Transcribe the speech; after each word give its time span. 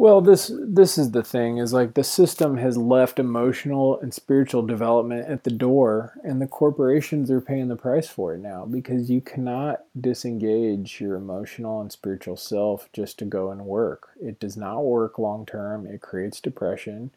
Well, 0.00 0.22
this 0.22 0.50
this 0.58 0.96
is 0.96 1.10
the 1.10 1.22
thing 1.22 1.58
is 1.58 1.74
like 1.74 1.92
the 1.92 2.02
system 2.02 2.56
has 2.56 2.78
left 2.78 3.18
emotional 3.18 4.00
and 4.00 4.14
spiritual 4.14 4.62
development 4.62 5.28
at 5.28 5.44
the 5.44 5.50
door 5.50 6.14
and 6.24 6.40
the 6.40 6.46
corporations 6.46 7.30
are 7.30 7.42
paying 7.42 7.68
the 7.68 7.76
price 7.76 8.08
for 8.08 8.32
it 8.32 8.38
now 8.38 8.64
because 8.64 9.10
you 9.10 9.20
cannot 9.20 9.84
disengage 10.00 11.02
your 11.02 11.16
emotional 11.16 11.82
and 11.82 11.92
spiritual 11.92 12.38
self 12.38 12.88
just 12.94 13.18
to 13.18 13.26
go 13.26 13.50
and 13.50 13.66
work. 13.66 14.08
It 14.18 14.40
does 14.40 14.56
not 14.56 14.86
work 14.86 15.18
long 15.18 15.44
term. 15.44 15.86
It 15.86 16.00
creates 16.00 16.40
depression. 16.40 17.10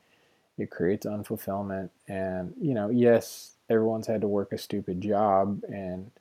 It 0.58 0.70
creates 0.70 1.06
unfulfillment 1.06 1.90
and 2.10 2.54
you 2.60 2.74
know, 2.74 2.90
yes, 2.90 3.54
everyone's 3.70 4.08
had 4.08 4.20
to 4.20 4.28
work 4.28 4.52
a 4.52 4.58
stupid 4.58 5.00
job 5.00 5.64
and 5.70 6.12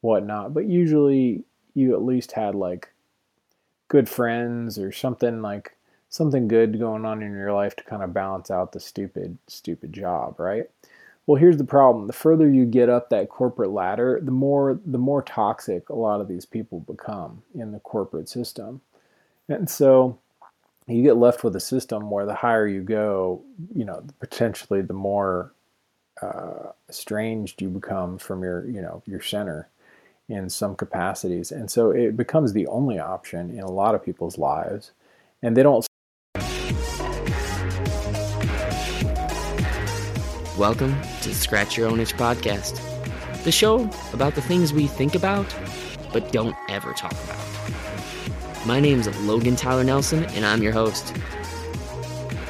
whatnot, 0.00 0.52
but 0.52 0.64
usually 0.66 1.44
you 1.74 1.94
at 1.94 2.02
least 2.02 2.32
had 2.32 2.56
like 2.56 2.88
good 3.86 4.08
friends 4.08 4.80
or 4.80 4.90
something 4.90 5.42
like 5.42 5.76
something 6.08 6.48
good 6.48 6.78
going 6.78 7.04
on 7.04 7.22
in 7.22 7.32
your 7.32 7.52
life 7.52 7.76
to 7.76 7.84
kind 7.84 8.02
of 8.02 8.14
balance 8.14 8.50
out 8.50 8.72
the 8.72 8.80
stupid 8.80 9.38
stupid 9.46 9.92
job 9.92 10.38
right? 10.38 10.64
Well 11.26 11.36
here's 11.36 11.58
the 11.58 11.64
problem. 11.64 12.06
The 12.06 12.12
further 12.12 12.48
you 12.48 12.64
get 12.64 12.88
up 12.88 13.10
that 13.10 13.28
corporate 13.28 13.70
ladder 13.70 14.20
the 14.22 14.30
more 14.30 14.80
the 14.84 14.98
more 14.98 15.22
toxic 15.22 15.88
a 15.88 15.94
lot 15.94 16.20
of 16.20 16.28
these 16.28 16.46
people 16.46 16.80
become 16.80 17.42
in 17.54 17.72
the 17.72 17.80
corporate 17.80 18.28
system. 18.28 18.80
And 19.48 19.68
so 19.68 20.18
you 20.86 21.02
get 21.02 21.16
left 21.16 21.44
with 21.44 21.54
a 21.54 21.60
system 21.60 22.10
where 22.10 22.26
the 22.26 22.34
higher 22.34 22.66
you 22.66 22.82
go 22.82 23.42
you 23.74 23.84
know 23.84 24.04
potentially 24.20 24.82
the 24.82 24.94
more 24.94 25.52
uh, 26.20 26.72
estranged 26.88 27.62
you 27.62 27.68
become 27.68 28.18
from 28.18 28.42
your 28.42 28.66
you 28.66 28.80
know 28.80 29.02
your 29.06 29.20
center 29.20 29.68
in 30.28 30.50
some 30.50 30.76
capacities. 30.76 31.50
And 31.50 31.70
so 31.70 31.90
it 31.90 32.16
becomes 32.16 32.52
the 32.52 32.66
only 32.66 32.98
option 32.98 33.50
in 33.50 33.60
a 33.60 33.70
lot 33.70 33.94
of 33.94 34.04
people's 34.04 34.38
lives. 34.38 34.92
And 35.42 35.56
they 35.56 35.62
don't 35.62 35.87
Welcome 40.58 41.00
to 41.22 41.32
Scratch 41.32 41.76
Your 41.76 41.86
Own 41.86 42.00
Itch 42.00 42.16
podcast, 42.16 42.82
the 43.44 43.52
show 43.52 43.88
about 44.12 44.34
the 44.34 44.42
things 44.42 44.72
we 44.72 44.88
think 44.88 45.14
about 45.14 45.46
but 46.12 46.32
don't 46.32 46.56
ever 46.68 46.92
talk 46.94 47.12
about. 47.12 48.66
My 48.66 48.80
name 48.80 48.98
is 48.98 49.20
Logan 49.20 49.54
Tyler 49.54 49.84
Nelson, 49.84 50.24
and 50.24 50.44
I'm 50.44 50.60
your 50.60 50.72
host. 50.72 51.14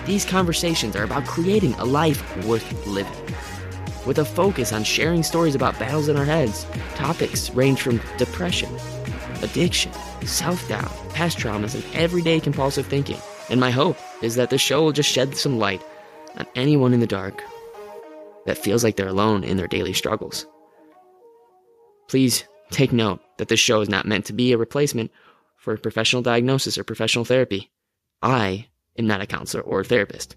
These 0.06 0.24
conversations 0.24 0.96
are 0.96 1.02
about 1.02 1.26
creating 1.26 1.74
a 1.74 1.84
life 1.84 2.46
worth 2.46 2.86
living, 2.86 3.12
with 4.06 4.18
a 4.18 4.24
focus 4.24 4.72
on 4.72 4.84
sharing 4.84 5.22
stories 5.22 5.54
about 5.54 5.78
battles 5.78 6.08
in 6.08 6.16
our 6.16 6.24
heads. 6.24 6.64
Topics 6.94 7.50
range 7.50 7.82
from 7.82 8.00
depression, 8.16 8.74
addiction, 9.42 9.92
self 10.24 10.66
doubt, 10.66 10.90
past 11.10 11.36
traumas, 11.36 11.74
and 11.74 11.84
everyday 11.94 12.40
compulsive 12.40 12.86
thinking. 12.86 13.20
And 13.50 13.60
my 13.60 13.70
hope 13.70 13.98
is 14.22 14.34
that 14.36 14.48
the 14.48 14.56
show 14.56 14.82
will 14.82 14.92
just 14.92 15.10
shed 15.10 15.36
some 15.36 15.58
light 15.58 15.82
on 16.38 16.46
anyone 16.54 16.94
in 16.94 17.00
the 17.00 17.06
dark 17.06 17.44
that 18.48 18.56
feels 18.56 18.82
like 18.82 18.96
they're 18.96 19.06
alone 19.06 19.44
in 19.44 19.58
their 19.58 19.66
daily 19.66 19.92
struggles. 19.92 20.46
Please 22.08 22.44
take 22.70 22.94
note 22.94 23.20
that 23.36 23.48
this 23.48 23.60
show 23.60 23.82
is 23.82 23.90
not 23.90 24.06
meant 24.06 24.24
to 24.24 24.32
be 24.32 24.52
a 24.52 24.58
replacement 24.58 25.10
for 25.58 25.76
professional 25.76 26.22
diagnosis 26.22 26.78
or 26.78 26.82
professional 26.82 27.26
therapy. 27.26 27.70
I 28.22 28.68
am 28.96 29.06
not 29.06 29.20
a 29.20 29.26
counselor 29.26 29.62
or 29.62 29.80
a 29.80 29.84
therapist. 29.84 30.36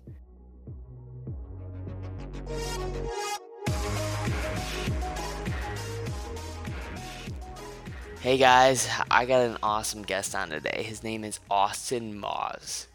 Hey 8.19 8.37
guys, 8.37 8.89
I 9.09 9.25
got 9.25 9.45
an 9.45 9.57
awesome 9.63 10.03
guest 10.03 10.35
on 10.35 10.49
today. 10.49 10.83
His 10.83 11.01
name 11.01 11.23
is 11.23 11.39
Austin 11.49 12.19
Muhs. 12.21 12.87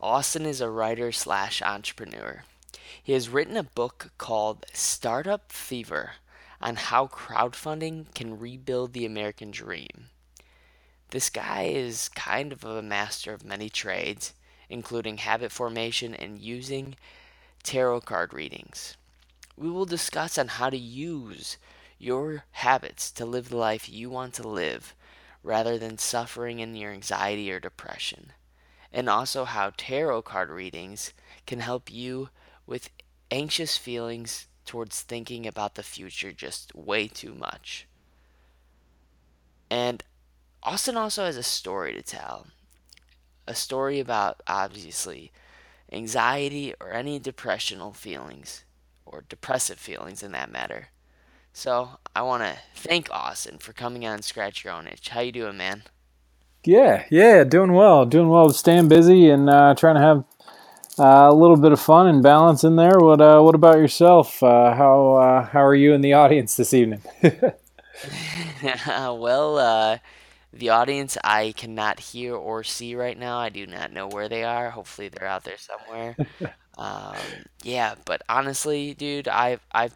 Austin 0.00 0.44
is 0.44 0.60
a 0.60 0.68
writer 0.68 1.12
slash 1.12 1.62
entrepreneur. 1.62 2.42
He 3.10 3.14
has 3.14 3.28
written 3.28 3.56
a 3.56 3.64
book 3.64 4.12
called 4.18 4.66
Startup 4.72 5.50
Fever 5.50 6.12
on 6.60 6.76
how 6.76 7.08
crowdfunding 7.08 8.14
can 8.14 8.38
rebuild 8.38 8.92
the 8.92 9.04
American 9.04 9.50
dream. 9.50 10.10
This 11.08 11.28
guy 11.28 11.62
is 11.62 12.08
kind 12.10 12.52
of 12.52 12.62
a 12.64 12.82
master 12.82 13.32
of 13.32 13.44
many 13.44 13.68
trades, 13.68 14.32
including 14.68 15.16
habit 15.16 15.50
formation 15.50 16.14
and 16.14 16.38
using 16.38 16.94
tarot 17.64 18.02
card 18.02 18.32
readings. 18.32 18.96
We 19.56 19.68
will 19.68 19.86
discuss 19.86 20.38
on 20.38 20.46
how 20.46 20.70
to 20.70 20.78
use 20.78 21.56
your 21.98 22.44
habits 22.52 23.10
to 23.10 23.26
live 23.26 23.48
the 23.48 23.56
life 23.56 23.88
you 23.88 24.08
want 24.08 24.34
to 24.34 24.46
live 24.46 24.94
rather 25.42 25.78
than 25.78 25.98
suffering 25.98 26.60
in 26.60 26.76
your 26.76 26.92
anxiety 26.92 27.50
or 27.50 27.58
depression. 27.58 28.34
And 28.92 29.08
also 29.08 29.46
how 29.46 29.72
tarot 29.76 30.22
card 30.22 30.48
readings 30.48 31.12
can 31.44 31.58
help 31.58 31.90
you 31.90 32.28
with 32.70 32.88
anxious 33.30 33.76
feelings 33.76 34.46
towards 34.66 35.00
thinking 35.00 35.46
about 35.46 35.74
the 35.74 35.82
future 35.82 36.32
just 36.32 36.74
way 36.74 37.08
too 37.08 37.34
much. 37.34 37.86
And 39.70 40.02
Austin 40.62 40.96
also 40.96 41.24
has 41.24 41.36
a 41.36 41.42
story 41.42 41.92
to 41.94 42.02
tell. 42.02 42.46
A 43.46 43.54
story 43.54 43.98
about, 43.98 44.42
obviously, 44.46 45.32
anxiety 45.92 46.74
or 46.80 46.92
any 46.92 47.18
depressional 47.18 47.92
feelings, 47.92 48.64
or 49.04 49.24
depressive 49.28 49.78
feelings 49.78 50.22
in 50.22 50.32
that 50.32 50.52
matter. 50.52 50.88
So 51.52 51.98
I 52.14 52.22
want 52.22 52.42
to 52.44 52.58
thank 52.74 53.10
Austin 53.10 53.58
for 53.58 53.72
coming 53.72 54.06
on 54.06 54.22
Scratch 54.22 54.64
Your 54.64 54.72
Own 54.72 54.86
Itch. 54.86 55.08
How 55.08 55.20
you 55.20 55.32
doing, 55.32 55.56
man? 55.56 55.82
Yeah, 56.64 57.04
yeah, 57.10 57.42
doing 57.44 57.72
well, 57.72 58.04
doing 58.04 58.28
well, 58.28 58.50
staying 58.50 58.88
busy 58.88 59.30
and 59.30 59.48
uh, 59.48 59.74
trying 59.74 59.96
to 59.96 60.02
have 60.02 60.24
uh, 61.00 61.28
a 61.30 61.34
little 61.34 61.56
bit 61.56 61.72
of 61.72 61.80
fun 61.80 62.06
and 62.06 62.22
balance 62.22 62.62
in 62.64 62.76
there. 62.76 62.98
What 62.98 63.20
uh, 63.20 63.40
What 63.40 63.54
about 63.54 63.78
yourself? 63.78 64.42
Uh, 64.42 64.74
how 64.74 65.14
uh, 65.14 65.46
How 65.46 65.64
are 65.64 65.74
you 65.74 65.94
in 65.94 66.02
the 66.02 66.12
audience 66.12 66.56
this 66.56 66.74
evening? 66.74 67.02
well, 68.86 69.58
uh, 69.58 69.98
the 70.52 70.70
audience 70.70 71.16
I 71.24 71.52
cannot 71.56 72.00
hear 72.00 72.34
or 72.34 72.64
see 72.64 72.94
right 72.94 73.18
now. 73.18 73.38
I 73.38 73.48
do 73.48 73.66
not 73.66 73.92
know 73.92 74.08
where 74.08 74.28
they 74.28 74.44
are. 74.44 74.70
Hopefully, 74.70 75.08
they're 75.08 75.28
out 75.28 75.44
there 75.44 75.58
somewhere. 75.58 76.16
um, 76.78 77.16
yeah, 77.62 77.94
but 78.04 78.22
honestly, 78.28 78.94
dude, 78.94 79.28
I've 79.28 79.60
I've 79.72 79.94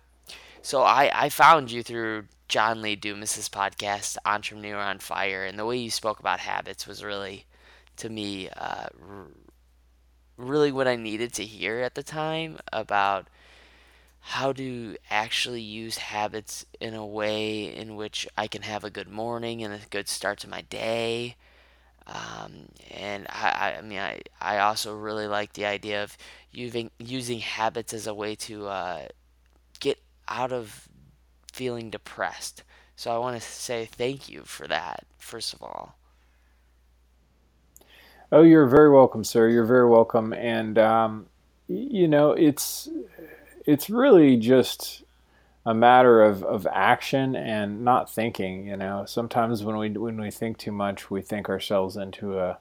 so 0.63 0.83
I 0.83 1.11
I 1.13 1.29
found 1.29 1.71
you 1.71 1.83
through 1.83 2.25
John 2.49 2.83
Lee 2.83 2.97
Dumas's 2.97 3.49
podcast, 3.49 4.17
Entrepreneur 4.25 4.79
on 4.79 4.99
Fire, 4.99 5.45
and 5.45 5.59
the 5.59 5.67
way 5.67 5.77
you 5.79 5.91
spoke 5.91 6.21
about 6.21 6.41
habits 6.41 6.87
was 6.87 7.03
really, 7.03 7.47
to 7.97 8.09
me, 8.09 8.49
uh, 8.57 8.89
really 10.37 10.73
what 10.73 10.89
I 10.89 10.97
needed 10.97 11.33
to 11.35 11.45
hear 11.45 11.81
at 11.81 11.95
the 11.95 12.03
time 12.03 12.59
about 12.73 13.29
how 14.21 14.53
to 14.53 14.97
actually 15.11 15.61
use 15.61 15.99
habits 15.99 16.65
in 16.81 16.95
a 16.95 17.07
way 17.07 17.65
in 17.65 17.95
which 17.95 18.27
I 18.39 18.47
can 18.47 18.63
have 18.63 18.83
a 18.83 18.91
good 18.91 19.09
morning 19.09 19.63
and 19.63 19.75
a 19.75 19.81
good 19.91 20.09
start 20.09 20.39
to 20.41 20.49
my 20.49 20.63
day. 20.63 21.37
Um, 22.07 22.69
and 22.91 23.27
I, 23.29 23.75
I 23.79 23.83
mean, 23.83 23.99
I, 23.99 24.23
I 24.41 24.59
also 24.59 24.97
really 24.97 25.27
like 25.27 25.53
the 25.53 25.67
idea 25.67 26.03
of 26.03 26.17
using 26.51 26.91
using 26.99 27.41
habits 27.41 27.93
as 27.93 28.07
a 28.07 28.15
way 28.15 28.35
to 28.37 28.67
uh, 28.69 29.09
get 29.81 29.99
out 30.29 30.53
of 30.53 30.89
feeling 31.53 31.91
depressed. 31.91 32.63
So 32.97 33.15
I 33.15 33.19
want 33.19 33.41
to 33.41 33.47
say 33.47 33.87
thank 33.87 34.29
you 34.29 34.43
for 34.45 34.67
that, 34.69 35.07
first 35.19 35.53
of 35.53 35.63
all. 35.63 35.97
Oh, 38.35 38.43
you're 38.43 38.67
very 38.67 38.91
welcome, 38.91 39.23
sir. 39.23 39.49
You're 39.49 39.65
very 39.65 39.89
welcome. 39.89 40.33
And 40.33 40.77
um, 40.77 41.27
you 41.69 42.09
know, 42.09 42.33
it's 42.33 42.89
it's 43.65 43.89
really 43.89 44.37
just 44.37 45.05
a 45.65 45.73
matter 45.73 46.21
of, 46.21 46.43
of 46.43 46.67
action 46.73 47.37
and 47.37 47.85
not 47.85 48.13
thinking. 48.13 48.67
You 48.67 48.77
know, 48.77 49.05
sometimes 49.07 49.63
when 49.63 49.77
we 49.77 49.91
when 49.91 50.21
we 50.21 50.33
think 50.33 50.59
too 50.59 50.73
much, 50.73 51.13
we 51.13 51.23
think 51.23 51.49
ourselves 51.49 51.97
into 51.97 52.41
a 52.41 52.59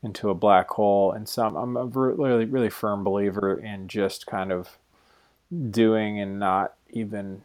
into 0.00 0.30
a 0.30 0.34
black 0.34 0.68
hole. 0.70 1.10
And 1.10 1.28
some, 1.28 1.56
I'm 1.56 1.76
a 1.76 1.86
really 1.86 2.44
really 2.44 2.70
firm 2.70 3.02
believer 3.02 3.58
in 3.58 3.88
just 3.88 4.28
kind 4.28 4.52
of 4.52 4.78
doing 5.72 6.20
and 6.20 6.38
not 6.38 6.74
even 6.90 7.42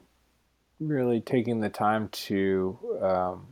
really 0.79 1.19
taking 1.19 1.61
the 1.61 1.69
time 1.69 2.09
to 2.09 2.77
um, 3.01 3.47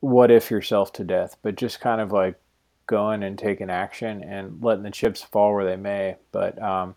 what 0.00 0.30
if 0.30 0.50
yourself 0.50 0.94
to 0.94 1.04
death, 1.04 1.36
but 1.42 1.56
just 1.56 1.78
kind 1.78 2.00
of 2.00 2.10
like 2.10 2.40
going 2.86 3.22
and 3.22 3.38
taking 3.38 3.70
action 3.70 4.22
and 4.22 4.62
letting 4.62 4.84
the 4.84 4.90
chips 4.90 5.22
fall 5.22 5.54
where 5.54 5.64
they 5.64 5.76
may. 5.76 6.16
But, 6.32 6.60
um, 6.62 6.94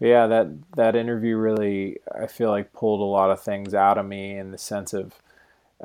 but 0.00 0.08
yeah, 0.08 0.26
that 0.28 0.48
that 0.76 0.96
interview 0.96 1.36
really 1.36 1.98
I 2.18 2.26
feel 2.26 2.48
like 2.48 2.72
pulled 2.72 3.00
a 3.00 3.04
lot 3.04 3.30
of 3.30 3.42
things 3.42 3.74
out 3.74 3.98
of 3.98 4.06
me 4.06 4.36
in 4.36 4.50
the 4.50 4.58
sense 4.58 4.94
of 4.94 5.12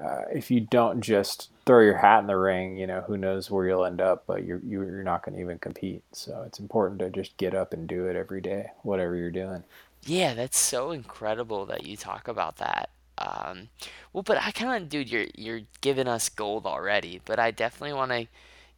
uh, 0.01 0.21
if 0.33 0.49
you 0.49 0.61
don't 0.61 1.01
just 1.01 1.49
throw 1.65 1.81
your 1.81 1.97
hat 1.97 2.19
in 2.19 2.27
the 2.27 2.37
ring, 2.37 2.77
you 2.77 2.87
know 2.87 3.01
who 3.01 3.17
knows 3.17 3.51
where 3.51 3.67
you'll 3.67 3.83
end 3.83 3.99
up, 3.99 4.23
but 4.25 4.45
you're 4.45 4.61
you're 4.65 5.03
not 5.03 5.25
going 5.25 5.35
to 5.35 5.41
even 5.41 5.59
compete. 5.59 6.01
So 6.13 6.43
it's 6.47 6.59
important 6.59 6.99
to 6.99 7.09
just 7.09 7.35
get 7.35 7.53
up 7.53 7.73
and 7.73 7.87
do 7.87 8.05
it 8.05 8.15
every 8.15 8.39
day, 8.39 8.71
whatever 8.83 9.17
you're 9.17 9.31
doing. 9.31 9.63
Yeah, 10.05 10.33
that's 10.33 10.57
so 10.57 10.91
incredible 10.91 11.65
that 11.65 11.85
you 11.85 11.97
talk 11.97 12.29
about 12.29 12.55
that. 12.57 12.89
Um, 13.17 13.69
well, 14.13 14.23
but 14.23 14.37
I 14.37 14.51
kind 14.51 14.81
of, 14.81 14.89
dude, 14.89 15.09
you're 15.11 15.27
you're 15.35 15.61
giving 15.81 16.07
us 16.07 16.29
gold 16.29 16.65
already. 16.65 17.21
But 17.25 17.39
I 17.39 17.51
definitely 17.51 17.97
want 17.97 18.11
to 18.11 18.27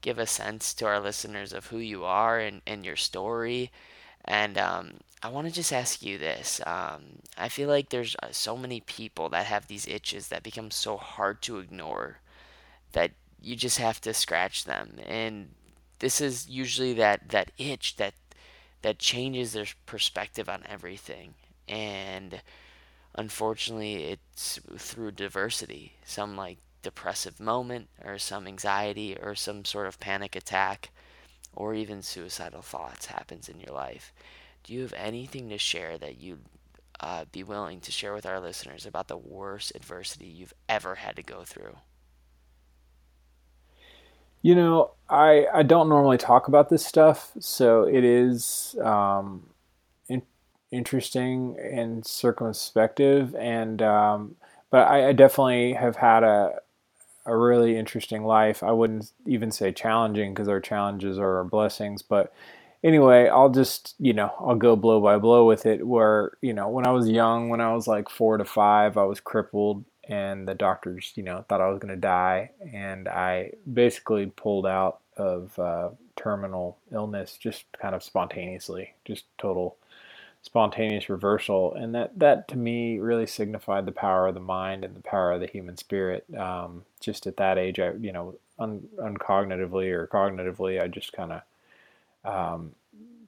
give 0.07 0.19
a 0.19 0.25
sense 0.25 0.73
to 0.73 0.85
our 0.85 1.01
listeners 1.01 1.51
of 1.51 1.67
who 1.67 1.79
you 1.79 2.05
are 2.05 2.39
and, 2.39 2.61
and 2.65 2.85
your 2.85 2.95
story. 2.95 3.69
And 4.23 4.57
um, 4.57 4.93
I 5.21 5.27
want 5.27 5.47
to 5.47 5.53
just 5.53 5.73
ask 5.73 6.01
you 6.01 6.17
this. 6.17 6.61
Um, 6.65 7.19
I 7.37 7.49
feel 7.49 7.67
like 7.67 7.89
there's 7.89 8.15
uh, 8.23 8.27
so 8.31 8.55
many 8.55 8.79
people 8.79 9.27
that 9.29 9.47
have 9.47 9.67
these 9.67 9.85
itches 9.85 10.29
that 10.29 10.43
become 10.43 10.71
so 10.71 10.95
hard 10.95 11.41
to 11.41 11.59
ignore 11.59 12.19
that 12.93 13.11
you 13.41 13.57
just 13.57 13.79
have 13.79 13.99
to 13.99 14.13
scratch 14.13 14.63
them. 14.63 14.95
And 15.05 15.49
this 15.99 16.21
is 16.21 16.47
usually 16.47 16.93
that, 16.93 17.27
that 17.27 17.51
itch 17.57 17.97
that 17.97 18.13
that 18.83 18.99
changes 18.99 19.51
their 19.51 19.65
perspective 19.85 20.47
on 20.47 20.63
everything. 20.69 21.33
And 21.67 22.41
unfortunately, 23.13 24.05
it's 24.05 24.61
through 24.77 25.11
diversity. 25.11 25.97
Some 26.05 26.37
like 26.37 26.59
depressive 26.87 27.37
moment, 27.37 27.89
or 28.01 28.17
some 28.17 28.47
anxiety, 28.47 29.17
or 29.21 29.35
some 29.35 29.65
sort 29.65 29.87
of 29.87 29.99
panic 29.99 30.37
attack, 30.37 30.91
or 31.53 31.73
even 31.73 32.01
suicidal 32.01 32.61
thoughts 32.61 33.07
happens 33.07 33.49
in 33.49 33.59
your 33.59 33.73
life. 33.73 34.13
Do 34.63 34.73
you 34.73 34.83
have 34.83 34.93
anything 34.93 35.49
to 35.49 35.57
share 35.57 35.97
that 35.97 36.17
you'd 36.17 36.45
uh, 37.01 37.25
be 37.29 37.43
willing 37.43 37.81
to 37.81 37.91
share 37.91 38.13
with 38.13 38.25
our 38.25 38.39
listeners 38.39 38.85
about 38.85 39.09
the 39.09 39.17
worst 39.17 39.73
adversity 39.75 40.27
you've 40.27 40.53
ever 40.69 40.95
had 40.95 41.17
to 41.17 41.23
go 41.23 41.43
through? 41.43 41.75
You 44.41 44.55
know, 44.55 44.91
I 45.09 45.45
I 45.53 45.63
don't 45.63 45.89
normally 45.89 46.17
talk 46.17 46.47
about 46.47 46.69
this 46.69 46.85
stuff, 46.85 47.33
so 47.37 47.83
it 47.83 48.05
is 48.05 48.77
um, 48.81 49.49
in, 50.07 50.21
interesting 50.71 51.57
and 51.59 52.05
circumspective, 52.05 53.35
and 53.35 53.81
um, 53.81 54.37
but 54.69 54.87
I, 54.87 55.09
I, 55.09 55.11
definitely 55.11 55.73
have 55.73 55.97
had 55.97 56.23
a 56.23 56.61
a 57.27 57.37
really 57.37 57.77
interesting 57.77 58.23
life. 58.25 58.63
I 58.63 58.71
wouldn't 58.71 59.11
even 59.27 59.51
say 59.51 59.71
challenging 59.71 60.33
because 60.33 60.47
our 60.47 60.61
challenges 60.61 61.19
are 61.19 61.37
our 61.37 61.43
blessings, 61.43 62.01
but 62.01 62.33
anyway, 62.83 63.27
I'll 63.29 63.49
just 63.51 63.95
you 63.99 64.13
know 64.13 64.33
I'll 64.39 64.55
go 64.55 64.75
blow 64.75 65.01
by 65.01 65.17
blow 65.19 65.45
with 65.45 65.65
it. 65.65 65.85
Where 65.87 66.31
you 66.41 66.53
know 66.53 66.69
when 66.69 66.87
I 66.87 66.91
was 66.91 67.09
young, 67.09 67.49
when 67.49 67.61
I 67.61 67.73
was 67.73 67.87
like 67.87 68.09
four 68.09 68.37
to 68.37 68.45
five, 68.45 68.97
I 68.97 69.03
was 69.03 69.19
crippled 69.19 69.85
and 70.07 70.47
the 70.47 70.55
doctors, 70.55 71.11
you 71.15 71.23
know, 71.23 71.43
thought 71.47 71.61
I 71.61 71.69
was 71.69 71.79
going 71.79 71.93
to 71.93 71.99
die, 71.99 72.51
and 72.73 73.07
I 73.07 73.51
basically 73.71 74.27
pulled 74.27 74.65
out 74.65 74.99
of 75.17 75.57
uh, 75.59 75.89
terminal 76.15 76.77
illness 76.91 77.37
just 77.37 77.65
kind 77.79 77.93
of 77.93 78.03
spontaneously, 78.03 78.93
just 79.05 79.25
total 79.37 79.77
spontaneous 80.47 81.09
reversal, 81.09 81.73
and 81.73 81.93
that 81.93 82.17
that 82.17 82.47
to 82.47 82.57
me 82.57 82.99
really 82.99 83.27
signified 83.27 83.85
the 83.85 83.91
power 83.91 84.27
of 84.27 84.33
the 84.33 84.39
mind 84.39 84.85
and 84.85 84.95
the 84.95 85.01
power 85.01 85.33
of 85.33 85.41
the 85.41 85.47
human 85.47 85.75
spirit. 85.75 86.25
Um, 86.35 86.85
just 87.01 87.27
at 87.27 87.35
that 87.37 87.57
age, 87.57 87.79
I 87.79 87.91
you 87.91 88.13
know, 88.13 88.35
un, 88.57 88.87
uncognitively 88.97 89.91
or 89.91 90.07
cognitively, 90.07 90.81
I 90.81 90.87
just 90.87 91.11
kind 91.11 91.33
of 91.33 91.41
um, 92.23 92.71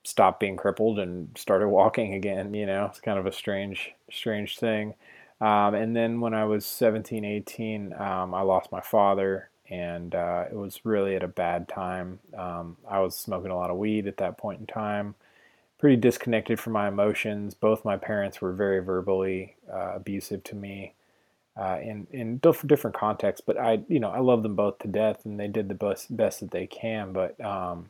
stopped 0.05 0.39
being 0.39 0.55
crippled 0.55 0.97
and 0.97 1.37
started 1.37 1.67
walking 1.79 2.13
again. 2.13 2.53
You 2.53 2.65
know, 2.65 2.85
it's 2.85 3.01
kind 3.01 3.19
of 3.19 3.25
a 3.25 3.33
strange 3.33 3.93
strange 4.09 4.57
thing. 4.57 4.93
Um, 5.41 5.73
and 5.75 5.95
then 5.95 6.21
when 6.21 6.33
I 6.33 6.45
was 6.45 6.65
17, 6.65 7.23
18, 7.25 7.93
um, 7.97 8.33
I 8.33 8.41
lost 8.41 8.71
my 8.71 8.81
father, 8.81 9.49
and 9.69 10.15
uh, 10.15 10.45
it 10.49 10.55
was 10.55 10.81
really 10.85 11.15
at 11.15 11.23
a 11.23 11.27
bad 11.29 11.67
time. 11.67 12.19
Um, 12.37 12.77
I 12.89 12.99
was 12.99 13.15
smoking 13.15 13.51
a 13.51 13.57
lot 13.57 13.69
of 13.71 13.77
weed 13.77 14.07
at 14.07 14.17
that 14.17 14.37
point 14.37 14.61
in 14.61 14.67
time, 14.67 15.15
pretty 15.79 15.97
disconnected 15.97 16.59
from 16.59 16.73
my 16.73 16.89
emotions. 16.89 17.55
Both 17.55 17.85
my 17.85 17.97
parents 17.97 18.41
were 18.41 18.53
very 18.53 18.81
verbally 18.81 19.55
uh, 19.73 19.93
abusive 19.95 20.43
to 20.45 20.55
me. 20.55 20.95
Uh, 21.57 21.79
in 21.83 22.07
in 22.11 22.37
different 22.67 22.95
contexts, 22.97 23.43
but 23.45 23.59
I 23.59 23.81
you 23.89 23.99
know 23.99 24.09
I 24.11 24.19
love 24.19 24.43
them 24.43 24.55
both 24.55 24.79
to 24.79 24.89
death, 24.89 25.25
and 25.25 25.39
they 25.39 25.47
did 25.49 25.69
the 25.69 25.75
best 25.75 26.15
best 26.15 26.39
that 26.41 26.51
they 26.51 26.67
can. 26.67 27.13
But 27.13 27.39
um, 27.43 27.89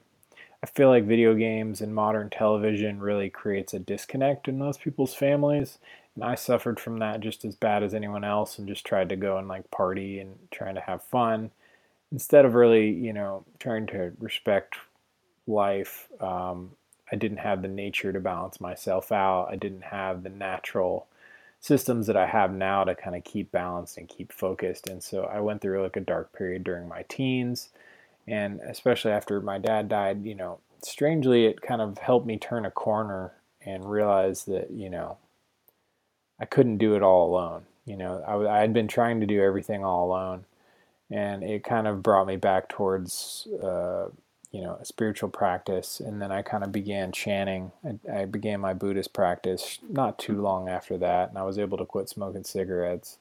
I 0.63 0.67
feel 0.67 0.89
like 0.89 1.05
video 1.05 1.35
games 1.35 1.81
and 1.81 1.95
modern 1.95 2.29
television 2.29 2.99
really 2.99 3.29
creates 3.29 3.73
a 3.73 3.79
disconnect 3.79 4.47
in 4.49 4.59
those 4.59 4.77
people's 4.77 5.15
families, 5.15 5.79
and 6.15 6.23
I 6.25 6.35
suffered 6.35 6.79
from 6.79 6.99
that 6.99 7.21
just 7.21 7.45
as 7.45 7.55
bad 7.55 7.83
as 7.83 7.93
anyone 7.93 8.25
else 8.25 8.59
and 8.59 8.67
just 8.67 8.85
tried 8.85 9.09
to 9.09 9.15
go 9.15 9.37
and 9.37 9.47
like 9.47 9.71
party 9.71 10.19
and 10.19 10.35
trying 10.51 10.75
to 10.75 10.81
have 10.81 11.03
fun 11.03 11.51
instead 12.11 12.45
of 12.45 12.55
really, 12.55 12.89
you 12.91 13.13
know, 13.13 13.45
trying 13.59 13.87
to 13.87 14.13
respect 14.19 14.75
life. 15.47 16.09
Um, 16.21 16.71
I 17.11 17.15
didn't 17.15 17.37
have 17.37 17.61
the 17.61 17.67
nature 17.67 18.13
to 18.13 18.19
balance 18.19 18.61
myself 18.61 19.11
out. 19.11 19.47
I 19.49 19.55
didn't 19.55 19.85
have 19.85 20.23
the 20.23 20.29
natural 20.29 21.07
systems 21.59 22.07
that 22.07 22.15
I 22.15 22.27
have 22.27 22.53
now 22.53 22.83
to 22.83 22.95
kind 22.95 23.15
of 23.15 23.23
keep 23.23 23.51
balanced 23.51 23.97
and 23.97 24.07
keep 24.07 24.31
focused. 24.31 24.87
And 24.87 25.03
so 25.03 25.23
I 25.23 25.39
went 25.39 25.61
through 25.61 25.83
like 25.83 25.97
a 25.97 26.01
dark 26.01 26.31
period 26.33 26.63
during 26.63 26.87
my 26.87 27.03
teens. 27.09 27.69
And 28.27 28.59
especially 28.61 29.11
after 29.11 29.41
my 29.41 29.57
dad 29.57 29.89
died, 29.89 30.23
you 30.23 30.35
know, 30.35 30.59
strangely, 30.83 31.45
it 31.45 31.61
kind 31.61 31.81
of 31.81 31.97
helped 31.97 32.27
me 32.27 32.37
turn 32.37 32.65
a 32.65 32.71
corner 32.71 33.33
and 33.65 33.89
realize 33.89 34.45
that, 34.45 34.71
you 34.71 34.89
know, 34.89 35.17
I 36.39 36.45
couldn't 36.45 36.77
do 36.77 36.95
it 36.95 37.03
all 37.03 37.29
alone. 37.29 37.63
You 37.85 37.97
know, 37.97 38.23
I, 38.25 38.57
I 38.57 38.59
had 38.59 38.73
been 38.73 38.87
trying 38.87 39.19
to 39.19 39.25
do 39.25 39.41
everything 39.41 39.83
all 39.83 40.05
alone, 40.05 40.45
and 41.09 41.43
it 41.43 41.63
kind 41.63 41.87
of 41.87 42.03
brought 42.03 42.27
me 42.27 42.35
back 42.35 42.69
towards, 42.69 43.47
uh, 43.63 44.09
you 44.51 44.61
know, 44.61 44.77
a 44.81 44.85
spiritual 44.85 45.29
practice. 45.29 45.99
And 45.99 46.21
then 46.21 46.31
I 46.31 46.41
kind 46.41 46.63
of 46.63 46.71
began 46.71 47.11
chanting. 47.11 47.71
I, 47.85 48.21
I 48.21 48.25
began 48.25 48.59
my 48.59 48.73
Buddhist 48.73 49.13
practice 49.13 49.79
not 49.87 50.17
too 50.17 50.41
long 50.41 50.69
after 50.69 50.97
that, 50.97 51.29
and 51.29 51.37
I 51.37 51.43
was 51.43 51.59
able 51.59 51.77
to 51.77 51.85
quit 51.85 52.09
smoking 52.09 52.43
cigarettes. 52.43 53.17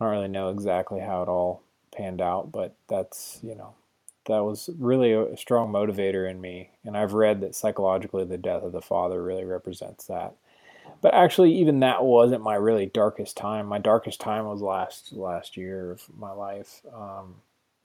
I 0.00 0.04
don't 0.04 0.12
really 0.12 0.28
know 0.28 0.50
exactly 0.50 1.00
how 1.00 1.22
it 1.22 1.28
all 1.28 1.62
panned 1.92 2.20
out, 2.20 2.52
but 2.52 2.74
that's, 2.88 3.38
you 3.42 3.54
know, 3.54 3.74
that 4.26 4.44
was 4.44 4.68
really 4.78 5.12
a 5.12 5.36
strong 5.36 5.72
motivator 5.72 6.30
in 6.30 6.40
me. 6.40 6.70
And 6.84 6.96
I've 6.96 7.14
read 7.14 7.40
that 7.40 7.54
psychologically, 7.54 8.24
the 8.24 8.38
death 8.38 8.62
of 8.62 8.72
the 8.72 8.82
father 8.82 9.22
really 9.22 9.44
represents 9.44 10.06
that 10.06 10.34
but 11.00 11.14
actually 11.14 11.52
even 11.52 11.80
that 11.80 12.04
wasn't 12.04 12.42
my 12.42 12.54
really 12.54 12.86
darkest 12.86 13.36
time 13.36 13.66
my 13.66 13.78
darkest 13.78 14.20
time 14.20 14.46
was 14.46 14.60
last 14.60 15.12
last 15.12 15.56
year 15.56 15.92
of 15.92 16.02
my 16.16 16.32
life 16.32 16.82
um, 16.94 17.36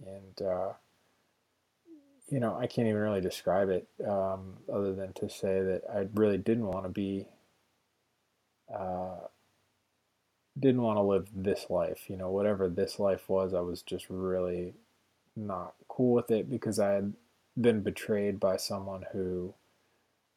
and 0.06 0.48
uh, 0.48 0.74
you 2.34 2.40
know 2.40 2.58
i 2.58 2.66
can't 2.66 2.88
even 2.88 3.00
really 3.00 3.22
describe 3.22 3.70
it 3.70 3.88
um, 4.08 4.56
other 4.74 4.94
than 4.94 5.14
to 5.14 5.30
say 5.30 5.62
that 5.62 5.82
i 5.94 6.08
really 6.16 6.38
didn't 6.38 6.66
want 6.66 6.84
to 6.84 6.90
be 6.90 7.28
uh, 8.74 9.28
didn't 10.60 10.82
want 10.82 10.98
to 10.98 11.02
live 11.02 11.28
this 11.36 11.68
life 11.70 12.10
you 12.10 12.18
know 12.18 12.32
whatever 12.32 12.68
this 12.68 12.98
life 12.98 13.30
was 13.30 13.54
i 13.54 13.60
was 13.60 13.84
just 13.84 14.08
really 14.10 14.74
not 15.36 15.76
cool 15.88 16.14
with 16.14 16.32
it 16.32 16.50
because 16.50 16.80
i 16.80 16.90
had 16.90 17.14
been 17.62 17.82
betrayed 17.82 18.40
by 18.40 18.58
someone 18.58 19.06
who 19.12 19.54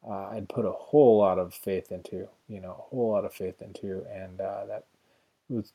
uh, 0.06 0.28
I'd 0.28 0.48
put 0.48 0.64
a 0.64 0.70
whole 0.70 1.18
lot 1.18 1.38
of 1.38 1.52
faith 1.52 1.90
into, 1.90 2.28
you 2.48 2.60
know, 2.60 2.70
a 2.70 2.94
whole 2.94 3.10
lot 3.10 3.24
of 3.24 3.34
faith 3.34 3.60
into, 3.60 4.04
and 4.14 4.40
uh, 4.40 4.64
that 4.66 4.84
was 5.48 5.72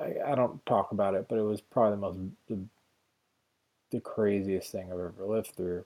I, 0.00 0.32
I, 0.32 0.34
don't 0.34 0.64
talk 0.66 0.90
about 0.90 1.14
it, 1.14 1.26
but 1.28 1.38
it 1.38 1.42
was 1.42 1.60
probably 1.60 1.92
the 1.92 2.00
most 2.00 2.18
the, 2.48 2.58
the 3.90 4.00
craziest 4.00 4.72
thing 4.72 4.86
I've 4.86 4.98
ever 4.98 5.14
lived 5.18 5.52
through, 5.56 5.84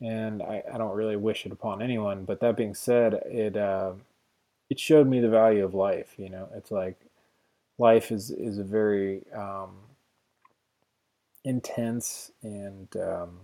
and 0.00 0.42
I, 0.42 0.62
I 0.72 0.78
don't 0.78 0.96
really 0.96 1.16
wish 1.16 1.46
it 1.46 1.52
upon 1.52 1.82
anyone. 1.82 2.24
But 2.24 2.40
that 2.40 2.56
being 2.56 2.74
said, 2.74 3.14
it 3.26 3.56
uh, 3.56 3.92
it 4.68 4.78
showed 4.78 5.08
me 5.08 5.20
the 5.20 5.28
value 5.28 5.64
of 5.64 5.74
life. 5.74 6.14
You 6.16 6.30
know, 6.30 6.48
it's 6.54 6.70
like 6.70 6.98
life 7.78 8.10
is 8.12 8.30
is 8.30 8.58
a 8.58 8.64
very 8.64 9.22
um, 9.34 9.70
intense 11.44 12.30
and 12.42 12.88
um, 12.96 13.40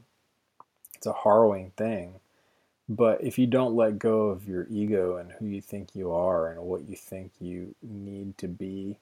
it's 0.94 1.06
a 1.06 1.12
harrowing 1.12 1.72
thing 1.76 2.20
but 2.88 3.22
if 3.22 3.38
you 3.38 3.46
don't 3.46 3.74
let 3.74 3.98
go 3.98 4.28
of 4.28 4.46
your 4.46 4.66
ego 4.70 5.16
and 5.16 5.32
who 5.32 5.46
you 5.46 5.60
think 5.60 5.94
you 5.94 6.12
are 6.12 6.50
and 6.50 6.60
what 6.60 6.88
you 6.88 6.94
think 6.94 7.32
you 7.40 7.74
need 7.82 8.38
to 8.38 8.46
be, 8.46 8.98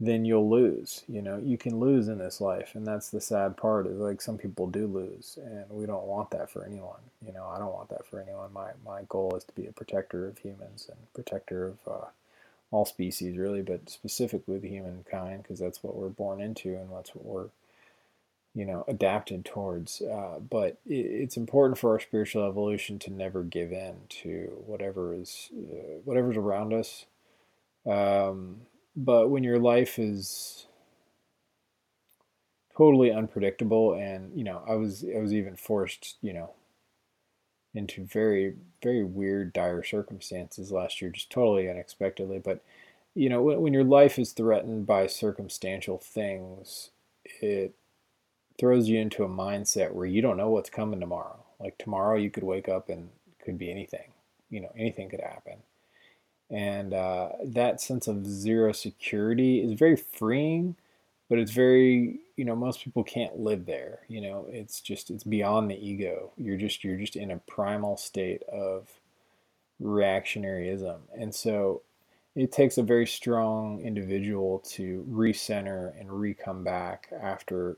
then 0.00 0.24
you'll 0.24 0.50
lose. 0.50 1.04
You 1.08 1.20
know, 1.22 1.38
you 1.38 1.58
can 1.58 1.78
lose 1.78 2.08
in 2.08 2.18
this 2.18 2.40
life, 2.40 2.74
and 2.74 2.86
that's 2.86 3.10
the 3.10 3.20
sad 3.20 3.56
part. 3.56 3.86
Is 3.86 3.98
like 3.98 4.22
some 4.22 4.38
people 4.38 4.66
do 4.66 4.86
lose, 4.86 5.38
and 5.44 5.66
we 5.70 5.86
don't 5.86 6.06
want 6.06 6.30
that 6.30 6.50
for 6.50 6.64
anyone. 6.64 7.00
You 7.24 7.32
know, 7.32 7.46
I 7.46 7.58
don't 7.58 7.74
want 7.74 7.90
that 7.90 8.06
for 8.06 8.20
anyone. 8.20 8.52
My 8.52 8.70
my 8.84 9.02
goal 9.08 9.36
is 9.36 9.44
to 9.44 9.54
be 9.54 9.66
a 9.66 9.72
protector 9.72 10.26
of 10.26 10.38
humans 10.38 10.88
and 10.88 10.98
protector 11.14 11.66
of 11.68 11.78
uh, 11.86 12.06
all 12.70 12.86
species, 12.86 13.36
really, 13.36 13.62
but 13.62 13.90
specifically 13.90 14.58
the 14.58 14.68
humankind, 14.68 15.42
because 15.42 15.58
that's 15.58 15.82
what 15.82 15.96
we're 15.96 16.08
born 16.08 16.40
into, 16.40 16.70
and 16.76 16.90
that's 16.92 17.14
what 17.14 17.24
we're 17.26 17.48
you 18.54 18.64
know 18.64 18.84
adapted 18.88 19.44
towards 19.44 20.02
uh, 20.02 20.38
but 20.40 20.78
it, 20.86 20.94
it's 20.94 21.36
important 21.36 21.78
for 21.78 21.92
our 21.92 22.00
spiritual 22.00 22.48
evolution 22.48 22.98
to 22.98 23.12
never 23.12 23.44
give 23.44 23.72
in 23.72 23.94
to 24.08 24.50
whatever 24.66 25.14
is 25.14 25.50
uh, 25.56 26.00
whatever's 26.04 26.36
around 26.36 26.72
us 26.72 27.06
um, 27.86 28.62
but 29.04 29.28
when 29.28 29.42
your 29.44 29.58
life 29.58 29.98
is 29.98 30.66
totally 32.76 33.12
unpredictable 33.12 33.94
and 33.94 34.36
you 34.36 34.44
know 34.44 34.62
i 34.68 34.74
was 34.74 35.04
i 35.14 35.18
was 35.18 35.34
even 35.34 35.56
forced 35.56 36.16
you 36.22 36.32
know 36.32 36.50
into 37.74 38.04
very 38.04 38.54
very 38.82 39.04
weird 39.04 39.52
dire 39.52 39.82
circumstances 39.82 40.72
last 40.72 41.00
year 41.00 41.10
just 41.10 41.30
totally 41.30 41.68
unexpectedly 41.68 42.38
but 42.38 42.62
you 43.14 43.28
know 43.28 43.42
when, 43.42 43.60
when 43.60 43.72
your 43.72 43.84
life 43.84 44.18
is 44.18 44.32
threatened 44.32 44.86
by 44.86 45.06
circumstantial 45.06 45.98
things 45.98 46.90
it 47.40 47.74
throws 48.60 48.88
you 48.88 49.00
into 49.00 49.24
a 49.24 49.28
mindset 49.28 49.92
where 49.92 50.06
you 50.06 50.20
don't 50.20 50.36
know 50.36 50.50
what's 50.50 50.68
coming 50.68 51.00
tomorrow. 51.00 51.42
Like 51.58 51.78
tomorrow, 51.78 52.18
you 52.18 52.30
could 52.30 52.44
wake 52.44 52.68
up 52.68 52.90
and 52.90 53.08
could 53.42 53.56
be 53.56 53.70
anything. 53.70 54.12
You 54.50 54.60
know, 54.60 54.70
anything 54.76 55.08
could 55.08 55.20
happen. 55.20 55.58
And 56.50 56.92
uh, 56.92 57.30
that 57.44 57.80
sense 57.80 58.08
of 58.08 58.26
zero 58.26 58.72
security 58.72 59.62
is 59.62 59.78
very 59.78 59.96
freeing, 59.96 60.76
but 61.28 61.38
it's 61.38 61.52
very, 61.52 62.18
you 62.36 62.44
know, 62.44 62.56
most 62.56 62.82
people 62.82 63.04
can't 63.04 63.38
live 63.38 63.66
there. 63.66 64.00
You 64.08 64.20
know, 64.20 64.46
it's 64.50 64.80
just, 64.80 65.10
it's 65.10 65.22
beyond 65.22 65.70
the 65.70 65.76
ego. 65.76 66.32
You're 66.36 66.56
just, 66.56 66.82
you're 66.82 66.96
just 66.96 67.14
in 67.14 67.30
a 67.30 67.38
primal 67.38 67.96
state 67.96 68.42
of 68.44 68.88
reactionaryism. 69.80 70.98
And 71.16 71.34
so 71.34 71.82
it 72.34 72.52
takes 72.52 72.78
a 72.78 72.82
very 72.82 73.06
strong 73.06 73.80
individual 73.80 74.60
to 74.70 75.06
recenter 75.08 75.98
and 76.00 76.10
re-come 76.10 76.64
back 76.64 77.08
after 77.22 77.76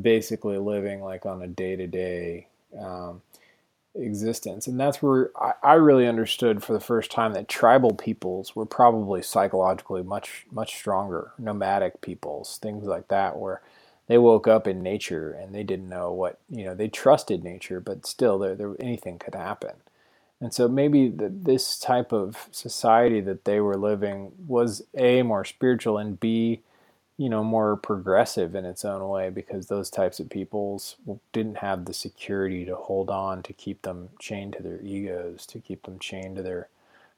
basically 0.00 0.58
living 0.58 1.02
like 1.02 1.26
on 1.26 1.42
a 1.42 1.46
day-to-day 1.46 2.46
um, 2.78 3.22
existence. 3.98 4.66
And 4.66 4.78
that's 4.78 5.02
where 5.02 5.30
I, 5.40 5.52
I, 5.62 5.72
really 5.74 6.06
understood 6.06 6.62
for 6.62 6.72
the 6.72 6.80
first 6.80 7.10
time 7.10 7.32
that 7.32 7.48
tribal 7.48 7.94
peoples 7.94 8.54
were 8.54 8.66
probably 8.66 9.22
psychologically 9.22 10.02
much 10.02 10.46
much 10.50 10.74
stronger 10.74 11.32
nomadic 11.38 12.00
peoples 12.00 12.58
things 12.58 12.84
like 12.84 13.08
that 13.08 13.38
where 13.38 13.62
they 14.06 14.18
woke 14.18 14.46
up 14.46 14.66
in 14.66 14.82
nature 14.82 15.32
and 15.32 15.54
they 15.54 15.62
didn't 15.62 15.88
know 15.88 16.12
what 16.12 16.38
you 16.50 16.64
know 16.64 16.74
they 16.74 16.88
trusted 16.88 17.42
nature 17.42 17.80
but 17.80 18.06
still 18.06 18.38
there, 18.38 18.54
there 18.54 18.74
anything 18.80 19.18
could 19.18 19.34
happen. 19.34 19.76
And 20.38 20.52
so 20.52 20.68
maybe 20.68 21.08
the, 21.08 21.30
this 21.30 21.78
type 21.78 22.12
of 22.12 22.48
society 22.50 23.22
that 23.22 23.46
they 23.46 23.58
were 23.60 23.78
living 23.78 24.32
was 24.46 24.82
a 24.94 25.22
more 25.22 25.44
spiritual 25.44 25.96
and 25.96 26.20
b 26.20 26.60
you 27.18 27.28
know 27.30 27.42
more 27.44 27.76
progressive 27.76 28.54
in 28.54 28.64
its 28.64 28.84
own 28.84 29.08
way 29.08 29.30
because 29.30 29.66
those 29.66 29.90
types 29.90 30.20
of 30.20 30.28
peoples 30.30 30.96
didn't 31.32 31.58
have 31.58 31.84
the 31.86 31.94
security 31.94 32.64
to 32.64 32.76
hold 32.76 33.10
on 33.10 33.42
to 33.42 33.52
keep 33.52 33.82
them 33.82 34.10
chained 34.18 34.52
to 34.54 34.62
their 34.62 34.80
egos 34.82 35.46
to 35.46 35.58
keep 35.60 35.84
them 35.84 35.98
chained 35.98 36.36
to 36.36 36.42
their 36.42 36.68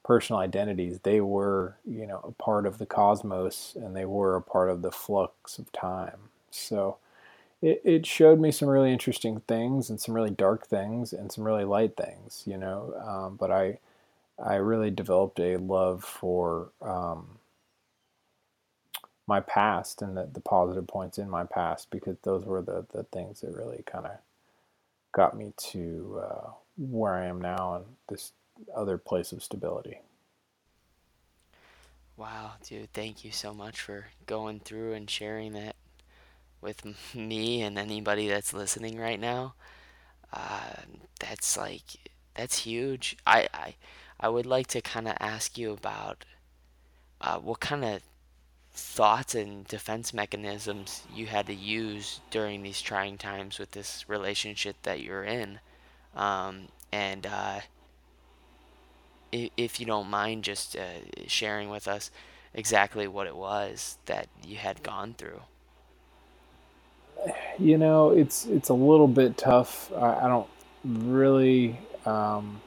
personal 0.05 0.41
identities. 0.41 1.01
They 1.03 1.21
were 1.21 1.77
you 1.87 2.07
know 2.07 2.21
a 2.25 2.33
part 2.33 2.67
of 2.67 2.79
the 2.79 2.87
cosmos 2.87 3.77
and 3.77 3.97
they 3.97 4.05
were 4.05 4.37
a 4.37 4.43
part 4.43 4.71
of 4.71 4.83
the 4.83 4.93
flux 4.93 5.59
of 5.59 5.73
time. 5.73 6.31
So 6.51 6.99
it, 7.63 7.81
it 7.85 8.07
showed 8.07 8.41
me 8.41 8.51
some 8.53 8.69
really 8.69 8.93
interesting 8.93 9.41
things 9.49 9.91
and 9.91 10.01
some 10.01 10.15
really 10.15 10.31
dark 10.31 10.67
things 10.67 11.13
and 11.13 11.33
some 11.33 11.45
really 11.45 11.65
light 11.65 11.97
things 11.97 12.43
you 12.47 12.57
know 12.57 12.95
um, 13.07 13.37
but 13.37 13.51
i 13.51 13.79
i 14.45 14.57
really 14.57 14.91
developed 14.91 15.41
a 15.41 15.57
love 15.59 16.05
for 16.05 16.71
um, 16.83 17.38
my 19.29 19.41
past 19.41 20.01
and 20.01 20.17
the, 20.17 20.27
the 20.33 20.41
positive 20.41 20.87
points 20.87 21.19
in 21.19 21.29
my 21.29 21.45
past 21.45 21.91
because 21.91 22.17
those 22.23 22.45
were 22.47 22.63
the, 22.63 22.87
the 22.93 23.05
things 23.05 23.43
that 23.43 23.55
really 23.55 23.85
kind 23.87 24.07
of 24.07 24.13
got 25.13 25.37
me 25.37 25.53
to 25.59 26.23
uh, 26.25 26.51
where 26.79 27.15
I 27.15 27.27
am 27.27 27.41
now 27.41 27.77
and 27.77 27.85
this 28.09 28.33
other 28.75 28.97
place 28.97 29.31
of 29.31 29.43
stability. 29.43 29.99
Wow, 32.17 32.53
dude, 32.67 32.93
thank 32.95 33.23
you 33.23 33.31
so 33.31 33.53
much 33.55 33.81
for 33.81 34.07
going 34.27 34.61
through 34.61 34.95
and 34.95 35.09
sharing 35.09 35.53
that 35.53 35.77
with 36.63 36.85
me 37.15 37.61
and 37.63 37.79
anybody 37.79 38.29
that's 38.29 38.55
listening 38.55 38.99
right 38.99 39.21
now. 39.21 39.55
Uh, 40.33 40.75
that's 41.21 41.57
like 41.57 41.85
that's 42.35 42.61
huge. 42.61 43.17
I 43.27 43.49
I, 43.53 43.75
I 44.21 44.29
would 44.29 44.47
like 44.47 44.67
to 44.69 44.81
kind 44.81 45.07
of 45.07 45.15
ask 45.21 45.57
you 45.57 45.73
about 45.73 46.25
uh, 47.21 47.39
what 47.39 47.61
kind 47.61 47.85
of 47.85 48.01
thoughts 48.79 49.35
and 49.35 49.67
defense 49.67 50.15
mechanisms 50.15 51.03
you 51.13 51.27
had 51.27 51.47
to 51.47 51.55
use 51.55 52.21
during 52.31 52.63
these 52.63 52.81
trying 52.81 53.19
times 53.19 53.59
with 53.59 53.73
this 53.73 54.09
relationship 54.09 54.77
that 54.85 55.01
you're 55.01 55.25
in. 55.25 55.59
Um, 56.15 56.69
and 56.93 57.27
uh, 57.27 57.61
if, 59.33 59.51
if, 59.57 59.81
you 59.81 59.87
don't 59.87 60.09
mind 60.09 60.45
just 60.45 60.77
uh, 60.77 60.83
sharing 61.27 61.71
with 61.71 61.89
us 61.89 62.11
exactly 62.55 63.09
what 63.09 63.27
it 63.27 63.37
was 63.37 63.99
that 64.07 64.29
you 64.45 64.57
had 64.57 64.83
gone 64.83 65.15
through. 65.19 65.43
You 67.59 67.79
know, 67.79 68.11
it's 68.11 68.47
it's 68.47 68.69
a 68.69 68.75
little 68.75 69.09
bit 69.09 69.37
tough. 69.37 69.93
I, 69.93 70.25
I 70.25 70.29
don't 70.29 70.49
really, 70.85 71.79
um, 72.07 72.61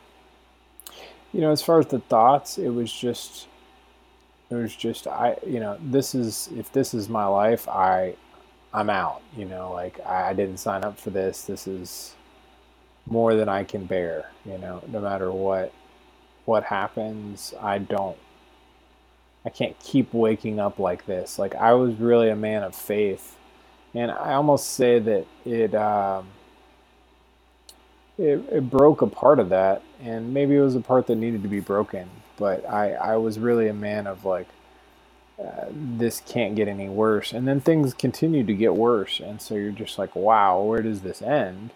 you 1.31 1.39
know, 1.39 1.51
as 1.51 1.61
far 1.61 1.79
as 1.79 1.87
the 1.87 1.99
thoughts, 1.99 2.57
it 2.57 2.69
was 2.69 2.91
just 2.91 3.47
it 4.51 4.55
was 4.55 4.75
just 4.75 5.07
I 5.07 5.37
you 5.47 5.59
know 5.59 5.77
this 5.81 6.15
is 6.15 6.49
if 6.55 6.71
this 6.73 6.93
is 6.93 7.09
my 7.09 7.25
life 7.25 7.67
I 7.69 8.15
I'm 8.73 8.89
out 8.89 9.21
you 9.37 9.45
know 9.45 9.71
like 9.73 10.05
I 10.05 10.33
didn't 10.33 10.57
sign 10.57 10.83
up 10.83 10.99
for 10.99 11.09
this. 11.11 11.43
This 11.43 11.67
is 11.67 12.15
more 13.07 13.35
than 13.35 13.49
I 13.49 13.63
can 13.63 13.85
bear 13.85 14.31
you 14.45 14.57
know 14.57 14.83
no 14.87 15.01
matter 15.01 15.31
what 15.31 15.73
what 16.45 16.63
happens 16.65 17.53
I 17.61 17.79
don't 17.79 18.17
I 19.45 19.49
can't 19.49 19.77
keep 19.79 20.13
waking 20.13 20.59
up 20.59 20.79
like 20.79 21.05
this. 21.05 21.39
Like 21.39 21.55
I 21.55 21.73
was 21.73 21.95
really 21.95 22.29
a 22.29 22.35
man 22.35 22.63
of 22.63 22.75
faith. 22.75 23.37
And 23.93 24.11
I 24.11 24.33
almost 24.33 24.71
say 24.71 24.99
that 24.99 25.25
it 25.45 25.75
um, 25.75 26.27
it, 28.17 28.39
it 28.51 28.69
broke 28.69 29.01
a 29.01 29.07
part 29.07 29.39
of 29.39 29.49
that. 29.49 29.81
And 30.03 30.33
maybe 30.33 30.55
it 30.55 30.61
was 30.61 30.75
a 30.75 30.81
part 30.81 31.07
that 31.07 31.15
needed 31.15 31.43
to 31.43 31.49
be 31.49 31.59
broken 31.59 32.09
but 32.41 32.67
I, 32.67 32.93
I 32.93 33.17
was 33.17 33.37
really 33.37 33.67
a 33.67 33.73
man 33.73 34.07
of 34.07 34.25
like, 34.25 34.47
uh, 35.39 35.65
this 35.69 36.23
can't 36.27 36.55
get 36.55 36.67
any 36.67 36.89
worse. 36.89 37.33
And 37.33 37.47
then 37.47 37.61
things 37.61 37.93
continue 37.93 38.43
to 38.43 38.53
get 38.55 38.73
worse. 38.73 39.19
And 39.19 39.39
so 39.39 39.53
you're 39.53 39.71
just 39.71 39.99
like, 39.99 40.15
wow, 40.15 40.59
where 40.63 40.81
does 40.81 41.01
this 41.01 41.21
end? 41.21 41.69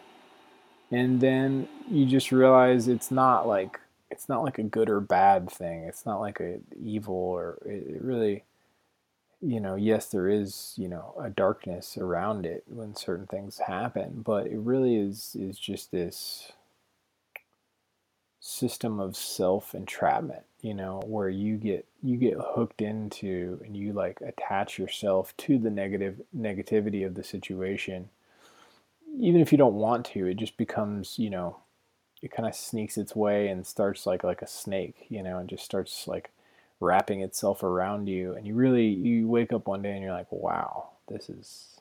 And 0.90 1.22
then 1.22 1.68
you 1.88 2.08
just 2.08 2.32
realize 2.32 2.88
it's 2.88 3.12
not 3.12 3.48
like, 3.48 3.80
it's 4.10 4.28
not 4.28 4.42
like 4.42 4.58
a 4.58 4.64
good 4.64 4.90
or 4.90 5.00
bad 5.00 5.52
thing. 5.52 5.84
It's 5.84 6.04
not 6.04 6.20
like 6.20 6.40
a 6.40 6.58
evil 6.84 7.14
or 7.14 7.60
it, 7.64 7.86
it 7.88 8.02
really, 8.02 8.44
you 9.42 9.60
know, 9.60 9.76
yes, 9.76 10.08
there 10.08 10.28
is, 10.28 10.74
you 10.78 10.88
know, 10.88 11.14
a 11.22 11.30
darkness 11.30 11.96
around 11.96 12.48
it 12.48 12.64
when 12.66 12.96
certain 12.96 13.28
things 13.28 13.60
happen, 13.60 14.24
but 14.26 14.48
it 14.48 14.58
really 14.58 14.96
is, 14.96 15.38
is 15.40 15.60
just 15.60 15.92
this 15.92 16.54
system 18.46 19.00
of 19.00 19.18
self 19.18 19.74
entrapment 19.74 20.44
you 20.62 20.76
know 20.76 21.02
where 21.06 21.30
you 21.30 21.58
get 21.58 21.84
you 22.04 22.16
get 22.16 22.38
hooked 22.40 22.80
into 22.80 23.60
and 23.66 23.76
you 23.76 23.92
like 23.92 24.22
attach 24.22 24.78
yourself 24.78 25.36
to 25.36 25.58
the 25.58 25.72
negative 25.72 26.22
negativity 26.38 27.04
of 27.04 27.16
the 27.16 27.24
situation. 27.24 28.10
Even 29.20 29.42
if 29.42 29.52
you 29.52 29.58
don't 29.58 29.74
want 29.74 30.06
to 30.06 30.28
it 30.28 30.38
just 30.38 30.58
becomes 30.58 31.18
you 31.18 31.32
know 31.32 31.58
it 32.22 32.32
kind 32.32 32.48
of 32.48 32.54
sneaks 32.54 33.00
its 33.00 33.16
way 33.16 33.48
and 33.48 33.66
starts 33.66 34.06
like 34.06 34.24
like 34.24 34.44
a 34.44 34.48
snake 34.48 35.08
you 35.10 35.24
know 35.24 35.40
and 35.40 35.50
just 35.50 35.66
starts 35.66 36.08
like 36.08 36.30
wrapping 36.80 37.22
itself 37.22 37.64
around 37.64 38.06
you. 38.06 38.34
And 38.34 38.46
you 38.46 38.54
really 38.54 38.88
you 38.88 39.28
wake 39.28 39.54
up 39.54 39.66
one 39.66 39.82
day 39.82 39.92
and 39.92 40.04
you're 40.04 40.14
like 40.14 40.32
wow 40.32 40.90
this 41.08 41.30
is 41.30 41.80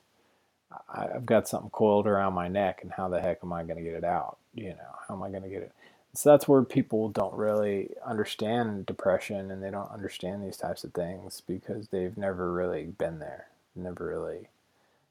i've 0.89 1.25
got 1.25 1.47
something 1.47 1.69
coiled 1.69 2.07
around 2.07 2.33
my 2.33 2.47
neck 2.47 2.79
and 2.81 2.91
how 2.91 3.07
the 3.07 3.21
heck 3.21 3.37
am 3.43 3.53
i 3.53 3.63
going 3.63 3.77
to 3.77 3.83
get 3.83 3.93
it 3.93 4.03
out 4.03 4.37
you 4.55 4.69
know? 4.69 4.95
How 5.07 5.13
am 5.13 5.23
i 5.23 5.29
going 5.29 5.43
to 5.43 5.49
get 5.49 5.61
it 5.61 5.71
so 6.17 6.31
that's 6.31 6.47
where 6.47 6.63
people 6.63 7.09
don't 7.09 7.33
really 7.33 7.89
understand 8.05 8.85
depression 8.85 9.51
and 9.51 9.63
they 9.63 9.71
don't 9.71 9.91
understand 9.91 10.43
these 10.43 10.57
types 10.57 10.83
of 10.83 10.93
things 10.93 11.41
because 11.47 11.89
they've 11.89 12.17
never 12.17 12.51
really 12.51 12.85
been 12.85 13.19
there, 13.19 13.47
never 13.75 14.05
really 14.07 14.49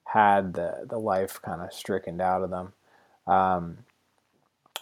had 0.07 0.55
the, 0.55 0.87
the 0.89 0.99
life 0.99 1.41
kind 1.43 1.63
of 1.63 1.73
stricken 1.73 2.21
out 2.21 2.43
of 2.43 2.51
them. 2.51 2.73
Um, 3.27 3.79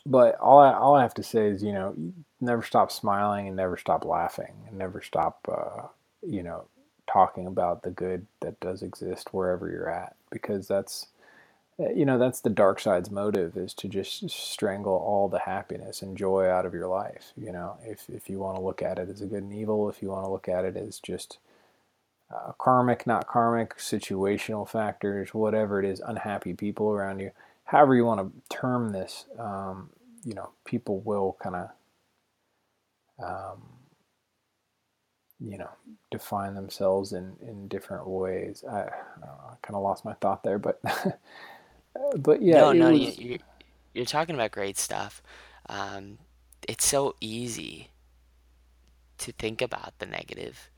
but 0.04 0.38
all 0.40 0.58
I, 0.58 0.72
all 0.74 0.96
I 0.96 1.02
have 1.02 1.14
to 1.14 1.22
say 1.22 1.46
is, 1.46 1.62
you 1.62 1.72
know, 1.72 1.94
never 2.40 2.62
stop 2.62 2.90
smiling 2.90 3.46
and 3.46 3.56
never 3.56 3.76
stop 3.76 4.04
laughing 4.04 4.52
and 4.68 4.76
never 4.76 5.00
stop, 5.00 5.46
uh, 5.50 5.86
you 6.26 6.42
know, 6.42 6.64
talking 7.06 7.46
about 7.46 7.82
the 7.82 7.90
good 7.90 8.26
that 8.40 8.58
does 8.60 8.82
exist 8.82 9.32
wherever 9.32 9.70
you're 9.70 9.90
at 9.90 10.16
because 10.30 10.66
that's 10.66 11.06
you 11.78 12.04
know 12.04 12.18
that's 12.18 12.40
the 12.40 12.50
dark 12.50 12.80
side's 12.80 13.10
motive 13.10 13.56
is 13.56 13.74
to 13.74 13.88
just 13.88 14.28
strangle 14.30 14.94
all 14.94 15.28
the 15.28 15.40
happiness 15.40 16.02
and 16.02 16.16
joy 16.16 16.48
out 16.48 16.66
of 16.66 16.74
your 16.74 16.88
life 16.88 17.32
you 17.36 17.52
know? 17.52 17.76
If, 17.84 18.08
if 18.08 18.30
you 18.30 18.38
want 18.38 18.56
to 18.56 18.62
look 18.62 18.82
at 18.82 18.98
it 18.98 19.08
as 19.08 19.20
a 19.20 19.26
good 19.26 19.42
and 19.42 19.52
evil 19.54 19.88
if 19.88 20.02
you 20.02 20.08
want 20.08 20.24
to 20.24 20.30
look 20.30 20.48
at 20.48 20.64
it 20.64 20.76
as 20.76 21.00
just 21.00 21.38
uh, 22.34 22.52
karmic 22.58 23.06
not 23.06 23.26
karmic 23.26 23.76
situational 23.76 24.68
factors 24.68 25.34
whatever 25.34 25.82
it 25.82 25.86
is 25.86 26.00
unhappy 26.00 26.54
people 26.54 26.90
around 26.90 27.20
you 27.20 27.30
however 27.64 27.94
you 27.94 28.04
want 28.04 28.20
to 28.20 28.56
term 28.56 28.90
this 28.92 29.26
um, 29.38 29.90
you 30.24 30.34
know 30.34 30.50
people 30.64 31.00
will 31.00 31.36
kind 31.42 31.56
of 31.56 31.70
um, 33.22 33.62
you 35.40 35.58
know 35.58 35.70
define 36.10 36.54
themselves 36.54 37.12
in 37.12 37.36
in 37.42 37.68
different 37.68 38.06
ways. 38.06 38.64
I, 38.70 38.80
I 38.80 39.54
kind 39.62 39.74
of 39.74 39.82
lost 39.82 40.04
my 40.04 40.14
thought 40.14 40.42
there 40.44 40.58
but 40.58 40.80
but 42.18 42.42
yeah, 42.42 42.62
No, 42.62 42.72
no, 42.72 42.90
you, 42.90 43.12
was. 43.12 43.18
you 43.18 43.38
you're 43.94 44.04
talking 44.06 44.34
about 44.34 44.52
great 44.52 44.78
stuff. 44.78 45.22
Um, 45.68 46.18
it's 46.68 46.86
so 46.86 47.14
easy 47.20 47.90
to 49.18 49.32
think 49.32 49.62
about 49.62 49.98
the 49.98 50.06
negative, 50.06 50.70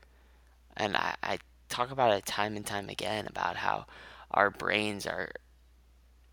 and 0.77 0.95
I, 0.97 1.15
I 1.23 1.39
talk 1.69 1.91
about 1.91 2.13
it 2.13 2.25
time 2.25 2.55
and 2.57 2.65
time 2.65 2.89
again 2.89 3.27
about 3.27 3.57
how 3.57 3.85
our 4.31 4.49
brains 4.51 5.05
are 5.07 5.31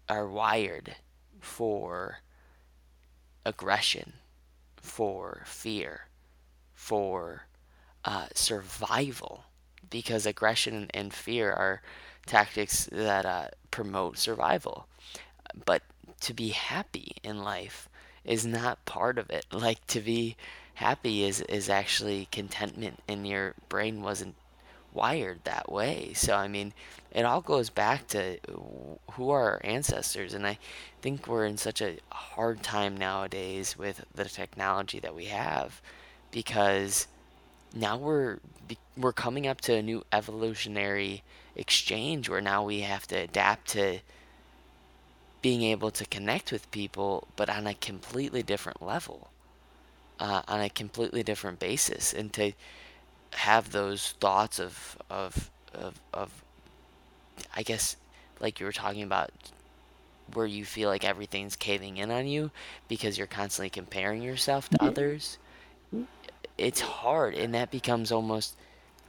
are 0.09 0.29
wired 0.29 0.97
for 1.41 2.19
aggression, 3.45 4.15
for 4.77 5.43
fear, 5.47 6.09
for 6.75 7.47
uh, 8.05 8.29
survival, 8.35 9.45
because 9.91 10.27
aggression 10.27 10.91
and 10.95 11.13
fear 11.15 11.53
are 11.53 11.83
tactics 12.27 12.89
that 12.93 13.27
uh, 13.27 13.49
promote 13.71 14.19
survival. 14.19 14.87
But 15.65 15.83
to 16.21 16.35
be 16.35 16.49
happy 16.51 17.17
in 17.23 17.43
life 17.43 17.89
is 18.25 18.47
not 18.47 18.85
part 18.85 19.19
of 19.19 19.31
it. 19.31 19.47
Like 19.53 19.87
to 19.89 20.01
be 20.01 20.37
happy 20.75 21.25
is 21.25 21.41
is 21.43 21.69
actually 21.69 22.29
contentment, 22.31 23.01
and 23.09 23.27
your 23.27 23.55
brain 23.69 24.03
wasn't 24.03 24.35
wired 24.93 25.41
that 25.45 25.71
way. 25.71 26.13
So 26.15 26.37
I 26.37 26.49
mean, 26.49 26.73
it 27.13 27.25
all 27.25 27.41
goes 27.41 27.71
back 27.71 28.09
to 28.09 28.39
who 29.13 29.31
are 29.31 29.53
our 29.53 29.61
ancestors, 29.65 30.35
and 30.35 30.47
I 30.47 30.59
think 31.03 31.27
we're 31.27 31.47
in 31.47 31.59
such 31.59 31.81
a 31.81 31.99
hard 32.11 32.63
time 32.63 32.97
nowadays 32.97 33.77
with 33.79 34.05
the 34.15 34.25
technology 34.27 35.01
that 35.01 35.15
we 35.15 35.27
have, 35.27 35.81
because 36.31 37.07
now 37.75 37.97
we're 37.97 38.39
we're 38.97 39.13
coming 39.13 39.47
up 39.47 39.61
to 39.63 39.75
a 39.75 39.83
new 39.83 40.05
evolutionary 40.13 41.23
exchange 41.57 42.29
where 42.29 42.41
now 42.41 42.65
we 42.65 42.81
have 42.81 43.07
to 43.09 43.17
adapt 43.17 43.69
to 43.69 44.01
being 45.41 45.63
able 45.63 45.91
to 45.91 46.05
connect 46.07 46.53
with 46.53 46.71
people, 46.71 47.27
but 47.37 47.51
on 47.51 47.67
a 47.67 47.75
completely 47.75 48.43
different 48.43 48.81
level, 48.81 49.31
uh, 50.21 50.43
on 50.47 50.61
a 50.61 50.71
completely 50.71 51.23
different 51.23 51.59
basis, 51.59 52.13
and 52.13 52.33
to 52.33 52.53
have 53.33 53.73
those 53.73 54.13
thoughts 54.21 54.61
of 54.61 54.97
of 55.11 55.51
of, 55.75 56.01
of 56.13 56.45
I 57.57 57.63
guess 57.63 57.97
like 58.41 58.61
you 58.61 58.67
were 58.67 58.73
talking 58.73 59.03
about 59.03 59.31
where 60.33 60.47
you 60.47 60.65
feel 60.65 60.89
like 60.89 61.05
everything's 61.05 61.57
caving 61.57 61.97
in 61.97 62.11
on 62.11 62.27
you 62.27 62.51
because 62.89 63.19
you're 63.19 63.27
constantly 63.27 63.71
comparing 63.71 64.23
yourself 64.23 64.69
to 64.71 64.83
others 64.83 65.39
it's 66.59 66.81
hard 66.81 67.35
and 67.35 67.55
that 67.55 67.71
becomes 67.71 68.13
almost 68.13 68.57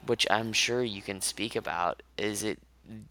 which 0.06 0.28
I'm 0.30 0.54
sure 0.54 0.84
you 0.84 1.02
can 1.02 1.22
speak 1.22 1.56
about 1.56 2.04
is 2.18 2.44
it 2.44 2.60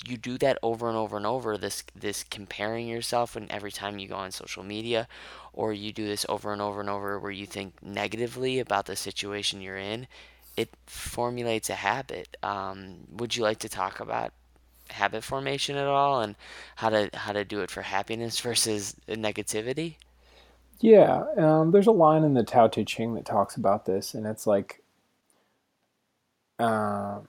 you 0.06 0.18
do 0.18 0.36
that 0.38 0.58
over 0.62 0.88
and 0.88 0.96
over 0.96 1.16
and 1.16 1.26
over 1.26 1.56
this 1.56 1.82
this 1.94 2.24
comparing 2.24 2.86
yourself 2.86 3.36
and 3.36 3.50
every 3.50 3.72
time 3.72 3.98
you 3.98 4.06
go 4.06 4.16
on 4.16 4.30
social 4.30 4.62
media 4.62 5.08
or 5.54 5.72
you 5.72 5.92
do 5.92 6.06
this 6.06 6.26
over 6.28 6.52
and 6.52 6.60
over 6.60 6.80
and 6.80 6.90
over 6.90 7.18
where 7.18 7.30
you 7.30 7.46
think 7.46 7.74
negatively 7.82 8.58
about 8.58 8.86
the 8.86 8.96
situation 8.96 9.62
you're 9.62 9.78
in 9.78 10.06
it 10.56 10.70
formulates 10.86 11.70
a 11.70 11.74
habit. 11.74 12.36
Um, 12.42 13.06
would 13.10 13.36
you 13.36 13.42
like 13.42 13.58
to 13.60 13.68
talk 13.68 14.00
about 14.00 14.32
habit 14.90 15.24
formation 15.24 15.76
at 15.76 15.86
all 15.86 16.20
and 16.20 16.36
how 16.76 16.90
to 16.90 17.08
how 17.14 17.32
to 17.32 17.44
do 17.44 17.60
it 17.62 17.70
for 17.70 17.82
happiness 17.82 18.40
versus 18.48 18.94
negativity? 19.08 19.96
Yeah 20.80 21.24
um, 21.38 21.70
there's 21.70 21.86
a 21.86 21.92
line 21.92 22.24
in 22.24 22.34
the 22.34 22.42
tao 22.42 22.68
te 22.68 22.84
ching 22.84 23.14
that 23.14 23.24
talks 23.24 23.56
about 23.56 23.86
this 23.86 24.14
and 24.14 24.26
it's 24.26 24.46
like 24.46 24.81
um, 26.58 27.28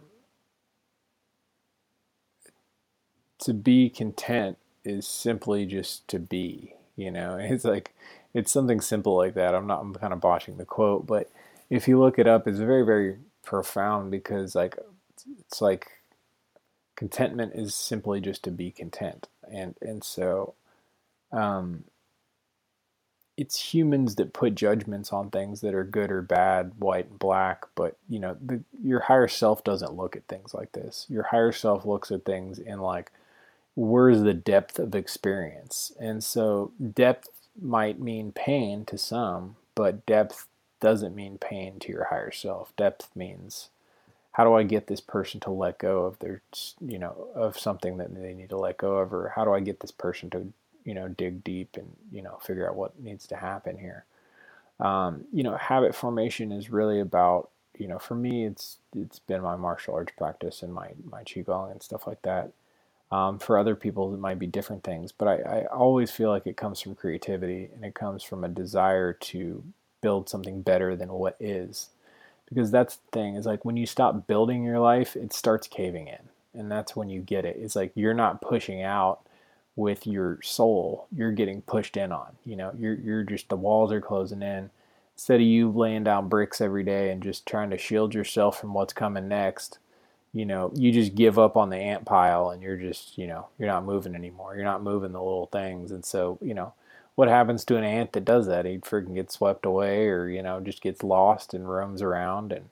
to 3.39 3.53
be 3.53 3.89
content 3.89 4.57
is 4.83 5.07
simply 5.07 5.65
just 5.65 6.07
to 6.09 6.19
be 6.19 6.73
you 6.95 7.11
know? 7.11 7.37
It's 7.41 7.65
like 7.65 7.93
it's 8.33 8.51
something 8.51 8.81
simple 8.81 9.15
like 9.15 9.35
that. 9.35 9.55
I'm 9.55 9.67
not 9.67 9.81
i'm 9.81 9.93
kind 9.95 10.13
of 10.13 10.21
botching 10.21 10.57
the 10.57 10.65
quote 10.65 11.05
but 11.05 11.29
if 11.69 11.87
you 11.87 11.99
look 11.99 12.19
it 12.19 12.27
up 12.27 12.47
it's 12.47 12.59
very 12.59 12.85
very 12.85 13.17
profound 13.43 14.11
because 14.11 14.55
like 14.55 14.77
it's 15.39 15.61
like 15.61 15.87
contentment 16.95 17.53
is 17.55 17.75
simply 17.75 18.21
just 18.21 18.43
to 18.43 18.51
be 18.51 18.71
content. 18.71 19.27
And 19.51 19.75
and 19.81 20.03
so 20.03 20.53
um 21.31 21.85
it's 23.35 23.73
humans 23.73 24.15
that 24.15 24.33
put 24.33 24.55
judgments 24.55 25.11
on 25.11 25.29
things 25.29 25.61
that 25.61 25.73
are 25.73 25.83
good 25.83 26.11
or 26.11 26.21
bad, 26.21 26.73
white 26.77 27.09
and 27.09 27.19
black, 27.19 27.63
but 27.75 27.97
you 28.07 28.19
know, 28.19 28.37
the, 28.43 28.61
your 28.83 29.01
higher 29.01 29.27
self 29.27 29.63
doesn't 29.63 29.95
look 29.95 30.15
at 30.15 30.27
things 30.27 30.53
like 30.53 30.71
this. 30.73 31.05
Your 31.09 31.23
higher 31.23 31.51
self 31.51 31.85
looks 31.85 32.11
at 32.11 32.25
things 32.25 32.59
in 32.59 32.79
like 32.79 33.11
where's 33.75 34.21
the 34.21 34.33
depth 34.33 34.77
of 34.77 34.93
experience. 34.93 35.91
And 35.99 36.23
so 36.23 36.71
depth 36.93 37.29
might 37.59 37.99
mean 37.99 38.31
pain 38.31 38.85
to 38.85 38.97
some, 38.97 39.55
but 39.75 40.05
depth 40.05 40.47
doesn't 40.79 41.15
mean 41.15 41.37
pain 41.37 41.79
to 41.79 41.91
your 41.91 42.05
higher 42.05 42.31
self. 42.31 42.75
Depth 42.75 43.09
means 43.15 43.69
how 44.33 44.43
do 44.43 44.53
I 44.53 44.63
get 44.63 44.87
this 44.87 45.01
person 45.01 45.39
to 45.41 45.51
let 45.51 45.77
go 45.77 46.05
of 46.05 46.19
their, 46.19 46.41
you 46.81 46.99
know, 46.99 47.27
of 47.35 47.57
something 47.57 47.97
that 47.97 48.13
they 48.13 48.33
need 48.33 48.49
to 48.49 48.57
let 48.57 48.77
go 48.77 48.97
of, 48.97 49.13
or 49.13 49.33
how 49.35 49.45
do 49.45 49.53
I 49.53 49.59
get 49.59 49.79
this 49.79 49.91
person 49.91 50.29
to, 50.31 50.51
you 50.85 50.93
know, 50.93 51.07
dig 51.07 51.43
deep 51.43 51.77
and, 51.77 51.95
you 52.11 52.21
know, 52.21 52.39
figure 52.43 52.67
out 52.67 52.75
what 52.75 52.99
needs 52.99 53.27
to 53.27 53.35
happen 53.35 53.77
here. 53.77 54.05
Um, 54.79 55.25
you 55.31 55.43
know, 55.43 55.55
habit 55.55 55.95
formation 55.95 56.51
is 56.51 56.69
really 56.69 56.99
about, 56.99 57.49
you 57.77 57.87
know, 57.87 57.99
for 57.99 58.15
me, 58.15 58.45
it's 58.45 58.77
it's 58.95 59.19
been 59.19 59.41
my 59.41 59.55
martial 59.55 59.95
arts 59.95 60.13
practice 60.17 60.61
and 60.61 60.73
my 60.73 60.89
my 61.09 61.23
qigong 61.23 61.71
and 61.71 61.81
stuff 61.81 62.07
like 62.07 62.21
that. 62.23 62.51
Um, 63.11 63.37
for 63.37 63.59
other 63.59 63.75
people, 63.75 64.13
it 64.13 64.19
might 64.19 64.39
be 64.39 64.47
different 64.47 64.83
things, 64.83 65.11
but 65.11 65.27
I, 65.27 65.35
I 65.59 65.65
always 65.65 66.09
feel 66.09 66.29
like 66.29 66.47
it 66.47 66.57
comes 66.57 66.81
from 66.81 66.95
creativity 66.95 67.69
and 67.75 67.85
it 67.85 67.93
comes 67.93 68.23
from 68.23 68.43
a 68.43 68.49
desire 68.49 69.13
to 69.13 69.63
build 70.01 70.29
something 70.29 70.63
better 70.63 70.95
than 70.95 71.09
what 71.13 71.37
is. 71.39 71.89
Because 72.49 72.71
that's 72.71 72.95
the 72.95 73.11
thing 73.11 73.35
is 73.35 73.45
like 73.45 73.65
when 73.65 73.77
you 73.77 73.85
stop 73.85 74.25
building 74.27 74.63
your 74.63 74.79
life, 74.79 75.15
it 75.15 75.31
starts 75.31 75.67
caving 75.67 76.07
in. 76.07 76.29
And 76.59 76.71
that's 76.71 76.95
when 76.95 77.09
you 77.09 77.21
get 77.21 77.45
it. 77.45 77.57
It's 77.59 77.75
like 77.75 77.91
you're 77.95 78.13
not 78.15 78.41
pushing 78.41 78.81
out 78.83 79.21
with 79.75 80.05
your 80.05 80.39
soul, 80.43 81.07
you're 81.15 81.31
getting 81.31 81.61
pushed 81.61 81.97
in 81.97 82.11
on. 82.11 82.33
You 82.45 82.55
know, 82.55 82.71
you're 82.77 82.95
you're 82.95 83.23
just 83.23 83.49
the 83.49 83.55
walls 83.55 83.91
are 83.91 84.01
closing 84.01 84.41
in. 84.41 84.69
Instead 85.15 85.35
of 85.41 85.47
you 85.47 85.69
laying 85.69 86.03
down 86.03 86.29
bricks 86.29 86.59
every 86.61 86.83
day 86.83 87.11
and 87.11 87.21
just 87.21 87.45
trying 87.45 87.69
to 87.69 87.77
shield 87.77 88.13
yourself 88.15 88.59
from 88.59 88.73
what's 88.73 88.93
coming 88.93 89.27
next, 89.27 89.77
you 90.33 90.45
know, 90.45 90.71
you 90.75 90.91
just 90.91 91.13
give 91.15 91.37
up 91.37 91.55
on 91.55 91.69
the 91.69 91.77
ant 91.77 92.05
pile 92.05 92.49
and 92.49 92.63
you're 92.63 92.77
just, 92.77 93.17
you 93.17 93.27
know, 93.27 93.47
you're 93.59 93.67
not 93.67 93.85
moving 93.85 94.15
anymore. 94.15 94.55
You're 94.55 94.65
not 94.65 94.81
moving 94.83 95.11
the 95.11 95.21
little 95.21 95.45
things. 95.47 95.91
And 95.91 96.03
so, 96.03 96.39
you 96.41 96.55
know, 96.55 96.73
what 97.15 97.27
happens 97.27 97.63
to 97.65 97.77
an 97.77 97.83
ant 97.83 98.13
that 98.13 98.25
does 98.25 98.47
that? 98.47 98.65
He 98.65 98.79
freaking 98.79 99.13
gets 99.13 99.35
swept 99.35 99.65
away 99.65 100.07
or, 100.07 100.27
you 100.27 100.41
know, 100.41 100.59
just 100.59 100.81
gets 100.81 101.03
lost 101.03 101.53
and 101.53 101.69
roams 101.69 102.01
around 102.01 102.51
and 102.51 102.69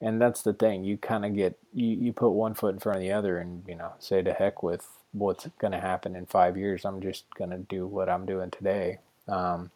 and 0.00 0.20
that's 0.20 0.42
the 0.42 0.52
thing. 0.52 0.84
You 0.84 0.98
kind 0.98 1.24
of 1.24 1.34
get 1.34 1.58
you, 1.72 1.88
you 1.88 2.12
put 2.12 2.30
one 2.30 2.54
foot 2.54 2.74
in 2.74 2.80
front 2.80 2.96
of 2.98 3.02
the 3.02 3.12
other 3.12 3.38
and, 3.38 3.64
you 3.68 3.76
know, 3.76 3.92
say 3.98 4.22
to 4.22 4.32
heck 4.32 4.62
with 4.62 4.88
what's 5.12 5.46
going 5.58 5.72
to 5.72 5.80
happen 5.80 6.16
in 6.16 6.26
5 6.26 6.56
years. 6.56 6.84
I'm 6.84 7.00
just 7.00 7.24
going 7.34 7.50
to 7.50 7.58
do 7.58 7.86
what 7.86 8.08
I'm 8.08 8.26
doing 8.26 8.50
today. 8.50 8.98
Um, 9.28 9.70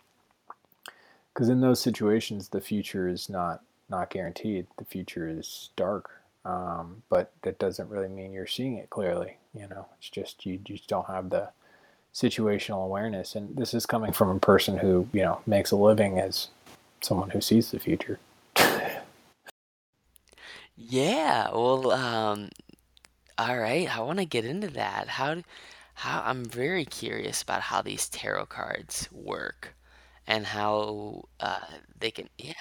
because 1.33 1.51
in 1.51 1.61
those 1.61 1.81
situations 1.81 2.49
the 2.49 2.63
future 2.63 3.07
is 3.09 3.29
not 3.29 3.61
not 3.91 4.09
guaranteed 4.09 4.67
the 4.79 4.87
future 4.87 5.29
is 5.29 5.69
dark 5.77 6.11
um, 6.47 7.03
but 7.09 7.33
that 7.43 7.59
doesn't 7.59 7.91
really 7.91 8.09
mean 8.09 8.33
you're 8.33 8.47
seeing 8.47 8.77
it 8.77 8.89
clearly. 8.89 9.37
You 9.53 9.67
know, 9.69 9.87
it's 9.99 10.09
just 10.09 10.47
you 10.47 10.59
just 10.59 10.87
don't 10.87 11.09
have 11.09 11.31
the 11.31 11.49
situational 12.15 12.85
awareness. 12.85 13.35
And 13.35 13.57
this 13.57 13.75
is 13.75 13.85
coming 13.85 14.13
from 14.13 14.31
a 14.31 14.39
person 14.39 14.79
who 14.79 15.09
you 15.13 15.23
know 15.23 15.41
makes 15.47 15.73
a 15.73 15.77
living 15.77 16.21
as 16.21 16.49
someone 17.01 17.31
who 17.31 17.41
sees 17.41 17.73
the 17.73 17.81
future. 17.81 18.21
yeah, 20.77 21.51
well, 21.51 21.91
um, 21.91 22.51
all 23.39 23.59
right. 23.59 23.95
I 23.95 24.01
want 24.01 24.19
to 24.19 24.25
get 24.25 24.45
into 24.45 24.69
that. 24.69 25.09
How, 25.09 25.43
how 25.95 26.23
I'm 26.25 26.45
very 26.45 26.85
curious 26.85 27.43
about 27.43 27.63
how 27.63 27.83
these 27.83 28.09
tarot 28.09 28.47
cards 28.47 29.09
work, 29.13 29.75
and 30.27 30.47
how 30.47 31.29
uh, 31.39 31.61
they 31.99 32.11
can. 32.11 32.29
Yeah. 32.39 32.55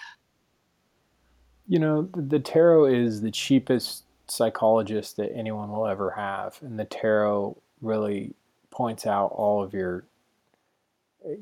You 1.67 1.79
know, 1.79 2.09
the 2.15 2.39
tarot 2.39 2.85
is 2.85 3.21
the 3.21 3.31
cheapest 3.31 4.03
psychologist 4.27 5.17
that 5.17 5.35
anyone 5.35 5.71
will 5.71 5.88
ever 5.88 6.11
have. 6.11 6.59
And 6.61 6.79
the 6.79 6.85
tarot 6.85 7.57
really 7.81 8.35
points 8.69 9.07
out 9.07 9.31
all 9.33 9.63
of 9.63 9.73
your, 9.73 10.05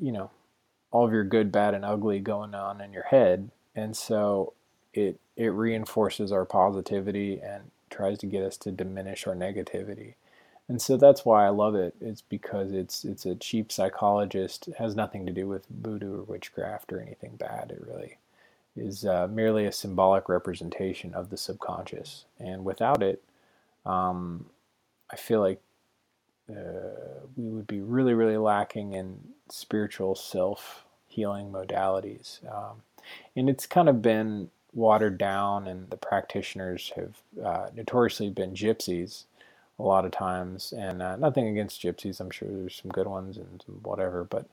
you 0.00 0.12
know, 0.12 0.30
all 0.90 1.04
of 1.04 1.12
your 1.12 1.24
good, 1.24 1.52
bad, 1.52 1.74
and 1.74 1.84
ugly 1.84 2.20
going 2.20 2.54
on 2.54 2.80
in 2.80 2.92
your 2.92 3.02
head. 3.02 3.50
And 3.74 3.96
so 3.96 4.54
it, 4.94 5.18
it 5.36 5.48
reinforces 5.48 6.32
our 6.32 6.44
positivity 6.44 7.40
and 7.42 7.70
tries 7.94 8.18
to 8.18 8.26
get 8.26 8.42
us 8.42 8.56
to 8.58 8.70
diminish 8.70 9.26
our 9.26 9.34
negativity. 9.34 10.14
And 10.68 10.80
so 10.80 10.96
that's 10.96 11.24
why 11.24 11.46
I 11.46 11.50
love 11.50 11.74
it. 11.74 11.94
It's 12.00 12.22
because 12.22 12.72
it's 12.72 13.04
it's 13.04 13.26
a 13.26 13.34
cheap 13.34 13.70
psychologist. 13.70 14.68
It 14.68 14.76
has 14.76 14.96
nothing 14.96 15.26
to 15.26 15.32
do 15.32 15.46
with 15.46 15.66
voodoo 15.68 16.20
or 16.20 16.22
witchcraft 16.22 16.92
or 16.92 17.00
anything 17.00 17.36
bad. 17.36 17.70
It 17.70 17.86
really 17.86 18.16
is 18.76 19.04
uh, 19.04 19.28
merely 19.30 19.66
a 19.66 19.72
symbolic 19.72 20.28
representation 20.28 21.14
of 21.14 21.30
the 21.30 21.36
subconscious. 21.36 22.24
And 22.40 22.64
without 22.64 23.02
it, 23.02 23.22
um, 23.84 24.46
I 25.12 25.16
feel 25.16 25.40
like 25.40 25.60
uh, 26.50 27.24
we 27.36 27.48
would 27.48 27.66
be 27.66 27.80
really, 27.80 28.14
really 28.14 28.38
lacking 28.38 28.94
in 28.94 29.20
spiritual 29.50 30.14
self 30.14 30.84
healing 31.06 31.52
modalities. 31.52 32.40
Um, 32.52 32.82
and 33.36 33.48
it's 33.48 33.66
kind 33.66 33.88
of 33.88 34.02
been 34.02 34.50
watered 34.74 35.18
down, 35.18 35.66
and 35.68 35.88
the 35.90 35.96
practitioners 35.96 36.92
have 36.96 37.16
uh, 37.44 37.68
notoriously 37.74 38.30
been 38.30 38.54
gypsies 38.54 39.24
a 39.78 39.82
lot 39.82 40.04
of 40.04 40.12
times. 40.12 40.72
And 40.76 41.02
uh, 41.02 41.16
nothing 41.16 41.48
against 41.48 41.82
gypsies. 41.82 42.20
I'm 42.20 42.30
sure 42.30 42.48
there's 42.48 42.80
some 42.82 42.90
good 42.90 43.06
ones 43.06 43.36
and 43.36 43.64
whatever. 43.82 44.24
But 44.24 44.46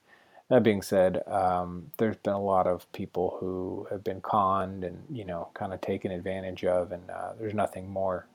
that 0.49 0.63
being 0.63 0.81
said, 0.81 1.23
um, 1.27 1.91
there's 1.97 2.17
been 2.17 2.33
a 2.33 2.41
lot 2.41 2.67
of 2.67 2.91
people 2.93 3.37
who 3.39 3.87
have 3.89 4.03
been 4.03 4.21
conned 4.21 4.83
and 4.83 5.03
you 5.09 5.25
know 5.25 5.49
kind 5.53 5.73
of 5.73 5.81
taken 5.81 6.11
advantage 6.11 6.65
of, 6.65 6.91
and 6.91 7.09
uh, 7.09 7.33
there's 7.39 7.53
nothing 7.53 7.89
more 7.89 8.27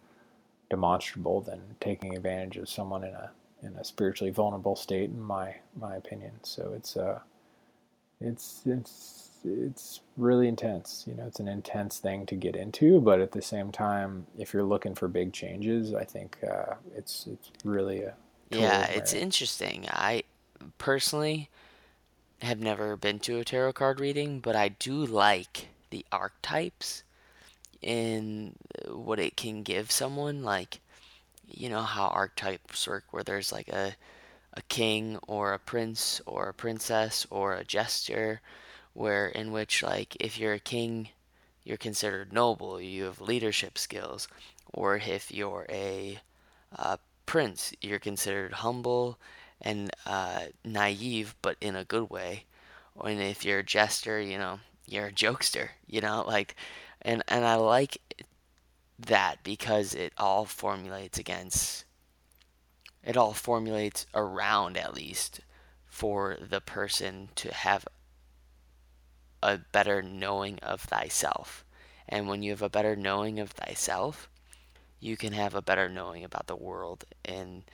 demonstrable 0.71 1.41
than 1.41 1.61
taking 1.81 2.17
advantage 2.17 2.57
of 2.57 2.69
someone 2.69 3.05
in 3.05 3.15
a 3.15 3.31
in 3.63 3.75
a 3.77 3.85
spiritually 3.85 4.31
vulnerable 4.31 4.77
state, 4.77 5.11
in 5.11 5.21
my 5.21 5.57
my 5.79 5.97
opinion. 5.97 6.33
So 6.43 6.73
it's 6.77 6.97
uh, 6.97 7.21
it's 8.21 8.63
it's 8.67 9.26
it's 9.47 10.01
really 10.17 10.49
intense. 10.49 11.05
You 11.07 11.15
know, 11.15 11.27
it's 11.27 11.41
an 11.41 11.49
intense 11.49 11.99
thing 11.99 12.27
to 12.27 12.35
get 12.35 12.57
into, 12.57 13.01
but 13.01 13.21
at 13.21 13.33
the 13.33 13.43
same 13.43 13.73
time, 13.73 14.27
if 14.39 14.53
you're 14.53 14.65
looking 14.65 14.95
for 14.95 15.09
big 15.09 15.33
changes, 15.33 15.95
I 15.95 16.05
think 16.05 16.39
uh, 16.49 16.75
it's 16.95 17.27
it's 17.27 17.51
really 17.65 18.03
a 18.03 18.15
Yeah, 18.51 18.87
it's 18.87 19.13
interesting. 19.13 19.87
I 19.91 20.25
personally 20.79 21.49
have 22.43 22.61
never 22.61 22.97
been 22.97 23.19
to 23.21 23.39
a 23.39 23.45
tarot 23.45 23.75
card 23.75 24.01
reading, 24.01 24.41
but 24.41 24.57
I 24.57 24.69
do 24.69 25.05
like 25.07 25.69
the 25.91 26.05
archetypes 26.13 27.03
in 27.83 28.55
what 28.89 29.19
it 29.19 29.37
can 29.37 29.63
give 29.63 29.91
someone. 29.91 30.43
Like, 30.43 30.81
you 31.49 31.69
know 31.69 31.83
how 31.83 32.09
archetypes 32.09 32.87
work, 32.87 33.05
where 33.11 33.23
there's 33.23 33.53
like 33.53 33.69
a, 33.69 33.95
a 34.55 34.63
king 34.63 35.19
or 35.27 35.53
a 35.53 35.59
prince 35.59 36.21
or 36.27 36.49
a 36.49 36.55
princess 36.55 37.27
or 37.31 37.55
a 37.55 37.65
jester, 37.65 38.41
where 38.97 39.29
in 39.29 39.53
which, 39.53 39.83
like, 39.83 40.17
if 40.19 40.39
you're 40.39 40.55
a 40.55 40.59
king, 40.59 41.11
you're 41.63 41.77
considered 41.77 42.33
noble, 42.33 42.81
you 42.81 43.05
have 43.05 43.21
leadership 43.21 43.77
skills, 43.77 44.27
or 44.73 44.97
if 44.97 45.31
you're 45.31 45.67
a 45.69 46.19
uh, 46.75 46.97
prince, 47.27 47.75
you're 47.83 47.99
considered 47.99 48.55
humble 48.55 49.19
and 49.61 49.91
uh, 50.07 50.47
naive, 50.65 51.35
but 51.43 51.59
in 51.61 51.77
a 51.77 51.85
good 51.85 52.09
way. 52.09 52.45
And 53.05 53.21
if 53.21 53.45
you're 53.45 53.59
a 53.59 53.65
jester, 53.65 54.19
you 54.19 54.39
know, 54.39 54.61
you're 54.87 55.09
a 55.09 55.13
jokester, 55.13 55.69
you 55.87 56.01
know, 56.01 56.25
like, 56.27 56.57
and 57.03 57.23
and 57.29 57.45
I 57.45 57.57
like 57.57 57.99
that 58.99 59.45
because 59.45 59.93
it 59.93 60.15
all 60.17 60.47
formulates 60.47 61.19
against, 61.19 61.85
it 63.05 63.19
all 63.19 63.35
formulates 63.35 64.07
around 64.15 64.79
at 64.79 64.95
least 64.95 65.41
for 65.85 66.39
the 66.41 66.63
person 66.63 67.29
to 67.35 67.53
have 67.53 67.87
a 69.43 69.59
better 69.73 70.03
knowing 70.03 70.59
of 70.63 70.81
thyself. 70.81 71.65
And 72.09 72.29
when 72.29 72.43
you 72.43 72.51
have 72.53 72.63
a 72.63 72.71
better 72.71 72.97
knowing 72.97 73.39
of 73.39 73.51
thyself, 73.51 74.29
you 75.01 75.17
can 75.17 75.33
have 75.33 75.55
a 75.55 75.63
better 75.63 75.89
knowing 75.89 76.25
about 76.25 76.47
the 76.47 76.57
world 76.57 77.05
and 77.25 77.65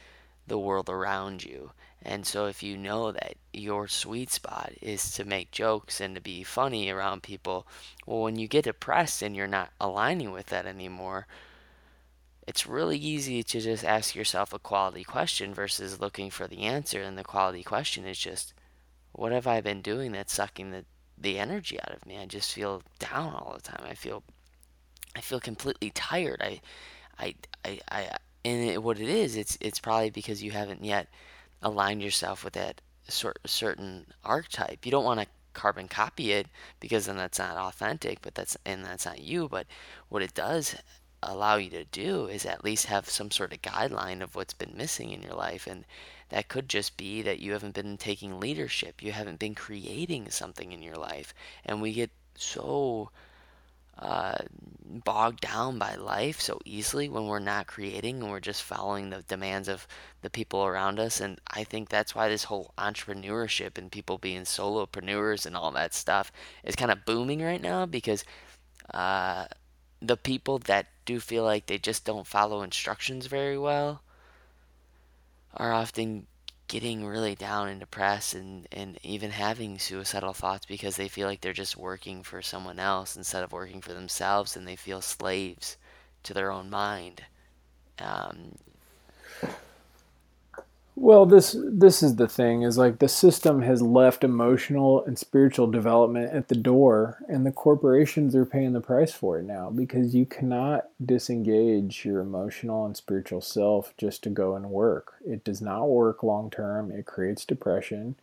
the 0.46 0.58
world 0.58 0.88
around 0.88 1.44
you. 1.44 1.72
And 2.02 2.26
so 2.26 2.46
if 2.46 2.62
you 2.62 2.76
know 2.76 3.12
that 3.12 3.34
your 3.52 3.86
sweet 3.86 4.30
spot 4.30 4.72
is 4.80 5.12
to 5.12 5.24
make 5.24 5.52
jokes 5.52 6.00
and 6.00 6.16
to 6.16 6.20
be 6.20 6.42
funny 6.42 6.90
around 6.90 7.22
people, 7.22 7.66
well, 8.06 8.22
when 8.22 8.36
you 8.36 8.48
get 8.48 8.64
depressed 8.64 9.22
and 9.22 9.36
you're 9.36 9.46
not 9.46 9.70
aligning 9.80 10.32
with 10.32 10.46
that 10.46 10.66
anymore, 10.66 11.28
it's 12.44 12.66
really 12.66 12.98
easy 12.98 13.44
to 13.44 13.60
just 13.60 13.84
ask 13.84 14.16
yourself 14.16 14.52
a 14.52 14.58
quality 14.58 15.04
question 15.04 15.54
versus 15.54 16.00
looking 16.00 16.28
for 16.28 16.48
the 16.48 16.62
answer. 16.62 17.00
And 17.00 17.16
the 17.16 17.22
quality 17.22 17.62
question 17.62 18.04
is 18.04 18.18
just, 18.18 18.52
what 19.12 19.30
have 19.30 19.46
I 19.46 19.60
been 19.60 19.80
doing 19.80 20.10
that's 20.10 20.32
sucking 20.32 20.72
the, 20.72 20.84
the 21.22 21.38
energy 21.38 21.80
out 21.80 21.94
of 21.94 22.06
me? 22.06 22.18
I 22.18 22.26
just 22.26 22.52
feel 22.52 22.82
down 22.98 23.34
all 23.34 23.54
the 23.54 23.62
time. 23.62 23.84
I 23.88 23.94
feel 23.94 24.22
I 25.16 25.20
feel 25.20 25.40
completely 25.40 25.90
tired. 25.90 26.42
I 26.42 26.60
I 27.18 27.34
I, 27.64 27.80
I 27.90 28.16
and 28.44 28.70
it, 28.70 28.82
what 28.82 28.98
it 28.98 29.08
is, 29.08 29.36
it's 29.36 29.56
it's 29.60 29.78
probably 29.80 30.10
because 30.10 30.42
you 30.42 30.50
haven't 30.52 30.84
yet 30.84 31.08
aligned 31.62 32.02
yourself 32.02 32.44
with 32.44 32.54
that 32.54 32.80
sort 33.08 33.38
certain 33.46 34.06
archetype. 34.24 34.84
You 34.84 34.92
don't 34.92 35.04
want 35.04 35.20
to 35.20 35.26
carbon 35.52 35.86
copy 35.88 36.32
it 36.32 36.46
because 36.80 37.06
then 37.06 37.16
that's 37.16 37.38
not 37.38 37.56
authentic, 37.56 38.22
but 38.22 38.34
that's 38.34 38.56
and 38.64 38.84
that's 38.84 39.06
not 39.06 39.20
you. 39.20 39.48
But 39.48 39.66
what 40.08 40.22
it 40.22 40.34
does 40.34 40.76
allow 41.22 41.56
you 41.56 41.70
to 41.70 41.84
do 41.84 42.26
is 42.26 42.44
at 42.44 42.64
least 42.64 42.86
have 42.86 43.08
some 43.08 43.30
sort 43.30 43.52
of 43.52 43.62
guideline 43.62 44.22
of 44.22 44.34
what's 44.34 44.54
been 44.54 44.76
missing 44.76 45.10
in 45.10 45.22
your 45.22 45.34
life 45.34 45.66
and 45.66 45.84
that 46.32 46.48
could 46.48 46.68
just 46.68 46.96
be 46.96 47.22
that 47.22 47.38
you 47.38 47.52
haven't 47.52 47.74
been 47.74 47.96
taking 47.96 48.40
leadership 48.40 49.02
you 49.02 49.12
haven't 49.12 49.38
been 49.38 49.54
creating 49.54 50.28
something 50.30 50.72
in 50.72 50.82
your 50.82 50.96
life 50.96 51.32
and 51.64 51.80
we 51.80 51.92
get 51.92 52.10
so 52.36 53.10
uh, 53.98 54.38
bogged 55.04 55.40
down 55.40 55.78
by 55.78 55.94
life 55.94 56.40
so 56.40 56.58
easily 56.64 57.08
when 57.08 57.26
we're 57.26 57.38
not 57.38 57.66
creating 57.66 58.20
and 58.20 58.30
we're 58.30 58.40
just 58.40 58.62
following 58.62 59.10
the 59.10 59.22
demands 59.22 59.68
of 59.68 59.86
the 60.22 60.30
people 60.30 60.64
around 60.64 60.98
us. 60.98 61.20
And 61.20 61.40
I 61.48 61.64
think 61.64 61.88
that's 61.88 62.14
why 62.14 62.28
this 62.28 62.44
whole 62.44 62.72
entrepreneurship 62.78 63.78
and 63.78 63.92
people 63.92 64.18
being 64.18 64.42
solopreneurs 64.42 65.46
and 65.46 65.56
all 65.56 65.70
that 65.72 65.94
stuff 65.94 66.32
is 66.64 66.74
kind 66.74 66.90
of 66.90 67.04
booming 67.04 67.42
right 67.42 67.62
now 67.62 67.86
because 67.86 68.24
uh, 68.92 69.46
the 70.00 70.16
people 70.16 70.58
that 70.60 70.86
do 71.04 71.20
feel 71.20 71.44
like 71.44 71.66
they 71.66 71.78
just 71.78 72.04
don't 72.04 72.26
follow 72.26 72.62
instructions 72.62 73.26
very 73.26 73.58
well 73.58 74.02
are 75.54 75.72
often 75.72 76.26
getting 76.68 77.04
really 77.04 77.34
down 77.34 77.68
and 77.68 77.80
depressed 77.80 78.34
and, 78.34 78.66
and 78.72 78.98
even 79.02 79.30
having 79.30 79.78
suicidal 79.78 80.32
thoughts 80.32 80.64
because 80.64 80.96
they 80.96 81.08
feel 81.08 81.28
like 81.28 81.40
they're 81.40 81.52
just 81.52 81.76
working 81.76 82.22
for 82.22 82.40
someone 82.40 82.78
else 82.78 83.14
instead 83.16 83.44
of 83.44 83.52
working 83.52 83.80
for 83.82 83.92
themselves 83.92 84.56
and 84.56 84.66
they 84.66 84.76
feel 84.76 85.02
slaves 85.02 85.76
to 86.22 86.32
their 86.32 86.50
own 86.50 86.70
mind. 86.70 87.22
Um, 87.98 88.52
Well, 90.94 91.24
this 91.24 91.56
this 91.58 92.02
is 92.02 92.16
the 92.16 92.28
thing 92.28 92.62
is 92.62 92.76
like 92.76 92.98
the 92.98 93.08
system 93.08 93.62
has 93.62 93.80
left 93.80 94.24
emotional 94.24 95.02
and 95.04 95.18
spiritual 95.18 95.66
development 95.66 96.32
at 96.34 96.48
the 96.48 96.54
door 96.54 97.18
and 97.28 97.46
the 97.46 97.50
corporations 97.52 98.34
are 98.36 98.44
paying 98.44 98.72
the 98.74 98.80
price 98.80 99.12
for 99.12 99.38
it 99.38 99.44
now 99.44 99.70
because 99.70 100.14
you 100.14 100.26
cannot 100.26 100.88
disengage 101.04 102.04
your 102.04 102.20
emotional 102.20 102.84
and 102.84 102.94
spiritual 102.96 103.40
self 103.40 103.94
just 103.96 104.22
to 104.24 104.30
go 104.30 104.54
and 104.54 104.70
work. 104.70 105.14
It 105.26 105.44
does 105.44 105.62
not 105.62 105.88
work 105.88 106.22
long 106.22 106.50
term. 106.50 106.90
It 106.92 107.06
creates 107.06 107.46
depression, 107.46 108.16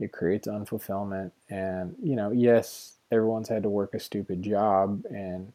it 0.00 0.12
creates 0.12 0.48
unfulfillment 0.48 1.32
and, 1.50 1.96
you 2.02 2.16
know, 2.16 2.32
yes, 2.32 2.94
everyone's 3.10 3.48
had 3.48 3.62
to 3.64 3.70
work 3.70 3.94
a 3.94 4.00
stupid 4.00 4.42
job 4.42 5.04
and 5.10 5.52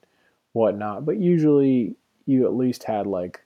whatnot, 0.54 1.06
but 1.06 1.18
usually 1.18 1.96
you 2.26 2.46
at 2.46 2.56
least 2.56 2.86
had 2.86 3.08
like 3.08 3.42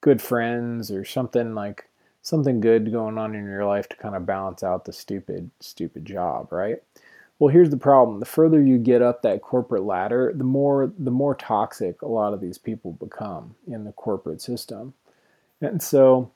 good 0.00 0.22
friends 0.22 0.90
or 0.90 1.04
something 1.04 1.54
like 1.54 1.87
something 2.22 2.60
good 2.60 2.92
going 2.92 3.18
on 3.18 3.34
in 3.34 3.44
your 3.44 3.64
life 3.64 3.88
to 3.88 3.96
kind 3.96 4.14
of 4.14 4.26
balance 4.26 4.62
out 4.62 4.84
the 4.84 4.92
stupid 4.92 5.50
stupid 5.60 6.04
job, 6.04 6.52
right? 6.52 6.82
Well, 7.38 7.52
here's 7.52 7.70
the 7.70 7.76
problem. 7.76 8.18
The 8.18 8.26
further 8.26 8.60
you 8.60 8.78
get 8.78 9.00
up 9.00 9.22
that 9.22 9.42
corporate 9.42 9.84
ladder, 9.84 10.32
the 10.34 10.44
more 10.44 10.92
the 10.98 11.10
more 11.10 11.34
toxic 11.34 12.02
a 12.02 12.08
lot 12.08 12.34
of 12.34 12.40
these 12.40 12.58
people 12.58 12.92
become 12.92 13.54
in 13.66 13.84
the 13.84 13.92
corporate 13.92 14.42
system. 14.42 14.94
And 15.60 15.82
so 15.82 16.30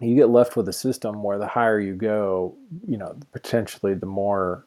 you 0.00 0.14
get 0.14 0.30
left 0.30 0.56
with 0.56 0.68
a 0.68 0.72
system 0.72 1.22
where 1.22 1.38
the 1.38 1.46
higher 1.46 1.80
you 1.80 1.94
go, 1.94 2.54
you 2.86 2.96
know, 2.96 3.16
potentially 3.32 3.94
the 3.94 4.06
more 4.06 4.64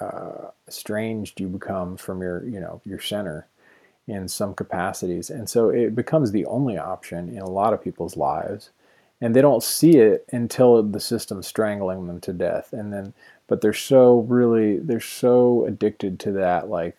uh, 0.00 0.50
estranged 0.66 1.38
you 1.38 1.48
become 1.48 1.96
from 1.96 2.22
your, 2.22 2.44
you 2.46 2.60
know, 2.60 2.80
your 2.84 2.98
center 2.98 3.46
in 4.06 4.28
some 4.28 4.54
capacities. 4.54 5.30
And 5.30 5.48
so 5.48 5.68
it 5.68 5.94
becomes 5.94 6.32
the 6.32 6.46
only 6.46 6.78
option 6.78 7.28
in 7.28 7.40
a 7.40 7.50
lot 7.50 7.72
of 7.72 7.82
people's 7.82 8.16
lives. 8.16 8.70
And 9.24 9.34
they 9.34 9.40
don't 9.40 9.62
see 9.62 9.96
it 9.96 10.26
until 10.32 10.82
the 10.82 11.00
system's 11.00 11.46
strangling 11.46 12.06
them 12.06 12.20
to 12.20 12.32
death. 12.34 12.74
And 12.74 12.92
then, 12.92 13.14
but 13.46 13.62
they're 13.62 13.72
so 13.72 14.18
really, 14.18 14.78
they're 14.78 15.00
so 15.00 15.64
addicted 15.64 16.20
to 16.20 16.32
that, 16.32 16.68
like, 16.68 16.94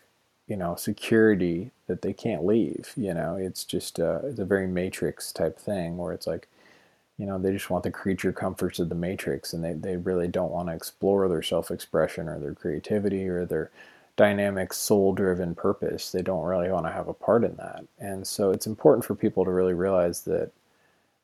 you 0.47 0.57
know, 0.57 0.73
security 0.73 1.69
that 1.85 2.01
they 2.01 2.13
can't 2.13 2.43
leave. 2.43 2.93
You 2.97 3.13
know, 3.13 3.35
it's 3.35 3.63
just, 3.63 3.99
uh, 3.99 4.21
it's 4.23 4.39
a 4.39 4.45
very 4.45 4.65
matrix 4.65 5.31
type 5.31 5.59
thing 5.59 5.97
where 5.97 6.13
it's 6.13 6.25
like, 6.25 6.47
you 7.19 7.27
know, 7.27 7.38
they 7.38 7.51
just 7.51 7.69
want 7.69 7.83
the 7.83 7.91
creature 7.91 8.33
comforts 8.33 8.79
of 8.79 8.89
the 8.89 8.95
matrix 8.95 9.53
and 9.53 9.63
they, 9.63 9.73
they 9.73 9.95
really 9.95 10.27
don't 10.27 10.51
want 10.51 10.67
to 10.69 10.73
explore 10.73 11.29
their 11.29 11.43
self 11.43 11.69
expression 11.69 12.27
or 12.27 12.39
their 12.39 12.55
creativity 12.55 13.27
or 13.27 13.45
their 13.45 13.69
dynamic 14.15 14.73
soul 14.73 15.13
driven 15.13 15.53
purpose. 15.53 16.11
They 16.11 16.23
don't 16.23 16.43
really 16.43 16.71
want 16.71 16.88
to 16.88 16.91
have 16.91 17.07
a 17.07 17.13
part 17.13 17.43
in 17.43 17.55
that. 17.57 17.85
And 17.99 18.25
so 18.25 18.49
it's 18.49 18.65
important 18.65 19.05
for 19.05 19.13
people 19.13 19.45
to 19.45 19.51
really 19.51 19.75
realize 19.75 20.21
that, 20.21 20.49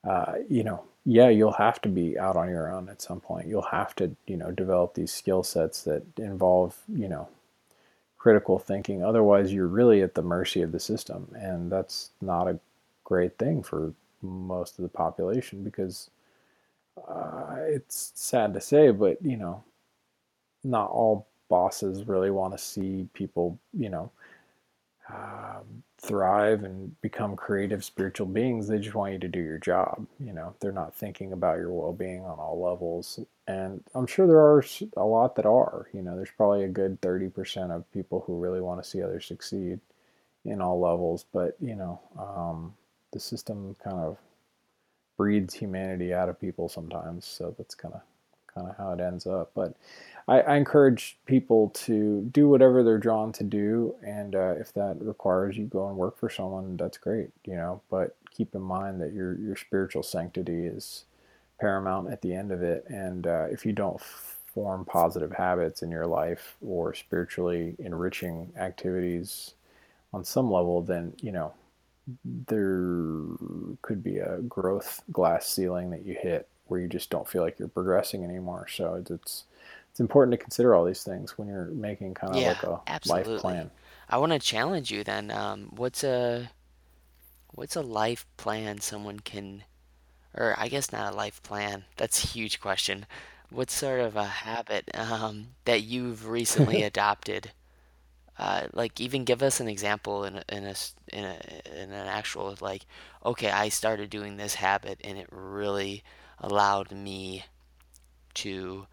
uh, 0.08 0.34
you 0.48 0.64
know, 0.64 0.84
yeah, 1.06 1.30
you'll 1.30 1.54
have 1.54 1.82
to 1.82 1.90
be 1.90 2.18
out 2.18 2.36
on 2.36 2.50
your 2.50 2.72
own 2.72 2.90
at 2.90 3.02
some 3.02 3.20
point. 3.20 3.48
You'll 3.48 3.62
have 3.64 3.96
to, 3.96 4.16
you 4.28 4.38
know, 4.38 4.52
develop 4.52 4.94
these 4.94 5.12
skill 5.12 5.44
sets 5.44 5.84
that 5.84 6.04
involve, 6.18 6.78
you 6.88 7.08
know, 7.08 7.28
critical 8.18 8.60
thinking. 8.60 9.04
Otherwise, 9.04 9.52
you're 9.52 9.68
really 9.68 10.04
at 10.04 10.14
the 10.14 10.22
mercy 10.22 10.62
of 10.62 10.72
the 10.72 10.80
system. 10.80 11.34
And 11.36 11.72
that's 11.72 12.12
not 12.22 12.48
a 12.48 12.60
great 13.04 13.38
thing 13.40 13.64
for 13.64 13.94
most 14.22 14.78
of 14.78 14.84
the 14.84 14.90
population 14.90 15.64
because 15.64 16.12
uh, 17.08 17.56
it's 17.62 18.12
sad 18.14 18.54
to 18.54 18.62
say, 18.62 18.92
but, 18.92 19.20
you 19.24 19.38
know, 19.38 19.64
not 20.64 20.92
all 20.92 21.28
bosses 21.50 22.08
really 22.08 22.30
want 22.30 22.54
to 22.54 22.60
see 22.60 23.10
people, 23.14 23.58
you 23.74 23.90
know, 23.90 24.12
um, 25.10 25.84
thrive 26.02 26.64
and 26.64 27.00
become 27.02 27.36
creative 27.36 27.84
spiritual 27.84 28.26
beings 28.26 28.68
they 28.68 28.80
just 28.80 28.96
want 28.96 29.14
you 29.14 29.20
to 29.20 29.28
do 29.28 29.40
your 29.40 29.60
job 29.60 30.08
you 30.20 30.34
know? 30.34 30.56
They're 30.60 30.72
not 30.72 30.96
thinking 30.96 31.32
about 31.32 31.58
your 31.58 31.72
well-being 31.72 32.22
on 32.22 32.40
all 32.40 32.62
levels 32.62 33.20
and 33.48 33.84
i'm 33.94 34.08
sure 34.08 34.26
there 34.26 34.38
are 34.38 34.64
a 34.98 35.06
lot 35.06 35.36
that 35.36 35.46
are 35.46 35.88
you 35.94 36.02
know? 36.02 36.16
There's 36.16 36.32
probably 36.36 36.64
a 36.64 36.70
good 36.70 37.02
30% 37.02 37.72
of 37.72 37.92
people 37.92 38.24
who 38.26 38.40
really 38.40 38.62
want 38.62 38.84
to 38.84 38.90
see 38.90 39.02
others 39.02 39.26
succeed 39.26 39.80
in 40.44 40.60
all 40.60 40.80
levels 40.80 41.26
but 41.32 41.56
you 41.60 41.76
know 41.76 42.00
um, 42.18 42.74
the 43.14 43.20
system 43.20 43.76
kind 43.84 43.98
of 43.98 44.18
breeds 45.18 45.54
humanity 45.54 46.14
out 46.14 46.30
of 46.30 46.40
people 46.42 46.68
sometimes 46.68 47.26
so 47.26 47.54
that's 47.58 47.76
kind 47.76 47.94
of 47.94 48.02
kind 48.54 48.68
of 48.68 48.78
how 48.78 48.92
it 48.92 49.00
ends 49.00 49.26
up 49.26 49.52
but 49.56 49.76
I, 50.28 50.42
I, 50.42 50.56
encourage 50.56 51.18
people 51.26 51.70
to 51.70 52.22
do 52.32 52.48
whatever 52.48 52.84
they're 52.84 52.98
drawn 52.98 53.32
to 53.34 53.44
do, 53.44 53.96
and 54.06 54.36
uh, 54.36 54.56
if 54.60 54.74
that 54.74 54.98
requires 55.02 55.58
you 55.58 55.66
go 55.66 55.88
and 55.88 55.98
work 55.98 56.18
for 56.18 56.30
someone, 56.30 56.78
that's 56.78 56.98
great, 56.98 57.30
you 57.46 57.56
know. 57.56 57.82
But 57.90 58.16
keep 58.30 58.56
in 58.56 58.62
mind 58.62 59.02
that 59.02 59.14
your 59.14 59.38
your 59.40 59.56
spiritual 59.56 60.04
sanctity 60.04 60.66
is 60.66 61.06
paramount 61.60 62.12
at 62.12 62.22
the 62.22 62.34
end 62.34 62.52
of 62.52 62.62
it, 62.64 62.86
and 62.88 63.28
uh, 63.28 63.48
if 63.52 63.66
you 63.66 63.74
don't 63.74 64.00
form 64.02 64.86
positive 64.86 65.32
habits 65.32 65.82
in 65.82 65.90
your 65.90 66.08
life 66.08 66.58
or 66.62 66.94
spiritually 66.94 67.76
enriching 67.80 68.52
activities 68.58 69.54
on 70.14 70.24
some 70.24 70.52
level, 70.52 70.82
then 70.82 71.14
you 71.22 71.32
know 71.32 71.54
there 72.48 73.36
could 73.82 74.04
be 74.04 74.18
a 74.18 74.40
growth 74.40 75.02
glass 75.12 75.48
ceiling 75.48 75.90
that 75.92 76.06
you 76.06 76.16
hit 76.20 76.48
where 76.72 76.82
you 76.82 76.90
just 76.90 77.12
don't 77.12 77.30
feel 77.30 77.44
like 77.44 77.60
you're 77.60 77.70
progressing 77.70 78.24
anymore. 78.26 78.68
So 78.70 78.96
it's 78.96 79.46
it's 79.92 80.00
important 80.02 80.34
to 80.34 80.40
consider 80.40 80.76
all 80.76 80.86
these 80.86 81.04
things 81.04 81.38
when 81.38 81.50
you're 81.50 81.68
making 81.68 82.16
kind 82.16 82.34
of 82.34 82.44
Yeah, 82.44 82.58
like 82.58 82.64
a 82.64 82.82
absolutely. 82.88 83.04
life 83.06 83.36
plan. 83.36 83.72
I 84.10 84.18
want 84.18 84.32
to 84.32 84.40
challenge 84.40 84.92
you 84.92 85.04
then. 85.04 85.30
Um, 85.32 85.70
what's 85.76 86.04
a 86.04 86.52
what's 87.54 87.76
a 87.76 87.82
life 87.82 88.26
plan 88.38 88.80
someone 88.82 89.20
can, 89.20 89.64
or 90.36 90.56
I 90.60 90.70
guess 90.70 90.92
not 90.92 91.14
a 91.14 91.18
life 91.18 91.44
plan. 91.44 91.86
That's 91.98 92.24
a 92.24 92.28
huge 92.28 92.60
question. 92.62 93.06
What 93.50 93.72
sort 93.72 94.02
of 94.02 94.16
a 94.18 94.26
habit 94.26 94.90
um, 94.96 95.50
that 95.66 95.84
you've 95.84 96.28
recently 96.28 96.82
adopted? 96.84 97.52
Uh, 98.38 98.68
like 98.74 99.00
even 99.02 99.26
give 99.26 99.44
us 99.44 99.60
an 99.62 99.68
example 99.70 100.26
in 100.26 100.38
a, 100.38 100.44
in 100.50 100.66
a 100.66 100.76
in 101.14 101.26
a 101.26 101.84
in 101.84 101.92
an 101.92 102.08
actual 102.08 102.56
like, 102.62 102.86
okay, 103.26 103.52
I 103.52 103.70
started 103.70 104.10
doing 104.12 104.38
this 104.38 104.56
habit 104.56 105.02
and 105.04 105.18
it 105.18 105.28
really 105.32 106.04
allowed 106.42 106.92
me 106.92 107.46
to 108.34 108.88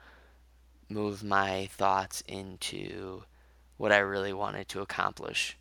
move 0.88 1.24
my 1.24 1.66
thoughts 1.72 2.22
into 2.28 3.22
what 3.76 3.92
I 3.92 3.98
really 3.98 4.32
wanted 4.32 4.68
to 4.68 4.80
accomplish 4.80 5.56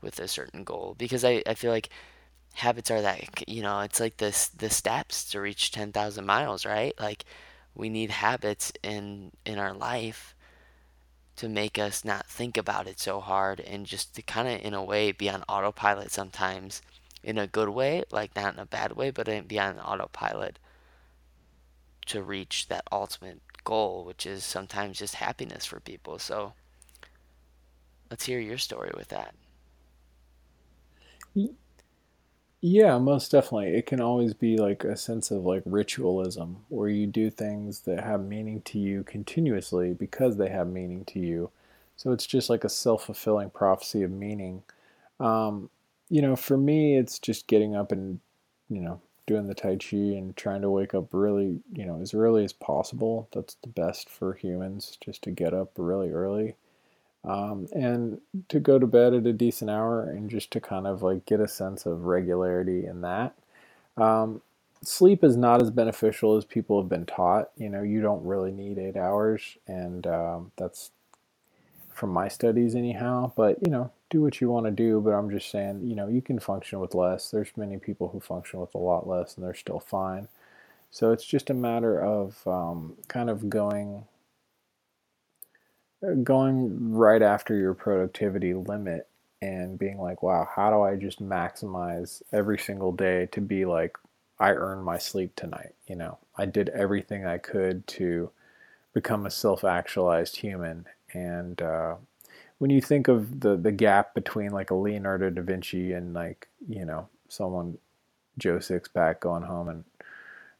with 0.00 0.18
a 0.18 0.28
certain 0.28 0.64
goal. 0.64 0.94
Because 0.98 1.24
I, 1.24 1.42
I 1.46 1.54
feel 1.54 1.70
like 1.70 1.90
habits 2.54 2.90
are 2.90 3.00
that 3.00 3.48
you 3.48 3.62
know 3.62 3.78
it's 3.80 4.00
like 4.00 4.16
this 4.16 4.48
the 4.48 4.68
steps 4.68 5.30
to 5.30 5.40
reach 5.40 5.70
10,000 5.70 6.26
miles 6.26 6.66
right? 6.66 6.94
Like 6.98 7.24
we 7.74 7.88
need 7.88 8.10
habits 8.10 8.72
in 8.82 9.32
in 9.46 9.58
our 9.58 9.72
life 9.72 10.34
to 11.36 11.48
make 11.48 11.78
us 11.78 12.04
not 12.04 12.26
think 12.26 12.56
about 12.56 12.86
it 12.86 13.00
so 13.00 13.20
hard 13.20 13.60
and 13.60 13.86
just 13.86 14.14
to 14.14 14.22
kind 14.22 14.48
of 14.48 14.60
in 14.60 14.74
a 14.74 14.84
way 14.84 15.12
be 15.12 15.30
on 15.30 15.42
autopilot 15.48 16.10
sometimes 16.10 16.82
in 17.22 17.38
a 17.38 17.46
good 17.46 17.68
way 17.68 18.02
like 18.10 18.34
not 18.36 18.54
in 18.54 18.60
a 18.60 18.66
bad 18.66 18.92
way 18.92 19.10
but 19.10 19.48
be 19.48 19.58
on 19.58 19.78
autopilot 19.78 20.58
to 22.10 22.22
reach 22.22 22.68
that 22.68 22.84
ultimate 22.92 23.40
goal 23.64 24.04
which 24.04 24.26
is 24.26 24.44
sometimes 24.44 24.98
just 24.98 25.16
happiness 25.16 25.66
for 25.66 25.80
people 25.80 26.18
so 26.18 26.54
let's 28.10 28.26
hear 28.26 28.40
your 28.40 28.58
story 28.58 28.90
with 28.96 29.08
that 29.08 29.34
Yeah, 32.62 32.98
most 32.98 33.30
definitely. 33.30 33.68
It 33.76 33.86
can 33.86 34.00
always 34.00 34.34
be 34.34 34.56
like 34.58 34.84
a 34.84 34.96
sense 34.96 35.30
of 35.30 35.44
like 35.44 35.62
ritualism 35.64 36.64
where 36.68 36.88
you 36.90 37.06
do 37.06 37.30
things 37.30 37.80
that 37.82 38.04
have 38.04 38.22
meaning 38.24 38.60
to 38.62 38.78
you 38.78 39.02
continuously 39.04 39.94
because 39.94 40.36
they 40.36 40.50
have 40.50 40.68
meaning 40.68 41.04
to 41.06 41.18
you. 41.20 41.50
So 41.96 42.12
it's 42.12 42.26
just 42.26 42.50
like 42.50 42.64
a 42.64 42.68
self-fulfilling 42.68 43.50
prophecy 43.50 44.02
of 44.02 44.10
meaning. 44.10 44.62
Um, 45.20 45.70
you 46.10 46.22
know, 46.22 46.36
for 46.36 46.56
me, 46.58 46.96
it's 46.98 47.18
just 47.18 47.46
getting 47.46 47.76
up 47.76 47.92
and, 47.92 48.20
you 48.70 48.80
know, 48.82 49.00
doing 49.30 49.46
the 49.46 49.54
Tai 49.54 49.76
Chi 49.76 49.96
and 49.96 50.36
trying 50.36 50.62
to 50.62 50.70
wake 50.70 50.94
up 50.94 51.08
really, 51.12 51.60
you 51.72 51.86
know, 51.86 52.00
as 52.02 52.14
early 52.14 52.44
as 52.44 52.52
possible. 52.52 53.28
That's 53.32 53.54
the 53.62 53.68
best 53.68 54.10
for 54.10 54.34
humans, 54.34 54.98
just 55.00 55.22
to 55.22 55.30
get 55.30 55.54
up 55.54 55.72
really 55.76 56.10
early 56.10 56.56
um, 57.24 57.68
and 57.72 58.20
to 58.48 58.60
go 58.60 58.78
to 58.78 58.86
bed 58.86 59.14
at 59.14 59.26
a 59.26 59.32
decent 59.32 59.70
hour 59.70 60.02
and 60.02 60.30
just 60.30 60.50
to 60.52 60.60
kind 60.60 60.86
of 60.86 61.02
like 61.02 61.26
get 61.26 61.40
a 61.40 61.48
sense 61.48 61.86
of 61.86 62.04
regularity 62.04 62.86
in 62.86 63.02
that. 63.02 63.34
Um, 63.96 64.40
sleep 64.82 65.22
is 65.22 65.36
not 65.36 65.62
as 65.62 65.70
beneficial 65.70 66.36
as 66.36 66.44
people 66.44 66.80
have 66.80 66.88
been 66.88 67.06
taught. 67.06 67.50
You 67.56 67.68
know, 67.68 67.82
you 67.82 68.00
don't 68.00 68.24
really 68.24 68.52
need 68.52 68.78
eight 68.78 68.96
hours, 68.96 69.58
and 69.66 70.06
um, 70.06 70.52
that's 70.56 70.90
from 71.92 72.10
my 72.10 72.28
studies 72.28 72.74
anyhow. 72.74 73.32
But 73.36 73.58
you 73.64 73.70
know, 73.70 73.90
do 74.10 74.22
what 74.22 74.40
you 74.40 74.50
want 74.50 74.66
to 74.66 74.72
do. 74.72 75.00
But 75.00 75.12
I'm 75.12 75.30
just 75.30 75.50
saying, 75.50 75.82
you 75.84 75.94
know, 75.96 76.08
you 76.08 76.22
can 76.22 76.38
function 76.38 76.80
with 76.80 76.94
less. 76.94 77.30
There's 77.30 77.50
many 77.56 77.78
people 77.78 78.08
who 78.08 78.20
function 78.20 78.60
with 78.60 78.74
a 78.74 78.78
lot 78.78 79.08
less, 79.08 79.36
and 79.36 79.44
they're 79.44 79.54
still 79.54 79.80
fine. 79.80 80.28
So 80.90 81.12
it's 81.12 81.24
just 81.24 81.50
a 81.50 81.54
matter 81.54 82.02
of 82.02 82.46
um, 82.46 82.96
kind 83.08 83.30
of 83.30 83.48
going 83.48 84.04
going 86.24 86.92
right 86.92 87.22
after 87.22 87.54
your 87.56 87.74
productivity 87.74 88.54
limit 88.54 89.06
and 89.42 89.78
being 89.78 89.98
like, 89.98 90.22
wow, 90.22 90.48
how 90.54 90.70
do 90.70 90.82
I 90.82 90.96
just 90.96 91.22
maximize 91.22 92.22
every 92.32 92.58
single 92.58 92.92
day 92.92 93.26
to 93.32 93.40
be 93.40 93.64
like, 93.64 93.96
I 94.38 94.52
earned 94.52 94.84
my 94.84 94.98
sleep 94.98 95.34
tonight? 95.36 95.74
You 95.86 95.96
know, 95.96 96.18
I 96.36 96.46
did 96.46 96.70
everything 96.70 97.26
I 97.26 97.38
could 97.38 97.86
to 97.88 98.30
become 98.92 99.26
a 99.26 99.30
self 99.30 99.64
actualized 99.64 100.36
human. 100.36 100.86
And 101.12 101.60
uh, 101.60 101.96
when 102.60 102.68
you 102.68 102.82
think 102.82 103.08
of 103.08 103.40
the, 103.40 103.56
the 103.56 103.72
gap 103.72 104.14
between 104.14 104.50
like 104.50 104.70
a 104.70 104.74
Leonardo 104.74 105.30
da 105.30 105.40
Vinci 105.40 105.92
and 105.92 106.12
like, 106.12 106.46
you 106.68 106.84
know, 106.84 107.08
someone, 107.28 107.78
Joe 108.36 108.58
Sixpack 108.58 109.20
going 109.20 109.42
home 109.42 109.70
and 109.70 109.84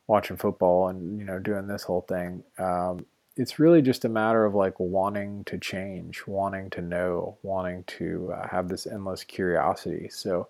watching 0.07 0.39
football 0.39 0.89
and, 0.89 1.19
you 1.19 1.27
know, 1.27 1.39
doing 1.39 1.67
this 1.67 1.83
whole 1.83 2.01
thing, 2.01 2.43
um, 2.59 3.05
it's 3.37 3.59
really 3.59 3.83
just 3.83 4.07
a 4.07 4.09
matter 4.09 4.47
of 4.47 4.55
like 4.55 4.81
wanting 4.81 5.45
to 5.45 5.59
change, 5.59 6.23
wanting 6.27 6.71
to 6.71 6.81
know, 6.81 7.37
wanting 7.43 7.85
to 7.85 8.33
uh, 8.35 8.49
have 8.49 8.69
this 8.69 8.87
endless 8.87 9.23
curiosity. 9.23 10.09
So 10.09 10.49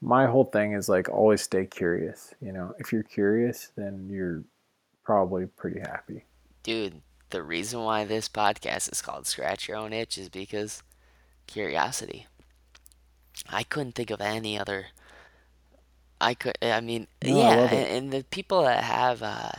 my 0.00 0.26
whole 0.26 0.44
thing 0.44 0.72
is 0.72 0.88
like 0.88 1.08
always 1.08 1.42
stay 1.42 1.66
curious. 1.66 2.32
You 2.40 2.52
know, 2.52 2.76
if 2.78 2.92
you're 2.92 3.02
curious, 3.02 3.72
then 3.74 4.08
you're 4.08 4.44
probably 5.02 5.46
pretty 5.46 5.80
happy. 5.80 6.26
dude 6.62 7.02
the 7.30 7.42
reason 7.42 7.80
why 7.80 8.04
this 8.04 8.28
podcast 8.28 8.92
is 8.92 9.02
called 9.02 9.26
scratch 9.26 9.66
your 9.66 9.78
own 9.78 9.92
itch 9.92 10.16
is 10.18 10.28
because 10.28 10.82
curiosity 11.46 12.26
i 13.50 13.62
couldn't 13.62 13.94
think 13.94 14.10
of 14.10 14.20
any 14.20 14.58
other 14.58 14.88
i 16.20 16.34
could 16.34 16.56
i 16.62 16.80
mean 16.80 17.06
No, 17.22 17.40
I 17.40 17.56
yeah 17.56 17.66
it. 17.70 17.70
and, 17.70 17.88
and 17.88 18.12
the 18.12 18.24
people 18.24 18.62
that 18.62 18.84
have 18.84 19.22
uh, 19.22 19.52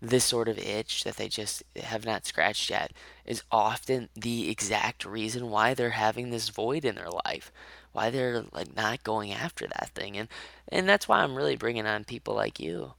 this 0.00 0.24
sort 0.24 0.48
of 0.48 0.58
itch 0.58 1.04
that 1.04 1.16
they 1.16 1.28
just 1.28 1.62
have 1.76 2.04
not 2.06 2.26
scratched 2.26 2.70
yet 2.70 2.92
is 3.24 3.42
often 3.50 4.08
the 4.14 4.50
exact 4.50 5.04
reason 5.04 5.50
why 5.50 5.74
they're 5.74 5.90
having 5.90 6.30
this 6.30 6.50
void 6.50 6.84
in 6.84 6.96
their 6.96 7.10
life 7.26 7.52
why 7.92 8.10
they're 8.10 8.44
like 8.52 8.74
not 8.76 9.02
going 9.04 9.32
after 9.32 9.66
that 9.68 9.90
thing 9.94 10.16
and 10.16 10.28
and 10.68 10.88
that's 10.88 11.08
why 11.08 11.20
I'm 11.20 11.36
really 11.36 11.56
bringing 11.56 11.86
on 11.86 12.04
people 12.04 12.34
like 12.34 12.60
you 12.60 12.94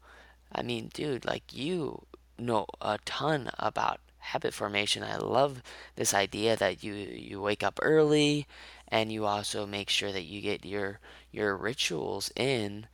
I 0.54 0.64
mean 0.64 0.90
dude 0.94 1.26
like 1.26 1.54
you 1.54 2.06
know 2.38 2.66
a 2.82 3.00
ton 3.06 3.50
about 3.60 4.00
habit 4.32 4.54
formation 4.54 5.04
I 5.04 5.18
love 5.18 5.62
this 5.96 6.14
idea 6.14 6.56
that 6.56 6.84
you 6.84 6.94
you 6.94 7.42
wake 7.42 7.64
up 7.64 7.80
early 7.82 8.48
and 8.88 9.12
you 9.12 9.26
also 9.26 9.66
make 9.66 9.90
sure 9.90 10.12
that 10.12 10.24
you 10.24 10.42
get 10.42 10.66
your 10.66 11.00
your 11.32 11.56
rituals 11.58 12.32
in 12.36 12.88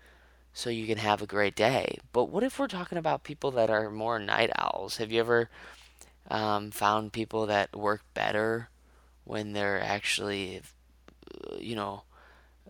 so 0.54 0.70
you 0.70 0.88
can 0.88 0.98
have 0.98 1.22
a 1.22 1.28
great 1.28 1.56
day. 1.56 2.00
But 2.14 2.26
what 2.26 2.44
if 2.44 2.58
we're 2.60 2.68
talking 2.68 2.98
about 2.98 3.24
people 3.24 3.52
that 3.52 3.70
are 3.70 3.90
more 3.92 4.20
night 4.20 4.52
owls? 4.58 4.98
Have 4.98 5.12
you 5.12 5.20
ever 5.20 5.50
um, 6.30 6.72
found 6.72 7.14
people 7.14 7.46
that 7.48 7.76
work 7.76 8.02
better 8.14 8.70
when 9.26 9.54
they're 9.54 9.82
actually, 9.82 10.62
you 11.60 11.76
know, 11.76 12.04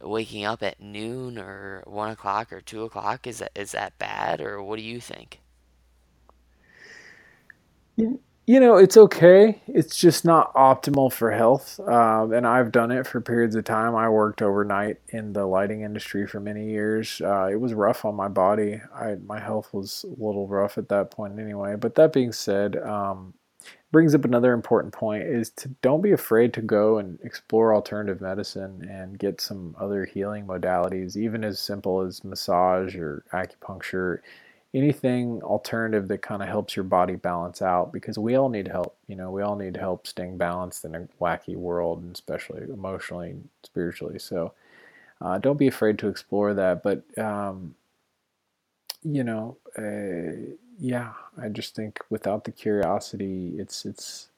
waking 0.02 0.46
up 0.46 0.64
at 0.64 0.82
noon 0.82 1.38
or 1.38 1.84
one 1.86 2.12
o'clock 2.12 2.52
or 2.54 2.62
two 2.62 2.84
o'clock? 2.84 3.28
Is 3.28 3.40
that 3.40 3.52
is 3.56 3.72
that 3.74 3.98
bad, 4.00 4.42
or 4.42 4.62
what 4.64 4.78
do 4.78 4.84
you 4.84 5.00
think? 5.00 5.42
You, 8.48 8.60
know, 8.60 8.78
it's 8.78 8.96
okay. 8.98 9.62
It's 9.68 9.96
just 9.98 10.24
not 10.24 10.54
optimal 10.54 11.12
for 11.12 11.32
health. 11.32 11.80
Um, 11.80 12.32
and 12.32 12.46
I've 12.46 12.72
done 12.72 12.92
it 12.92 13.08
for 13.08 13.20
periods 13.20 13.56
of 13.56 13.64
time. 13.64 13.96
I 13.96 14.08
worked 14.10 14.42
overnight 14.42 14.98
in 15.10 15.34
the 15.34 15.46
lighting 15.46 15.82
industry 15.82 16.28
for 16.28 16.40
many 16.40 16.70
years. 16.70 17.22
Uh, 17.24 17.50
it 17.52 17.60
was 17.60 17.74
rough 17.74 18.06
on 18.06 18.16
my 18.16 18.28
body. 18.28 18.82
I, 18.94 19.16
my 19.26 19.40
health 19.40 19.74
was 19.74 20.06
a 20.06 20.24
little 20.24 20.48
rough 20.48 20.78
at 20.78 20.90
that 20.90 21.10
point 21.10 21.40
anyway. 21.40 21.76
But 21.76 21.96
that 21.96 22.14
being 22.14 22.32
said, 22.32 22.78
um, 22.78 23.34
brings 23.92 24.14
up 24.14 24.26
another 24.26 24.54
important 24.54 24.94
point 24.94 25.24
is 25.24 25.50
to 25.52 25.70
don't 25.82 26.02
be 26.02 26.12
afraid 26.12 26.54
to 26.54 26.62
go 26.62 26.98
and 26.98 27.18
explore 27.24 27.74
alternative 27.74 28.20
medicine 28.22 28.86
and 28.90 29.18
get 29.18 29.40
some 29.40 29.76
other 29.80 30.06
healing 30.06 30.46
modalities 30.46 31.16
even 31.16 31.44
as 31.44 31.60
simple 31.60 32.02
as 32.02 32.24
massage 32.24 32.96
or 32.96 33.24
acupuncture 33.34 34.20
anything 34.74 35.42
alternative 35.44 36.08
that 36.08 36.22
kind 36.22 36.42
of 36.42 36.50
helps 36.50 36.76
your 36.76 36.84
body 36.84 37.16
balance 37.16 37.62
out 37.62 37.94
because 37.94 38.18
we 38.18 38.36
all 38.36 38.50
need 38.50 38.68
help 38.68 38.98
you 39.08 39.16
know 39.16 39.32
we 39.32 39.42
all 39.42 39.56
need 39.56 39.78
help 39.78 40.06
staying 40.06 40.38
balanced 40.38 40.84
in 40.86 40.96
a 40.96 41.08
wacky 41.22 41.56
world 41.56 42.02
and 42.02 42.14
especially 42.14 42.62
emotionally 42.64 43.30
and 43.32 43.48
spiritually 43.64 44.20
so 44.20 44.52
uh, 45.22 45.38
don't 45.38 45.58
be 45.60 45.68
afraid 45.68 45.98
to 45.98 46.08
explore 46.08 46.54
that 46.54 46.84
but 46.84 47.04
um, 47.18 47.76
you 49.04 49.24
know 49.24 49.58
uh, 49.78 50.54
yeah 50.80 51.14
i 51.42 51.48
just 51.50 51.76
think 51.76 52.00
without 52.10 52.44
the 52.44 52.52
curiosity 52.52 53.54
it's 53.58 53.86
it's 53.86 54.30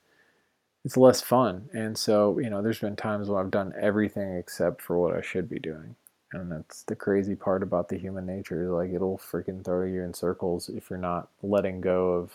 it's 0.86 0.98
less 0.98 1.22
fun 1.22 1.70
and 1.74 1.98
so 1.98 2.38
you 2.40 2.50
know 2.50 2.62
there's 2.62 2.80
been 2.80 2.96
times 2.96 3.30
where 3.30 3.42
i've 3.42 3.52
done 3.52 3.74
everything 3.80 4.38
except 4.38 4.82
for 4.82 4.98
what 5.00 5.16
i 5.16 5.22
should 5.22 5.50
be 5.50 5.60
doing 5.60 5.96
and 6.34 6.52
that's 6.52 6.84
the 6.84 6.96
crazy 6.96 7.36
part 7.36 7.64
about 7.64 7.90
the 7.90 7.98
human 7.98 8.26
nature. 8.26 8.70
Like 8.70 8.92
it'll 8.94 9.18
freaking 9.18 9.64
throw 9.64 9.86
you 9.86 10.02
in 10.04 10.14
circles 10.14 10.70
if 10.70 10.90
you're 10.90 11.00
not 11.00 11.30
letting 11.42 11.82
go 11.82 12.10
of, 12.14 12.32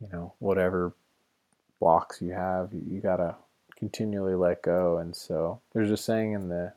you 0.00 0.08
know, 0.12 0.34
whatever 0.38 0.94
blocks 1.80 2.22
you 2.22 2.32
have. 2.32 2.70
You 2.72 3.00
gotta 3.00 3.36
continually 3.76 4.34
let 4.34 4.62
go. 4.62 4.98
And 4.98 5.14
so 5.14 5.60
there's 5.72 5.90
a 5.90 5.96
saying 5.96 6.32
in 6.32 6.48
the 6.48 6.72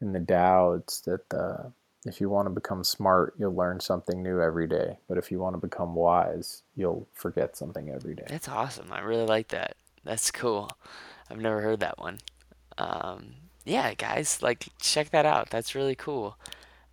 in 0.00 0.12
the 0.12 0.20
Tao. 0.20 0.72
It's 0.72 1.00
that 1.02 1.34
uh, 1.34 1.68
if 2.04 2.20
you 2.20 2.28
want 2.28 2.46
to 2.46 2.50
become 2.50 2.84
smart, 2.84 3.34
you'll 3.38 3.54
learn 3.54 3.80
something 3.80 4.22
new 4.22 4.40
every 4.40 4.66
day. 4.66 4.98
But 5.08 5.18
if 5.18 5.30
you 5.30 5.38
want 5.38 5.54
to 5.54 5.60
become 5.60 5.94
wise, 5.94 6.62
you'll 6.76 7.08
forget 7.14 7.56
something 7.56 7.90
every 7.90 8.14
day. 8.14 8.26
That's 8.28 8.48
awesome. 8.48 8.92
I 8.92 9.00
really 9.00 9.26
like 9.26 9.48
that. 9.48 9.76
That's 10.04 10.30
cool. 10.30 10.70
I've 11.30 11.38
never 11.38 11.60
heard 11.60 11.80
that 11.80 11.98
one. 11.98 12.18
Um, 12.76 13.34
yeah, 13.64 13.94
guys, 13.94 14.42
like 14.42 14.68
check 14.80 15.10
that 15.10 15.26
out. 15.26 15.50
That's 15.50 15.74
really 15.74 15.94
cool. 15.94 16.38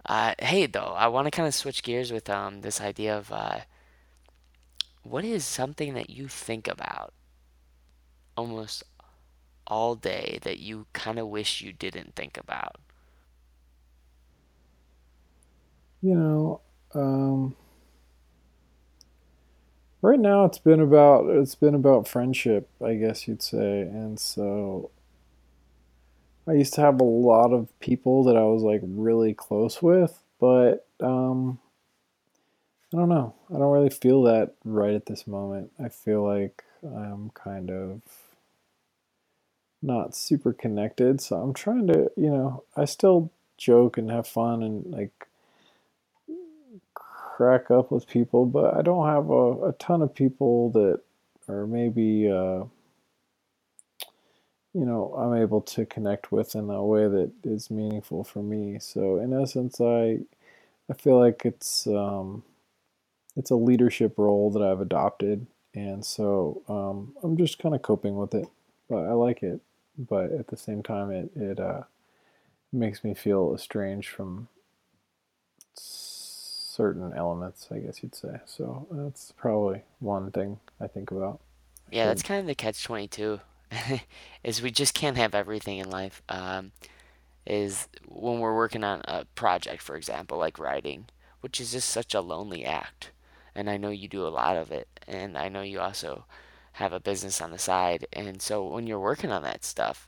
Uh, 0.06 0.36
hey, 0.40 0.66
though, 0.68 0.94
I 0.98 1.08
want 1.08 1.28
to 1.28 1.32
kind 1.32 1.48
of 1.48 1.56
switch 1.56 1.84
gears 1.84 2.12
with 2.12 2.30
um 2.30 2.62
this 2.62 2.82
idea 2.82 3.18
of 3.18 3.32
uh, 3.32 3.62
what 5.04 5.26
is 5.26 5.44
something 5.46 5.94
that 5.94 6.10
you 6.10 6.28
think 6.30 6.66
about 6.68 7.14
almost 8.38 8.84
all 9.68 9.96
day 9.96 10.40
that 10.44 10.60
you 10.60 10.88
kind 10.94 11.20
of 11.20 11.28
wish 11.28 11.62
you 11.62 11.74
didn't 11.74 12.16
think 12.16 12.38
about? 12.38 12.78
You 16.02 16.16
know, 16.16 16.62
um, 16.94 17.56
right 20.02 20.20
now 20.20 20.46
it's 20.46 20.60
been 20.60 20.80
about 20.80 21.30
it's 21.30 21.56
been 21.56 21.76
about 21.76 22.08
friendship, 22.08 22.70
I 22.84 22.96
guess 22.96 23.28
you'd 23.28 23.42
say, 23.42 23.82
and 23.82 24.20
so 24.20 24.92
I 26.50 26.54
used 26.54 26.74
to 26.76 26.82
have 26.82 27.00
a 27.00 27.04
lot 27.04 27.54
of 27.54 27.68
people 27.80 28.24
that 28.24 28.36
I 28.36 28.44
was 28.44 28.64
like 28.64 28.82
really 28.84 29.36
close 29.36 29.84
with, 29.84 30.20
but 30.40 30.88
um, 31.00 31.60
I 32.92 32.98
don't 32.98 33.10
know. 33.10 33.36
I 33.52 33.60
don't 33.60 33.72
really 33.72 33.92
feel 33.92 34.24
that 34.24 34.54
right 34.66 34.96
at 34.96 35.06
this 35.06 35.28
moment. 35.28 35.72
I 35.84 35.90
feel 35.90 36.24
like 36.26 36.64
I'm 36.84 37.30
kind 37.36 37.70
of 37.70 38.02
not 39.84 40.16
super 40.16 40.52
connected, 40.52 41.22
so 41.22 41.36
I'm 41.36 41.54
trying 41.54 41.86
to, 41.88 42.12
you 42.18 42.32
know, 42.32 42.64
I 42.76 42.86
still 42.86 43.32
joke 43.58 44.00
and 44.00 44.10
have 44.10 44.28
fun 44.28 44.64
and 44.64 44.88
like 44.88 45.28
crack 46.96 47.70
up 47.70 47.92
with 47.92 48.08
people, 48.08 48.48
but 48.48 48.76
I 48.76 48.82
don't 48.82 49.06
have 49.06 49.30
a, 49.30 49.68
a 49.68 49.72
ton 49.74 50.02
of 50.02 50.16
people 50.16 50.72
that 50.72 51.02
are 51.48 51.68
maybe 51.68 52.30
uh, 52.30 52.64
you 54.74 54.86
know 54.86 55.14
I'm 55.16 55.42
able 55.42 55.62
to 55.62 55.86
connect 55.86 56.32
with 56.32 56.56
in 56.56 56.70
a 56.70 56.84
way 56.84 57.08
that 57.08 57.32
is 57.44 57.72
meaningful 57.72 58.24
for 58.24 58.44
me. 58.44 58.78
So 58.80 59.18
in 59.18 59.34
essence, 59.34 59.82
I 59.82 60.20
I 60.90 60.94
feel 60.94 61.20
like 61.20 61.46
it's 61.46 61.88
um, 61.88 62.44
it's 63.36 63.52
a 63.52 63.56
leadership 63.56 64.14
role 64.18 64.52
that 64.52 64.64
I've 64.64 64.82
adopted, 64.82 65.48
and 65.74 66.06
so 66.06 66.62
um, 66.68 67.14
I'm 67.24 67.38
just 67.38 67.60
kind 67.60 67.76
of 67.76 67.82
coping 67.82 68.16
with 68.16 68.34
it. 68.34 68.48
But 68.90 69.06
I 69.06 69.14
like 69.14 69.44
it. 69.44 69.62
But 69.98 70.32
at 70.32 70.48
the 70.48 70.58
same 70.58 70.84
time, 70.84 71.12
it 71.12 71.32
it 71.36 71.60
uh, 71.60 71.84
makes 72.72 73.04
me 73.04 73.14
feel 73.14 73.54
estranged 73.56 74.10
from 74.10 74.48
certain 75.76 77.12
elements, 77.14 77.68
I 77.72 77.80
guess 77.80 78.02
you'd 78.02 78.16
say. 78.16 78.40
So 78.46 78.88
that's 78.92 79.34
probably 79.34 79.82
one 80.00 80.32
thing 80.32 80.60
I 80.80 80.88
think 80.88 81.12
about. 81.12 81.42
Yeah, 81.92 82.06
that's 82.06 82.24
kind 82.24 82.40
of 82.40 82.46
the 82.46 82.56
catch 82.56 82.84
22. 82.84 83.40
Is 84.44 84.62
we 84.62 84.72
just 84.72 84.94
can't 84.94 85.18
have 85.18 85.36
everything 85.36 85.78
in 85.78 85.90
life. 85.90 86.22
Um, 86.30 86.72
is 87.50 87.88
when 88.08 88.40
we're 88.40 88.56
working 88.56 88.84
on 88.84 89.02
a 89.06 89.26
project, 89.26 89.82
for 89.82 89.96
example, 89.96 90.38
like 90.38 90.60
writing, 90.60 91.08
which 91.42 91.60
is 91.60 91.72
just 91.72 91.90
such 91.90 92.14
a 92.14 92.22
lonely 92.22 92.64
act. 92.64 93.12
And 93.56 93.70
I 93.70 93.78
know 93.78 93.90
you 93.90 94.08
do 94.08 94.26
a 94.26 94.30
lot 94.30 94.56
of 94.56 94.72
it, 94.72 94.88
and 95.08 95.38
I 95.38 95.50
know 95.50 95.64
you 95.64 95.80
also 95.80 96.26
have 96.74 96.94
a 96.94 97.00
business 97.00 97.42
on 97.42 97.52
the 97.52 97.58
side. 97.58 98.06
And 98.14 98.42
so 98.42 98.66
when 98.66 98.86
you're 98.86 99.00
working 99.00 99.32
on 99.32 99.42
that 99.44 99.66
stuff, 99.66 100.08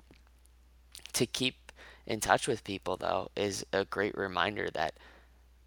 to 1.14 1.26
keep 1.26 1.72
in 2.06 2.20
touch 2.20 2.48
with 2.48 2.64
people, 2.64 2.96
though, 2.96 3.30
is 3.36 3.66
a 3.74 3.86
great 3.86 4.16
reminder 4.16 4.70
that 4.74 4.94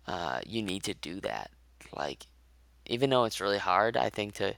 uh, 0.07 0.41
you 0.47 0.63
need 0.63 0.85
to 0.85 0.95
do 0.95 1.21
that. 1.21 1.51
Like, 1.95 2.27
even 2.87 3.11
though 3.11 3.25
it's 3.25 3.41
really 3.41 3.59
hard, 3.59 3.97
I 3.97 4.11
think 4.11 4.35
to 4.35 4.55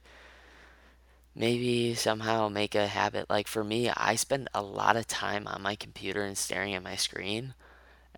maybe 1.36 1.94
somehow 1.94 2.48
make 2.48 2.74
a 2.74 2.86
habit. 2.86 3.28
Like 3.28 3.46
for 3.46 3.62
me, 3.62 3.90
I 3.90 4.14
spend 4.16 4.48
a 4.54 4.62
lot 4.62 4.96
of 4.96 5.06
time 5.06 5.46
on 5.46 5.62
my 5.62 5.76
computer 5.76 6.24
and 6.24 6.36
staring 6.36 6.74
at 6.74 6.82
my 6.82 6.96
screen. 6.96 7.54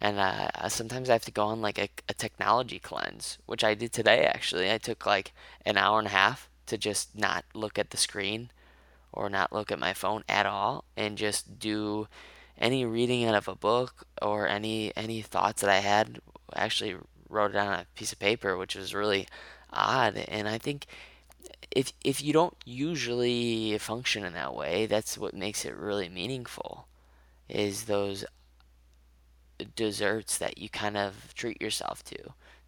And 0.01 0.19
uh, 0.19 0.69
sometimes 0.69 1.11
I 1.11 1.15
have 1.15 1.25
to 1.25 1.33
go 1.33 1.47
on 1.47 1.61
like 1.61 1.79
a, 1.79 1.89
a 2.09 2.15
technology 2.15 2.79
cleanse, 2.79 3.39
which 3.47 3.65
I 3.65 3.75
did 3.75 3.93
today 3.93 4.25
actually. 4.25 4.71
I 4.71 4.79
took 4.79 5.05
like 5.05 5.33
an 5.67 5.77
hour 5.77 5.99
and 5.99 6.07
a 6.07 6.13
half 6.13 6.49
to 6.67 6.79
just 6.79 7.19
not 7.19 7.45
look 7.55 7.79
at 7.79 7.91
the 7.91 7.97
screen 7.97 8.51
or 9.13 9.29
not 9.29 9.53
look 9.53 9.73
at 9.73 9.81
my 9.81 9.93
phone 9.93 10.23
at 10.29 10.47
all 10.47 10.85
and 10.97 11.19
just 11.19 11.59
do 11.59 12.07
any 12.57 12.85
reading 12.85 13.25
out 13.25 13.35
of 13.35 13.49
a 13.49 13.57
book 13.57 14.07
or 14.23 14.47
any 14.47 14.93
any 14.97 15.23
thoughts 15.23 15.63
that 15.63 15.71
I 15.71 15.79
had. 15.79 16.21
Actually 16.55 16.97
wrote 17.29 17.51
it 17.51 17.57
on 17.57 17.73
a 17.73 17.87
piece 17.97 18.13
of 18.13 18.19
paper, 18.21 18.57
which 18.57 18.77
was 18.77 18.95
really 18.95 19.27
odd. 19.73 20.17
And 20.29 20.49
I 20.49 20.59
think 20.59 20.87
if 21.71 21.93
if 22.05 22.23
you 22.23 22.33
don't 22.33 22.57
usually 22.65 23.77
function 23.79 24.25
in 24.25 24.33
that 24.35 24.55
way, 24.55 24.87
that's 24.87 25.19
what 25.19 25.35
makes 25.35 25.65
it 25.65 25.77
really 25.77 26.09
meaningful. 26.09 26.87
Is 27.49 27.85
those 27.85 28.25
desserts 29.75 30.39
that 30.39 30.59
you 30.59 30.69
kind 30.69 30.97
of 30.97 31.35
treat 31.35 31.61
yourself 31.61 32.05
to. 32.05 32.17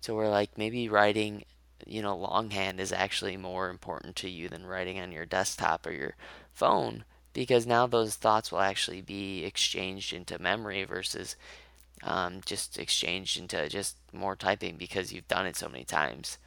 So 0.00 0.14
we're 0.14 0.28
like 0.28 0.56
maybe 0.58 0.88
writing, 0.88 1.44
you 1.86 2.02
know, 2.02 2.16
longhand 2.16 2.80
is 2.80 2.92
actually 2.92 3.36
more 3.36 3.68
important 3.68 4.16
to 4.16 4.28
you 4.28 4.48
than 4.48 4.66
writing 4.66 4.98
on 4.98 5.12
your 5.12 5.26
desktop 5.26 5.86
or 5.86 5.92
your 5.92 6.16
phone 6.52 7.04
because 7.32 7.66
now 7.66 7.86
those 7.86 8.16
thoughts 8.16 8.50
will 8.50 8.60
actually 8.60 9.02
be 9.02 9.44
exchanged 9.44 10.12
into 10.12 10.40
memory 10.40 10.84
versus 10.84 11.36
um, 12.02 12.40
just 12.44 12.78
exchanged 12.78 13.38
into 13.38 13.68
just 13.68 13.96
more 14.12 14.34
typing 14.34 14.76
because 14.76 15.12
you've 15.12 15.28
done 15.28 15.46
it 15.46 15.56
so 15.56 15.68
many 15.68 15.84
times. 15.84 16.38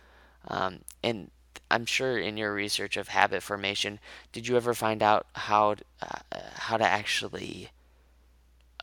Um, 0.47 0.79
and 1.03 1.31
I'm 1.73 1.87
sure 1.87 2.19
in 2.19 2.37
your 2.37 2.53
research 2.53 2.97
of 2.97 3.07
habit 3.07 3.41
formation, 3.41 3.99
did 4.31 4.47
you 4.47 4.55
ever 4.57 4.75
find 4.75 5.01
out 5.01 5.25
how 5.33 5.77
uh, 6.03 6.39
how 6.53 6.77
to 6.77 6.83
actually 6.83 7.69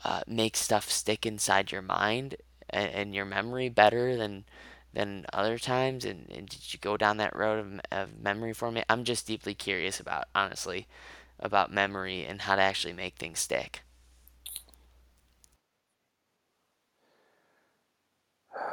uh, 0.04 0.22
make 0.26 0.56
stuff 0.56 0.90
stick 0.90 1.24
inside 1.24 1.70
your 1.70 1.82
mind 1.82 2.34
and, 2.68 2.90
and 2.90 3.14
your 3.14 3.26
memory 3.26 3.68
better 3.68 4.16
than 4.16 4.44
than 4.92 5.24
other 5.32 5.56
times? 5.56 6.04
And, 6.04 6.26
and 6.34 6.48
did 6.48 6.72
you 6.72 6.80
go 6.80 6.96
down 6.96 7.18
that 7.18 7.36
road 7.36 7.60
of, 7.60 7.80
of 7.92 8.20
memory 8.20 8.52
formation? 8.52 8.86
I'm 8.88 9.04
just 9.04 9.24
deeply 9.24 9.54
curious 9.54 10.00
about, 10.00 10.24
honestly, 10.34 10.88
about 11.38 11.72
memory 11.72 12.24
and 12.26 12.42
how 12.42 12.56
to 12.56 12.62
actually 12.62 12.94
make 12.94 13.14
things 13.14 13.38
stick. 13.38 13.82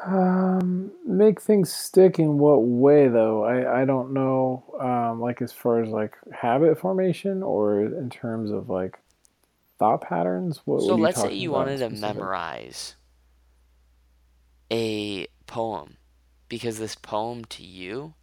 Um, 0.06 0.91
make 1.06 1.42
things 1.42 1.71
stick 1.71 2.17
in 2.19 2.38
what 2.38 2.63
way 2.63 3.08
though? 3.08 3.44
I 3.44 3.81
I 3.81 3.85
don't 3.85 4.13
know. 4.13 4.63
Um, 4.79 5.19
like 5.19 5.42
as 5.42 5.52
far 5.52 5.81
as 5.81 5.90
like 5.90 6.15
habit 6.31 6.79
formation 6.79 7.44
or 7.44 7.81
in 7.81 8.10
terms 8.10 8.52
of 8.52 8.69
like 8.69 8.98
thought 9.79 10.02
patterns. 10.02 10.62
What 10.65 10.81
So 10.81 10.88
what 10.88 10.94
are 10.94 10.98
you 10.98 11.04
let's 11.04 11.21
say 11.21 11.33
you 11.33 11.52
wanted 11.52 11.79
to 11.79 11.90
memorize 11.90 12.96
a 14.71 15.27
poem 15.46 15.98
because 16.50 16.79
this 16.79 16.96
poem 16.96 17.46
to 17.46 17.63
you 17.63 18.13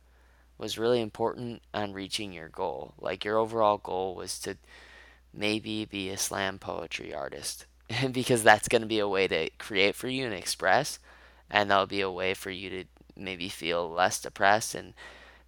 was 0.57 0.79
really 0.79 1.01
important 1.01 1.63
on 1.73 1.93
reaching 1.93 2.33
your 2.33 2.49
goal. 2.49 2.95
Like 2.99 3.25
your 3.25 3.39
overall 3.39 3.79
goal 3.79 4.15
was 4.15 4.39
to 4.41 4.57
maybe 5.33 5.85
be 5.85 6.11
a 6.11 6.17
slam 6.17 6.59
poetry 6.59 7.13
artist 7.13 7.67
because 8.13 8.43
that's 8.43 8.69
going 8.69 8.83
to 8.83 8.89
be 8.89 9.01
a 9.01 9.09
way 9.09 9.29
to 9.29 9.51
create 9.59 9.95
for 9.95 10.09
you 10.09 10.25
and 10.25 10.35
express 10.35 10.99
and 11.51 11.71
that'll 11.71 11.87
be 11.87 12.01
a 12.01 12.11
way 12.11 12.35
for 12.35 12.51
you 12.51 12.71
to 12.71 12.85
maybe 13.17 13.49
feel 13.49 13.91
less 13.91 14.21
depressed 14.21 14.75
and 14.75 14.95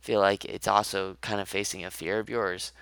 feel 0.01 0.21
like 0.21 0.45
it's 0.45 0.69
also 0.69 1.17
kind 1.21 1.41
of 1.41 1.49
facing 1.49 1.85
a 1.85 1.91
fear 1.91 2.19
of 2.19 2.31
yours. 2.31 2.73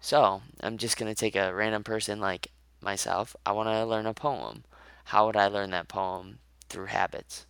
So 0.00 0.42
I'm 0.60 0.78
just 0.78 0.96
going 0.98 1.12
to 1.12 1.18
take 1.18 1.36
a 1.36 1.54
random 1.54 1.84
person 1.84 2.20
like 2.20 2.50
myself. 2.80 3.34
I 3.46 3.52
want 3.52 3.68
to 3.68 3.84
learn 3.86 4.06
a 4.06 4.14
poem. 4.14 4.64
How 5.06 5.26
would 5.26 5.36
I 5.36 5.48
learn 5.48 5.70
that 5.70 5.88
poem? 5.88 6.38
Through 6.68 6.86
habits. 6.86 7.46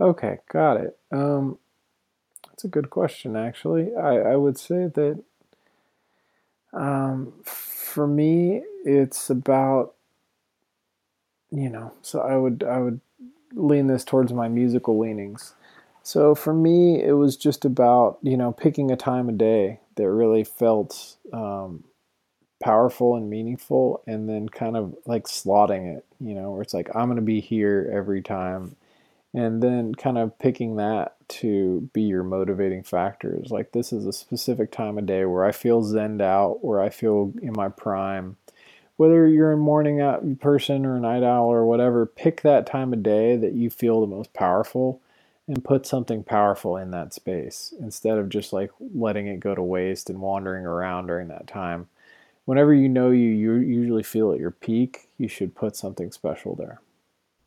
Okay, 0.00 0.38
got 0.50 0.78
it. 0.78 0.98
Um, 1.12 1.58
that's 2.48 2.64
a 2.64 2.68
good 2.68 2.90
question, 2.90 3.36
actually. 3.36 3.94
I, 3.96 4.32
I 4.32 4.36
would 4.36 4.58
say 4.58 4.88
that 4.88 5.22
um, 6.72 7.34
for 7.44 8.06
me, 8.06 8.62
it's 8.84 9.30
about 9.30 9.95
you 11.50 11.70
know. 11.70 11.92
So 12.02 12.20
I 12.20 12.36
would 12.36 12.64
I 12.64 12.78
would 12.78 13.00
lean 13.54 13.86
this 13.86 14.04
towards 14.04 14.32
my 14.32 14.48
musical 14.48 14.98
leanings. 14.98 15.54
So 16.02 16.34
for 16.34 16.54
me, 16.54 17.02
it 17.02 17.12
was 17.12 17.36
just 17.36 17.64
about 17.64 18.18
you 18.22 18.36
know 18.36 18.52
picking 18.52 18.90
a 18.90 18.96
time 18.96 19.28
of 19.28 19.38
day 19.38 19.80
that 19.96 20.10
really 20.10 20.44
felt 20.44 21.16
um, 21.32 21.84
powerful 22.62 23.16
and 23.16 23.30
meaningful, 23.30 24.02
and 24.06 24.28
then 24.28 24.48
kind 24.48 24.76
of 24.76 24.96
like 25.06 25.24
slotting 25.24 25.96
it. 25.96 26.04
You 26.20 26.34
know, 26.34 26.52
where 26.52 26.62
it's 26.62 26.74
like 26.74 26.88
I'm 26.94 27.08
gonna 27.08 27.22
be 27.22 27.40
here 27.40 27.90
every 27.94 28.22
time 28.22 28.76
and 29.34 29.62
then 29.62 29.94
kind 29.94 30.18
of 30.18 30.38
picking 30.38 30.76
that 30.76 31.16
to 31.28 31.88
be 31.92 32.02
your 32.02 32.22
motivating 32.22 32.82
factors 32.82 33.50
like 33.50 33.72
this 33.72 33.92
is 33.92 34.06
a 34.06 34.12
specific 34.12 34.72
time 34.72 34.98
of 34.98 35.06
day 35.06 35.24
where 35.24 35.44
i 35.44 35.52
feel 35.52 35.82
zenned 35.82 36.22
out 36.22 36.64
where 36.64 36.80
i 36.80 36.88
feel 36.88 37.32
in 37.42 37.52
my 37.52 37.68
prime 37.68 38.36
whether 38.96 39.28
you're 39.28 39.52
a 39.52 39.56
morning 39.58 40.00
uh, 40.00 40.20
person 40.40 40.86
or 40.86 40.96
a 40.96 41.00
night 41.00 41.22
owl 41.24 41.46
or 41.52 41.66
whatever 41.66 42.06
pick 42.06 42.42
that 42.42 42.66
time 42.66 42.92
of 42.92 43.02
day 43.02 43.36
that 43.36 43.54
you 43.54 43.70
feel 43.70 44.00
the 44.00 44.06
most 44.06 44.32
powerful 44.34 45.00
and 45.48 45.64
put 45.64 45.86
something 45.86 46.24
powerful 46.24 46.76
in 46.76 46.90
that 46.92 47.14
space 47.14 47.74
instead 47.80 48.18
of 48.18 48.28
just 48.30 48.52
like 48.52 48.70
letting 48.94 49.26
it 49.28 49.40
go 49.40 49.54
to 49.54 49.62
waste 49.62 50.10
and 50.10 50.20
wandering 50.20 50.66
around 50.66 51.06
during 51.08 51.28
that 51.28 51.46
time 51.48 51.88
whenever 52.46 52.74
you 52.74 52.88
know 52.88 53.10
you, 53.10 53.30
you 53.30 53.54
usually 53.56 54.04
feel 54.04 54.32
at 54.32 54.40
your 54.40 54.50
peak 54.52 55.08
you 55.18 55.28
should 55.28 55.54
put 55.54 55.76
something 55.76 56.12
special 56.12 56.56
there 56.56 56.80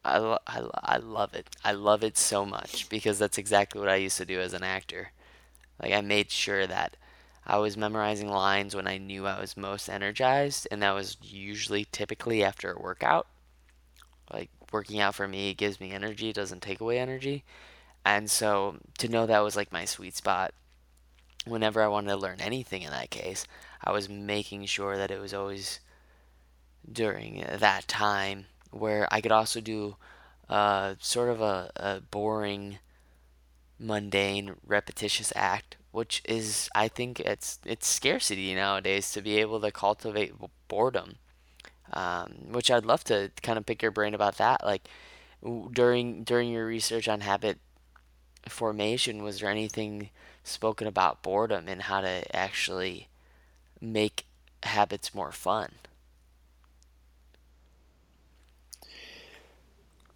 I, 0.03 0.37
I, 0.47 0.63
I 0.75 0.97
love 0.97 1.33
it. 1.35 1.49
I 1.63 1.73
love 1.73 2.03
it 2.03 2.17
so 2.17 2.45
much 2.45 2.89
because 2.89 3.19
that's 3.19 3.37
exactly 3.37 3.79
what 3.81 3.89
I 3.89 3.95
used 3.97 4.17
to 4.17 4.25
do 4.25 4.39
as 4.41 4.53
an 4.53 4.63
actor. 4.63 5.11
Like 5.81 5.93
I 5.93 6.01
made 6.01 6.31
sure 6.31 6.67
that 6.67 6.97
I 7.45 7.57
was 7.57 7.77
memorizing 7.77 8.29
lines 8.29 8.75
when 8.75 8.87
I 8.87 8.97
knew 8.97 9.25
I 9.25 9.39
was 9.39 9.57
most 9.57 9.89
energized, 9.89 10.67
and 10.71 10.81
that 10.81 10.93
was 10.93 11.17
usually 11.21 11.85
typically 11.85 12.43
after 12.43 12.71
a 12.71 12.79
workout. 12.81 13.27
Like 14.31 14.49
working 14.71 14.99
out 14.99 15.15
for 15.15 15.27
me 15.27 15.53
gives 15.53 15.79
me 15.79 15.91
energy, 15.91 16.31
doesn't 16.31 16.61
take 16.61 16.81
away 16.81 16.99
energy. 16.99 17.43
And 18.05 18.29
so 18.29 18.77
to 18.99 19.09
know 19.09 19.25
that 19.25 19.43
was 19.43 19.55
like 19.55 19.71
my 19.71 19.85
sweet 19.85 20.15
spot 20.15 20.53
whenever 21.45 21.81
I 21.81 21.87
wanted 21.87 22.09
to 22.09 22.17
learn 22.17 22.41
anything 22.41 22.81
in 22.83 22.91
that 22.91 23.09
case, 23.09 23.45
I 23.83 23.91
was 23.91 24.09
making 24.09 24.65
sure 24.65 24.97
that 24.97 25.11
it 25.11 25.19
was 25.19 25.33
always 25.33 25.79
during 26.91 27.45
that 27.49 27.87
time 27.87 28.45
where 28.71 29.07
I 29.11 29.21
could 29.21 29.31
also 29.31 29.61
do 29.61 29.95
uh, 30.49 30.95
sort 30.99 31.29
of 31.29 31.41
a, 31.41 31.71
a 31.75 32.01
boring, 32.01 32.79
mundane, 33.79 34.55
repetitious 34.65 35.31
act, 35.35 35.77
which 35.91 36.21
is 36.25 36.69
I 36.75 36.87
think 36.87 37.19
it's 37.19 37.59
it's 37.65 37.87
scarcity 37.87 38.53
nowadays 38.55 39.11
to 39.13 39.21
be 39.21 39.37
able 39.39 39.59
to 39.61 39.71
cultivate 39.71 40.33
boredom. 40.67 41.15
Um, 41.93 42.51
which 42.51 42.69
I'd 42.69 42.85
love 42.85 43.03
to 43.05 43.31
kind 43.41 43.57
of 43.57 43.65
pick 43.65 43.81
your 43.81 43.91
brain 43.91 44.13
about 44.13 44.37
that. 44.37 44.63
Like 44.63 44.87
during 45.71 46.23
during 46.23 46.49
your 46.51 46.65
research 46.67 47.07
on 47.07 47.21
habit 47.21 47.59
formation, 48.47 49.23
was 49.23 49.39
there 49.39 49.49
anything 49.49 50.09
spoken 50.43 50.87
about 50.87 51.23
boredom 51.23 51.67
and 51.67 51.83
how 51.83 52.01
to 52.01 52.35
actually 52.35 53.07
make 53.81 54.25
habits 54.63 55.15
more 55.15 55.31
fun? 55.31 55.73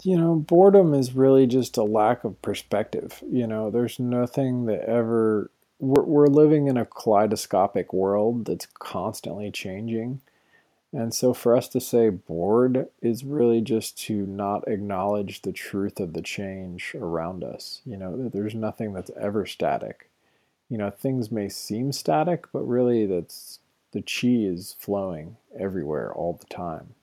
you 0.04 0.18
know, 0.18 0.36
boredom 0.36 0.94
is 0.94 1.14
really 1.14 1.48
just 1.48 1.78
a 1.78 1.84
lack 1.84 2.24
of 2.24 2.42
perspective. 2.42 3.24
You 3.30 3.48
know, 3.48 3.72
there's 3.72 4.00
nothing 4.00 4.66
that 4.66 4.82
ever. 4.82 5.50
We're, 5.84 6.04
we're 6.04 6.28
living 6.28 6.68
in 6.68 6.78
a 6.78 6.86
kaleidoscopic 6.86 7.92
world 7.92 8.46
that's 8.46 8.68
constantly 8.80 9.52
changing. 9.52 10.22
And 10.94 11.14
so 11.14 11.34
for 11.34 11.58
us 11.58 11.68
to 11.70 11.82
say 11.82 12.10
bored 12.10 12.88
is 13.02 13.26
really 13.26 13.62
just 13.62 13.98
to 14.04 14.26
not 14.26 14.68
acknowledge 14.68 15.42
the 15.42 15.52
truth 15.52 16.00
of 16.00 16.14
the 16.14 16.22
change 16.22 16.96
around 16.96 17.44
us. 17.44 17.82
You 17.86 17.98
know, 17.98 18.30
there's 18.30 18.56
nothing 18.56 18.94
that's 18.94 19.12
ever 19.20 19.46
static. 19.46 20.10
You 20.70 20.78
know, 20.78 20.90
things 20.90 21.32
may 21.32 21.50
seem 21.50 21.92
static, 21.92 22.46
but 22.54 22.62
really 22.62 23.06
that's 23.06 23.60
the 23.92 24.02
chi 24.02 24.28
is 24.30 24.76
flowing 24.80 25.36
everywhere 25.60 26.14
all 26.14 26.34
the 26.34 26.54
time. 26.54 26.94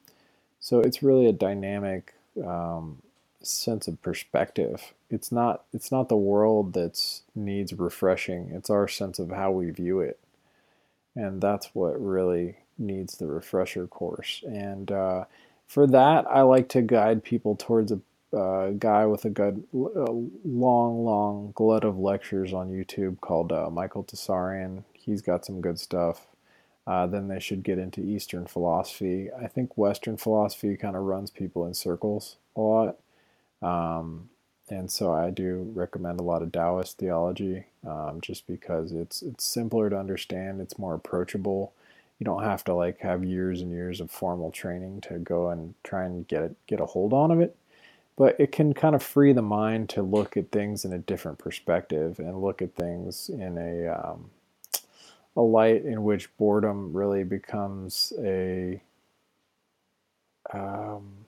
So 0.59 0.81
it's 0.81 1.03
really 1.03 1.27
a 1.27 1.33
dynamic 1.33 2.15
um, 2.43 3.03
sense 3.43 3.89
of 3.89 4.03
perspective. 4.03 4.95
It's 5.09 5.33
not 5.33 5.65
it's 5.73 5.91
not 5.91 6.09
the 6.09 6.17
world 6.17 6.75
that 6.75 7.21
needs 7.35 7.73
refreshing. 7.73 8.51
It's 8.53 8.71
our 8.71 8.89
sense 8.89 9.19
of 9.19 9.31
how 9.31 9.51
we 9.51 9.71
view 9.71 10.01
it, 10.01 10.19
and 11.15 11.41
that's 11.41 11.75
what 11.75 12.01
really 12.01 12.57
needs 12.79 13.17
the 13.17 13.27
refresher 13.27 13.87
course. 13.87 14.43
And 14.47 14.91
uh, 14.91 15.25
for 15.67 15.87
that, 15.87 16.27
I 16.29 16.43
like 16.43 16.69
to 16.71 16.83
guide 16.83 17.25
people 17.25 17.57
towards 17.57 17.93
a 17.93 18.01
uh, 18.37 18.71
guy 18.71 19.07
with 19.07 19.25
a 19.25 19.31
good, 19.31 19.65
a 19.75 20.13
long, 20.45 21.05
long 21.05 21.53
glut 21.55 21.85
of 21.85 21.99
lectures 21.99 22.53
on 22.53 22.71
YouTube 22.71 23.21
called 23.21 23.53
uh, 23.53 23.69
Michael 23.71 24.05
Tsarion. 24.05 24.85
He's 24.93 25.21
got 25.21 25.45
some 25.45 25.61
good 25.61 25.79
stuff. 25.81 26.27
Uh, 26.87 27.07
then 27.07 27.29
they 27.29 27.41
should 27.41 27.63
get 27.63 27.79
into 27.79 28.01
Eastern 28.01 28.47
philosophy. 28.47 29.31
I 29.33 29.47
think 29.49 29.77
Western 29.77 30.17
philosophy 30.17 30.77
kind 30.77 30.97
of 30.97 31.03
runs 31.03 31.31
people 31.31 31.67
in 31.67 31.75
circles 31.75 32.37
a 32.57 32.61
lot. 32.61 32.97
Um, 33.63 34.31
and 34.69 34.91
so 34.91 35.13
I 35.13 35.31
do 35.31 35.71
recommend 35.75 36.21
a 36.21 36.25
lot 36.25 36.43
of 36.43 36.53
Taoist 36.53 36.99
theology 36.99 37.67
um, 37.87 38.21
just 38.23 38.47
because 38.47 38.93
it's 38.93 39.23
it's 39.23 39.45
simpler 39.45 39.91
to 39.91 39.99
understand, 39.99 40.61
it's 40.61 40.79
more 40.79 40.95
approachable. 40.95 41.73
You 42.19 42.25
don't 42.25 42.43
have 42.43 42.65
to 42.65 42.75
like 42.75 43.01
have 43.01 43.25
years 43.25 43.63
and 43.63 43.73
years 43.73 44.01
of 44.01 44.11
formal 44.11 44.51
training 44.53 45.01
to 45.03 45.19
go 45.19 45.51
and 45.51 45.75
try 45.85 46.05
and 46.05 46.29
get 46.29 46.43
it, 46.43 46.57
get 46.67 46.81
a 46.81 46.87
hold 46.87 47.13
on 47.13 47.31
of 47.31 47.41
it. 47.41 47.57
But 48.17 48.39
it 48.39 48.53
can 48.53 48.75
kind 48.75 48.95
of 48.95 49.03
free 49.03 49.33
the 49.33 49.43
mind 49.43 49.89
to 49.91 50.03
look 50.03 50.37
at 50.37 50.53
things 50.53 50.85
in 50.85 50.93
a 50.93 50.99
different 50.99 51.39
perspective 51.39 52.19
and 52.19 52.43
look 52.43 52.63
at 52.63 52.75
things 52.75 53.31
in 53.31 53.59
a 53.59 53.89
um, 53.89 54.31
a 55.37 55.41
light 55.43 55.85
in 55.85 56.03
which 56.05 56.37
boredom 56.37 56.93
really 56.93 57.25
becomes 57.25 58.13
a 58.21 58.83
um, 60.53 61.25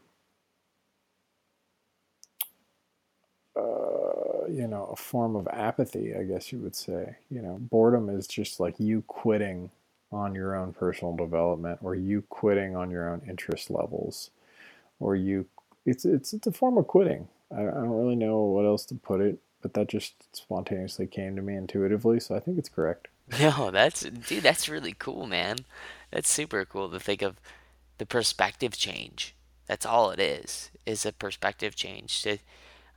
uh, 3.56 4.46
you 4.48 4.66
know 4.68 4.86
a 4.92 4.96
form 4.96 5.36
of 5.36 5.48
apathy 5.48 6.14
i 6.16 6.22
guess 6.24 6.52
you 6.52 6.58
would 6.58 6.76
say 6.76 7.16
you 7.30 7.42
know 7.42 7.58
boredom 7.60 8.08
is 8.10 8.26
just 8.26 8.60
like 8.60 8.74
you 8.80 9.02
quitting 9.08 9.70
on 10.12 10.34
your 10.34 10.56
own 10.56 10.72
personal 10.72 11.16
development 11.16 11.78
or 11.82 11.94
you 11.94 12.22
quitting 12.30 12.76
on 12.76 12.90
your 12.90 13.10
own 13.10 13.22
interest 13.28 13.70
levels 13.70 14.30
or 15.00 15.16
you 15.16 15.46
it's 15.86 16.04
it's 16.04 16.32
it's 16.34 16.46
a 16.46 16.52
form 16.52 16.78
of 16.78 16.86
quitting 16.86 17.28
I, 17.52 17.62
I 17.62 17.66
don't 17.66 17.90
really 17.90 18.16
know 18.16 18.40
what 18.42 18.66
else 18.66 18.86
to 18.86 18.94
put 18.96 19.20
it 19.20 19.38
but 19.62 19.74
that 19.74 19.88
just 19.88 20.14
spontaneously 20.36 21.06
came 21.06 21.36
to 21.36 21.42
me 21.42 21.56
intuitively 21.56 22.20
so 22.20 22.36
i 22.36 22.40
think 22.40 22.58
it's 22.58 22.68
correct 22.70 23.08
No, 23.40 23.70
that's 23.72 24.02
dude, 24.02 24.42
that's 24.44 24.68
really 24.68 24.94
cool, 24.98 25.26
man. 25.26 25.58
That's 26.10 26.30
super 26.30 26.64
cool 26.64 26.90
to 26.90 27.00
think 27.00 27.22
of 27.22 27.40
the 27.98 28.06
perspective 28.06 28.76
change. 28.76 29.34
That's 29.66 29.86
all 29.86 30.10
it 30.10 30.20
is, 30.20 30.70
is 30.86 31.06
a 31.06 31.12
perspective 31.12 31.76
change. 31.76 32.22
To, 32.22 32.38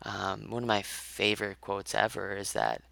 um, 0.05 0.51
one 0.51 0.63
of 0.63 0.67
my 0.67 0.83
favorite 0.83 1.59
quotes 1.61 1.95
ever 1.95 2.35
is 2.35 2.53
that 2.53 2.83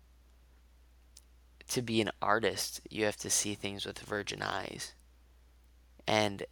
to 1.70 1.82
be 1.82 2.02
an 2.02 2.12
artist, 2.22 2.82
you 2.90 3.06
have 3.06 3.18
to 3.18 3.30
see 3.30 3.54
things 3.54 3.86
with 3.86 4.00
virgin 4.00 4.42
eyes. 4.42 4.94
And 6.06 6.44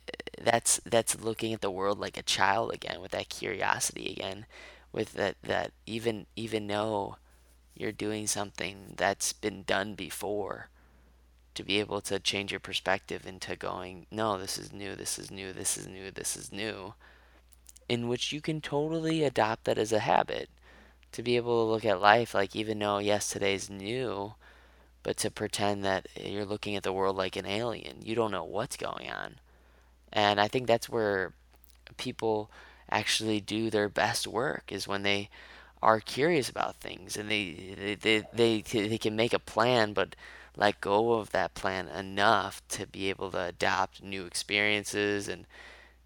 that's 0.42 0.80
that's 0.86 1.20
looking 1.20 1.52
at 1.52 1.62
the 1.62 1.72
world 1.72 2.00
like 2.00 2.18
a 2.18 2.24
child 2.24 2.74
again, 2.74 3.02
with 3.02 3.12
that 3.12 3.30
curiosity 3.30 4.12
again, 4.12 4.46
with 4.94 5.14
that 5.14 5.36
that 5.44 5.72
even 5.86 6.28
even 6.36 6.68
though 6.68 7.18
you're 7.76 7.92
doing 7.92 8.28
something 8.28 8.94
that's 8.96 9.34
been 9.34 9.64
done 9.64 9.96
before 9.96 10.70
to 11.56 11.64
be 11.64 11.80
able 11.80 12.00
to 12.02 12.20
change 12.20 12.52
your 12.52 12.60
perspective 12.60 13.26
into 13.26 13.56
going, 13.56 14.06
no, 14.10 14.38
this 14.38 14.58
is 14.58 14.72
new, 14.72 14.96
this 14.96 15.20
is 15.20 15.30
new, 15.30 15.52
this 15.52 15.78
is 15.78 15.88
new, 15.88 16.12
this 16.12 16.38
is 16.38 16.52
new, 16.52 16.94
in 17.92 18.08
which 18.08 18.32
you 18.32 18.40
can 18.40 18.62
totally 18.62 19.22
adopt 19.22 19.66
that 19.66 19.78
as 19.78 19.92
a 19.92 20.00
habit. 20.00 20.50
To 21.12 21.22
be 21.22 21.36
able 21.36 21.66
to 21.66 21.72
look 21.72 21.84
at 21.84 22.00
life 22.00 22.34
like, 22.34 22.56
even 22.56 22.80
though, 22.80 23.00
yes, 23.00 23.30
today's 23.30 23.70
new, 23.70 24.36
but 25.04 25.18
to 25.18 25.30
pretend 25.30 25.84
that 25.84 26.08
you're 26.16 26.46
looking 26.46 26.78
at 26.78 26.84
the 26.84 26.94
world 26.94 27.18
like 27.18 27.36
an 27.36 27.46
alien. 27.46 27.98
You 28.02 28.16
don't 28.16 28.32
know 28.32 28.46
what's 28.46 28.78
going 28.78 29.12
on. 29.12 29.36
And 30.14 30.40
I 30.40 30.48
think 30.48 30.68
that's 30.68 30.88
where 30.88 31.34
people 31.98 32.50
actually 32.90 33.42
do 33.42 33.70
their 33.70 33.90
best 33.90 34.26
work 34.26 34.72
is 34.72 34.88
when 34.88 35.04
they 35.04 35.30
are 35.82 36.00
curious 36.00 36.50
about 36.50 36.78
things 36.78 37.18
and 37.18 37.30
they 37.30 37.76
they, 37.78 37.96
they, 38.34 38.62
they, 38.62 38.88
they 38.88 38.98
can 38.98 39.16
make 39.16 39.34
a 39.34 39.40
plan 39.40 39.94
but 39.94 40.16
let 40.56 40.82
go 40.82 41.14
of 41.14 41.32
that 41.32 41.54
plan 41.54 41.88
enough 41.88 42.62
to 42.70 42.86
be 42.86 43.10
able 43.10 43.32
to 43.32 43.42
adapt 43.42 44.04
new 44.04 44.26
experiences 44.26 45.28
and 45.28 45.46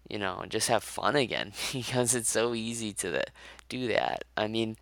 you 0.08 0.18
know 0.18 0.44
just 0.48 0.68
have 0.68 0.82
fun 0.82 1.16
again 1.16 1.52
because 1.72 2.14
it's 2.14 2.30
so 2.30 2.54
easy 2.54 2.92
to 2.92 3.10
the, 3.10 3.24
do 3.68 3.88
that. 3.88 4.24
I 4.36 4.48
mean 4.48 4.76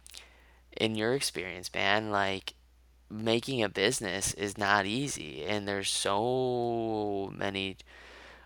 in 0.77 0.95
your 0.95 1.15
experience 1.15 1.71
man 1.73 2.11
like 2.11 2.55
making 3.09 3.63
a 3.63 3.69
business 3.69 4.35
is 4.35 4.59
not 4.59 4.87
easy 4.87 5.45
and 5.45 5.69
there's 5.69 5.91
so 5.91 7.33
many 7.37 7.77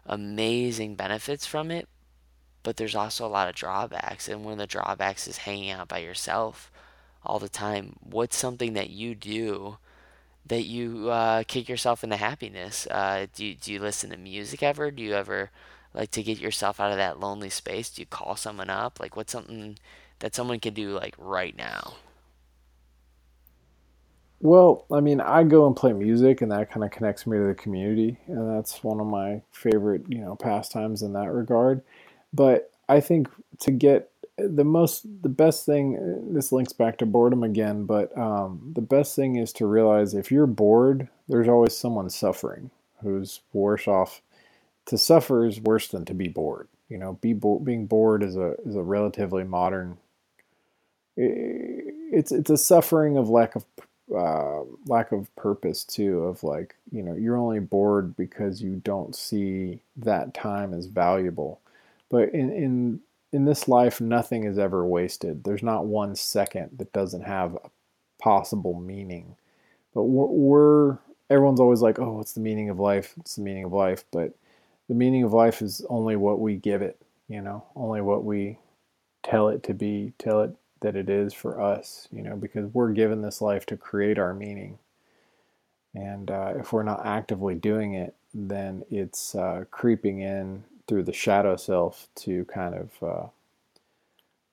amazing 0.04 0.94
benefits 0.94 1.46
from 1.46 1.70
it 1.70 1.88
but 2.62 2.76
there's 2.76 2.94
also 2.94 3.24
a 3.24 3.28
lot 3.28 3.48
of 3.48 3.54
drawbacks 3.54 4.28
and 4.28 4.44
one 4.44 4.52
of 4.52 4.58
the 4.58 4.66
drawbacks 4.66 5.26
is 5.26 5.38
hanging 5.38 5.70
out 5.70 5.88
by 5.88 5.98
yourself 5.98 6.70
all 7.24 7.38
the 7.38 7.48
time 7.48 7.96
what's 8.00 8.36
something 8.36 8.74
that 8.74 8.90
you 8.90 9.14
do 9.14 9.78
that 10.48 10.64
you 10.64 11.10
uh, 11.10 11.44
kick 11.46 11.68
yourself 11.68 12.02
into 12.02 12.16
happiness? 12.16 12.86
Uh, 12.90 13.26
do, 13.34 13.54
do 13.54 13.72
you 13.72 13.80
listen 13.80 14.10
to 14.10 14.16
music 14.16 14.62
ever? 14.62 14.90
Do 14.90 15.02
you 15.02 15.14
ever 15.14 15.50
like 15.94 16.10
to 16.10 16.22
get 16.22 16.38
yourself 16.38 16.80
out 16.80 16.90
of 16.90 16.96
that 16.98 17.20
lonely 17.20 17.50
space 17.50 17.90
do 17.90 18.02
you 18.02 18.06
call 18.06 18.36
someone 18.36 18.70
up 18.70 19.00
like 19.00 19.16
what's 19.16 19.32
something 19.32 19.78
that 20.20 20.34
someone 20.34 20.60
can 20.60 20.74
do 20.74 20.90
like 20.90 21.14
right 21.18 21.56
now 21.56 21.94
Well, 24.40 24.86
I 24.92 25.00
mean, 25.00 25.20
I 25.20 25.42
go 25.42 25.66
and 25.66 25.74
play 25.74 25.92
music, 25.92 26.42
and 26.42 26.52
that 26.52 26.70
kind 26.70 26.84
of 26.84 26.92
connects 26.92 27.26
me 27.26 27.38
to 27.38 27.44
the 27.44 27.54
community, 27.54 28.18
and 28.28 28.56
that's 28.56 28.84
one 28.84 29.00
of 29.00 29.06
my 29.06 29.42
favorite, 29.52 30.02
you 30.08 30.18
know, 30.18 30.36
pastimes 30.36 31.02
in 31.02 31.12
that 31.14 31.32
regard. 31.32 31.82
But 32.32 32.70
I 32.88 33.00
think 33.00 33.28
to 33.60 33.72
get 33.72 34.10
the 34.38 34.64
most, 34.64 35.06
the 35.22 35.28
best 35.28 35.66
thing, 35.66 36.32
this 36.32 36.52
links 36.52 36.72
back 36.72 36.98
to 36.98 37.06
boredom 37.06 37.42
again, 37.42 37.84
but 37.84 38.16
um, 38.16 38.72
the 38.76 38.80
best 38.80 39.16
thing 39.16 39.36
is 39.36 39.52
to 39.54 39.66
realize 39.66 40.14
if 40.14 40.30
you're 40.30 40.46
bored, 40.46 41.08
there's 41.28 41.48
always 41.48 41.76
someone 41.76 42.08
suffering 42.08 42.70
who's 43.02 43.40
worse 43.52 43.88
off. 43.88 44.22
To 44.88 44.98
suffer 44.98 45.46
is 45.46 45.60
worse 45.60 45.88
than 45.88 46.04
to 46.06 46.14
be 46.14 46.28
bored. 46.28 46.68
You 46.88 46.98
know, 46.98 47.14
be 47.20 47.32
bo- 47.32 47.58
being 47.60 47.86
bored 47.86 48.22
is 48.22 48.36
a 48.36 48.54
is 48.66 48.76
a 48.76 48.82
relatively 48.82 49.44
modern. 49.44 49.98
It's 51.16 52.32
it's 52.32 52.50
a 52.50 52.56
suffering 52.56 53.16
of 53.16 53.28
lack 53.28 53.54
of 53.56 53.64
uh, 54.14 54.60
lack 54.86 55.12
of 55.12 55.34
purpose 55.36 55.84
too 55.84 56.20
of 56.20 56.42
like 56.42 56.74
you 56.90 57.02
know 57.02 57.14
you're 57.14 57.36
only 57.36 57.60
bored 57.60 58.16
because 58.16 58.62
you 58.62 58.80
don't 58.84 59.14
see 59.14 59.80
that 59.96 60.32
time 60.32 60.72
as 60.72 60.86
valuable 60.86 61.60
but 62.08 62.32
in 62.32 62.50
in 62.50 63.00
in 63.32 63.44
this 63.44 63.68
life 63.68 64.00
nothing 64.00 64.44
is 64.44 64.58
ever 64.58 64.86
wasted 64.86 65.44
there's 65.44 65.62
not 65.62 65.84
one 65.84 66.14
second 66.16 66.70
that 66.78 66.92
doesn't 66.92 67.22
have 67.22 67.54
a 67.56 67.70
possible 68.18 68.80
meaning 68.80 69.36
but 69.94 70.04
we're, 70.04 70.26
we're 70.26 70.98
everyone's 71.28 71.60
always 71.60 71.82
like 71.82 71.98
oh 71.98 72.12
what's 72.12 72.32
the 72.32 72.40
meaning 72.40 72.70
of 72.70 72.80
life 72.80 73.12
it's 73.20 73.36
the 73.36 73.42
meaning 73.42 73.64
of 73.64 73.72
life 73.74 74.04
but 74.10 74.32
the 74.88 74.94
meaning 74.94 75.22
of 75.22 75.32
life 75.32 75.62
is 75.62 75.84
only 75.88 76.16
what 76.16 76.40
we 76.40 76.56
give 76.56 76.82
it 76.82 77.00
you 77.28 77.40
know 77.40 77.64
only 77.76 78.00
what 78.00 78.24
we 78.24 78.58
tell 79.22 79.48
it 79.48 79.62
to 79.62 79.74
be 79.74 80.12
tell 80.18 80.42
it 80.42 80.54
that 80.80 80.96
it 80.96 81.08
is 81.08 81.34
for 81.34 81.60
us, 81.60 82.08
you 82.12 82.22
know, 82.22 82.36
because 82.36 82.72
we're 82.72 82.92
given 82.92 83.22
this 83.22 83.40
life 83.40 83.66
to 83.66 83.76
create 83.76 84.18
our 84.18 84.34
meaning. 84.34 84.78
And 85.94 86.30
uh, 86.30 86.54
if 86.58 86.72
we're 86.72 86.82
not 86.82 87.04
actively 87.04 87.54
doing 87.54 87.94
it, 87.94 88.14
then 88.32 88.84
it's 88.90 89.34
uh, 89.34 89.64
creeping 89.70 90.20
in 90.20 90.64
through 90.86 91.02
the 91.02 91.12
shadow 91.12 91.56
self 91.56 92.08
to 92.16 92.44
kind 92.44 92.74
of, 92.74 93.02
uh, 93.02 93.26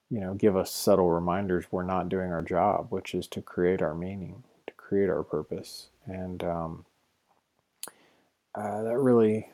you 0.10 0.20
know, 0.20 0.34
give 0.34 0.56
us 0.56 0.72
subtle 0.72 1.12
reminders 1.12 1.66
we're 1.72 1.84
not 1.84 2.10
doing 2.10 2.32
our 2.32 2.42
job, 2.42 2.88
which 2.90 3.14
is 3.14 3.28
to 3.28 3.42
create 3.42 3.82
our 3.82 3.94
meaning, 3.94 4.44
to 4.68 4.74
create 4.76 5.10
our 5.10 5.24
purpose. 5.24 5.88
And 6.06 6.44
um, 6.44 6.86
uh, 8.56 8.84
that 8.84 8.98
really, 8.98 9.50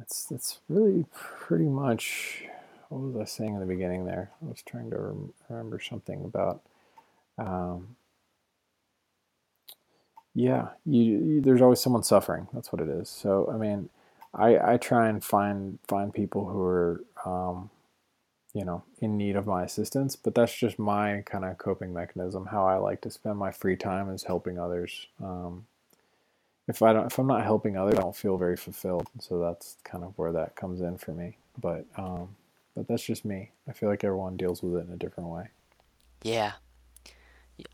that's, 0.00 0.24
that's 0.26 0.60
really 0.70 1.06
pretty 1.14 1.66
much 1.66 2.44
what 2.90 3.02
was 3.02 3.16
I 3.16 3.26
saying 3.26 3.54
in 3.54 3.60
the 3.60 3.66
beginning 3.66 4.06
there? 4.06 4.32
I 4.42 4.46
was 4.48 4.62
trying 4.62 4.90
to 4.90 4.98
rem- 4.98 5.34
remember 5.48 5.80
something 5.80 6.24
about. 6.24 6.62
Um, 7.38 7.96
yeah, 10.34 10.68
you, 10.86 11.02
you, 11.02 11.40
there's 11.40 11.60
always 11.62 11.80
someone 11.80 12.02
suffering. 12.02 12.48
That's 12.52 12.72
what 12.72 12.82
it 12.82 12.88
is. 12.88 13.08
So 13.08 13.50
I 13.52 13.58
mean, 13.58 13.90
I 14.34 14.74
I 14.74 14.76
try 14.78 15.08
and 15.08 15.22
find 15.24 15.78
find 15.88 16.14
people 16.14 16.46
who 16.48 16.62
are 16.62 17.04
um, 17.26 17.70
you 18.54 18.64
know 18.64 18.84
in 19.00 19.16
need 19.18 19.36
of 19.36 19.46
my 19.46 19.64
assistance, 19.64 20.16
but 20.16 20.34
that's 20.34 20.56
just 20.56 20.78
my 20.78 21.22
kind 21.26 21.44
of 21.44 21.58
coping 21.58 21.94
mechanism. 21.94 22.46
How 22.46 22.66
I 22.66 22.76
like 22.76 23.02
to 23.02 23.10
spend 23.10 23.38
my 23.38 23.52
free 23.52 23.76
time 23.76 24.10
is 24.10 24.24
helping 24.24 24.58
others. 24.58 25.08
Um, 25.22 25.66
if 26.70 26.82
I 26.82 26.92
don't, 26.92 27.06
if 27.06 27.18
I'm 27.18 27.26
not 27.26 27.44
helping 27.44 27.76
others, 27.76 27.98
I 27.98 28.00
don't 28.02 28.16
feel 28.16 28.38
very 28.38 28.56
fulfilled. 28.56 29.08
So 29.20 29.38
that's 29.40 29.76
kind 29.84 30.04
of 30.04 30.16
where 30.16 30.32
that 30.32 30.56
comes 30.56 30.80
in 30.80 30.96
for 30.98 31.12
me. 31.12 31.36
But 31.60 31.84
um, 31.96 32.36
but 32.74 32.88
that's 32.88 33.04
just 33.04 33.24
me. 33.24 33.50
I 33.68 33.72
feel 33.72 33.88
like 33.88 34.04
everyone 34.04 34.36
deals 34.36 34.62
with 34.62 34.76
it 34.76 34.86
in 34.86 34.92
a 34.92 34.96
different 34.96 35.30
way. 35.30 35.48
yeah 36.22 36.52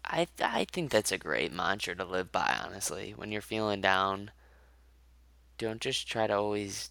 I, 0.04 0.26
I 0.40 0.66
think 0.72 0.90
that's 0.90 1.12
a 1.12 1.18
great 1.18 1.52
mantra 1.52 1.94
to 1.96 2.04
live 2.04 2.32
by 2.32 2.58
honestly 2.64 3.12
when 3.16 3.30
you're 3.32 3.42
feeling 3.42 3.80
down 3.80 4.30
don't 5.58 5.80
just 5.80 6.08
try 6.08 6.26
to 6.26 6.34
always 6.36 6.90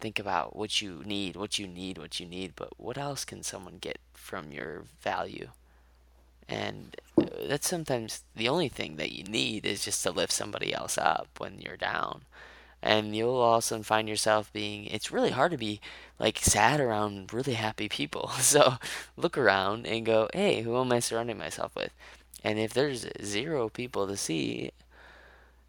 think 0.00 0.18
about 0.18 0.54
what 0.54 0.82
you 0.82 1.02
need 1.04 1.36
what 1.36 1.58
you 1.58 1.66
need 1.66 1.98
what 1.98 2.20
you 2.20 2.26
need 2.26 2.52
but 2.56 2.78
what 2.78 2.98
else 2.98 3.24
can 3.24 3.42
someone 3.42 3.78
get 3.78 3.98
from 4.14 4.52
your 4.52 4.84
value 5.00 5.48
And 6.48 6.96
uh, 7.18 7.24
that's 7.48 7.68
sometimes 7.68 8.24
the 8.34 8.48
only 8.48 8.68
thing 8.68 8.96
that 8.96 9.12
you 9.12 9.24
need 9.24 9.66
is 9.66 9.84
just 9.84 10.02
to 10.04 10.10
lift 10.10 10.32
somebody 10.32 10.72
else 10.74 10.96
up 10.98 11.28
when 11.38 11.58
you're 11.58 11.76
down. 11.76 12.22
And 12.82 13.16
you'll 13.16 13.36
also 13.36 13.82
find 13.82 14.08
yourself 14.08 14.52
being, 14.52 14.86
it's 14.86 15.10
really 15.10 15.30
hard 15.30 15.50
to 15.52 15.58
be 15.58 15.80
like 16.18 16.38
sad 16.38 16.78
around 16.78 17.32
really 17.32 17.54
happy 17.54 17.88
people. 17.88 18.30
So 18.40 18.74
look 19.16 19.36
around 19.36 19.86
and 19.86 20.06
go, 20.06 20.28
hey, 20.32 20.62
who 20.62 20.78
am 20.80 20.92
I 20.92 21.00
surrounding 21.00 21.38
myself 21.38 21.74
with? 21.74 21.92
And 22.44 22.58
if 22.58 22.72
there's 22.72 23.08
zero 23.22 23.68
people 23.68 24.06
to 24.06 24.16
see, 24.16 24.70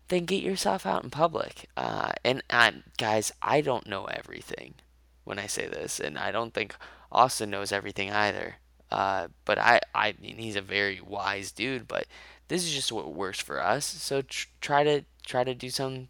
then 0.10 0.26
get 0.26 0.44
yourself 0.44 0.86
out 0.86 1.04
in 1.04 1.10
public. 1.10 1.70
Uh, 1.76 2.12
and 2.24 2.44
i 2.50 2.74
guys, 2.98 3.32
I 3.42 3.62
don't 3.62 3.88
know 3.88 4.06
everything 4.06 4.76
when 5.24 5.40
I 5.40 5.48
say 5.48 5.68
this, 5.68 6.00
and 6.00 6.18
I 6.18 6.32
don't 6.32 6.54
think 6.54 6.76
Austin 7.12 7.50
knows 7.50 7.72
everything 7.72 8.12
either. 8.12 8.58
Uh, 8.92 9.28
but 9.46 9.58
I, 9.60 9.82
I 9.94 10.16
mean, 10.22 10.38
he's 10.38 10.56
a 10.56 10.62
very 10.62 11.02
wise 11.02 11.52
dude. 11.52 11.88
But 11.88 12.06
this 12.48 12.64
is 12.64 12.74
just 12.74 12.92
what 12.92 13.14
works 13.14 13.40
for 13.40 13.62
us. 13.62 13.86
So 13.86 14.22
tr- 14.22 14.48
try 14.62 14.84
to 14.84 15.04
try 15.26 15.44
to 15.44 15.54
do 15.56 15.70
some 15.70 16.10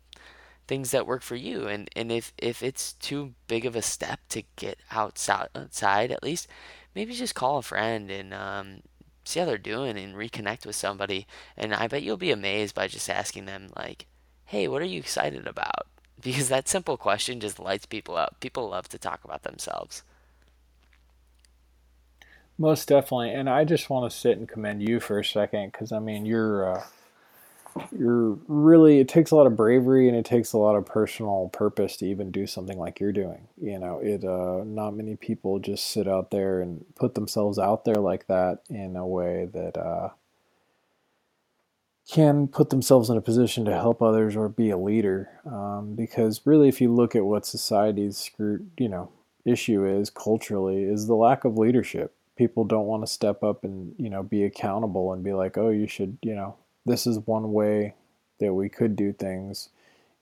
things 0.67 0.91
that 0.91 1.07
work 1.07 1.21
for 1.21 1.36
you. 1.36 1.67
And 1.67 1.89
and 1.95 2.11
if 2.11 2.34
if 2.38 2.61
it's 2.63 2.93
too 2.93 3.34
big 3.47 3.65
of 3.65 3.75
a 3.75 3.82
step 3.82 4.19
to 4.30 4.43
get 4.55 4.80
outside 4.91 5.49
outside 5.55 6.11
at 6.11 6.23
least, 6.23 6.47
maybe 6.95 7.13
just 7.13 7.36
call 7.36 7.57
a 7.57 7.61
friend 7.61 8.11
and 8.11 8.34
um, 8.34 8.82
see 9.23 9.39
how 9.39 9.45
they're 9.45 9.57
doing 9.57 9.97
and 9.97 10.15
reconnect 10.15 10.65
with 10.65 10.75
somebody. 10.75 11.28
And 11.55 11.73
I 11.73 11.88
bet 11.88 12.03
you'll 12.03 12.17
be 12.17 12.32
amazed 12.32 12.75
by 12.75 12.88
just 12.88 13.09
asking 13.09 13.45
them 13.45 13.69
like, 13.75 14.05
"Hey, 14.45 14.67
what 14.67 14.82
are 14.82 14.86
you 14.86 14.99
excited 14.99 15.47
about?" 15.47 15.88
Because 16.21 16.49
that 16.49 16.67
simple 16.67 16.97
question 16.97 17.39
just 17.39 17.59
lights 17.59 17.86
people 17.86 18.15
up. 18.17 18.39
People 18.39 18.69
love 18.69 18.89
to 18.89 18.97
talk 18.97 19.23
about 19.23 19.43
themselves. 19.43 20.03
Most 22.57 22.87
definitely, 22.87 23.31
and 23.31 23.49
I 23.49 23.65
just 23.65 23.89
want 23.89 24.11
to 24.11 24.17
sit 24.17 24.37
and 24.37 24.49
commend 24.49 24.81
you 24.87 24.99
for 24.99 25.19
a 25.19 25.25
second 25.25 25.71
because 25.71 25.91
I 25.91 25.99
mean 25.99 26.25
you're 26.25 26.73
uh, 26.73 26.83
you're 27.97 28.37
really 28.47 28.99
it 28.99 29.07
takes 29.07 29.31
a 29.31 29.35
lot 29.35 29.47
of 29.47 29.55
bravery 29.55 30.07
and 30.07 30.17
it 30.17 30.25
takes 30.25 30.53
a 30.53 30.57
lot 30.57 30.75
of 30.75 30.85
personal 30.85 31.49
purpose 31.53 31.97
to 31.97 32.07
even 32.07 32.31
do 32.31 32.47
something 32.47 32.79
like 32.79 32.99
you're 32.99 33.11
doing. 33.11 33.47
You 33.61 33.79
know, 33.79 33.99
it 33.99 34.23
uh, 34.25 34.63
not 34.65 34.95
many 34.95 35.15
people 35.15 35.59
just 35.59 35.87
sit 35.87 36.07
out 36.07 36.31
there 36.31 36.61
and 36.61 36.85
put 36.95 37.15
themselves 37.15 37.59
out 37.59 37.85
there 37.85 37.95
like 37.95 38.27
that 38.27 38.61
in 38.69 38.95
a 38.95 39.05
way 39.05 39.47
that 39.53 39.77
uh, 39.77 40.09
can 42.09 42.47
put 42.47 42.71
themselves 42.71 43.09
in 43.09 43.17
a 43.17 43.21
position 43.21 43.65
to 43.65 43.73
help 43.73 44.01
others 44.01 44.35
or 44.35 44.49
be 44.49 44.71
a 44.71 44.77
leader. 44.77 45.29
Um, 45.45 45.95
because 45.95 46.41
really, 46.45 46.69
if 46.69 46.81
you 46.81 46.93
look 46.93 47.15
at 47.15 47.25
what 47.25 47.45
society's 47.45 48.31
you 48.39 48.89
know, 48.89 49.11
issue 49.45 49.85
is 49.85 50.09
culturally, 50.09 50.83
is 50.83 51.07
the 51.07 51.15
lack 51.15 51.45
of 51.45 51.57
leadership. 51.57 52.16
People 52.38 52.63
don't 52.63 52.88
want 52.88 53.03
to 53.03 53.11
step 53.11 53.43
up 53.43 53.63
and 53.63 53.95
you 53.97 54.09
know 54.09 54.23
be 54.23 54.43
accountable 54.43 55.13
and 55.13 55.23
be 55.23 55.33
like, 55.33 55.57
oh, 55.57 55.69
you 55.69 55.88
should, 55.88 56.17
you 56.21 56.35
know, 56.35 56.55
this 56.85 57.07
is 57.07 57.19
one 57.19 57.51
way 57.51 57.95
that 58.39 58.53
we 58.53 58.69
could 58.69 58.95
do 58.95 59.13
things. 59.13 59.69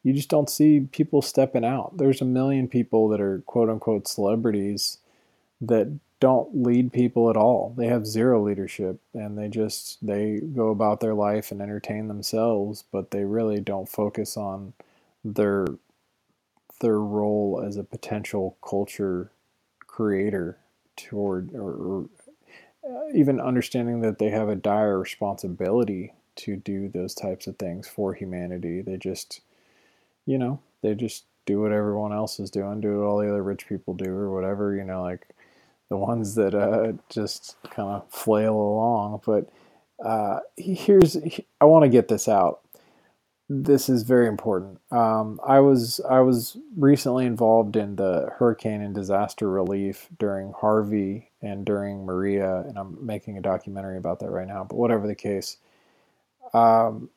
You 0.04 0.14
just 0.14 0.30
don't 0.30 0.50
see 0.50 0.82
people 0.92 1.22
stepping 1.22 1.66
out. 1.66 1.98
There's 1.98 2.22
a 2.22 2.26
million 2.26 2.68
people 2.68 3.10
that 3.10 3.22
are 3.22 3.40
quote 3.46 3.70
unquote 3.70 4.08
celebrities 4.08 5.00
that 5.62 6.00
don't 6.20 6.64
lead 6.64 6.94
people 6.94 7.30
at 7.30 7.38
all. 7.38 7.74
They 7.78 7.88
have 7.88 8.08
zero 8.08 8.44
leadership 8.44 9.00
and 9.14 9.38
they 9.38 9.48
just 9.48 10.06
they 10.06 10.40
go 10.40 10.70
about 10.70 11.00
their 11.00 11.14
life 11.14 11.52
and 11.52 11.62
entertain 11.62 12.08
themselves, 12.08 12.84
but 12.92 13.12
they 13.12 13.26
really 13.26 13.60
don't 13.60 13.90
focus 13.90 14.38
on 14.38 14.74
their 15.24 15.66
their 16.82 17.00
role 17.00 17.64
as 17.66 17.78
a 17.78 17.84
potential 17.84 18.58
culture 18.68 19.32
creator 19.88 20.58
toward 20.98 21.54
or, 21.56 21.72
or 21.74 22.10
uh, 22.88 23.10
even 23.14 23.40
understanding 23.40 24.02
that 24.02 24.20
they 24.20 24.30
have 24.30 24.50
a 24.50 24.56
dire 24.56 25.00
responsibility 25.00 26.14
to 26.38 26.56
do 26.58 26.90
those 26.90 27.16
types 27.16 27.48
of 27.48 27.58
things 27.58 27.88
for 27.88 28.14
humanity. 28.14 28.82
They 28.82 28.98
just, 28.98 29.42
you 30.26 30.38
know, 30.38 30.60
they 30.82 30.96
just 30.96 31.26
do 31.46 31.62
what 31.62 31.72
everyone 31.72 32.14
else 32.14 32.40
is 32.40 32.52
doing, 32.52 32.82
do 32.82 33.00
what 33.00 33.06
all 33.06 33.20
the 33.20 33.30
other 33.30 33.44
rich 33.44 33.68
people 33.68 33.94
do, 33.94 34.12
or 34.12 34.32
whatever, 34.34 34.76
you 34.76 34.84
know, 34.84 35.04
like 35.04 35.28
the 35.90 35.98
ones 35.98 36.36
that 36.36 36.56
uh, 36.56 36.94
just 37.10 37.58
kind 37.72 37.90
of 37.90 38.10
flail 38.12 38.56
along. 38.56 39.22
But 39.26 39.50
uh, 40.04 40.40
here's, 40.58 41.18
I 41.62 41.66
want 41.66 41.84
to 41.84 41.90
get 41.90 42.08
this 42.08 42.28
out. 42.28 42.62
This 43.48 43.90
is 43.90 44.02
very 44.02 44.28
important. 44.28 44.80
Um, 44.92 45.40
I 45.46 45.60
was 45.60 46.02
I 46.10 46.22
was 46.22 46.58
recently 46.76 47.28
involved 47.28 47.76
in 47.76 47.96
the 47.96 48.32
hurricane 48.38 48.82
and 48.82 48.96
disaster 48.96 49.48
relief 49.48 50.08
during 50.18 50.52
Harvey 50.54 51.30
and 51.44 51.64
during 51.64 52.06
Maria, 52.06 52.62
and 52.62 52.76
I'm 52.76 53.06
making 53.06 53.38
a 53.38 53.42
documentary 53.42 53.98
about 53.98 54.20
that 54.22 54.32
right 54.32 54.48
now. 54.48 54.64
But 54.64 54.78
whatever 54.78 55.06
the 55.06 55.14
case, 55.14 55.58
um, 56.56 57.12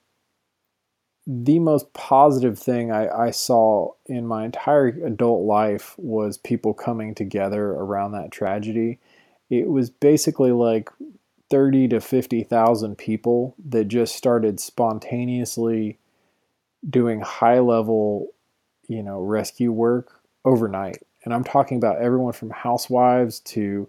the 1.27 1.59
most 1.61 1.95
positive 1.95 2.59
thing 2.59 2.93
I, 2.93 3.09
I, 3.09 3.31
saw 3.31 3.93
in 4.07 4.27
my 4.27 4.45
entire 4.47 4.89
adult 4.89 5.45
life 5.47 5.95
was 5.99 6.39
people 6.39 6.75
coming 6.75 7.15
together 7.15 7.71
around 7.71 8.13
that 8.13 8.33
tragedy. 8.33 8.99
It 9.49 9.69
was 9.69 9.91
basically 9.91 10.53
like 10.53 10.91
30 11.51 11.89
to 11.89 12.01
50,000 12.01 12.97
people 12.97 13.55
that 13.67 13.89
just 13.89 14.15
started 14.17 14.59
spontaneously 14.59 15.99
doing 16.89 17.21
high 17.21 17.61
level, 17.61 18.29
you 18.89 19.03
know, 19.03 19.21
rescue 19.21 19.73
work 19.73 20.21
overnight. 20.45 21.03
And 21.25 21.35
I'm 21.35 21.45
talking 21.45 21.77
about 21.77 22.01
everyone 22.01 22.33
from 22.33 22.51
housewives 22.51 23.41
to 23.41 23.89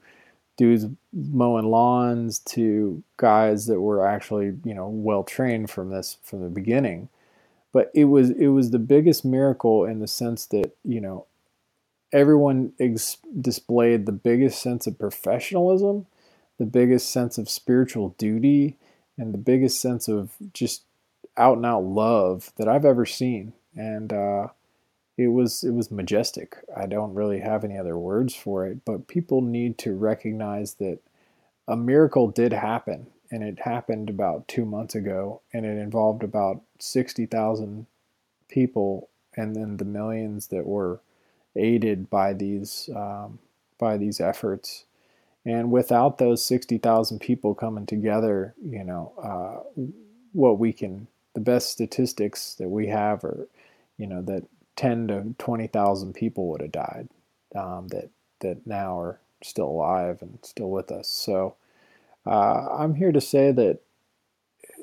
dudes 0.60 0.88
mowing 1.14 1.72
lawns 1.72 2.40
to 2.40 3.02
guys 3.16 3.66
that 3.68 3.80
were 3.80 4.06
actually 4.06 4.58
you 4.66 4.74
know 4.74 4.90
well 4.90 5.24
trained 5.24 5.70
from 5.70 5.90
this 5.90 6.18
from 6.22 6.42
the 6.44 6.50
beginning 6.50 7.08
but 7.72 7.90
it 7.96 8.04
was 8.04 8.32
it 8.32 8.48
was 8.48 8.72
the 8.72 8.78
biggest 8.78 9.24
miracle 9.24 9.86
in 9.86 10.00
the 10.00 10.08
sense 10.08 10.46
that 10.48 10.76
you 10.84 11.00
know 11.00 11.26
everyone 12.12 12.74
ex- 12.78 13.20
displayed 13.40 14.06
the 14.06 14.12
biggest 14.12 14.62
sense 14.62 14.86
of 14.86 15.00
professionalism 15.00 16.06
the 16.58 16.66
biggest 16.66 17.10
sense 17.10 17.38
of 17.38 17.50
spiritual 17.50 18.10
duty 18.18 18.76
and 19.18 19.34
the 19.34 19.38
biggest 19.38 19.80
sense 19.80 20.10
of 20.10 20.34
just 20.54 20.84
out 21.40 21.58
and 21.58 21.66
out 21.66 21.84
love 21.84 22.52
that 22.58 22.68
I've 22.68 22.86
ever 22.86 23.06
seen 23.06 23.54
and 23.76 24.12
uh, 24.12 24.48
it 25.18 25.28
was 25.28 25.64
it 25.64 25.72
was 25.72 25.92
majestic. 25.92 26.58
I 26.76 26.86
don't 26.86 27.14
really 27.14 27.40
have 27.40 27.64
any 27.64 27.78
other 27.78 27.98
words 27.98 28.36
for 28.36 28.66
it, 28.66 28.84
but 28.86 29.08
people 29.08 29.42
need 29.42 29.78
to 29.80 29.94
recognize 29.94 30.76
that 30.76 31.00
a 31.68 31.76
miracle 31.76 32.30
did 32.30 32.54
happen, 32.54 33.08
and 33.30 33.44
it 33.44 33.60
happened 33.60 34.10
about 34.10 34.48
two 34.48 34.66
months 34.66 34.96
ago, 34.96 35.42
and 35.54 35.66
it 35.66 35.78
involved 35.78 36.24
about 36.24 36.62
sixty 36.80 37.26
thousand 37.26 37.86
people, 38.48 39.10
and 39.36 39.56
then 39.56 39.78
the 39.78 39.86
millions 39.86 40.48
that 40.48 40.66
were 40.66 41.02
aided 41.56 42.10
by 42.10 42.34
these 42.34 42.90
um, 42.96 43.40
by 43.78 43.98
these 43.98 44.20
efforts. 44.20 44.86
And 45.46 45.72
without 45.72 46.18
those 46.18 46.44
sixty 46.46 46.78
thousand 46.78 47.20
people 47.20 47.56
coming 47.56 47.86
together, 47.86 48.56
you 48.64 48.84
know, 48.84 49.14
uh, 49.22 49.82
what 50.32 50.60
we 50.60 50.74
can 50.74 51.08
the 51.34 51.42
best 51.42 51.70
statistics 51.70 52.56
that 52.56 52.70
we 52.70 52.88
have 52.88 53.24
are, 53.24 53.48
you 53.98 54.08
know, 54.08 54.22
that 54.24 54.46
10 54.76 55.08
to 55.08 55.36
20,000 55.38 56.14
people 56.14 56.48
would 56.48 56.62
have 56.62 56.72
died 56.72 57.10
um, 57.56 57.88
that, 57.90 58.10
that 58.40 58.66
now 58.66 59.00
are 59.00 59.20
still 59.44 59.68
alive 59.68 60.22
and 60.22 60.40
still 60.42 60.70
with 60.70 60.92
us. 60.92 61.08
So 61.08 61.56
uh, 62.26 62.68
I'm 62.78 62.96
here 62.96 63.12
to 63.12 63.22
say 63.22 63.52
that 63.52 63.80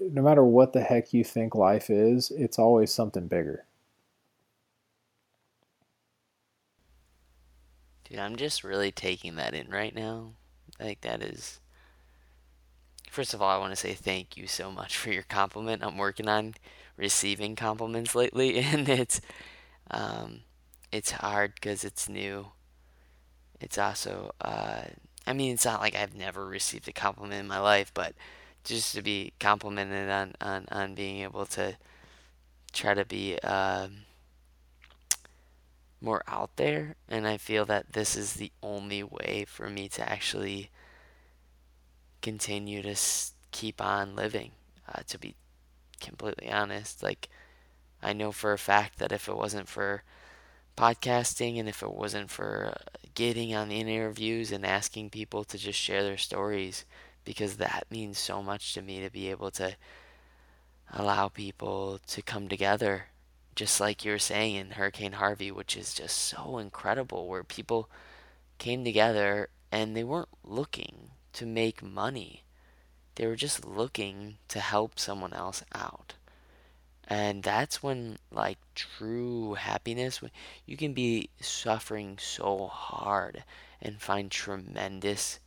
no 0.01 0.23
matter 0.23 0.45
what 0.45 0.73
the 0.73 0.83
heck 0.83 1.13
you 1.13 1.25
think 1.25 1.55
life 1.55 1.91
is, 1.91 2.31
it's 2.31 2.59
always 2.59 2.93
something 2.93 3.29
bigger. 3.29 3.65
Dude, 8.05 8.19
I'm 8.19 8.37
just 8.37 8.63
really 8.63 8.93
taking 8.93 9.37
that 9.37 9.55
in 9.55 9.69
right 9.69 9.95
now. 9.95 10.33
Like, 10.79 11.01
that 11.01 11.23
is. 11.23 11.61
First 13.17 13.33
of 13.33 13.41
all, 13.41 13.49
I 13.49 13.57
want 13.57 13.73
to 13.73 13.77
say 13.77 13.95
thank 13.95 14.37
you 14.37 14.47
so 14.47 14.71
much 14.71 14.95
for 14.95 15.11
your 15.11 15.23
compliment. 15.23 15.83
I'm 15.83 15.97
working 15.97 16.29
on 16.29 16.53
receiving 16.99 17.57
compliments 17.57 18.15
lately, 18.15 18.59
and 18.63 18.87
it's 18.91 19.23
um, 19.91 20.41
it's 20.93 21.13
hard 21.13 21.55
because 21.55 21.83
it's 21.83 22.11
new. 22.11 22.49
It's 23.59 23.79
also, 23.79 24.33
uh, 24.43 24.83
I 25.27 25.33
mean, 25.33 25.55
it's 25.55 25.65
not 25.65 25.81
like 25.81 25.95
I've 25.95 26.15
never 26.15 26.45
received 26.45 26.89
a 26.89 26.93
compliment 26.93 27.41
in 27.41 27.47
my 27.47 27.59
life, 27.59 27.91
but 27.95 28.13
just 28.65 28.95
to 28.97 29.01
be 29.01 29.33
complimented 29.41 30.11
on, 30.11 30.35
on, 30.43 30.67
on 30.71 30.95
being 30.95 31.23
able 31.23 31.47
to 31.47 31.79
try 32.75 32.93
to 32.93 33.07
be 33.07 33.39
um, 33.39 34.01
more 36.03 36.23
out 36.29 36.51
there. 36.57 36.97
And 37.09 37.27
I 37.27 37.39
feel 37.39 37.65
that 37.65 37.95
this 37.95 38.15
is 38.15 38.35
the 38.35 38.53
only 38.63 39.03
way 39.03 39.47
for 39.49 39.71
me 39.71 39.89
to 39.89 40.07
actually 40.07 40.69
continue 42.27 42.83
to 42.83 42.97
keep 43.53 43.81
on 43.81 44.17
living, 44.17 44.51
uh, 44.93 45.01
to 45.07 45.17
be 45.17 45.37
completely 46.01 46.51
honest. 46.51 47.01
Like, 47.01 47.29
I 48.03 48.13
know 48.15 48.33
for 48.33 48.53
a 48.53 48.59
fact 48.59 48.99
that 48.99 49.13
if 49.13 49.29
it 49.29 49.37
wasn't 49.37 49.69
for 49.69 50.03
podcasting 50.77 51.57
and 51.57 51.69
if 51.69 51.85
it 51.85 51.95
wasn't 51.95 52.29
for 52.29 52.77
getting 53.15 53.55
on 53.55 53.69
the 53.69 53.79
interviews 53.79 54.51
and 54.51 54.67
asking 54.67 55.11
people 55.11 55.45
to 55.45 55.57
just 55.57 55.79
share 55.79 56.03
their 56.03 56.17
stories, 56.17 56.85
because 57.25 57.59
that 57.59 57.87
means 57.93 58.19
so 58.19 58.43
much 58.43 58.75
to 58.75 58.83
me 58.83 59.01
to 59.01 59.09
be 59.09 59.31
able 59.31 59.53
to 59.53 59.77
allow 60.93 61.29
people 61.29 62.01
to 62.09 62.23
come 62.23 62.49
together, 62.49 63.05
just 63.55 63.79
like 63.79 64.05
you 64.05 64.11
were 64.11 64.19
saying 64.19 64.57
in 64.57 64.71
Hurricane 64.73 65.13
Harvey, 65.13 65.53
which 65.53 65.77
is 65.77 65.95
just 65.95 66.19
so 66.19 66.59
incredible, 66.59 67.29
where 67.29 67.45
people 67.45 67.89
came 68.59 68.83
together 68.83 69.49
and 69.71 69.97
they 69.97 70.03
weren't 70.03 70.29
looking 70.43 71.13
to 71.37 71.47
make 71.47 71.83
money. 71.83 72.43
They 73.15 73.27
were 73.27 73.37
just 73.37 73.65
looking 73.65 74.37
to 74.49 74.61
help 74.61 74.99
someone 74.99 75.33
else 75.33 75.63
out. 75.75 76.15
And 77.09 77.43
that's 77.43 77.83
when, 77.83 78.19
like, 78.33 78.59
true 78.75 79.55
happiness, 79.55 80.21
you 80.67 80.77
can 80.77 80.93
be 80.93 81.31
suffering 81.41 82.19
so 82.21 82.67
hard 82.67 83.45
and 83.81 84.01
find 84.01 84.31
tremendous 84.31 85.39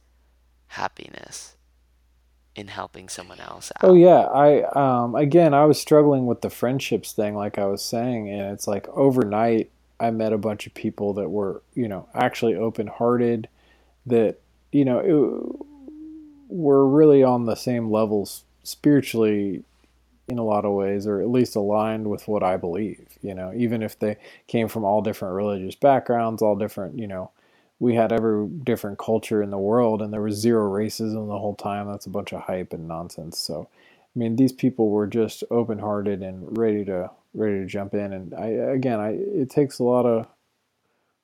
happiness 0.67 1.55
in 2.55 2.67
helping 2.67 3.09
someone 3.09 3.39
else 3.39 3.71
out. 3.77 3.89
Oh 3.89 3.93
yeah, 3.93 4.21
I 4.21 4.63
um 4.73 5.15
again 5.15 5.53
I 5.53 5.65
was 5.65 5.79
struggling 5.79 6.25
with 6.25 6.41
the 6.41 6.49
friendships 6.49 7.13
thing 7.13 7.35
like 7.35 7.57
I 7.57 7.65
was 7.65 7.81
saying 7.83 8.29
and 8.29 8.51
it's 8.53 8.67
like 8.67 8.87
overnight 8.89 9.71
I 9.99 10.11
met 10.11 10.33
a 10.33 10.37
bunch 10.37 10.67
of 10.67 10.73
people 10.73 11.13
that 11.13 11.29
were, 11.29 11.61
you 11.73 11.87
know, 11.87 12.07
actually 12.13 12.55
open-hearted 12.55 13.47
that 14.07 14.39
you 14.71 14.85
know, 14.85 14.99
it, 14.99 15.65
were 16.49 16.85
really 16.87 17.23
on 17.23 17.45
the 17.45 17.55
same 17.55 17.89
levels 17.89 18.43
spiritually 18.63 19.63
in 20.27 20.37
a 20.37 20.43
lot 20.43 20.65
of 20.65 20.73
ways, 20.73 21.07
or 21.07 21.21
at 21.21 21.29
least 21.29 21.55
aligned 21.55 22.07
with 22.07 22.27
what 22.27 22.43
I 22.43 22.57
believe. 22.57 23.17
You 23.21 23.33
know, 23.33 23.53
even 23.55 23.81
if 23.81 23.97
they 23.97 24.17
came 24.47 24.67
from 24.67 24.83
all 24.83 25.01
different 25.01 25.35
religious 25.35 25.75
backgrounds, 25.75 26.41
all 26.41 26.55
different, 26.55 26.99
you 26.99 27.07
know, 27.07 27.31
we 27.79 27.95
had 27.95 28.11
every 28.11 28.47
different 28.47 28.99
culture 28.99 29.41
in 29.41 29.51
the 29.51 29.57
world, 29.57 30.01
and 30.01 30.11
there 30.11 30.21
was 30.21 30.35
zero 30.35 30.69
racism 30.69 31.27
the 31.27 31.39
whole 31.39 31.55
time. 31.55 31.87
That's 31.87 32.05
a 32.05 32.11
bunch 32.11 32.33
of 32.33 32.41
hype 32.41 32.73
and 32.73 32.87
nonsense. 32.87 33.39
So, 33.39 33.69
I 34.15 34.19
mean, 34.19 34.35
these 34.35 34.51
people 34.51 34.89
were 34.89 35.07
just 35.07 35.43
open-hearted 35.49 36.21
and 36.21 36.57
ready 36.57 36.83
to 36.85 37.09
ready 37.33 37.59
to 37.59 37.65
jump 37.65 37.93
in. 37.93 38.11
And 38.11 38.33
I 38.33 38.47
again, 38.47 38.99
I 38.99 39.11
it 39.11 39.49
takes 39.49 39.79
a 39.79 39.83
lot 39.83 40.05
of 40.05 40.27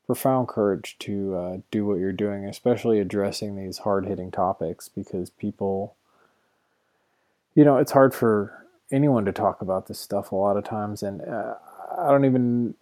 profound 0.06 0.48
courage 0.48 0.98
to 1.00 1.36
uh, 1.36 1.58
do 1.72 1.86
what 1.86 2.00
you're 2.00 2.12
doing, 2.12 2.46
especially 2.46 3.00
addressing 3.00 3.56
these 3.56 3.80
hard-hitting 3.80 4.32
topics, 4.32 4.90
because 4.90 5.30
people 5.30 5.96
you 7.56 7.64
know, 7.64 7.78
it's 7.78 7.94
hard 7.94 8.14
for 8.14 8.66
anyone 8.92 9.26
to 9.26 9.32
talk 9.32 9.62
about 9.62 9.88
this 9.88 10.00
stuff 10.00 10.32
a 10.32 10.36
lot 10.36 10.58
of 10.58 10.66
times, 10.66 11.02
and 11.02 11.22
uh, 11.22 11.56
I 11.98 12.12
don't 12.12 12.26
even 12.26 12.76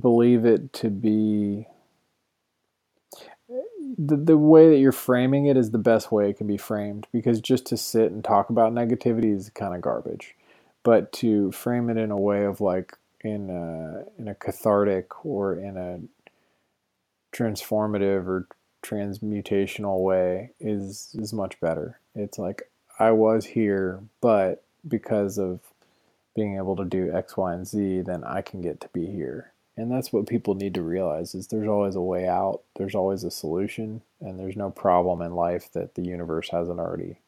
believe 0.00 0.44
it 0.46 0.72
to 0.72 0.90
be 0.90 1.68
the, 3.98 4.16
the 4.16 4.38
way 4.38 4.70
that 4.70 4.78
you're 4.78 4.92
framing 4.92 5.46
it 5.46 5.56
is 5.56 5.70
the 5.70 5.78
best 5.78 6.10
way 6.10 6.30
it 6.30 6.38
can 6.38 6.46
be 6.46 6.56
framed 6.56 7.06
because 7.12 7.40
just 7.40 7.66
to 7.66 7.76
sit 7.76 8.10
and 8.10 8.24
talk 8.24 8.50
about 8.50 8.72
negativity 8.74 9.34
is 9.36 9.50
kind 9.50 9.74
of 9.74 9.82
garbage. 9.82 10.34
But 10.82 11.12
to 11.14 11.52
frame 11.52 11.90
it 11.90 11.98
in 11.98 12.10
a 12.10 12.18
way 12.18 12.44
of 12.44 12.60
like 12.60 12.96
in 13.20 13.50
a, 13.50 14.04
in 14.20 14.28
a 14.28 14.34
cathartic 14.34 15.24
or 15.24 15.54
in 15.54 15.76
a 15.76 16.00
transformative 17.34 18.26
or 18.26 18.46
transmutational 18.82 20.00
way 20.00 20.50
is 20.60 21.16
is 21.18 21.32
much 21.32 21.58
better 21.60 21.98
it's 22.14 22.38
like 22.38 22.70
i 22.98 23.10
was 23.10 23.46
here 23.46 24.00
but 24.20 24.62
because 24.86 25.38
of 25.38 25.60
being 26.34 26.56
able 26.56 26.76
to 26.76 26.84
do 26.84 27.12
X, 27.12 27.36
Y, 27.36 27.52
and 27.52 27.66
Z, 27.66 28.02
then 28.02 28.24
I 28.24 28.42
can 28.42 28.60
get 28.60 28.80
to 28.80 28.88
be 28.88 29.06
here. 29.06 29.52
And 29.76 29.90
that's 29.90 30.12
what 30.12 30.28
people 30.28 30.54
need 30.54 30.74
to 30.74 30.82
realize 30.82 31.34
is 31.34 31.48
there's 31.48 31.68
always 31.68 31.96
a 31.96 32.00
way 32.00 32.28
out, 32.28 32.62
there's 32.76 32.94
always 32.94 33.24
a 33.24 33.30
solution, 33.30 34.02
and 34.20 34.38
there's 34.38 34.56
no 34.56 34.70
problem 34.70 35.20
in 35.20 35.34
life 35.34 35.70
that 35.72 35.94
the 35.94 36.02
universe 36.02 36.50
hasn't 36.50 36.78
already 36.78 37.18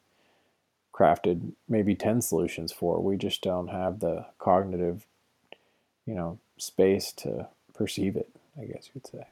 crafted 0.95 1.53
maybe 1.69 1.95
10 1.95 2.23
solutions 2.23 2.73
for. 2.73 3.01
We 3.01 3.17
just 3.17 3.43
don't 3.43 3.69
have 3.69 4.01
the 4.01 4.27
cognitive, 4.39 5.07
you 6.05 6.15
know, 6.15 6.39
space 6.57 7.13
to 7.13 7.49
perceive 7.75 8.17
it, 8.17 8.31
I 8.61 8.65
guess 8.65 8.91
you'd 8.95 9.07
say. 9.07 9.27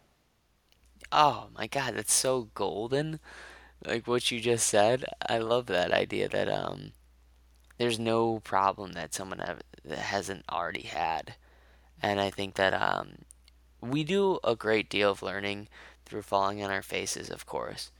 Oh 1.12 1.48
my 1.56 1.66
God, 1.66 1.94
that's 1.94 2.12
so 2.12 2.48
golden. 2.54 3.20
Like 3.86 4.06
what 4.06 4.30
you 4.30 4.40
just 4.40 4.66
said. 4.66 5.04
I 5.28 5.38
love 5.38 5.66
that 5.66 5.92
idea 5.92 6.28
that 6.28 6.48
um 6.48 6.92
there's 7.78 7.98
no 7.98 8.40
problem 8.40 8.92
that 8.92 9.14
someone 9.14 9.40
have, 9.40 9.62
that 9.84 9.98
hasn't 9.98 10.44
already 10.50 10.82
had. 10.82 11.34
And 12.02 12.20
I 12.20 12.30
think 12.30 12.54
that 12.56 12.74
um 12.74 13.18
we 13.80 14.04
do 14.04 14.38
a 14.44 14.56
great 14.56 14.88
deal 14.90 15.10
of 15.10 15.22
learning 15.22 15.68
through 16.06 16.22
falling 16.22 16.62
on 16.62 16.70
our 16.70 16.82
faces, 16.82 17.30
of 17.30 17.46
course. 17.46 17.90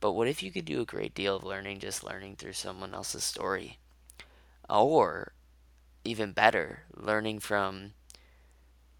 But 0.00 0.12
what 0.12 0.28
if 0.28 0.42
you 0.42 0.50
could 0.50 0.64
do 0.64 0.80
a 0.80 0.86
great 0.86 1.14
deal 1.14 1.36
of 1.36 1.44
learning 1.44 1.80
just 1.80 2.04
learning 2.04 2.36
through 2.36 2.54
someone 2.54 2.94
else's 2.94 3.24
story? 3.24 3.78
Or 4.68 5.32
even 6.04 6.32
better, 6.32 6.84
learning 6.94 7.40
from 7.40 7.92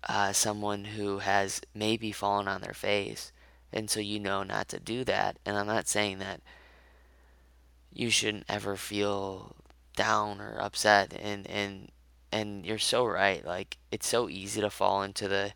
uh, 0.08 0.32
someone 0.32 0.84
who 0.84 1.18
has 1.18 1.60
maybe 1.74 2.12
fallen 2.12 2.48
on 2.48 2.60
their 2.60 2.74
face, 2.74 3.32
and 3.72 3.90
so 3.90 4.00
you 4.00 4.20
know 4.20 4.42
not 4.42 4.68
to 4.68 4.80
do 4.80 5.04
that. 5.04 5.38
And 5.44 5.56
I'm 5.56 5.66
not 5.66 5.88
saying 5.88 6.18
that 6.18 6.40
you 7.92 8.10
shouldn't 8.10 8.46
ever 8.48 8.76
feel 8.76 9.56
down 9.96 10.40
or 10.40 10.60
upset, 10.60 11.14
and 11.20 11.46
and 11.46 11.90
and 12.32 12.64
you're 12.64 12.78
so 12.78 13.04
right. 13.04 13.44
Like 13.44 13.76
it's 13.90 14.06
so 14.06 14.28
easy 14.28 14.60
to 14.60 14.70
fall 14.70 15.02
into 15.02 15.28
the 15.28 15.52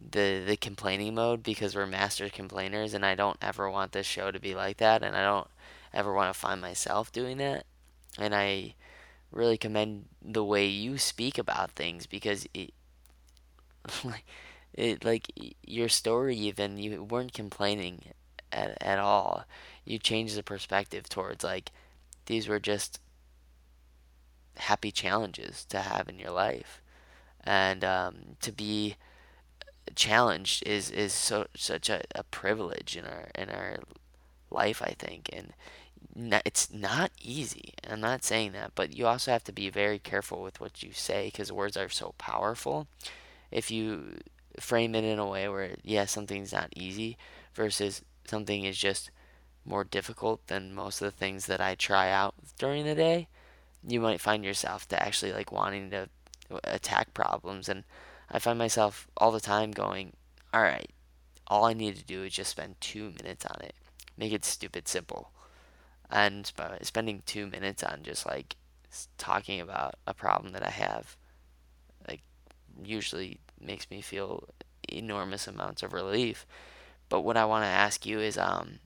the 0.00 0.42
the 0.46 0.56
complaining 0.56 1.14
mode 1.14 1.42
because 1.42 1.74
we're 1.74 1.86
master 1.86 2.28
complainers, 2.28 2.94
and 2.94 3.04
I 3.04 3.14
don't 3.14 3.38
ever 3.42 3.70
want 3.70 3.92
this 3.92 4.06
show 4.06 4.30
to 4.30 4.40
be 4.40 4.54
like 4.54 4.78
that, 4.78 5.02
and 5.02 5.16
I 5.16 5.22
don't 5.22 5.48
ever 5.92 6.12
want 6.12 6.32
to 6.32 6.38
find 6.38 6.60
myself 6.60 7.12
doing 7.12 7.38
that. 7.38 7.66
And 8.18 8.34
I 8.34 8.74
really 9.30 9.56
commend 9.56 10.06
the 10.20 10.44
way 10.44 10.66
you 10.66 10.98
speak 10.98 11.38
about 11.38 11.70
things 11.70 12.06
because 12.06 12.46
it, 12.52 12.72
like 14.04 14.24
it 14.74 15.04
like 15.04 15.28
your 15.66 15.88
story 15.88 16.36
even 16.36 16.78
you 16.78 17.02
weren't 17.02 17.32
complaining 17.34 18.00
at, 18.50 18.76
at 18.80 18.98
all. 18.98 19.44
You 19.84 19.98
changed 19.98 20.36
the 20.36 20.42
perspective 20.42 21.08
towards 21.08 21.44
like 21.44 21.70
these 22.26 22.48
were 22.48 22.60
just 22.60 23.00
happy 24.56 24.90
challenges 24.90 25.64
to 25.66 25.80
have 25.80 26.08
in 26.08 26.18
your 26.18 26.30
life. 26.30 26.80
And 27.44 27.84
um, 27.84 28.16
to 28.40 28.52
be 28.52 28.96
challenged 29.96 30.66
is 30.66 30.90
is 30.90 31.12
so 31.12 31.46
such 31.56 31.90
a, 31.90 32.02
a 32.14 32.22
privilege 32.24 32.96
in 32.96 33.04
our 33.04 33.28
in 33.34 33.50
our 33.50 33.78
life 34.50 34.80
I 34.82 34.94
think. 34.98 35.28
And 35.32 35.52
it's 36.44 36.72
not 36.72 37.10
easy. 37.20 37.74
I'm 37.88 38.00
not 38.00 38.24
saying 38.24 38.52
that 38.52 38.72
but 38.74 38.96
you 38.96 39.06
also 39.06 39.32
have 39.32 39.44
to 39.44 39.52
be 39.52 39.70
very 39.70 39.98
careful 39.98 40.42
with 40.42 40.60
what 40.60 40.82
you 40.82 40.92
say 40.92 41.26
because 41.26 41.50
words 41.50 41.76
are 41.76 41.88
so 41.88 42.14
powerful. 42.18 42.86
If 43.50 43.70
you 43.70 44.18
frame 44.60 44.94
it 44.94 45.04
in 45.04 45.18
a 45.18 45.26
way 45.26 45.48
where 45.48 45.76
yeah 45.82 46.04
something's 46.04 46.52
not 46.52 46.72
easy 46.76 47.16
versus 47.54 48.02
something 48.26 48.64
is 48.64 48.78
just 48.78 49.10
more 49.64 49.84
difficult 49.84 50.46
than 50.48 50.74
most 50.74 51.00
of 51.00 51.06
the 51.06 51.16
things 51.16 51.46
that 51.46 51.60
I 51.60 51.74
try 51.74 52.10
out 52.10 52.34
during 52.58 52.84
the 52.84 52.94
day, 52.94 53.28
you 53.86 54.00
might 54.00 54.20
find 54.20 54.44
yourself 54.44 54.88
to 54.88 55.02
actually 55.02 55.32
like 55.32 55.52
wanting 55.52 55.90
to 55.90 56.08
attack 56.64 57.14
problems 57.14 57.68
and 57.68 57.84
I 58.30 58.38
find 58.38 58.58
myself 58.58 59.06
all 59.16 59.30
the 59.30 59.40
time 59.40 59.70
going, 59.70 60.14
all 60.52 60.62
right, 60.62 60.90
all 61.46 61.64
I 61.64 61.74
need 61.74 61.96
to 61.96 62.04
do 62.04 62.24
is 62.24 62.32
just 62.32 62.50
spend 62.50 62.80
2 62.80 63.10
minutes 63.10 63.44
on 63.44 63.60
it. 63.62 63.74
Make 64.16 64.32
it 64.32 64.44
stupid 64.44 64.88
simple. 64.88 65.32
And 66.10 66.50
by 66.56 66.78
spending 66.82 67.22
2 67.26 67.46
minutes 67.46 67.82
on 67.82 68.00
just 68.02 68.26
like 68.26 68.56
talking 69.18 69.60
about 69.60 69.94
a 70.06 70.14
problem 70.14 70.52
that 70.52 70.66
I 70.66 70.70
have 70.70 71.16
like 72.08 72.22
usually 72.82 73.38
makes 73.62 73.90
me 73.90 74.00
feel 74.00 74.48
enormous 74.88 75.46
amounts 75.46 75.82
of 75.82 75.92
relief. 75.92 76.46
But 77.08 77.22
what 77.22 77.36
I 77.36 77.44
want 77.44 77.64
to 77.64 77.68
ask 77.68 78.06
you 78.06 78.20
is, 78.20 78.38
um, 78.38 78.78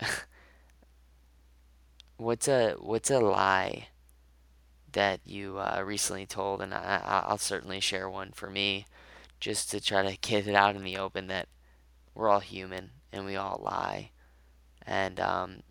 what's 2.16 2.48
a 2.48 2.74
what's 2.78 3.10
a 3.10 3.18
lie 3.18 3.88
that 4.92 5.20
you 5.24 5.58
uh, 5.58 5.82
recently 5.84 6.26
told, 6.26 6.62
and 6.62 6.72
I, 6.72 7.02
I'll 7.26 7.38
certainly 7.38 7.80
share 7.80 8.08
one 8.08 8.32
for 8.32 8.48
me, 8.48 8.86
just 9.40 9.70
to 9.70 9.80
try 9.80 10.02
to 10.02 10.16
get 10.16 10.46
it 10.46 10.54
out 10.54 10.76
in 10.76 10.84
the 10.84 10.96
open 10.96 11.26
that 11.26 11.48
we're 12.14 12.28
all 12.28 12.40
human 12.40 12.90
and 13.12 13.26
we 13.26 13.36
all 13.36 13.60
lie, 13.62 14.10
and 14.86 15.20
um, 15.20 15.62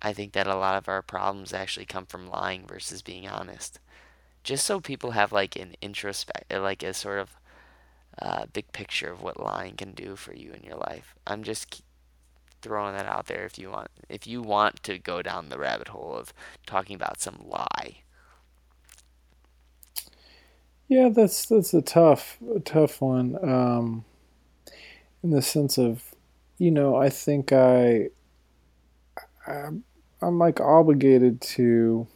I 0.00 0.12
think 0.12 0.32
that 0.34 0.46
a 0.46 0.54
lot 0.54 0.76
of 0.76 0.88
our 0.88 1.02
problems 1.02 1.52
actually 1.52 1.86
come 1.86 2.06
from 2.06 2.28
lying 2.28 2.66
versus 2.66 3.02
being 3.02 3.26
honest. 3.26 3.80
Just 4.44 4.66
so 4.66 4.80
people 4.80 5.12
have 5.12 5.32
like 5.32 5.56
an 5.56 5.74
introspect, 5.82 6.52
like 6.52 6.82
a 6.82 6.94
sort 6.94 7.18
of 7.18 7.30
uh, 8.20 8.46
big 8.52 8.70
picture 8.72 9.10
of 9.10 9.22
what 9.22 9.40
lying 9.40 9.74
can 9.74 9.92
do 9.92 10.16
for 10.16 10.34
you 10.34 10.52
in 10.52 10.62
your 10.62 10.76
life. 10.76 11.14
I'm 11.26 11.42
just 11.42 11.82
throwing 12.62 12.94
that 12.94 13.06
out 13.06 13.26
there 13.26 13.44
if 13.44 13.58
you 13.58 13.70
want 13.70 13.88
if 14.08 14.26
you 14.26 14.40
want 14.40 14.82
to 14.82 14.98
go 14.98 15.20
down 15.20 15.48
the 15.48 15.58
rabbit 15.58 15.88
hole 15.88 16.14
of 16.14 16.32
talking 16.66 16.96
about 16.96 17.20
some 17.20 17.38
lie. 17.46 17.96
Yeah, 20.88 21.08
that's 21.08 21.46
that's 21.46 21.74
a 21.74 21.82
tough 21.82 22.38
a 22.54 22.60
tough 22.60 23.00
one. 23.00 23.36
Um, 23.42 24.04
in 25.22 25.30
the 25.30 25.42
sense 25.42 25.78
of, 25.78 26.14
you 26.58 26.70
know, 26.70 26.96
I 26.96 27.08
think 27.08 27.52
I, 27.52 28.10
I 29.46 29.68
I'm 30.20 30.38
like 30.38 30.60
obligated 30.60 31.40
to 31.40 32.06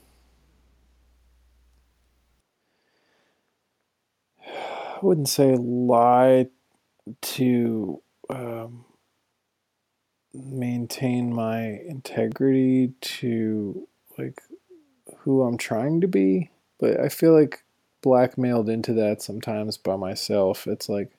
I 4.99 5.07
wouldn't 5.07 5.29
say 5.29 5.55
lie 5.55 6.49
to 7.21 8.03
um, 8.29 8.85
maintain 10.35 11.33
my 11.33 11.61
integrity 11.87 12.93
to 13.01 13.87
like 14.17 14.43
who 15.19 15.43
I'm 15.43 15.57
trying 15.57 16.01
to 16.01 16.09
be, 16.09 16.51
but 16.81 16.99
I 16.99 17.09
feel 17.11 17.33
like 17.33 17.63
blackmailed 18.03 18.69
into 18.69 18.93
that 18.95 19.23
sometimes 19.23 19.77
by 19.77 19.95
myself. 19.95 20.67
It's 20.67 20.89
like 20.89 21.13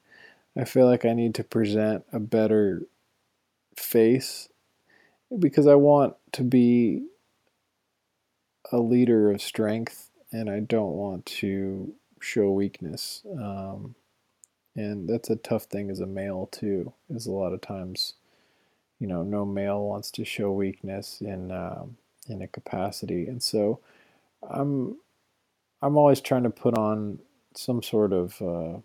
I 0.58 0.66
feel 0.66 0.86
like 0.86 1.06
I 1.06 1.14
need 1.14 1.36
to 1.36 1.44
present 1.46 2.04
a 2.12 2.20
better 2.20 2.84
face 3.78 4.50
because 5.38 5.68
I 5.68 5.76
want 5.76 6.16
to 6.34 6.44
be 6.44 7.06
a 8.74 8.78
leader 8.78 9.32
of 9.32 9.42
strength 9.42 10.10
and 10.34 10.50
I 10.50 10.60
don't 10.60 10.96
want 10.96 11.26
to 11.28 11.94
show 12.20 12.52
weakness. 12.52 13.24
Um, 13.40 13.96
and 14.76 15.10
that's 15.10 15.30
a 15.30 15.36
tough 15.36 15.64
thing 15.66 15.90
as 15.90 16.00
a 16.00 16.06
male 16.06 16.48
too. 16.52 16.94
Is 17.10 17.28
a 17.28 17.32
lot 17.32 17.54
of 17.54 17.62
times, 17.62 18.14
you 19.00 19.08
know, 19.08 19.24
no 19.24 19.46
male 19.46 19.82
wants 19.84 20.12
to 20.12 20.26
show 20.26 20.52
weakness 20.52 21.22
in 21.22 21.52
um, 21.52 21.98
in 22.28 22.42
a 22.42 22.48
capacity, 22.48 23.28
and 23.28 23.42
so 23.42 23.80
I'm 24.50 24.98
I'm 25.82 25.98
always 25.98 26.22
trying 26.22 26.44
to 26.44 26.50
put 26.50 26.78
on 26.78 27.20
some 27.56 27.82
sort 27.84 28.14
of 28.14 28.42
uh, 28.42 28.80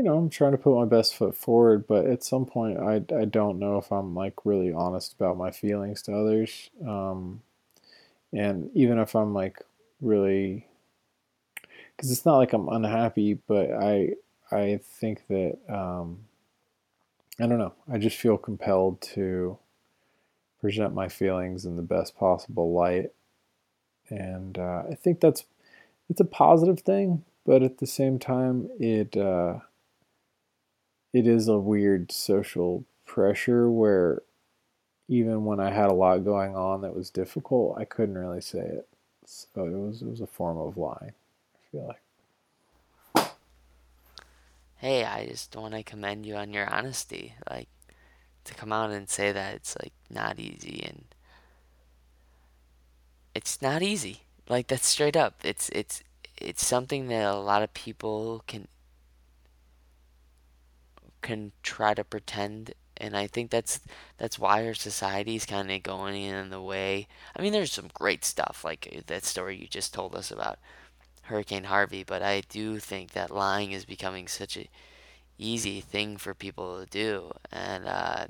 you 0.00 0.04
know, 0.04 0.16
I'm 0.16 0.30
trying 0.30 0.52
to 0.52 0.58
put 0.58 0.74
my 0.74 0.86
best 0.86 1.14
foot 1.14 1.36
forward, 1.36 1.86
but 1.86 2.06
at 2.06 2.24
some 2.24 2.46
point, 2.46 2.78
I, 2.78 3.02
I 3.14 3.26
don't 3.26 3.58
know 3.58 3.76
if 3.76 3.92
I'm 3.92 4.14
like 4.14 4.46
really 4.46 4.72
honest 4.72 5.12
about 5.12 5.36
my 5.36 5.50
feelings 5.50 6.00
to 6.04 6.16
others. 6.16 6.70
Um, 6.86 7.42
and 8.32 8.70
even 8.74 8.98
if 8.98 9.14
I'm 9.14 9.34
like 9.34 9.58
really 10.00 10.66
because 12.00 12.10
it's 12.10 12.24
not 12.24 12.38
like 12.38 12.52
I'm 12.54 12.68
unhappy, 12.68 13.34
but 13.46 13.70
I 13.72 14.14
I 14.50 14.80
think 14.82 15.26
that 15.28 15.58
um, 15.68 16.20
I 17.38 17.46
don't 17.46 17.58
know. 17.58 17.74
I 17.92 17.98
just 17.98 18.16
feel 18.16 18.38
compelled 18.38 19.00
to 19.14 19.58
present 20.60 20.94
my 20.94 21.08
feelings 21.08 21.64
in 21.64 21.76
the 21.76 21.82
best 21.82 22.16
possible 22.16 22.72
light, 22.72 23.10
and 24.08 24.58
uh, 24.58 24.84
I 24.90 24.94
think 24.94 25.20
that's 25.20 25.44
it's 26.08 26.20
a 26.20 26.24
positive 26.24 26.80
thing, 26.80 27.24
but 27.46 27.62
at 27.62 27.78
the 27.78 27.86
same 27.86 28.18
time, 28.18 28.68
it 28.78 29.16
uh, 29.16 29.60
it 31.12 31.26
is 31.26 31.48
a 31.48 31.58
weird 31.58 32.12
social 32.12 32.84
pressure 33.04 33.70
where 33.70 34.22
even 35.08 35.44
when 35.44 35.60
I 35.60 35.70
had 35.70 35.90
a 35.90 35.94
lot 35.94 36.24
going 36.24 36.56
on 36.56 36.82
that 36.82 36.94
was 36.94 37.10
difficult, 37.10 37.76
I 37.78 37.84
couldn't 37.84 38.16
really 38.16 38.40
say 38.40 38.60
it. 38.60 38.89
So 39.32 39.46
oh, 39.58 39.66
it 39.66 39.70
was 39.70 40.02
it 40.02 40.08
was 40.08 40.20
a 40.20 40.26
form 40.26 40.58
of 40.58 40.76
lying. 40.76 41.12
I 41.54 41.70
feel 41.70 41.86
like. 43.14 43.30
Hey, 44.74 45.04
I 45.04 45.24
just 45.26 45.54
want 45.54 45.74
to 45.74 45.84
commend 45.84 46.26
you 46.26 46.34
on 46.34 46.52
your 46.52 46.68
honesty. 46.68 47.34
Like 47.48 47.68
to 48.42 48.54
come 48.54 48.72
out 48.72 48.90
and 48.90 49.08
say 49.08 49.30
that 49.30 49.54
it's 49.54 49.76
like 49.80 49.92
not 50.10 50.40
easy 50.40 50.82
and 50.84 51.04
it's 53.32 53.62
not 53.62 53.82
easy. 53.82 54.22
Like 54.48 54.66
that's 54.66 54.88
straight 54.88 55.16
up. 55.16 55.36
It's 55.44 55.68
it's 55.68 56.02
it's 56.36 56.66
something 56.66 57.06
that 57.06 57.24
a 57.24 57.38
lot 57.38 57.62
of 57.62 57.72
people 57.72 58.42
can 58.48 58.66
can 61.22 61.52
try 61.62 61.94
to 61.94 62.02
pretend 62.02 62.74
and 63.00 63.16
I 63.16 63.26
think 63.26 63.50
that's 63.50 63.80
that's 64.18 64.38
why 64.38 64.66
our 64.66 64.74
society 64.74 65.36
is 65.36 65.46
kind 65.46 65.70
of 65.70 65.82
going 65.82 66.22
in 66.22 66.50
the 66.50 66.62
way. 66.62 67.08
I 67.36 67.42
mean, 67.42 67.52
there's 67.52 67.72
some 67.72 67.90
great 67.94 68.24
stuff 68.24 68.62
like 68.64 69.02
that 69.06 69.24
story 69.24 69.56
you 69.56 69.66
just 69.66 69.94
told 69.94 70.14
us 70.14 70.30
about 70.30 70.58
Hurricane 71.22 71.64
Harvey, 71.64 72.04
but 72.04 72.22
I 72.22 72.42
do 72.48 72.78
think 72.78 73.12
that 73.12 73.30
lying 73.30 73.72
is 73.72 73.84
becoming 73.84 74.28
such 74.28 74.56
a 74.56 74.68
easy 75.38 75.80
thing 75.80 76.16
for 76.16 76.34
people 76.34 76.80
to 76.80 76.86
do, 76.86 77.32
and 77.50 77.86
uh, 77.86 78.26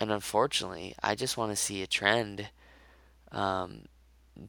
and 0.00 0.10
unfortunately, 0.10 0.94
I 1.02 1.14
just 1.14 1.36
want 1.36 1.52
to 1.52 1.56
see 1.56 1.82
a 1.82 1.86
trend 1.86 2.48
um, 3.32 3.82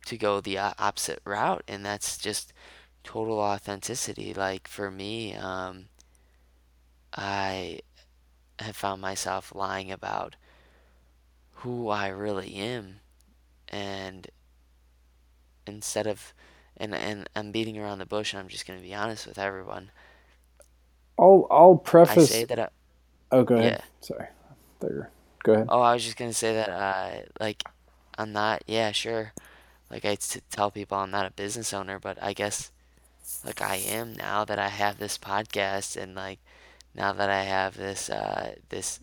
to 0.06 0.18
go 0.18 0.40
the 0.42 0.58
opposite 0.58 1.22
route, 1.26 1.64
and 1.68 1.86
that's 1.86 2.18
just 2.18 2.54
total 3.04 3.40
authenticity. 3.40 4.34
Like 4.34 4.68
for 4.68 4.90
me, 4.90 5.36
um, 5.36 5.86
I 7.16 7.82
have 8.62 8.76
found 8.76 9.02
myself 9.02 9.54
lying 9.56 9.92
about 9.92 10.36
who 11.56 11.90
I 11.90 12.08
really 12.08 12.56
am, 12.56 13.00
and 13.68 14.28
instead 15.68 16.08
of 16.08 16.34
and 16.78 16.96
and 16.96 17.30
I'm 17.36 17.52
beating 17.52 17.78
around 17.78 18.00
the 18.00 18.06
bush, 18.06 18.34
and 18.34 18.40
I'm 18.40 18.48
just 18.48 18.66
going 18.66 18.80
to 18.80 18.86
be 18.86 18.94
honest 18.94 19.28
with 19.28 19.38
everyone. 19.38 19.92
I'll 21.20 21.48
I'll 21.52 21.76
preface 21.76 22.32
I 22.32 22.36
say 22.36 22.44
that 22.46 22.60
I, 22.60 22.68
Oh, 23.32 23.44
go 23.44 23.56
ahead. 23.56 23.80
yeah. 23.80 23.86
Sorry. 24.02 24.28
There. 24.80 25.10
Go 25.44 25.54
ahead. 25.54 25.68
Oh, 25.70 25.82
I 25.82 25.94
was 25.94 26.04
just 26.04 26.18
gonna 26.18 26.34
say 26.34 26.54
that 26.56 26.70
uh, 26.70 27.22
like 27.40 27.64
I'm 28.18 28.32
not. 28.34 28.64
Yeah, 28.68 28.92
sure. 28.92 29.34
Like 29.90 30.06
I 30.06 30.16
t 30.16 30.42
tell 30.50 30.72
people 30.72 30.98
I'm 30.98 31.12
not 31.12 31.26
a 31.26 31.32
business 31.32 31.74
owner, 31.74 32.00
but 32.00 32.18
I 32.22 32.34
guess 32.34 32.72
like 33.46 33.62
I 33.62 33.76
am 33.76 34.14
now 34.14 34.46
that 34.46 34.60
I 34.60 34.70
have 34.70 34.98
this 34.98 35.18
podcast 35.18 35.96
and 36.02 36.16
like 36.16 36.40
now 36.96 37.14
that 37.14 37.30
I 37.30 37.44
have 37.44 37.78
this 37.78 38.10
uh 38.10 38.56
this 38.70 39.00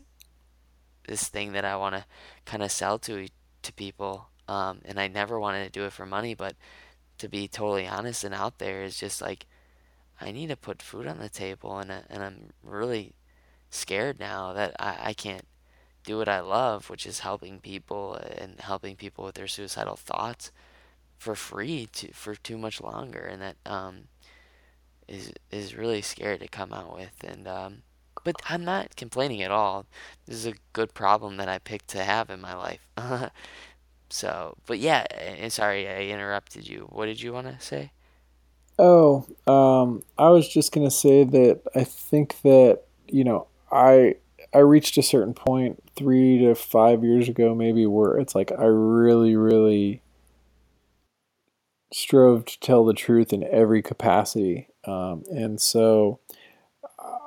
this 1.07 1.29
thing 1.29 1.53
that 1.53 1.65
I 1.65 1.77
want 1.77 1.95
to 1.97 2.05
kind 2.45 2.63
of 2.63 2.71
sell 2.71 2.99
to 3.01 3.29
to 3.63 3.73
people. 3.73 4.29
Um, 4.47 4.81
and 4.85 4.99
I 4.99 5.09
never 5.09 5.39
wanted 5.39 5.65
to 5.65 5.71
do 5.71 5.85
it 5.85 5.93
for 5.93 6.07
money, 6.07 6.35
but 6.35 6.55
to 7.19 7.29
be 7.29 7.49
totally 7.49 7.87
honest 7.87 8.25
and 8.25 8.35
out 8.35 8.59
there 8.59 8.83
is 8.83 8.99
just 8.99 9.21
like 9.21 9.47
I 10.21 10.33
need 10.33 10.49
to 10.49 10.57
put 10.57 10.83
food 10.83 11.07
on 11.07 11.19
the 11.19 11.29
table, 11.29 11.79
and 11.79 11.93
I- 11.93 12.05
and 12.11 12.23
I'm 12.25 12.51
really 12.63 13.15
scared 13.71 14.19
now 14.21 14.53
that 14.55 14.75
I, 14.81 15.11
I 15.11 15.15
can't 15.15 15.47
do 16.05 16.19
what 16.19 16.29
I 16.29 16.41
love, 16.41 16.91
which 16.91 17.07
is 17.07 17.21
helping 17.21 17.61
people 17.61 18.15
and 18.17 18.61
helping 18.61 18.97
people 18.97 19.25
with 19.25 19.35
their 19.37 19.49
suicidal 19.49 19.97
thoughts 19.97 20.51
for 21.19 21.35
free 21.35 21.87
to 21.93 22.13
for 22.13 22.35
too 22.37 22.59
much 22.59 22.81
longer, 22.81 23.21
and 23.21 23.43
that 23.43 23.57
um, 23.67 24.09
is 25.09 25.33
is 25.51 25.75
really 25.75 26.03
scary 26.03 26.39
to 26.39 26.49
come 26.49 26.73
out 26.73 26.95
with. 26.95 27.15
And 27.25 27.49
um, 27.49 27.83
but 28.25 28.37
I'm 28.49 28.65
not 28.65 28.97
complaining 28.97 29.43
at 29.43 29.51
all. 29.51 29.87
This 30.27 30.37
is 30.37 30.47
a 30.47 30.55
good 30.73 30.95
problem 30.95 31.37
that 31.39 31.49
I 31.49 31.59
picked 31.59 31.89
to 31.89 32.05
have 32.05 32.31
in 32.31 32.41
my 32.41 32.55
life. 32.55 32.87
So, 34.11 34.57
but 34.67 34.79
yeah, 34.79 35.05
and 35.11 35.53
sorry 35.53 35.89
I 35.89 36.03
interrupted 36.05 36.67
you. 36.67 36.89
What 36.91 37.07
did 37.07 37.21
you 37.21 37.33
want 37.33 37.47
to 37.47 37.65
say? 37.65 37.93
Oh, 38.79 39.27
um, 39.47 40.03
I 40.17 40.31
was 40.31 40.49
just 40.49 40.73
gonna 40.73 40.91
say 40.91 41.25
that 41.25 41.61
I 41.75 41.85
think 41.85 42.41
that 42.43 42.83
you 43.09 43.25
know 43.25 43.49
I 43.71 44.17
I 44.55 44.59
reached 44.59 44.97
a 44.99 45.03
certain 45.03 45.35
point 45.35 45.83
three 45.97 46.39
to 46.39 46.55
five 46.55 47.03
years 47.03 47.29
ago 47.29 47.55
maybe 47.55 47.87
where 47.87 48.17
it's 48.19 48.35
like 48.35 48.53
I 48.53 48.65
really 48.65 49.37
really 49.37 50.01
strove 51.93 52.45
to 52.47 52.61
tell 52.61 52.85
the 52.85 52.95
truth 52.95 53.33
in 53.33 53.45
every 53.45 53.83
capacity, 53.83 54.69
um, 54.85 55.25
and 55.31 55.61
so 55.61 56.21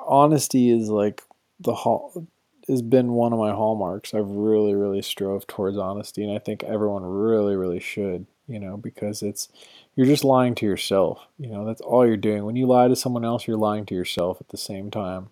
honesty 0.07 0.70
is 0.72 0.89
like 0.89 1.24
the 1.59 1.74
hall 1.74 2.28
has 2.68 2.82
been 2.82 3.14
one 3.14 3.34
of 3.34 3.39
my 3.39 3.51
hallmarks. 3.51 4.14
I've 4.14 4.30
really 4.30 4.76
really 4.76 5.01
strove 5.01 5.47
towards 5.47 5.78
honesty, 5.78 6.24
and 6.24 6.34
I 6.34 6.39
think 6.39 6.64
everyone 6.64 7.03
really 7.03 7.55
really 7.55 7.80
should, 7.80 8.26
you 8.47 8.59
know, 8.59 8.78
because 8.78 9.22
it's 9.22 9.49
you're 9.95 10.07
just 10.07 10.24
lying 10.24 10.55
to 10.55 10.66
yourself. 10.66 11.28
You 11.38 11.49
know, 11.49 11.66
that's 11.66 11.82
all 11.82 12.05
you're 12.05 12.18
doing. 12.18 12.45
When 12.45 12.55
you 12.55 12.68
lie 12.68 12.88
to 12.88 12.95
someone 12.95 13.26
else, 13.26 13.47
you're 13.47 13.57
lying 13.57 13.86
to 13.88 13.95
yourself 13.95 14.38
at 14.39 14.49
the 14.49 14.57
same 14.57 14.91
time 14.91 15.30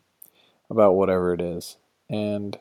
about 0.70 0.96
whatever 0.96 1.34
it 1.34 1.42
is. 1.42 1.78
And 2.10 2.58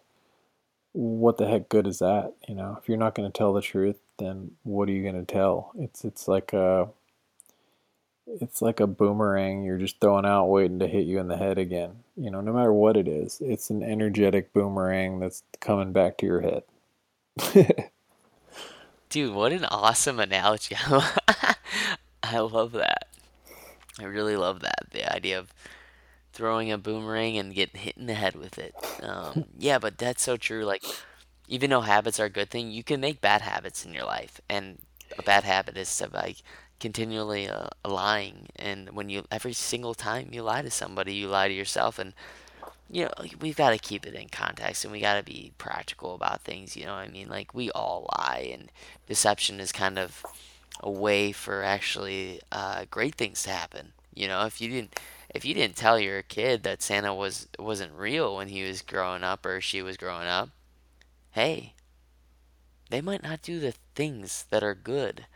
what 0.93 1.37
the 1.39 1.47
heck 1.47 1.69
good 1.69 1.87
is 1.87 1.99
that? 1.99 2.35
You 2.49 2.55
know, 2.55 2.79
if 2.81 2.89
you're 2.89 2.99
not 2.99 3.15
going 3.15 3.31
to 3.31 3.37
tell 3.37 3.53
the 3.53 3.61
truth, 3.63 3.99
then 4.19 4.53
what 4.63 4.89
are 4.89 4.93
you 4.93 5.03
going 5.03 5.25
to 5.25 5.33
tell? 5.33 5.73
It's 5.79 6.05
it's 6.05 6.29
like 6.29 6.53
a 6.53 6.89
it's 8.27 8.61
like 8.61 8.79
a 8.79 8.87
boomerang 8.87 9.65
you're 9.65 9.79
just 9.79 10.01
throwing 10.01 10.27
out 10.27 10.47
waiting 10.47 10.79
to 10.81 10.87
hit 10.87 11.07
you 11.07 11.19
in 11.19 11.29
the 11.29 11.37
head 11.37 11.59
again. 11.59 12.05
You 12.17 12.31
know, 12.31 12.41
no 12.41 12.53
matter 12.53 12.73
what 12.73 12.97
it 12.97 13.09
is, 13.09 13.41
it's 13.41 13.71
an 13.71 13.83
energetic 13.83 14.53
boomerang 14.53 15.19
that's 15.21 15.43
coming 15.61 15.93
back 15.93 16.19
to 16.19 16.27
your 16.27 16.41
head. 16.41 16.63
Dude, 19.09 19.35
what 19.35 19.53
an 19.53 19.65
awesome 19.65 20.21
analogy. 20.21 20.77
I 22.23 22.41
love 22.41 22.73
that. 22.73 23.09
I 23.99 24.05
really 24.05 24.37
love 24.37 24.61
that. 24.61 24.89
The 24.91 25.11
idea 25.11 25.39
of 25.39 25.53
throwing 26.33 26.71
a 26.71 26.79
boomerang 26.79 27.39
and 27.39 27.55
getting 27.55 27.81
hit 27.81 27.97
in 27.97 28.07
the 28.07 28.15
head 28.15 28.37
with 28.37 28.59
it. 28.59 28.75
Um, 29.03 29.47
yeah, 29.59 29.79
but 29.79 29.97
that's 29.99 30.23
so 30.23 30.37
true. 30.37 30.65
Like, 30.65 30.85
even 31.49 31.71
though 31.71 31.81
habits 31.81 32.21
are 32.21 32.27
a 32.27 32.31
good 32.31 32.51
thing, 32.51 32.71
you 32.71 32.85
can 32.85 33.01
make 33.01 33.21
bad 33.21 33.41
habits 33.41 33.85
in 33.85 33.93
your 33.95 34.05
life. 34.05 34.41
And 34.49 34.79
a 35.19 35.23
bad 35.23 35.45
habit 35.45 35.77
is 35.77 35.97
to 35.97 36.09
like 36.13 36.37
continually 36.79 37.49
uh, 37.49 37.69
lying. 37.85 38.49
And 38.57 38.91
when 38.91 39.09
you, 39.09 39.25
every 39.31 39.55
single 39.55 39.95
time 39.95 40.29
you 40.31 40.43
lie 40.43 40.63
to 40.63 40.71
somebody, 40.71 41.15
you 41.15 41.29
lie 41.29 41.49
to 41.49 41.55
yourself. 41.55 41.99
And 41.99 42.13
you 42.91 43.05
know, 43.05 43.13
we've 43.41 43.57
got 43.57 43.71
to 43.71 43.79
keep 43.79 44.07
it 44.07 44.15
in 44.15 44.29
context 44.29 44.85
and 44.85 44.93
we 44.93 45.01
got 45.01 45.17
to 45.17 45.23
be 45.23 45.53
practical 45.59 46.15
about 46.15 46.43
things, 46.43 46.77
you 46.77 46.87
know 46.87 46.95
I 46.95 47.09
mean? 47.09 47.29
Like 47.29 47.55
we 47.55 47.71
all 47.71 48.09
lie 48.19 48.51
and 48.53 48.71
deception 49.07 49.61
is 49.61 49.73
kind 49.73 49.99
of 49.99 50.25
a 50.81 50.91
way 50.91 51.33
for 51.33 51.63
actually 51.63 52.41
uh, 52.53 52.85
great 52.91 53.15
things 53.15 53.43
to 53.43 53.51
happen. 53.51 53.93
You 54.15 54.29
know, 54.29 54.45
if 54.47 54.61
you 54.61 54.69
didn't 54.69 54.99
if 55.35 55.45
you 55.45 55.53
didn't 55.53 55.77
tell 55.77 55.99
your 55.99 56.23
kid 56.23 56.63
that 56.63 56.83
Santa 56.83 57.15
was 57.15 57.47
wasn't 57.59 57.93
real 57.93 58.37
when 58.37 58.49
he 58.49 58.63
was 58.63 58.81
growing 58.81 59.23
up 59.23 59.45
or 59.45 59.61
she 59.61 59.83
was 59.83 59.97
growing 59.97 60.27
up, 60.27 60.51
hey, 61.33 61.75
they 62.91 63.01
might 63.01 63.23
not 63.23 63.43
do 63.43 63.61
the 63.61 63.75
things 63.95 64.47
that 64.51 64.63
are 64.63 64.75
good 64.75 65.27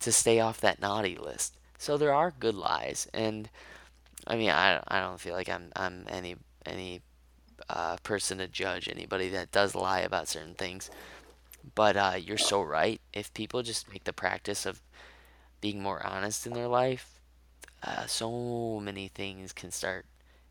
to 0.00 0.12
stay 0.12 0.40
off 0.40 0.60
that 0.60 0.80
naughty 0.80 1.16
list. 1.16 1.56
So 1.78 1.96
there 1.96 2.12
are 2.12 2.32
good 2.38 2.54
lies 2.54 3.08
and 3.14 3.48
I 4.26 4.36
mean, 4.36 4.50
I, 4.50 4.82
I 4.86 5.00
don't 5.00 5.20
feel 5.20 5.34
like 5.34 5.48
I'm 5.48 5.72
I'm 5.74 6.04
any 6.08 6.36
any 6.66 7.00
uh, 7.68 7.96
person 8.02 8.38
to 8.38 8.48
judge 8.48 8.88
anybody 8.88 9.28
that 9.30 9.50
does 9.52 9.74
lie 9.74 10.00
about 10.00 10.28
certain 10.28 10.54
things. 10.54 10.90
But 11.74 11.96
uh, 11.96 12.14
you're 12.18 12.38
so 12.38 12.62
right. 12.62 13.00
If 13.12 13.32
people 13.34 13.62
just 13.62 13.90
make 13.92 14.04
the 14.04 14.12
practice 14.12 14.66
of 14.66 14.80
being 15.60 15.82
more 15.82 16.04
honest 16.06 16.46
in 16.46 16.52
their 16.54 16.68
life, 16.68 17.20
uh, 17.82 18.06
so 18.06 18.80
many 18.82 19.08
things 19.08 19.52
can 19.52 19.70
start 19.70 20.06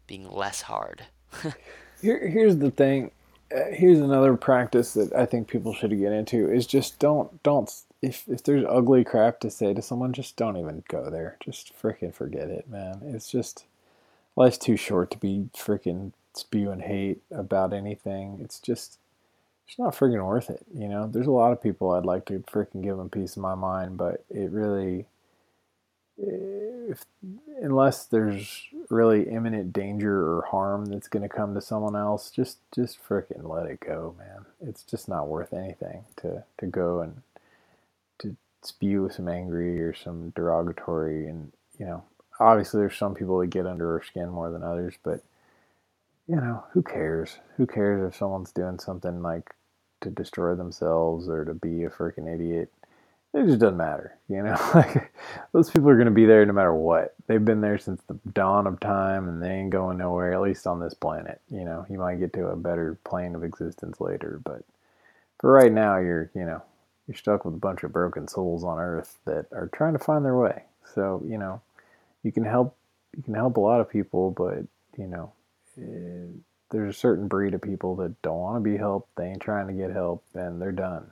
being 0.07 0.29
less 0.29 0.61
hard. 0.63 1.05
Here, 2.01 2.27
here's 2.27 2.57
the 2.57 2.71
thing. 2.71 3.11
Uh, 3.55 3.71
here's 3.71 3.99
another 3.99 4.35
practice 4.37 4.93
that 4.93 5.11
I 5.13 5.25
think 5.25 5.47
people 5.47 5.73
should 5.73 5.97
get 5.97 6.11
into 6.11 6.51
is 6.51 6.67
just 6.67 6.99
don't 6.99 7.41
don't 7.41 7.71
if 8.01 8.27
if 8.27 8.43
there's 8.43 8.65
ugly 8.67 9.03
crap 9.03 9.39
to 9.41 9.49
say 9.49 9.73
to 9.73 9.81
someone, 9.81 10.13
just 10.13 10.35
don't 10.35 10.57
even 10.57 10.83
go 10.87 11.09
there. 11.09 11.37
Just 11.39 11.73
freaking 11.79 12.13
forget 12.13 12.49
it, 12.49 12.69
man. 12.69 13.01
It's 13.03 13.29
just 13.29 13.65
life's 14.35 14.57
too 14.57 14.77
short 14.77 15.11
to 15.11 15.17
be 15.17 15.49
freaking 15.55 16.13
spewing 16.33 16.81
hate 16.81 17.21
about 17.31 17.73
anything. 17.73 18.39
It's 18.41 18.59
just 18.59 18.99
it's 19.67 19.79
not 19.79 19.95
freaking 19.95 20.25
worth 20.25 20.49
it. 20.49 20.65
You 20.73 20.87
know, 20.87 21.07
there's 21.07 21.27
a 21.27 21.31
lot 21.31 21.51
of 21.51 21.61
people 21.61 21.91
I'd 21.91 22.05
like 22.05 22.25
to 22.25 22.39
freaking 22.39 22.83
give 22.83 22.97
them 22.97 23.09
piece 23.09 23.35
of 23.35 23.41
my 23.41 23.55
mind, 23.55 23.97
but 23.97 24.23
it 24.29 24.51
really 24.51 25.05
if 26.22 27.05
unless 27.61 28.05
there's 28.05 28.63
really 28.89 29.30
imminent 29.30 29.74
danger 29.74 30.22
or 30.38 30.43
harm 30.49 30.86
that's 30.86 31.07
going 31.07 31.24
to 31.24 31.30
come 31.30 31.53
to 31.53 31.61
someone 31.61 31.95
else, 31.95 32.32
just 32.32 32.59
just 32.74 32.99
freaking 33.07 33.47
let 33.49 33.67
it 33.67 33.80
go, 33.80 34.15
man. 34.17 34.45
It's 34.61 34.84
just 34.84 35.07
not 35.09 35.28
worth 35.28 35.53
anything 35.53 36.05
to 36.17 36.43
to 36.59 36.65
go 36.67 37.01
and 37.01 37.22
to 38.20 38.36
spew 38.63 39.09
some 39.13 39.28
angry 39.28 39.82
or 39.82 39.93
some 39.93 40.32
derogatory 40.32 41.28
and 41.28 41.51
you 41.80 41.86
know 41.86 42.03
obviously 42.39 42.80
there's 42.82 42.97
some 42.97 43.15
people 43.15 43.39
that 43.39 43.47
get 43.49 43.67
under 43.67 43.93
our 43.93 44.03
skin 44.03 44.30
more 44.30 44.51
than 44.51 44.63
others, 44.63 44.95
but 45.03 45.24
you 46.28 46.36
know 46.36 46.63
who 46.74 46.84
cares? 46.84 47.38
Who 47.57 47.67
cares 47.67 48.07
if 48.07 48.17
someone's 48.17 48.51
doing 48.51 48.80
something 48.80 49.22
like 49.22 49.55
to 50.01 50.09
destroy 50.09 50.55
themselves 50.55 51.28
or 51.30 51.45
to 51.45 51.53
be 51.53 51.84
a 51.84 51.89
freaking 51.89 52.34
idiot? 52.34 52.72
It 53.34 53.45
just 53.45 53.59
doesn't 53.59 53.77
matter, 53.77 54.17
you 54.27 54.41
know. 54.41 54.57
Like 54.73 55.11
those 55.53 55.69
people 55.69 55.89
are 55.89 55.95
going 55.95 56.05
to 56.05 56.11
be 56.11 56.25
there 56.25 56.45
no 56.45 56.53
matter 56.53 56.73
what. 56.73 57.15
They've 57.27 57.43
been 57.43 57.61
there 57.61 57.77
since 57.77 58.01
the 58.07 58.19
dawn 58.34 58.65
of 58.65 58.80
time, 58.80 59.27
and 59.27 59.41
they 59.41 59.51
ain't 59.51 59.69
going 59.69 59.97
nowhere. 59.97 60.34
At 60.34 60.41
least 60.41 60.65
on 60.65 60.80
this 60.80 60.93
planet, 60.93 61.41
you 61.49 61.63
know. 61.63 61.86
You 61.89 61.99
might 61.99 62.19
get 62.19 62.34
to 62.34 62.47
a 62.47 62.55
better 62.55 62.97
plane 63.03 63.36
of 63.36 63.43
existence 63.43 64.01
later, 64.01 64.41
but 64.43 64.63
for 65.39 65.51
right 65.51 65.71
now, 65.71 65.97
you're, 65.97 66.32
you 66.34 66.45
know, 66.45 66.61
you're 67.07 67.15
stuck 67.15 67.45
with 67.45 67.53
a 67.53 67.59
bunch 67.59 67.84
of 67.84 67.93
broken 67.93 68.27
souls 68.27 68.63
on 68.63 68.80
Earth 68.80 69.19
that 69.25 69.45
are 69.51 69.69
trying 69.73 69.93
to 69.93 69.99
find 69.99 70.25
their 70.25 70.38
way. 70.38 70.63
So 70.95 71.23
you 71.27 71.38
know, 71.38 71.61
you 72.23 72.32
can 72.32 72.45
help 72.45 72.75
you 73.15 73.23
can 73.23 73.36
help 73.36 73.57
a 73.57 73.61
lot 73.61 73.82
of 73.82 73.89
people, 73.89 74.32
but 74.32 74.65
you 74.97 75.07
know, 75.07 75.32
eh, 75.77 76.39
there's 76.71 76.95
a 76.95 76.99
certain 76.99 77.27
breed 77.27 77.53
of 77.53 77.61
people 77.61 77.95
that 77.97 78.21
don't 78.21 78.39
want 78.39 78.63
to 78.63 78.69
be 78.69 78.77
helped. 78.77 79.15
They 79.15 79.25
ain't 79.25 79.41
trying 79.41 79.67
to 79.67 79.73
get 79.73 79.91
help, 79.91 80.23
and 80.34 80.61
they're 80.61 80.71
done. 80.71 81.11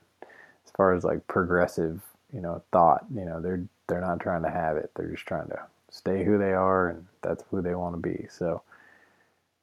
As 0.68 0.72
far 0.76 0.94
as 0.94 1.06
like 1.06 1.26
progressive, 1.28 2.02
you 2.34 2.42
know, 2.42 2.62
thought, 2.74 3.06
you 3.14 3.24
know, 3.26 3.40
they're 3.42 3.64
they're 3.88 4.02
not 4.02 4.20
trying 4.20 4.44
to 4.44 4.50
have 4.50 4.76
it. 4.78 4.92
They're 4.96 5.10
just 5.10 5.26
trying 5.26 5.48
to 5.48 5.62
stay 5.90 6.26
who 6.26 6.38
they 6.38 6.52
are, 6.52 6.90
and 6.90 7.06
that's 7.22 7.44
who 7.50 7.62
they 7.62 7.74
want 7.74 7.96
to 7.96 8.02
be. 8.02 8.28
So, 8.30 8.62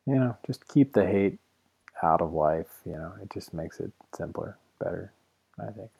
you 0.07 0.15
know, 0.15 0.37
just 0.47 0.67
keep 0.67 0.95
the 0.95 1.07
hate 1.07 1.39
out 2.03 2.23
of 2.23 2.33
life. 2.33 2.81
You 2.87 2.93
know, 2.93 3.13
it 3.23 3.31
just 3.33 3.53
makes 3.53 3.81
it 3.81 3.93
simpler, 4.17 4.57
better. 4.81 5.13
I 5.59 5.71
think. 5.73 5.91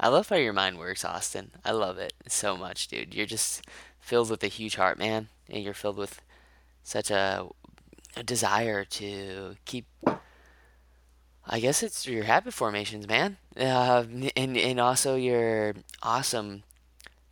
I 0.00 0.08
love 0.08 0.28
how 0.28 0.36
your 0.36 0.52
mind 0.54 0.78
works, 0.78 1.04
Austin. 1.04 1.50
I 1.64 1.72
love 1.72 1.98
it 1.98 2.14
so 2.28 2.56
much, 2.56 2.88
dude. 2.88 3.14
You're 3.14 3.26
just 3.26 3.62
filled 4.00 4.30
with 4.30 4.42
a 4.42 4.48
huge 4.48 4.76
heart, 4.76 4.98
man, 4.98 5.28
and 5.50 5.62
you're 5.62 5.74
filled 5.74 5.98
with 5.98 6.22
such 6.82 7.10
a, 7.10 7.46
a 8.16 8.22
desire 8.22 8.84
to 8.86 9.56
keep. 9.66 9.86
I 11.48 11.60
guess 11.60 11.82
it's 11.82 12.06
your 12.06 12.24
habit 12.24 12.52
formations, 12.52 13.08
man, 13.08 13.38
uh, 13.58 14.04
and 14.36 14.56
and 14.56 14.80
also 14.80 15.14
your 15.16 15.74
awesome 16.02 16.62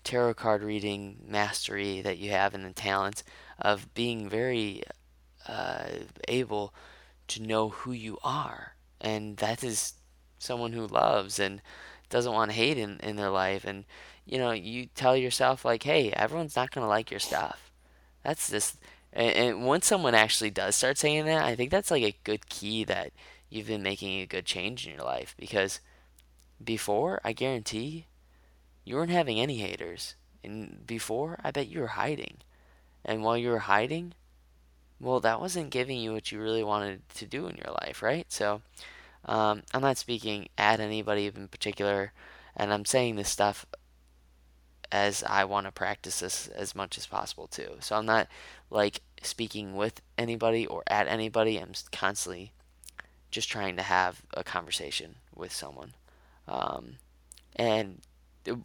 tarot 0.04 0.34
card 0.34 0.62
reading 0.62 1.18
mastery 1.28 2.00
that 2.00 2.18
you 2.18 2.30
have 2.30 2.54
and 2.54 2.64
the 2.64 2.72
talents 2.72 3.24
of 3.58 3.92
being 3.94 4.28
very 4.28 4.82
uh, 5.48 5.86
able 6.28 6.72
to 7.28 7.42
know 7.42 7.68
who 7.70 7.92
you 7.92 8.18
are, 8.24 8.76
and 9.00 9.36
that 9.38 9.62
is 9.62 9.94
someone 10.38 10.72
who 10.72 10.86
loves 10.86 11.38
and 11.38 11.60
doesn't 12.08 12.32
want 12.32 12.52
hate 12.52 12.78
in, 12.78 12.98
in 13.00 13.16
their 13.16 13.30
life. 13.30 13.64
And 13.64 13.84
you 14.24 14.38
know 14.38 14.52
you 14.52 14.86
tell 14.94 15.16
yourself 15.16 15.64
like 15.64 15.82
hey 15.82 16.10
everyone's 16.12 16.56
not 16.56 16.70
going 16.70 16.84
to 16.84 16.88
like 16.88 17.10
your 17.10 17.20
stuff. 17.20 17.70
That's 18.22 18.50
just 18.50 18.76
and, 19.12 19.30
and 19.36 19.66
once 19.66 19.86
someone 19.86 20.14
actually 20.14 20.50
does 20.50 20.76
start 20.76 20.98
saying 20.98 21.24
that 21.24 21.44
i 21.44 21.54
think 21.56 21.70
that's 21.70 21.90
like 21.90 22.02
a 22.02 22.16
good 22.24 22.48
key 22.48 22.84
that 22.84 23.12
you've 23.56 23.66
been 23.66 23.82
making 23.82 24.20
a 24.20 24.26
good 24.26 24.44
change 24.44 24.86
in 24.86 24.94
your 24.94 25.04
life 25.04 25.34
because 25.38 25.80
before 26.62 27.20
i 27.24 27.32
guarantee 27.32 28.06
you 28.84 28.94
weren't 28.94 29.10
having 29.10 29.40
any 29.40 29.58
haters 29.58 30.14
and 30.44 30.86
before 30.86 31.38
i 31.42 31.50
bet 31.50 31.68
you 31.68 31.80
were 31.80 31.88
hiding 31.88 32.36
and 33.04 33.22
while 33.22 33.36
you 33.36 33.50
were 33.50 33.60
hiding 33.60 34.12
well 35.00 35.20
that 35.20 35.40
wasn't 35.40 35.70
giving 35.70 35.98
you 35.98 36.12
what 36.12 36.30
you 36.30 36.40
really 36.40 36.64
wanted 36.64 37.06
to 37.10 37.26
do 37.26 37.46
in 37.46 37.56
your 37.56 37.74
life 37.82 38.02
right 38.02 38.30
so 38.30 38.62
um, 39.26 39.62
I'm 39.74 39.82
not 39.82 39.98
speaking 39.98 40.48
at 40.56 40.80
anybody 40.80 41.26
in 41.26 41.48
particular, 41.48 42.12
and 42.56 42.72
I'm 42.72 42.84
saying 42.84 43.16
this 43.16 43.28
stuff 43.28 43.66
as 44.92 45.24
I 45.24 45.44
want 45.44 45.66
to 45.66 45.72
practice 45.72 46.20
this 46.20 46.46
as 46.48 46.74
much 46.76 46.96
as 46.96 47.06
possible 47.06 47.48
too. 47.48 47.76
So 47.80 47.96
I'm 47.96 48.06
not 48.06 48.28
like 48.70 49.00
speaking 49.22 49.74
with 49.74 50.00
anybody 50.16 50.64
or 50.64 50.84
at 50.86 51.08
anybody. 51.08 51.58
I'm 51.58 51.72
constantly 51.90 52.52
just 53.30 53.50
trying 53.50 53.76
to 53.76 53.82
have 53.82 54.22
a 54.34 54.44
conversation 54.44 55.16
with 55.34 55.52
someone. 55.52 55.94
Um, 56.48 56.96
and 57.56 58.00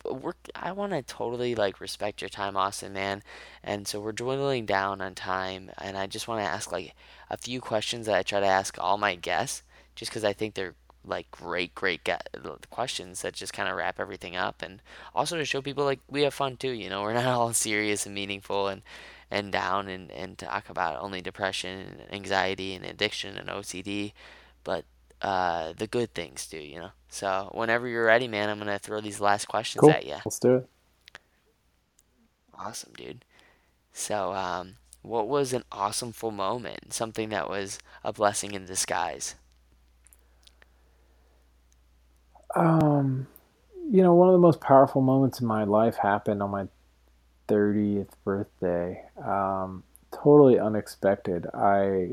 we're, 0.06 0.34
I 0.56 0.72
want 0.72 0.92
to 0.94 1.02
totally 1.02 1.56
like 1.56 1.80
respect 1.80 2.22
your 2.22 2.30
time, 2.30 2.56
Austin, 2.56 2.94
man. 2.94 3.24
And 3.64 3.88
so 3.88 4.00
we're 4.00 4.12
dwindling 4.12 4.66
down 4.66 5.02
on 5.02 5.16
time, 5.16 5.72
and 5.78 5.98
I 5.98 6.08
just 6.08 6.28
want 6.28 6.42
to 6.42 6.50
ask 6.50 6.72
like 6.72 6.94
a 7.30 7.38
few 7.38 7.62
questions 7.62 8.06
that 8.06 8.16
I 8.16 8.24
try 8.24 8.40
to 8.40 8.46
ask 8.46 8.78
all 8.80 8.98
my 8.98 9.16
guests 9.16 9.64
just 9.96 10.12
because 10.12 10.24
I 10.24 10.34
think 10.34 10.54
they're 10.54 10.76
like 11.04 11.32
great, 11.32 11.74
great 11.74 12.08
questions 12.70 13.22
that 13.22 13.34
just 13.34 13.54
kind 13.54 13.68
of 13.68 13.76
wrap 13.76 14.00
everything 14.00 14.36
up, 14.36 14.62
and 14.62 14.82
also 15.16 15.38
to 15.38 15.46
show 15.46 15.62
people 15.62 15.84
like 15.84 16.00
we 16.10 16.22
have 16.24 16.34
fun 16.34 16.58
too. 16.58 16.72
You 16.72 16.90
know, 16.90 17.02
we're 17.04 17.14
not 17.14 17.26
all 17.26 17.54
serious 17.54 18.06
and 18.06 18.16
meaningful 18.16 18.68
and 18.68 18.82
and 19.30 19.52
down 19.52 19.88
and 19.88 20.12
and 20.12 20.38
talk 20.38 20.70
about 20.70 21.02
only 21.02 21.22
depression 21.22 21.80
and 21.80 22.14
anxiety 22.14 22.74
and 22.76 22.86
addiction 22.86 23.38
and 23.38 23.50
OCD, 23.50 24.14
but 24.64 24.86
uh, 25.22 25.74
the 25.78 25.88
good 25.88 26.14
things 26.14 26.48
do, 26.48 26.58
You 26.58 26.80
know. 26.80 26.90
So 27.10 27.50
whenever 27.54 27.88
you're 27.88 28.06
ready, 28.06 28.28
man, 28.28 28.50
I'm 28.50 28.58
gonna 28.58 28.80
throw 28.80 29.02
these 29.02 29.20
last 29.20 29.46
questions 29.48 29.82
cool. 29.82 29.92
at 29.92 30.06
you. 30.06 30.16
Let's 30.26 30.40
do 30.40 30.56
it. 30.56 30.70
Awesome, 32.58 32.94
dude. 32.96 33.26
So, 33.92 34.34
um, 34.34 34.76
what 35.02 35.28
was 35.28 35.52
an 35.54 35.64
awesome 35.72 36.12
full 36.12 36.32
moment? 36.32 36.94
Something 36.94 37.30
that 37.30 37.50
was 37.50 37.80
a 38.04 38.14
blessing 38.14 38.54
in 38.54 38.66
disguise. 38.66 39.36
Um, 42.56 43.28
you 43.90 44.04
know, 44.04 44.14
one 44.14 44.30
of 44.30 44.34
the 44.34 44.40
most 44.40 44.62
powerful 44.62 45.02
moments 45.02 45.42
in 45.42 45.48
my 45.48 45.64
life 45.64 45.96
happened 45.96 46.42
on 46.42 46.50
my 46.52 46.68
30th 47.48 48.12
birthday. 48.24 49.04
Um, 49.24 49.84
totally 50.12 50.60
unexpected. 50.60 51.48
I 51.54 52.12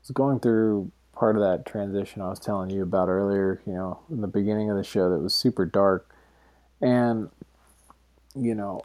was 0.00 0.10
going 0.12 0.40
through 0.40 0.90
part 1.16 1.36
of 1.36 1.42
that 1.42 1.66
transition 1.66 2.22
I 2.22 2.28
was 2.28 2.40
telling 2.40 2.70
you 2.70 2.82
about 2.82 3.08
earlier, 3.08 3.60
you 3.66 3.72
know, 3.72 4.00
in 4.10 4.20
the 4.20 4.28
beginning 4.28 4.70
of 4.70 4.76
the 4.76 4.84
show 4.84 5.10
that 5.10 5.18
was 5.18 5.34
super 5.34 5.64
dark. 5.66 6.08
And, 6.80 7.30
you 8.34 8.54
know, 8.54 8.82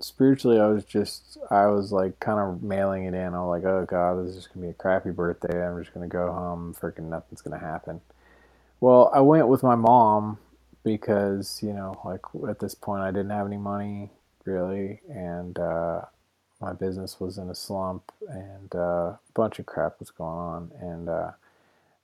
spiritually, 0.00 0.60
I 0.60 0.66
was 0.66 0.84
just, 0.84 1.38
I 1.50 1.66
was 1.66 1.92
like 1.92 2.20
kind 2.20 2.40
of 2.40 2.62
mailing 2.62 3.04
it 3.04 3.14
in. 3.14 3.34
I 3.34 3.42
was 3.42 3.62
like, 3.62 3.70
oh 3.70 3.86
God, 3.86 4.16
this 4.24 4.30
is 4.30 4.36
just 4.36 4.54
going 4.54 4.62
to 4.62 4.68
be 4.68 4.70
a 4.70 4.74
crappy 4.74 5.10
birthday. 5.10 5.66
I'm 5.66 5.80
just 5.80 5.94
going 5.94 6.08
to 6.08 6.12
go 6.12 6.32
home. 6.32 6.74
Freaking 6.78 7.08
nothing's 7.08 7.42
going 7.42 7.58
to 7.58 7.64
happen. 7.64 8.00
Well, 8.80 9.10
I 9.14 9.20
went 9.20 9.48
with 9.48 9.62
my 9.62 9.76
mom 9.76 10.38
because, 10.84 11.60
you 11.62 11.72
know, 11.72 12.00
like 12.04 12.22
at 12.48 12.58
this 12.60 12.74
point 12.74 13.02
I 13.02 13.10
didn't 13.10 13.30
have 13.30 13.46
any 13.46 13.58
money 13.58 14.10
really 14.44 15.00
and 15.08 15.58
uh, 15.58 16.02
my 16.60 16.72
business 16.72 17.20
was 17.20 17.38
in 17.38 17.50
a 17.50 17.54
slump 17.54 18.10
and 18.28 18.74
uh, 18.74 18.78
a 18.78 19.20
bunch 19.34 19.58
of 19.58 19.66
crap 19.66 19.98
was 20.00 20.10
going 20.10 20.30
on 20.38 20.72
and 20.80 21.08
uh, 21.08 21.30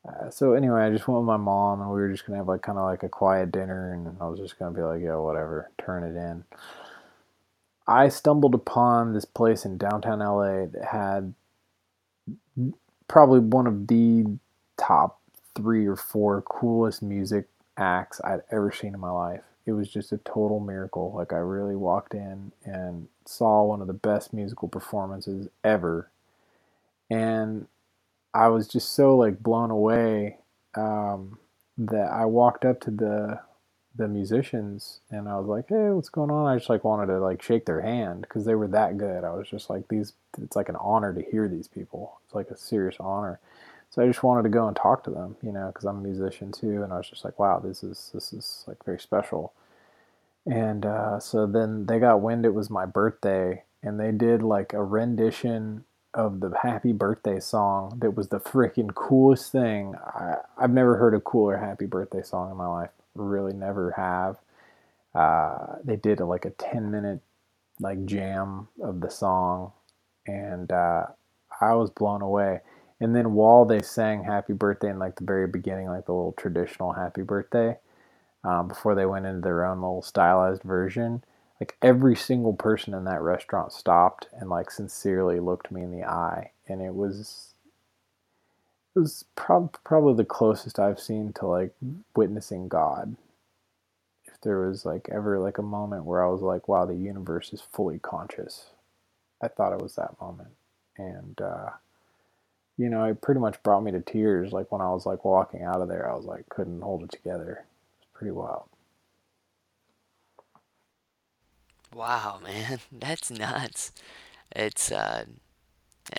uh, 0.07 0.31
so 0.31 0.53
anyway, 0.55 0.83
I 0.83 0.91
just 0.91 1.09
went 1.09 1.21
with 1.21 1.27
my 1.27 1.37
mom 1.37 1.81
and 1.81 1.91
we 1.91 1.97
were 1.97 2.11
just 2.11 2.27
gonna 2.27 2.39
have 2.39 2.49
like 2.49 2.63
kind 2.63 2.79
of 2.79 2.85
like 2.85 3.03
a 3.03 3.09
quiet 3.09 3.53
dinner 3.53 3.93
and 3.93 4.17
I 4.21 4.27
was 4.27 4.39
just 4.39 4.59
gonna 4.59 4.75
be 4.75 4.83
like, 4.83 5.03
yeah, 5.03 5.17
whatever, 5.17 5.71
turn 5.79 6.05
it 6.05 6.17
in. 6.17 6.45
I 7.89 8.09
stumbled 8.09 8.55
upon 8.55 9.13
this 9.13 9.25
place 9.25 9.65
in 9.65 9.79
downtown 9.79 10.19
LA 10.19 10.67
that 10.67 10.85
had 10.91 11.35
probably 13.09 13.41
one 13.41 13.67
of 13.67 13.87
the 13.87 14.39
top 14.77 15.21
three 15.55 15.87
or 15.87 15.97
four 15.97 16.43
coolest 16.43 17.03
music 17.03 17.47
acts 17.77 18.21
I'd 18.25 18.43
ever 18.51 18.73
seen 18.73 18.95
in 18.95 19.01
my 19.01 19.11
life. 19.11 19.43
It 19.67 19.73
was 19.73 19.89
just 19.89 20.13
a 20.13 20.19
total 20.19 20.61
miracle. 20.61 21.13
Like 21.15 21.33
I 21.33 21.39
really 21.39 21.77
walked 21.77 22.15
in 22.15 22.53
and 22.65 23.09
saw 23.25 23.65
one 23.65 23.81
of 23.81 23.87
the 23.87 23.93
best 23.93 24.33
musical 24.33 24.69
performances 24.69 25.49
ever. 25.65 26.11
And 27.11 27.67
I 28.37 28.49
was 28.49 28.69
just 28.69 28.95
so 28.95 29.17
like 29.17 29.41
blown 29.43 29.71
away 29.73 30.39
um, 30.77 31.39
that 31.79 32.11
I 32.13 32.27
walked 32.27 32.67
up 32.67 32.81
to 32.83 32.93
the 32.93 33.41
the 33.97 34.09
musicians 34.09 35.01
and 35.11 35.29
I 35.29 35.39
was 35.39 35.49
like, 35.49 35.67
"Hey, 35.71 35.91
what's 35.91 36.11
going 36.11 36.31
on?" 36.31 36.47
I 36.47 36.59
just 36.59 36.71
like 36.71 36.85
wanted 36.85 37.09
to 37.09 37.21
like 37.21 37.43
shake 37.43 37.67
their 37.67 37.83
hand 37.83 38.23
because 38.23 38.47
they 38.47 38.57
were 38.57 38.69
that 38.69 38.99
good. 38.99 39.25
I 39.25 39.33
was 39.33 39.49
just 39.51 39.71
like, 39.71 39.89
"These, 39.89 40.15
it's 40.43 40.57
like 40.57 40.71
an 40.71 40.77
honor 40.77 41.15
to 41.15 41.23
hear 41.31 41.49
these 41.49 41.69
people. 41.69 42.21
It's 42.27 42.35
like 42.37 42.51
a 42.51 42.59
serious 42.59 42.97
honor." 43.01 43.41
So 43.91 44.03
I 44.05 44.09
just 44.09 44.23
wanted 44.25 44.45
to 44.45 44.51
go 44.51 44.69
and 44.69 44.77
talk 44.77 45.05
to 45.05 45.11
them, 45.11 45.37
you 45.43 45.53
know, 45.53 45.69
because 45.69 45.87
I'm 45.87 45.99
a 45.99 46.03
musician 46.03 46.53
too, 46.53 46.83
and 46.85 46.93
I 46.93 46.99
was 46.99 47.11
just 47.11 47.25
like, 47.25 47.39
wow, 47.41 47.61
this 47.61 47.83
is 47.85 48.11
this 48.15 48.33
is 48.35 48.65
like 48.69 48.85
very 48.87 49.01
special. 49.01 49.55
And 50.47 50.87
uh, 50.87 51.21
so 51.21 51.47
then 51.47 51.87
they 51.87 51.99
got 52.01 52.23
wind 52.23 52.47
it 52.47 52.55
was 52.55 52.71
my 52.71 52.87
birthday, 52.87 53.65
and 53.83 54.01
they 54.01 54.13
did 54.13 54.43
like 54.43 54.73
a 54.75 54.85
rendition 54.85 55.85
of 56.17 56.41
the 56.41 56.53
Happy 56.63 56.93
Birthday 56.93 57.41
song 57.41 57.99
that 58.01 58.13
was 58.17 58.31
the 58.31 58.41
freaking 58.41 58.95
coolest 58.95 59.53
thing. 59.53 59.95
I, 59.97 60.37
I've 60.59 60.73
never 60.73 60.99
heard 60.99 61.15
a 61.15 61.21
cooler 61.21 61.59
Happy 61.59 61.87
Birthday 61.87 62.23
song 62.23 62.51
in 62.53 62.59
my 62.59 62.69
life. 62.69 62.91
Really, 63.15 63.55
never 63.55 63.93
have. 63.93 64.39
Uh, 65.15 65.77
they 65.85 65.97
did 65.97 66.21
a, 66.21 66.27
like 66.27 66.47
a 66.47 66.51
10 66.51 66.91
minute 66.91 67.21
like 67.81 68.05
jam 68.07 68.69
of 68.83 69.01
the 69.01 69.11
song, 69.11 69.73
and 70.27 70.73
uh, 70.73 71.07
I 71.61 71.75
was 71.75 71.91
blown 71.91 72.23
away 72.23 72.61
and 73.01 73.15
then 73.15 73.35
while 73.35 73.65
they 73.65 73.83
sang 73.83 74.25
happy 74.25 74.53
birthday 74.53 74.91
in 74.91 74.99
like 74.99 75.17
the 75.17 75.25
very 75.25 75.47
beginning 75.47 75.89
like 75.89 76.07
the 76.07 76.13
little 76.13 76.33
traditional 76.33 76.93
happy 76.93 77.23
birthday 77.23 77.77
um, 78.45 78.69
before 78.69 78.95
they 78.95 79.07
went 79.07 79.27
into 79.27 79.41
their 79.41 79.65
own 79.67 79.81
little 79.81 80.03
stylized 80.03 80.63
version 80.63 81.23
like 81.61 81.77
every 81.83 82.17
single 82.17 82.55
person 82.55 82.95
in 82.95 83.05
that 83.05 83.23
restaurant 83.23 83.73
stopped 83.73 84.29
and 84.39 84.51
like 84.51 84.71
sincerely 84.71 85.41
looked 85.41 85.71
me 85.73 85.83
in 85.83 85.93
the 85.93 86.05
eye 86.05 86.51
and 86.69 86.83
it 86.83 86.95
was 86.95 87.55
it 88.97 89.01
was 89.01 89.25
prob- 89.37 89.77
probably 89.85 90.15
the 90.15 90.25
closest 90.25 90.79
i've 90.79 91.01
seen 91.01 91.33
to 91.33 91.47
like 91.47 91.75
witnessing 92.17 92.69
god 92.69 93.17
if 94.27 94.41
there 94.43 94.61
was 94.69 94.85
like 94.87 95.09
ever 95.13 95.39
like 95.39 95.59
a 95.59 95.63
moment 95.63 96.05
where 96.05 96.25
i 96.25 96.29
was 96.31 96.43
like 96.43 96.69
wow 96.69 96.87
the 96.87 96.95
universe 96.97 97.53
is 97.53 97.63
fully 97.73 97.99
conscious 98.01 98.71
i 99.43 99.49
thought 99.49 99.73
it 99.75 99.83
was 99.83 99.97
that 99.97 100.21
moment 100.21 100.51
and 100.99 101.41
uh 101.43 101.71
you 102.79 102.91
know, 102.91 103.05
it 103.05 103.23
pretty 103.23 103.41
much 103.41 103.63
brought 103.65 103.83
me 103.85 103.93
to 103.93 104.01
tears. 104.03 104.53
Like 104.53 104.73
when 104.73 104.83
I 104.83 104.91
was 104.91 105.07
like 105.07 105.25
walking 105.25 105.63
out 105.65 105.83
of 105.83 105.89
there, 105.89 106.11
I 106.11 106.17
was 106.17 106.27
like 106.27 106.49
couldn't 106.51 106.83
hold 106.83 107.05
it 107.05 107.13
together. 107.13 107.67
It's 108.01 108.09
pretty 108.15 108.33
wild. 108.33 108.69
Wow, 111.95 112.41
man, 112.45 112.81
that's 112.93 113.31
nuts. 113.31 113.93
It's 114.55 114.93
uh, 114.93 115.25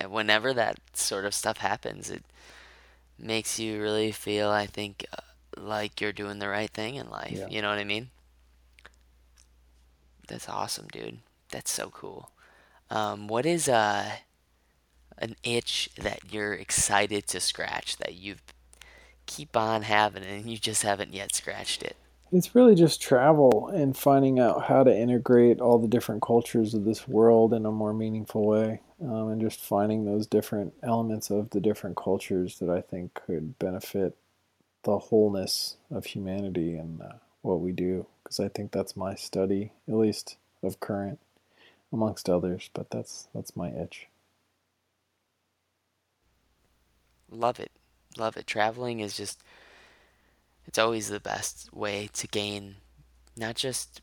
whenever 0.07 0.53
that 0.53 0.79
sort 0.93 1.25
of 1.25 1.33
stuff 1.33 1.57
happens, 1.57 2.09
it 2.09 2.23
makes 3.19 3.59
you 3.59 3.81
really 3.81 4.11
feel, 4.11 4.49
I 4.49 4.65
think, 4.67 5.05
uh, 5.13 5.21
like 5.61 6.01
you're 6.01 6.13
doing 6.13 6.39
the 6.39 6.49
right 6.49 6.69
thing 6.71 6.95
in 6.95 7.09
life. 7.09 7.31
Yeah. 7.37 7.47
You 7.49 7.61
know 7.61 7.69
what 7.69 7.79
I 7.79 7.83
mean? 7.83 8.09
That's 10.27 10.49
awesome, 10.49 10.87
dude. 10.91 11.19
That's 11.49 11.71
so 11.71 11.89
cool. 11.89 12.31
Um, 12.89 13.27
what 13.27 13.45
is 13.45 13.67
uh 13.69 14.11
an 15.17 15.35
itch 15.43 15.89
that 15.97 16.19
you're 16.31 16.53
excited 16.53 17.27
to 17.27 17.39
scratch 17.39 17.97
that 17.97 18.15
you 18.15 18.35
keep 19.25 19.55
on 19.57 19.83
having 19.83 20.23
and 20.23 20.49
you 20.49 20.57
just 20.57 20.83
haven't 20.83 21.13
yet 21.13 21.33
scratched 21.35 21.83
it? 21.83 21.97
It's 22.31 22.53
really 22.55 22.75
just 22.75 23.01
travel 23.01 23.69
and 23.69 23.95
finding 23.95 24.39
out 24.39 24.65
how 24.65 24.83
to 24.83 24.95
integrate 24.95 25.61
all 25.61 25.79
the 25.79 25.87
different 25.87 26.21
cultures 26.21 26.73
of 26.73 26.83
this 26.83 27.07
world 27.07 27.53
in 27.53 27.65
a 27.65 27.71
more 27.71 27.93
meaningful 27.93 28.45
way. 28.45 28.81
Um, 29.01 29.29
and 29.29 29.41
just 29.41 29.61
finding 29.61 30.05
those 30.05 30.25
different 30.27 30.73
elements 30.81 31.29
of 31.29 31.51
the 31.51 31.59
different 31.61 31.95
cultures 31.95 32.59
that 32.59 32.69
I 32.69 32.81
think 32.81 33.13
could 33.13 33.57
benefit 33.59 34.17
the 34.83 34.97
wholeness 34.97 35.77
of 35.91 36.05
humanity 36.05 36.75
and 36.75 37.01
uh, 37.01 37.13
what 37.43 37.61
we 37.61 37.71
do. 37.71 38.07
Because 38.23 38.39
I 38.39 38.49
think 38.49 38.71
that's 38.71 38.97
my 38.97 39.13
study, 39.15 39.71
at 39.87 39.93
least 39.93 40.37
of 40.63 40.79
current, 40.79 41.19
amongst 41.93 42.27
others. 42.27 42.69
But 42.73 42.89
that's 42.89 43.27
that's 43.33 43.55
my 43.55 43.69
itch. 43.69 44.07
Love 47.29 47.59
it. 47.59 47.71
Love 48.17 48.35
it. 48.35 48.47
Traveling 48.47 48.99
is 48.99 49.15
just 49.15 49.43
it's 50.67 50.77
always 50.79 51.09
the 51.09 51.19
best 51.19 51.73
way 51.73 52.09
to 52.13 52.27
gain 52.27 52.77
not 53.37 53.55
just 53.55 54.01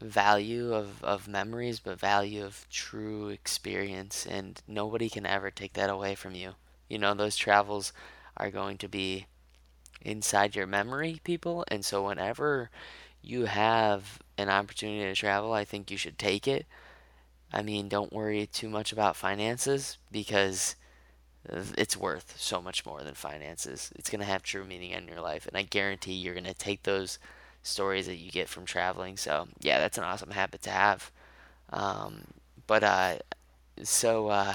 value 0.00 0.72
of, 0.74 1.02
of 1.02 1.28
memories, 1.28 1.80
but 1.80 1.98
value 1.98 2.44
of 2.44 2.66
true 2.70 3.28
experience. 3.28 4.26
And 4.26 4.60
nobody 4.66 5.08
can 5.08 5.26
ever 5.26 5.50
take 5.50 5.74
that 5.74 5.90
away 5.90 6.14
from 6.14 6.34
you. 6.34 6.54
You 6.88 6.98
know, 6.98 7.14
those 7.14 7.36
travels 7.36 7.92
are 8.36 8.50
going 8.50 8.78
to 8.78 8.88
be 8.88 9.26
inside 10.02 10.56
your 10.56 10.66
memory, 10.66 11.20
people. 11.24 11.64
And 11.68 11.84
so, 11.84 12.06
whenever 12.06 12.70
you 13.22 13.46
have 13.46 14.20
an 14.38 14.48
opportunity 14.50 15.04
to 15.04 15.14
travel, 15.14 15.52
I 15.52 15.64
think 15.64 15.90
you 15.90 15.96
should 15.96 16.18
take 16.18 16.48
it. 16.48 16.66
I 17.52 17.62
mean, 17.62 17.88
don't 17.88 18.12
worry 18.12 18.46
too 18.46 18.68
much 18.68 18.92
about 18.92 19.16
finances 19.16 19.98
because 20.10 20.76
it's 21.78 21.96
worth 21.96 22.34
so 22.40 22.62
much 22.62 22.86
more 22.86 23.02
than 23.02 23.14
finances. 23.14 23.92
It's 23.96 24.10
going 24.10 24.20
to 24.20 24.26
have 24.26 24.42
true 24.42 24.64
meaning 24.64 24.92
in 24.92 25.08
your 25.08 25.20
life. 25.20 25.46
And 25.46 25.56
I 25.56 25.62
guarantee 25.62 26.14
you're 26.14 26.34
going 26.34 26.44
to 26.44 26.54
take 26.54 26.84
those 26.84 27.18
stories 27.62 28.06
that 28.06 28.16
you 28.16 28.30
get 28.30 28.48
from 28.48 28.64
traveling. 28.66 29.16
So, 29.16 29.48
yeah, 29.60 29.78
that's 29.80 29.98
an 29.98 30.04
awesome 30.04 30.30
habit 30.30 30.62
to 30.62 30.70
have. 30.70 31.10
Um, 31.72 32.22
but, 32.66 32.84
uh, 32.84 33.16
so, 33.82 34.28
uh, 34.28 34.54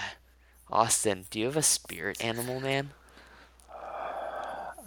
Austin, 0.69 1.25
do 1.31 1.39
you 1.39 1.45
have 1.45 1.57
a 1.57 1.63
spirit 1.63 2.17
animal, 2.23 2.59
man? 2.61 2.91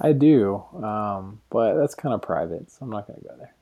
I 0.00 0.12
do, 0.12 0.64
um, 0.82 1.40
but 1.50 1.74
that's 1.76 1.94
kind 1.94 2.14
of 2.14 2.22
private, 2.22 2.70
so 2.70 2.78
I'm 2.82 2.90
not 2.90 3.06
going 3.06 3.20
to 3.20 3.28
go 3.28 3.34
there. 3.38 3.54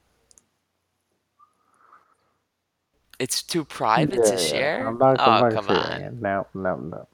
It's 3.19 3.43
too 3.43 3.65
private 3.65 4.25
to 4.25 4.37
Yeah, 4.37 4.41
yeah. 4.41 4.69
I'm 4.81 4.99
share? 4.99 4.99
not. 4.99 5.21
I'm 5.27 5.39
Oh, 5.39 5.39
not 5.39 5.53
come 5.53 5.71
on. 5.71 6.01
it. 6.03 6.15
No, 6.21 6.47
no, 6.55 6.77
no. 6.77 7.09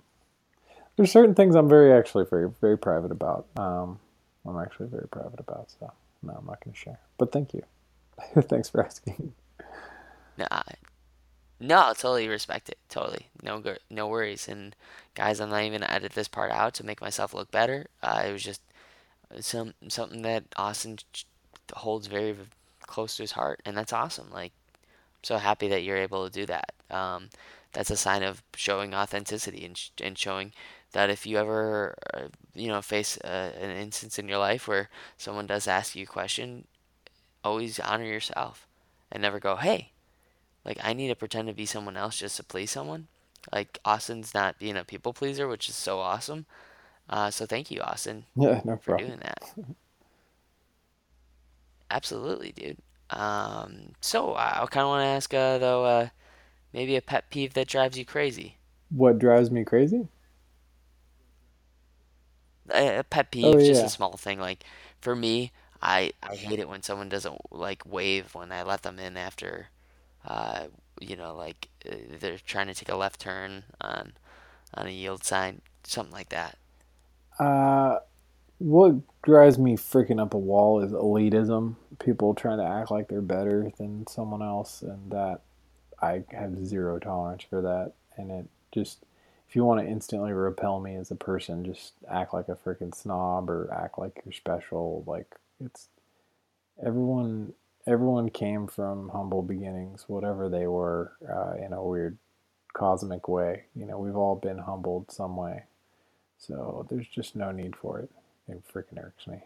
There's 0.97 1.12
certain 1.12 1.34
things 1.34 1.55
I'm 1.55 1.68
very 1.68 1.92
actually 1.92 2.24
very 2.24 2.51
very 2.61 2.78
private 2.78 3.11
about. 3.11 3.47
Um, 3.57 3.99
I'm 4.47 4.59
actually 4.59 4.88
very 4.88 5.09
private 5.09 5.40
about. 5.40 5.70
So 5.78 5.92
no, 6.22 6.34
I'm 6.38 6.47
not 6.47 6.64
going 6.64 6.72
to 6.74 6.78
share. 6.78 6.99
But 7.18 7.32
thank 7.32 7.53
you. 7.55 7.62
Thanks 8.42 8.68
for 8.68 8.84
asking. 8.84 9.32
Nah, 10.38 10.62
no, 11.59 11.92
totally 11.94 12.28
respect 12.28 12.68
it. 12.68 12.78
Totally. 12.88 13.28
No, 13.42 13.62
no 13.90 14.07
worries. 14.07 14.49
And 14.49 14.76
guys, 15.14 15.40
I'm 15.40 15.51
not 15.51 15.62
even 15.62 15.80
gonna 15.80 15.92
edit 15.92 16.12
this 16.12 16.28
part 16.28 16.51
out 16.51 16.74
to 16.74 16.84
make 16.84 17.01
myself 17.01 17.32
look 17.32 17.51
better. 17.51 17.86
Uh, 18.03 18.24
it 18.26 18.32
was 18.32 18.42
just 18.42 18.61
some 19.40 19.74
something 19.88 20.22
that 20.22 20.44
Austin 20.57 20.99
holds 21.72 22.07
very 22.09 22.36
close 22.82 23.16
to 23.16 23.22
his 23.22 23.32
heart, 23.32 23.61
and 23.64 23.76
that's 23.76 23.92
awesome. 23.92 24.30
Like, 24.30 24.53
I'm 24.84 25.24
so 25.24 25.38
happy 25.38 25.68
that 25.68 25.82
you're 25.82 25.97
able 25.97 26.26
to 26.28 26.32
do 26.32 26.47
that. 26.47 26.72
Um, 26.90 27.30
that's 27.72 27.90
a 27.90 27.97
sign 27.97 28.22
of 28.22 28.42
showing 28.55 28.94
authenticity 28.94 29.64
and 29.64 29.80
and 30.03 30.18
showing 30.18 30.53
that 30.97 31.11
if 31.11 31.26
you 31.26 31.38
ever, 31.38 31.94
uh, 32.14 32.28
you 32.55 32.68
know, 32.68 32.80
face 32.82 33.18
uh, 33.24 33.53
an 33.61 33.70
instance 33.70 34.18
in 34.18 34.28
your 34.28 34.38
life 34.38 34.66
where 34.68 34.88
someone 35.18 35.47
does 35.47 35.68
ask 35.68 35.94
you 35.97 36.05
a 36.05 36.07
question, 36.07 36.66
always 37.44 37.80
honor 37.80 38.05
yourself 38.07 38.66
and 39.12 39.22
never 39.22 39.40
go, 39.40 39.57
"Hey." 39.57 39.92
Like 40.64 40.78
I 40.82 40.92
need 40.94 41.09
to 41.09 41.16
pretend 41.16 41.49
to 41.49 41.55
be 41.55 41.66
someone 41.66 41.97
else 41.97 42.18
just 42.18 42.36
to 42.38 42.44
please 42.44 42.70
someone. 42.70 43.09
Like 43.53 43.78
Austin's 43.84 44.34
not 44.34 44.59
being 44.59 44.76
a 44.76 44.84
people 44.84 45.12
pleaser, 45.12 45.49
which 45.49 45.68
is 45.68 45.76
so 45.76 46.01
awesome. 46.01 46.47
Uh, 47.09 47.30
so 47.30 47.47
thank 47.47 47.70
you, 47.70 47.80
Austin, 47.82 48.26
Yeah, 48.36 48.62
no 48.64 48.76
for 48.80 48.92
problem. 48.92 48.94
doing 48.94 49.20
that. 49.20 49.42
Absolutely, 51.90 52.53
dude. 52.53 52.78
Um, 53.11 53.92
so 54.01 54.34
I 54.36 54.66
kind 54.70 54.84
of 54.84 54.88
want 54.88 55.03
to 55.03 55.07
ask 55.07 55.32
uh, 55.34 55.59
though, 55.59 55.84
uh, 55.84 56.09
maybe 56.72 56.97
a 56.97 57.03
pet 57.03 57.30
peeve 57.30 57.55
that 57.55 57.68
drives 57.68 57.99
you 57.99 58.05
crazy. 58.07 58.59
What 58.90 59.18
drives 59.20 59.51
me 59.53 59.64
crazy? 59.64 60.09
A, 62.70 63.04
pet 63.04 63.30
Oh 63.42 63.56
peeve, 63.56 63.62
just 63.62 63.82
a 63.82 63.88
small 63.88 64.16
thing. 64.16 64.38
Like 64.40 64.64
for 65.00 65.16
me, 65.16 65.52
I 65.82 66.12
I 66.22 66.36
hate 66.36 66.58
it 66.60 66.68
when 66.68 66.82
someone 66.82 67.08
doesn't 67.08 67.52
like 67.52 67.84
wave 67.86 68.34
when 68.34 68.52
I 68.52 68.62
let 68.62 68.82
them 68.82 68.98
in 68.98 69.16
after, 69.16 69.68
uh, 70.26 70.66
you 71.00 71.16
know, 71.16 71.34
like 71.36 71.68
uh, 71.90 71.96
they're 72.20 72.38
trying 72.38 72.68
to 72.68 72.74
take 72.74 72.88
a 72.90 72.96
left 72.96 73.20
turn 73.20 73.64
on 73.80 74.14
on 74.74 74.86
a 74.86 74.90
yield 74.90 75.24
sign, 75.24 75.62
something 75.84 76.14
like 76.14 76.30
that. 76.30 76.58
Uh, 77.38 77.98
what 78.58 78.96
drives 79.22 79.58
me 79.58 79.76
freaking 79.76 80.20
up 80.20 80.34
a 80.34 80.38
wall 80.38 80.80
is 80.82 80.92
elitism. 80.92 81.76
People 82.00 82.34
trying 82.34 82.58
to 82.58 82.64
act 82.64 82.90
like 82.90 83.08
they're 83.08 83.22
better 83.22 83.70
than 83.78 84.06
someone 84.08 84.42
else, 84.42 84.82
and 84.82 85.10
that 85.12 85.40
I 86.02 86.24
have 86.32 86.66
zero 86.66 86.98
tolerance 86.98 87.44
for 87.48 87.62
that. 87.62 87.92
And 88.16 88.30
it 88.30 88.46
just, 88.72 89.04
if 89.49 89.55
you 89.55 89.64
want 89.64 89.80
to 89.80 89.86
instantly 89.86 90.32
repel 90.32 90.80
me 90.80 90.97
as 90.97 91.11
a 91.11 91.16
person, 91.16 91.64
just 91.64 91.92
act 92.11 92.34
like 92.34 92.49
a 92.49 92.57
freaking 92.57 92.94
snob 92.94 93.49
or 93.49 93.72
act 93.72 93.99
like 93.99 94.22
you're 94.24 94.32
special. 94.32 95.05
Like 95.07 95.34
it's 95.64 95.88
everyone. 96.84 97.53
Everyone 97.88 98.30
came 98.30 98.66
from 98.66 99.11
humble 99.11 99.42
beginnings, 99.42 100.07
whatever 100.09 100.49
they 100.49 100.66
were, 100.66 101.12
uh, 101.32 101.55
in 101.64 101.72
a 101.72 101.84
weird 101.84 102.18
cosmic 102.72 103.28
way. 103.28 103.66
You 103.76 103.86
know, 103.86 103.97
we've 104.01 104.16
all 104.16 104.34
been 104.34 104.59
humbled 104.59 105.12
some 105.12 105.36
way. 105.36 105.62
So 106.38 106.84
there's 106.90 107.07
just 107.07 107.36
no 107.36 107.53
need 107.53 107.76
for 107.76 108.01
it. 108.01 108.11
It 108.49 108.62
freaking 108.66 109.01
irks 109.01 109.28
me. 109.28 109.44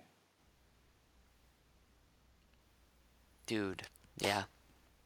Dude, 3.47 3.83
yeah, 4.19 4.45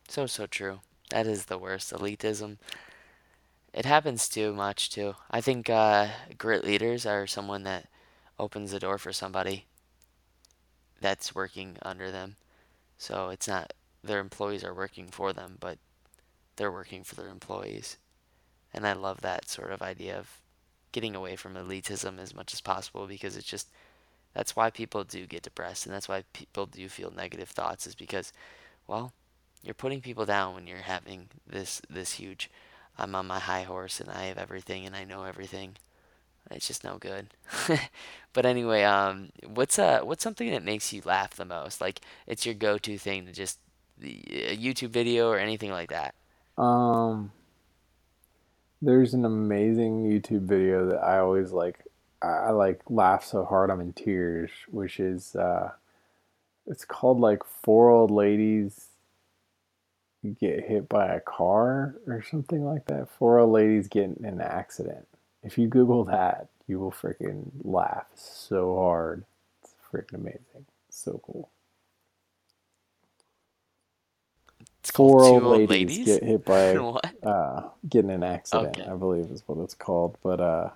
so 0.09 0.27
so 0.27 0.47
true. 0.47 0.81
That 1.10 1.27
is 1.27 1.47
the 1.47 1.59
worst. 1.59 1.93
Elitism. 1.93 2.59
It 3.74 3.86
happens 3.86 4.28
too 4.28 4.55
much 4.55 4.88
too. 4.88 5.16
I 5.32 5.40
think 5.40 5.68
uh, 5.68 6.06
great 6.38 6.62
leaders 6.62 7.05
are 7.05 7.26
someone 7.26 7.64
that 7.64 7.88
opens 8.38 8.70
the 8.70 8.78
door 8.78 8.98
for 8.98 9.12
somebody 9.12 9.66
that's 11.01 11.34
working 11.34 11.76
under 11.82 12.12
them. 12.12 12.36
So 12.98 13.30
it's 13.30 13.48
not 13.48 13.72
their 14.02 14.20
employees 14.20 14.62
are 14.62 14.72
working 14.72 15.09
for 15.09 15.32
them, 15.32 15.56
but 15.59 15.78
they're 16.55 16.70
working 16.70 17.02
for 17.02 17.16
their 17.16 17.28
employees. 17.28 17.96
And 18.72 18.86
I 18.86 18.92
love 18.92 19.22
that 19.22 19.48
sort 19.48 19.72
of 19.72 19.82
idea 19.82 20.16
of 20.16 20.40
getting 20.92 21.16
away 21.16 21.34
from 21.34 21.55
elitism 21.55 22.20
as 22.20 22.32
much 22.32 22.55
as 22.55 22.60
possible 22.60 23.09
because 23.09 23.36
it's 23.36 23.51
just 23.51 23.70
that's 24.34 24.55
why 24.55 24.70
people 24.70 25.02
do 25.02 25.26
get 25.26 25.42
depressed 25.42 25.84
and 25.84 25.92
that's 25.92 26.09
why 26.09 26.22
people 26.32 26.66
do 26.66 26.88
feel 26.88 27.10
negative 27.10 27.48
thoughts 27.48 27.88
is 27.88 27.96
because 27.96 28.32
well, 28.86 29.12
you're 29.64 29.74
putting 29.74 30.01
people 30.01 30.26
down 30.26 30.55
when 30.55 30.68
you're 30.68 30.78
having 30.78 31.28
this 31.44 31.82
this 31.90 32.12
huge 32.12 32.48
I'm 32.98 33.14
on 33.14 33.26
my 33.26 33.38
high 33.38 33.62
horse 33.62 34.00
and 34.00 34.10
I 34.10 34.24
have 34.24 34.38
everything 34.38 34.86
and 34.86 34.94
I 34.94 35.04
know 35.04 35.24
everything. 35.24 35.76
It's 36.50 36.66
just 36.66 36.84
no 36.84 36.98
good. 36.98 37.28
But 38.34 38.46
anyway, 38.46 38.82
um, 38.82 39.30
what's 39.46 39.78
uh 39.78 40.00
what's 40.00 40.24
something 40.24 40.50
that 40.50 40.64
makes 40.64 40.92
you 40.92 41.02
laugh 41.04 41.34
the 41.36 41.44
most? 41.44 41.80
Like 41.80 42.00
it's 42.26 42.44
your 42.44 42.56
go-to 42.56 42.98
thing 42.98 43.26
to 43.26 43.32
just 43.32 43.60
a 44.02 44.56
YouTube 44.56 44.90
video 44.90 45.28
or 45.30 45.38
anything 45.38 45.70
like 45.70 45.90
that. 45.90 46.14
Um, 46.60 47.30
there's 48.82 49.14
an 49.14 49.24
amazing 49.24 50.04
YouTube 50.04 50.42
video 50.42 50.86
that 50.86 50.98
I 50.98 51.18
always 51.18 51.52
like. 51.52 51.84
I, 52.20 52.26
I 52.26 52.50
like 52.50 52.80
laugh 52.88 53.24
so 53.24 53.44
hard 53.44 53.70
I'm 53.70 53.80
in 53.80 53.92
tears, 53.92 54.50
which 54.68 54.98
is 54.98 55.36
uh, 55.36 55.70
it's 56.66 56.84
called 56.84 57.20
like 57.20 57.44
four 57.62 57.90
old 57.90 58.10
ladies 58.10 58.88
get 60.32 60.64
hit 60.64 60.88
by 60.88 61.06
a 61.06 61.20
car 61.20 61.96
or 62.06 62.22
something 62.22 62.64
like 62.64 62.86
that. 62.86 63.09
Four 63.18 63.38
old 63.38 63.52
ladies 63.52 63.88
get 63.88 64.05
in 64.05 64.24
an 64.24 64.40
accident. 64.40 65.06
If 65.42 65.59
you 65.59 65.68
Google 65.68 66.05
that, 66.05 66.48
you 66.66 66.78
will 66.78 66.92
freaking 66.92 67.51
laugh 67.62 68.06
so 68.14 68.76
hard. 68.76 69.24
It's 69.62 69.74
freaking 69.92 70.14
amazing. 70.14 70.66
So 70.90 71.20
cool. 71.24 71.51
It's 74.80 74.90
four 74.90 75.24
old 75.24 75.42
old 75.42 75.70
ladies, 75.70 75.98
ladies? 75.98 76.06
get 76.06 76.22
hit 76.22 76.44
by 76.44 76.74
uh, 77.22 77.68
get 77.88 78.05
in 78.05 78.10
an 78.10 78.22
accident. 78.22 78.78
Okay. 78.78 78.90
I 78.90 78.94
believe 78.94 79.26
is 79.26 79.42
what 79.46 79.62
it's 79.62 79.74
called. 79.74 80.16
But 80.22 80.40
uh, 80.40 80.70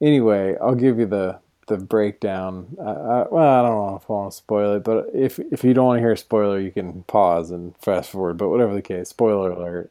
anyway, 0.00 0.56
I'll 0.60 0.74
give 0.74 0.98
you 0.98 1.06
the 1.06 1.38
the 1.68 1.78
breakdown. 1.78 2.76
I, 2.80 2.90
I, 2.90 3.28
well, 3.30 3.60
I 3.60 3.62
don't 3.68 3.76
know 3.76 3.96
if 4.02 4.10
I 4.10 4.12
want 4.12 4.32
to 4.32 4.36
spoil 4.36 4.76
it, 4.76 4.84
but 4.84 5.08
if 5.14 5.38
if 5.38 5.64
you 5.64 5.74
don't 5.74 5.86
want 5.86 5.98
to 5.98 6.02
hear 6.02 6.12
a 6.12 6.16
spoiler, 6.18 6.58
you 6.60 6.72
can 6.72 7.04
pause 7.04 7.50
and 7.50 7.76
fast 7.78 8.10
forward. 8.10 8.38
But 8.38 8.48
whatever 8.50 8.74
the 8.74 8.82
case, 8.82 9.08
spoiler 9.10 9.50
alert. 9.50 9.90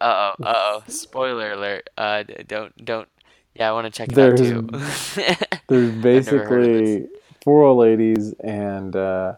Uh 0.00 0.32
oh, 0.40 0.44
uh 0.44 0.54
oh. 0.56 0.82
Spoiler 0.88 1.52
alert. 1.52 1.90
Uh, 1.98 2.24
don't, 2.46 2.84
don't. 2.84 3.08
Yeah, 3.54 3.70
I 3.70 3.72
want 3.72 3.86
to 3.86 3.90
check 3.90 4.12
it 4.12 4.18
out 4.18 4.36
There's- 4.36 4.38
too. 4.38 4.68
There's 5.68 5.92
never 6.24 6.44
heard 6.44 6.64
of 6.64 6.72
this. 6.72 6.92
basically 6.96 7.08
four 7.42 7.64
old 7.64 7.78
ladies, 7.78 8.32
and 8.34 8.94
uh, 8.96 9.34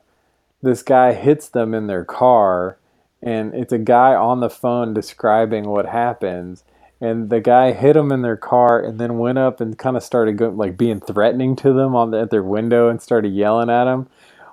this 0.63 0.83
guy 0.83 1.13
hits 1.15 1.49
them 1.49 1.75
in 1.75 1.87
their 1.87 2.05
car, 2.05 2.77
and 3.23 3.55
it's 3.55 3.73
a 3.73 3.79
guy 3.79 4.15
on 4.15 4.41
the 4.41 4.51
phone 4.51 4.95
describing 4.95 5.65
what 5.69 5.87
happens. 5.87 6.65
And 7.01 7.31
the 7.31 7.41
guy 7.41 7.73
hit 7.73 7.95
them 7.95 8.13
in 8.13 8.23
their 8.23 8.37
car, 8.37 8.81
and 8.81 8.99
then 8.99 9.19
went 9.19 9.39
up 9.39 9.61
and 9.61 9.79
kind 9.79 9.97
of 9.97 10.03
started 10.03 10.37
go, 10.37 10.51
like 10.51 10.77
being 10.77 11.01
threatening 11.01 11.57
to 11.57 11.73
them 11.73 11.97
on 11.97 12.11
the, 12.11 12.21
at 12.21 12.31
their 12.31 12.43
window, 12.43 12.89
and 12.89 13.01
started 13.01 13.33
yelling 13.33 13.71
at 13.71 13.85
them. 13.85 14.09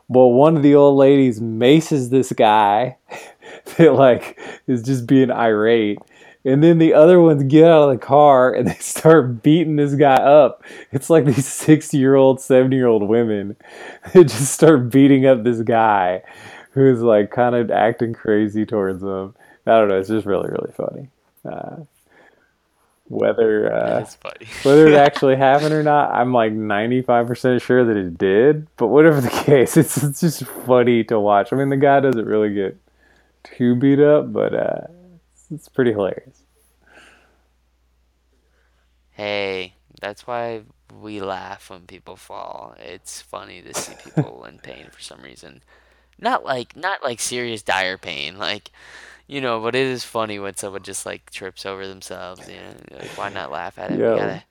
Well, 0.08 0.32
one 0.32 0.56
of 0.56 0.64
the 0.64 0.76
old 0.76 0.98
ladies 0.98 1.42
maces 1.42 2.10
this 2.10 2.32
guy 2.32 2.98
that 3.78 3.94
like 3.94 4.40
is 4.68 4.82
just 4.82 5.06
being 5.06 5.32
irate. 5.32 6.00
And 6.46 6.64
then 6.64 6.78
the 6.78 6.94
other 6.94 7.20
ones 7.20 7.44
get 7.44 7.66
out 7.66 7.90
of 7.90 8.00
the 8.00 8.06
car 8.06 8.54
and 8.54 8.68
they 8.68 8.76
start 8.80 9.44
beating 9.44 9.76
this 9.76 9.96
guy 9.96 10.16
up. 10.16 10.64
It's 10.94 11.10
like 11.10 11.26
these 11.26 11.46
60 11.46 11.98
year 11.98 12.16
old, 12.16 12.40
70 12.40 12.74
year 12.74 12.88
old 12.88 13.08
women 13.08 13.58
that 14.14 14.24
just 14.26 14.54
start 14.54 14.90
beating 14.90 15.26
up 15.26 15.44
this 15.44 15.62
guy 15.62 16.24
who's 16.72 17.02
like 17.02 17.32
kind 17.32 17.56
of 17.56 17.70
acting 17.70 18.14
crazy 18.14 18.66
towards 18.66 19.02
them. 19.02 19.36
I 19.66 19.72
don't 19.72 19.90
know. 19.90 20.00
It's 20.00 20.08
just 20.08 20.26
really, 20.26 20.50
really 20.50 20.72
funny. 20.72 21.10
Uh, 21.44 21.84
whether 23.10 23.74
uh, 23.74 24.06
whether 24.64 24.88
it 24.88 24.96
actually 24.98 25.36
happened 25.36 25.74
or 25.74 25.84
not, 25.84 26.12
I'm 26.14 26.34
like 26.34 26.54
95% 26.54 27.62
sure 27.62 27.86
that 27.86 27.98
it 27.98 28.18
did. 28.18 28.68
But 28.78 28.88
whatever 28.88 29.22
the 29.22 29.30
case, 29.46 29.78
it's, 29.78 30.04
it's 30.04 30.22
just 30.22 30.46
funny 30.46 31.04
to 31.06 31.20
watch. 31.20 31.54
I 31.54 31.56
mean, 31.56 31.70
the 31.70 31.78
guy 31.78 32.00
doesn't 32.00 32.26
really 32.26 32.54
get 32.54 32.78
too 33.44 33.76
beat 33.76 34.00
up, 34.00 34.32
but 34.34 34.54
uh, 34.54 34.82
it's, 35.34 35.46
it's 35.52 35.70
pretty 35.70 35.92
hilarious. 35.92 36.44
Hey, 39.12 39.74
that's 40.00 40.28
why 40.28 40.62
we 41.02 41.22
laugh 41.22 41.70
when 41.70 41.82
people 41.82 42.16
fall. 42.16 42.76
It's 42.80 43.22
funny 43.22 43.62
to 43.62 43.74
see 43.74 43.96
people 44.04 44.46
in 44.46 44.60
pain 44.60 44.88
for 44.92 45.02
some 45.02 45.22
reason. 45.22 45.64
Not 46.20 46.46
like 46.46 46.76
not 46.76 47.04
like 47.04 47.20
serious 47.20 47.62
dire 47.62 47.98
pain, 47.98 48.38
like 48.38 48.72
you 49.28 49.42
know, 49.42 49.60
but 49.62 49.76
it 49.76 49.86
is 49.86 50.04
funny 50.04 50.40
when 50.40 50.56
someone 50.56 50.84
just 50.84 51.06
like 51.06 51.30
trips 51.32 51.66
over 51.66 51.88
themselves, 51.88 52.48
you 52.48 52.56
know, 52.56 52.98
like 53.00 53.18
why 53.18 53.30
not 53.30 53.52
laugh 53.52 53.78
at 53.78 53.92
it? 53.92 54.00
Yeah. 54.00 54.16
Gotta 54.16 54.44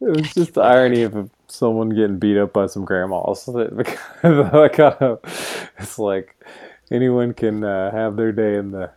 It 0.00 0.16
was 0.16 0.32
just 0.34 0.54
the 0.54 0.62
irony 0.62 1.02
of 1.02 1.30
someone 1.48 1.90
getting 1.90 2.18
beat 2.18 2.38
up 2.38 2.52
by 2.52 2.66
some 2.66 2.84
grandmas. 2.84 3.44
That 3.44 4.70
kind 4.74 4.94
of, 5.00 5.70
it's 5.78 5.98
like 5.98 6.34
anyone 6.90 7.34
can 7.34 7.62
uh, 7.62 7.90
have 7.90 8.16
their 8.16 8.32
day 8.32 8.56
in 8.56 8.70
the 8.70 8.90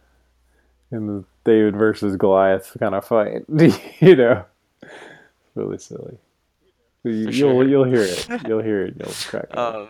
in 0.91 1.07
the 1.07 1.23
David 1.43 1.75
versus 1.75 2.15
Goliath 2.15 2.75
kind 2.79 2.95
of 2.95 3.05
fight. 3.05 3.43
you 3.99 4.15
know, 4.15 4.45
really 5.55 5.77
silly. 5.77 6.17
You, 7.03 7.11
you'll 7.11 7.31
sure. 7.31 7.67
you'll 7.67 7.83
hear 7.85 8.01
it. 8.01 8.27
You'll 8.47 8.61
hear 8.61 8.85
it. 8.85 8.95
You'll 8.99 9.13
crack. 9.27 9.55
Um, 9.55 9.89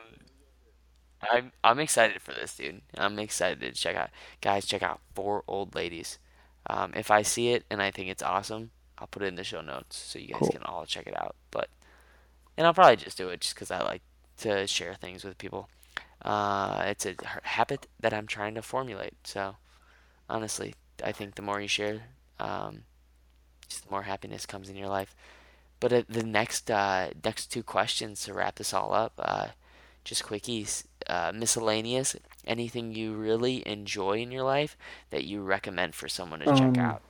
I'm 1.21 1.51
I'm 1.63 1.79
excited 1.79 2.21
for 2.21 2.31
this, 2.31 2.55
dude. 2.55 2.81
I'm 2.97 3.17
excited 3.19 3.59
to 3.61 3.71
check 3.71 3.95
out. 3.95 4.09
Guys, 4.41 4.65
check 4.65 4.83
out 4.83 4.99
Four 5.15 5.43
Old 5.47 5.75
Ladies. 5.75 6.19
Um, 6.69 6.91
if 6.95 7.09
I 7.11 7.21
see 7.21 7.49
it 7.49 7.65
and 7.69 7.81
I 7.81 7.91
think 7.91 8.09
it's 8.09 8.21
awesome, 8.23 8.71
I'll 8.97 9.07
put 9.07 9.23
it 9.23 9.27
in 9.27 9.35
the 9.35 9.43
show 9.43 9.61
notes 9.61 9.95
so 9.97 10.19
you 10.19 10.27
guys 10.29 10.39
Cool. 10.41 10.49
can 10.49 10.63
all 10.63 10.85
check 10.85 11.07
it 11.07 11.19
out. 11.19 11.35
But 11.49 11.69
and 12.57 12.67
I'll 12.67 12.73
probably 12.73 12.97
just 12.97 13.17
do 13.17 13.29
it 13.29 13.41
just 13.41 13.55
because 13.55 13.71
I 13.71 13.81
like 13.83 14.01
to 14.39 14.67
share 14.67 14.95
things 14.95 15.23
with 15.23 15.37
people. 15.37 15.69
Uh, 16.23 16.83
it's 16.87 17.05
a 17.05 17.15
habit 17.43 17.87
that 17.99 18.13
I'm 18.13 18.27
trying 18.27 18.55
to 18.55 18.61
formulate. 18.61 19.13
So 19.23 19.55
honestly, 20.29 20.75
I 21.03 21.11
think 21.11 21.35
the 21.35 21.41
more 21.41 21.61
you 21.61 21.67
share, 21.67 22.01
um, 22.39 22.83
just 23.67 23.85
the 23.85 23.91
more 23.91 24.03
happiness 24.03 24.45
comes 24.45 24.69
in 24.69 24.75
your 24.75 24.89
life. 24.89 25.15
But 25.79 25.93
uh, 25.93 26.03
the 26.09 26.23
next 26.23 26.69
uh, 26.71 27.09
next 27.23 27.47
two 27.47 27.63
questions 27.63 28.23
to 28.23 28.33
wrap 28.33 28.55
this 28.55 28.73
all 28.73 28.93
up, 28.93 29.13
uh, 29.19 29.47
just 30.03 30.23
quickies, 30.23 30.85
uh, 31.09 31.31
miscellaneous. 31.33 32.15
Anything 32.45 32.93
you 32.93 33.13
really 33.15 33.67
enjoy 33.67 34.19
in 34.19 34.31
your 34.31 34.43
life 34.43 34.77
that 35.11 35.25
you 35.25 35.41
recommend 35.43 35.95
for 35.95 36.07
someone 36.09 36.39
to 36.41 36.47
check 36.47 36.77
Um, 36.77 36.79
out? 36.79 37.01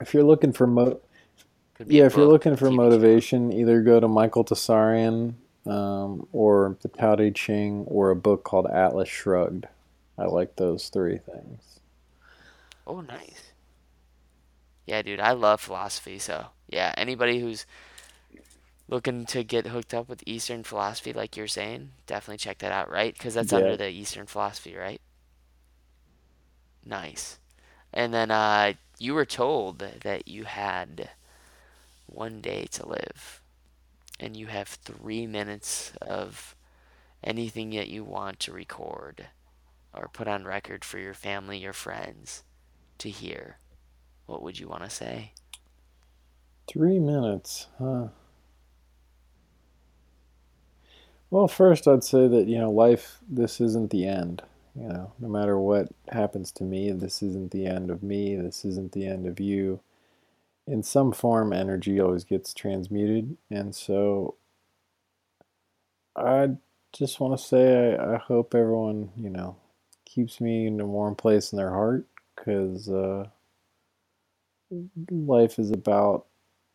if 0.00 0.14
you're 0.14 0.24
looking 0.24 0.52
for 0.52 0.66
mo, 0.66 1.00
yeah, 1.86 2.06
if 2.06 2.16
you're 2.16 2.26
looking 2.26 2.56
for 2.56 2.70
TV 2.70 2.80
show. 2.80 2.80
motivation, 2.82 3.52
either 3.52 3.82
go 3.82 4.00
to 4.00 4.08
Michael 4.08 4.44
Tsarion 4.44 5.34
um, 5.66 6.28
or 6.32 6.76
the 6.82 6.88
Tao 6.88 7.16
Te 7.16 7.30
Ching 7.32 7.84
or 7.86 8.10
a 8.10 8.16
book 8.16 8.44
called 8.44 8.66
Atlas 8.68 9.08
Shrugged. 9.08 9.66
I 10.18 10.26
like 10.26 10.56
those 10.56 10.88
three 10.88 11.18
things. 11.18 11.80
Oh, 12.86 13.00
nice. 13.00 13.52
Yeah, 14.86 15.02
dude, 15.02 15.20
I 15.20 15.32
love 15.32 15.60
philosophy. 15.60 16.18
So 16.18 16.48
yeah, 16.68 16.94
anybody 16.96 17.40
who's 17.40 17.66
looking 18.92 19.26
to 19.26 19.44
get 19.44 19.66
hooked 19.68 19.94
up 19.94 20.08
with 20.08 20.22
Eastern 20.26 20.62
philosophy, 20.64 21.12
like 21.12 21.36
you're 21.36 21.48
saying, 21.48 21.92
definitely 22.06 22.38
check 22.38 22.58
that 22.60 22.72
out, 22.72 22.90
right? 22.90 23.14
Because 23.14 23.34
that's 23.34 23.52
Yeah. 23.52 23.54
under 23.54 23.76
the 23.76 23.88
Eastern 23.90 24.26
philosophy, 24.26 24.76
right? 24.76 25.02
Nice. 26.84 27.40
And 27.92 28.12
then 28.14 28.30
uh, 28.30 28.74
you 28.98 29.14
were 29.14 29.26
told 29.26 29.78
that 29.80 30.28
you 30.28 30.44
had 30.44 31.10
one 32.06 32.40
day 32.42 32.66
to 32.72 32.86
live, 32.86 33.42
and 34.20 34.36
you 34.36 34.46
have 34.48 34.68
three 34.68 35.26
minutes 35.26 35.92
of 36.02 36.56
anything 37.24 37.70
that 37.70 37.88
you 37.88 38.04
want 38.04 38.40
to 38.40 38.52
record 38.52 39.28
or 39.94 40.08
put 40.08 40.28
on 40.28 40.44
record 40.44 40.84
for 40.84 40.98
your 40.98 41.14
family, 41.14 41.58
your 41.58 41.72
friends 41.74 42.44
to 42.98 43.10
hear. 43.10 43.58
What 44.26 44.42
would 44.42 44.58
you 44.58 44.68
want 44.68 44.84
to 44.84 44.90
say? 44.90 45.34
Three 46.66 46.98
minutes, 46.98 47.68
huh? 47.78 48.08
Well, 51.32 51.48
first 51.48 51.88
I'd 51.88 52.04
say 52.04 52.28
that, 52.28 52.48
you 52.48 52.58
know, 52.58 52.70
life, 52.70 53.18
this 53.28 53.60
isn't 53.60 53.90
the 53.90 54.06
end. 54.06 54.42
You 54.76 54.88
know, 54.88 55.14
no 55.20 55.28
matter 55.28 55.58
what 55.58 55.88
happens 56.10 56.52
to 56.54 56.64
me, 56.64 56.92
this 56.92 57.22
isn't 57.24 57.52
the 57.52 57.66
end 57.66 57.90
of 57.90 58.04
me, 58.04 58.36
this 58.36 58.66
isn't 58.66 58.92
the 58.92 59.06
end 59.06 59.26
of 59.26 59.40
you. 59.40 59.80
In 60.66 60.82
some 60.82 61.12
form, 61.12 61.52
energy 61.52 62.00
always 62.00 62.24
gets 62.24 62.54
transmuted. 62.54 63.36
And 63.50 63.74
so 63.74 64.36
I 66.16 66.50
just 66.92 67.20
want 67.20 67.38
to 67.38 67.44
say 67.44 67.96
I, 67.96 68.14
I 68.14 68.18
hope 68.18 68.54
everyone, 68.54 69.10
you 69.16 69.30
know, 69.30 69.56
keeps 70.06 70.40
me 70.40 70.66
in 70.66 70.80
a 70.80 70.86
warm 70.86 71.16
place 71.16 71.52
in 71.52 71.58
their 71.58 71.70
heart 71.72 72.06
because 72.36 72.88
uh, 72.90 73.28
life 75.10 75.58
is 75.58 75.70
about 75.70 76.26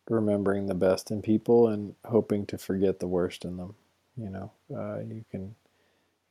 remembering 0.08 0.66
the 0.66 0.74
best 0.74 1.10
in 1.10 1.22
people 1.22 1.68
and 1.68 1.94
hoping 2.06 2.46
to 2.46 2.58
forget 2.58 3.00
the 3.00 3.08
worst 3.08 3.44
in 3.44 3.56
them. 3.58 3.74
You 4.18 4.30
know, 4.30 4.52
uh, 4.76 5.00
you 5.00 5.24
can 5.30 5.42
you 5.42 5.74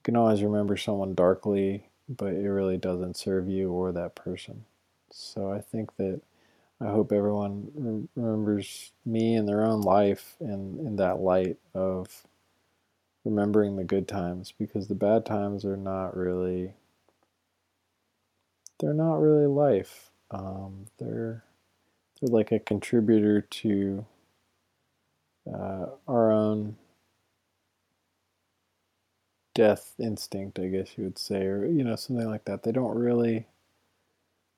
can 0.03 0.18
always 0.18 0.43
remember 0.43 0.77
someone 0.77 1.15
darkly, 1.15 1.89
but 2.09 2.34
it 2.34 2.49
really 2.49 2.77
doesn't 2.77 3.18
serve 3.18 3.49
you 3.49 3.72
or 3.72 3.91
that 3.93 4.15
person. 4.15 4.65
So 5.11 5.51
I 5.51 5.61
think 5.61 5.95
that 5.97 6.22
I 6.81 6.88
hope 6.88 7.11
everyone 7.11 7.72
rem- 7.76 8.09
remembers 8.15 8.91
me 9.05 9.35
in 9.35 9.45
their 9.45 9.65
own 9.65 9.81
life 9.81 10.35
and 10.39 10.80
in 10.80 10.97
that 10.97 11.19
light 11.19 11.57
of 11.73 12.27
remembering 13.26 13.76
the 13.76 13.84
good 13.84 14.07
times 14.07 14.53
because 14.57 14.88
the 14.88 14.95
bad 14.95 15.26
times 15.26 15.65
are 15.65 15.77
not 15.77 16.15
really 16.18 16.73
they're 18.80 18.93
not 18.93 19.15
really 19.15 19.47
life. 19.47 20.11
Um, 20.31 20.85
they're 20.99 21.43
they're 22.22 22.30
like 22.35 22.51
a 22.51 22.59
contributor 22.59 23.41
to 23.41 24.05
uh, 25.51 25.88
our 26.07 26.31
own 26.31 26.77
death 29.58 29.96
instinct, 29.98 30.60
I 30.60 30.68
guess 30.68 31.00
you 31.00 31.04
would 31.06 31.18
say, 31.18 31.48
or 31.48 31.66
you 31.66 31.84
know, 31.84 31.96
something 31.96 32.28
like 32.28 32.46
that. 32.46 32.62
They 32.62 32.72
don't 32.72 32.96
really 32.96 33.48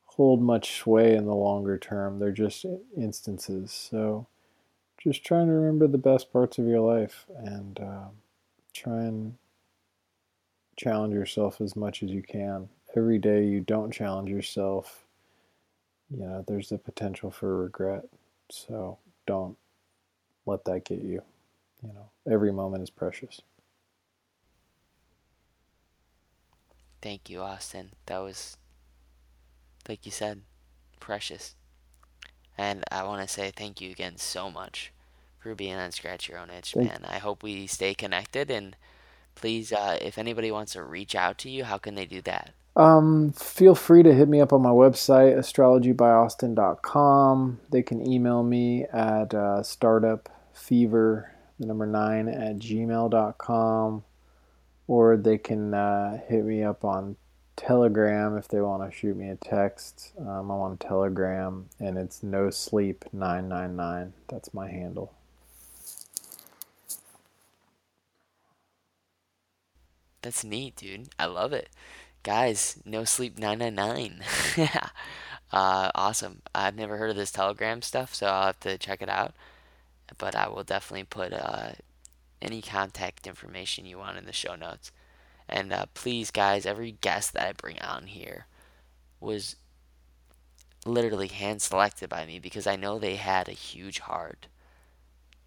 hold 0.03 0.41
much 0.41 0.77
sway 0.77 1.15
in 1.15 1.23
the 1.23 1.33
longer 1.33 1.77
term. 1.77 2.19
They're 2.19 2.33
just 2.33 2.65
instances. 2.97 3.71
So 3.71 4.27
just 5.01 5.23
trying 5.23 5.47
to 5.47 5.53
remember 5.53 5.87
the 5.87 5.97
best 5.97 6.33
parts 6.33 6.57
of 6.57 6.67
your 6.67 6.81
life 6.81 7.25
and 7.37 7.79
um, 7.79 8.09
try 8.73 9.03
and 9.03 9.35
challenge 10.75 11.13
yourself 11.13 11.61
as 11.61 11.77
much 11.77 12.03
as 12.03 12.09
you 12.09 12.21
can. 12.21 12.67
Every 12.93 13.19
day 13.19 13.45
you 13.45 13.61
don't 13.61 13.93
challenge 13.93 14.29
yourself, 14.29 15.05
you 16.09 16.19
know, 16.19 16.43
there's 16.45 16.67
the 16.67 16.77
potential 16.77 17.31
for 17.31 17.55
regret. 17.55 18.03
So 18.51 18.97
don't 19.25 19.55
let 20.45 20.65
that 20.65 20.83
get 20.83 20.99
you. 20.99 21.21
You 21.83 21.93
know, 21.93 22.09
every 22.29 22.51
moment 22.51 22.83
is 22.83 22.89
precious. 22.89 23.39
Thank 27.01 27.29
you, 27.29 27.41
Austin. 27.41 27.91
That 28.07 28.19
was, 28.19 28.57
like 29.87 30.05
you 30.05 30.11
said, 30.11 30.41
precious. 30.99 31.55
And 32.57 32.83
I 32.91 33.03
want 33.03 33.21
to 33.21 33.27
say 33.33 33.51
thank 33.55 33.79
you 33.79 33.91
again 33.91 34.17
so 34.17 34.51
much 34.51 34.91
for 35.39 35.55
being 35.55 35.75
on 35.75 35.91
Scratch 35.91 36.27
Your 36.27 36.39
Own 36.39 36.49
Itch, 36.49 36.75
man. 36.75 37.05
I 37.07 37.19
hope 37.19 37.41
we 37.41 37.67
stay 37.67 37.93
connected. 37.93 38.51
And 38.51 38.75
please, 39.35 39.71
uh, 39.71 39.97
if 40.01 40.17
anybody 40.17 40.51
wants 40.51 40.73
to 40.73 40.83
reach 40.83 41.15
out 41.15 41.37
to 41.39 41.49
you, 41.49 41.63
how 41.63 41.77
can 41.77 41.95
they 41.95 42.05
do 42.05 42.21
that? 42.23 42.51
Um, 42.75 43.31
feel 43.31 43.75
free 43.75 44.03
to 44.03 44.13
hit 44.13 44.27
me 44.27 44.41
up 44.41 44.51
on 44.53 44.61
my 44.61 44.69
website, 44.69 45.37
astrologybyaustin.com. 45.37 47.59
They 47.71 47.81
can 47.81 48.05
email 48.05 48.43
me 48.43 48.83
at 48.85 49.33
uh, 49.33 49.63
startupfever, 49.63 51.27
the 51.59 51.65
number 51.65 51.85
nine, 51.85 52.27
at 52.27 52.59
gmail.com. 52.59 54.03
Or 54.89 55.17
they 55.17 55.37
can 55.37 55.75
uh, 55.75 56.19
hit 56.27 56.43
me 56.43 56.63
up 56.63 56.83
on 56.83 57.15
Telegram 57.55 58.35
if 58.35 58.47
they 58.47 58.59
want 58.59 58.89
to 58.89 58.97
shoot 58.97 59.15
me 59.15 59.29
a 59.29 59.35
text. 59.35 60.13
Um, 60.19 60.27
I'm 60.27 60.51
on 60.51 60.77
Telegram 60.77 61.69
and 61.79 61.95
it's 61.99 62.23
no 62.23 62.49
sleep 62.49 63.05
999. 63.13 64.13
That's 64.27 64.51
my 64.51 64.67
handle. 64.67 65.13
That's 70.23 70.43
neat, 70.43 70.75
dude. 70.75 71.09
I 71.19 71.25
love 71.27 71.53
it. 71.53 71.69
Guys, 72.23 72.79
No 72.83 73.03
Sleep 73.05 73.37
999. 73.37 74.23
Yeah. 74.57 74.89
Uh, 75.51 75.89
awesome. 75.95 76.43
I've 76.53 76.75
never 76.75 76.97
heard 76.97 77.09
of 77.09 77.15
this 77.15 77.31
Telegram 77.31 77.81
stuff, 77.81 78.13
so 78.13 78.27
I'll 78.27 78.45
have 78.45 78.59
to 78.59 78.77
check 78.77 79.01
it 79.01 79.09
out. 79.09 79.33
But 80.19 80.35
I 80.35 80.47
will 80.47 80.63
definitely 80.63 81.05
put 81.05 81.33
uh, 81.33 81.71
any 82.41 82.61
contact 82.61 83.27
information 83.27 83.85
you 83.85 83.97
want 83.97 84.17
in 84.17 84.25
the 84.25 84.33
show 84.33 84.55
notes. 84.55 84.91
And 85.47 85.73
uh, 85.73 85.85
please, 85.93 86.31
guys, 86.31 86.65
every 86.65 86.91
guest 86.91 87.33
that 87.33 87.47
I 87.47 87.53
bring 87.53 87.79
on 87.79 88.07
here 88.07 88.45
was 89.19 89.55
literally 90.85 91.27
hand 91.27 91.61
selected 91.61 92.09
by 92.09 92.25
me 92.25 92.39
because 92.39 92.67
I 92.67 92.75
know 92.75 92.99
they 92.99 93.15
had 93.15 93.49
a 93.49 93.53
huge 93.53 93.99
heart 93.99 94.47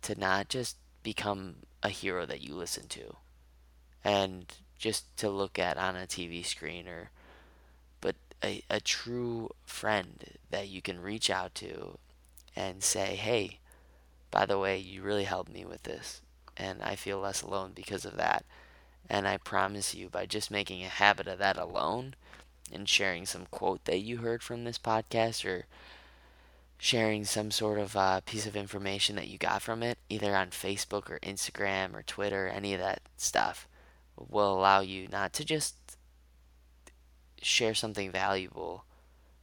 to 0.02 0.19
not 0.19 0.48
just 0.48 0.77
become 1.02 1.56
a 1.82 1.89
hero 1.89 2.27
that 2.27 2.43
you 2.43 2.55
listen 2.55 2.86
to 2.89 3.16
and 4.05 4.52
just 4.78 5.16
to 5.16 5.31
look 5.31 5.59
at 5.59 5.78
on 5.78 5.97
a 5.97 6.06
TV 6.06 6.44
screen 6.44 6.89
or 6.89 7.10
but 8.01 8.16
a, 8.43 8.62
a 8.69 8.81
true 8.81 9.51
friend 9.64 10.24
that 10.51 10.69
you 10.69 10.82
can 10.82 11.01
reach 11.01 11.31
out 11.31 11.55
to 11.55 11.98
and 12.56 12.82
say, 12.82 13.14
hey, 13.14 13.59
by 14.31 14.44
the 14.44 14.59
way, 14.59 14.77
you 14.78 15.02
really 15.02 15.24
helped 15.24 15.52
me 15.52 15.64
with 15.64 15.85
this. 15.85 16.20
And 16.57 16.83
I 16.83 16.97
feel 16.97 17.19
less 17.19 17.43
alone 17.43 17.73
because 17.74 18.05
of 18.05 18.16
that. 18.16 18.45
And 19.09 19.27
I 19.27 19.37
promise 19.37 19.95
you, 19.95 20.09
by 20.09 20.27
just 20.27 20.51
making 20.51 20.83
a 20.83 20.89
habit 20.89 21.27
of 21.27 21.39
that 21.39 21.57
alone 21.57 22.15
and 22.73 22.89
sharing 22.89 23.27
some 23.27 23.47
quote 23.51 23.85
that 23.85 24.01
you 24.01 24.19
heard 24.19 24.43
from 24.43 24.65
this 24.65 24.79
podcast 24.79 25.45
or 25.45 25.66
sharing 26.79 27.24
some 27.24 27.51
sort 27.51 27.79
of 27.79 27.97
uh, 27.97 28.20
piece 28.23 28.47
of 28.47 28.57
information 28.57 29.16
that 29.16 29.29
you 29.29 29.39
got 29.39 29.62
from 29.62 29.83
it, 29.83 29.99
either 30.09 30.35
on 30.35 30.51
Facebook 30.51 31.09
or 31.11 31.19
Instagram 31.20 31.95
or 31.95 32.03
Twitter, 32.03 32.49
any 32.49 32.74
of 32.74 32.81
that 32.81 33.01
stuff, 33.16 33.69
will 34.16 34.53
allow 34.53 34.81
you 34.81 35.09
not 35.09 35.33
to 35.33 35.45
just 35.45 35.77
share 37.41 37.74
something 37.74 38.11
valuable, 38.11 38.85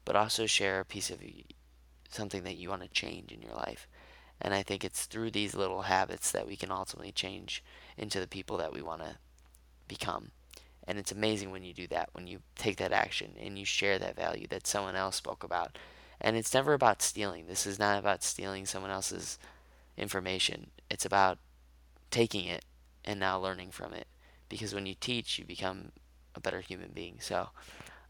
but 0.06 0.16
also 0.16 0.46
share 0.46 0.80
a 0.80 0.86
piece 0.86 1.10
of 1.10 1.22
something 2.10 2.44
that 2.44 2.58
you 2.58 2.70
want 2.70 2.82
to 2.82 2.90
change 2.90 3.32
in 3.32 3.42
your 3.42 3.54
life. 3.54 3.88
And 4.42 4.54
I 4.54 4.64
think 4.64 4.84
it's 4.84 5.06
through 5.06 5.32
these 5.32 5.56
little 5.56 5.84
habits 5.84 6.32
that 6.32 6.48
we 6.48 6.56
can 6.56 6.72
ultimately 6.72 7.12
change 7.12 7.64
into 7.98 8.20
the 8.20 8.28
people 8.28 8.58
that 8.58 8.74
we 8.74 8.82
want 8.82 9.02
to 9.02 9.18
become. 9.88 10.32
And 10.88 10.98
it's 10.98 11.12
amazing 11.12 11.52
when 11.52 11.64
you 11.64 11.74
do 11.74 11.88
that, 11.88 12.10
when 12.14 12.26
you 12.26 12.40
take 12.56 12.78
that 12.78 12.94
action 12.94 13.34
and 13.40 13.60
you 13.60 13.66
share 13.66 14.00
that 14.00 14.16
value 14.16 14.48
that 14.48 14.66
someone 14.66 14.96
else 14.96 15.18
spoke 15.18 15.44
about. 15.44 15.78
And 16.22 16.36
it's 16.36 16.54
never 16.54 16.74
about 16.74 17.02
stealing. 17.02 17.48
This 17.48 17.66
is 17.66 17.78
not 17.78 18.00
about 18.00 18.24
stealing 18.24 18.66
someone 18.66 18.92
else's 18.92 19.38
information. 19.98 20.72
It's 20.90 21.06
about 21.06 21.38
taking 22.12 22.46
it 22.46 22.66
and 23.06 23.20
now 23.20 23.40
learning 23.40 23.72
from 23.72 23.94
it. 23.94 24.08
Because 24.48 24.74
when 24.74 24.86
you 24.86 24.96
teach, 25.00 25.38
you 25.38 25.46
become 25.46 25.92
a 26.34 26.40
better 26.40 26.62
human 26.62 26.90
being. 26.94 27.18
So 27.20 27.50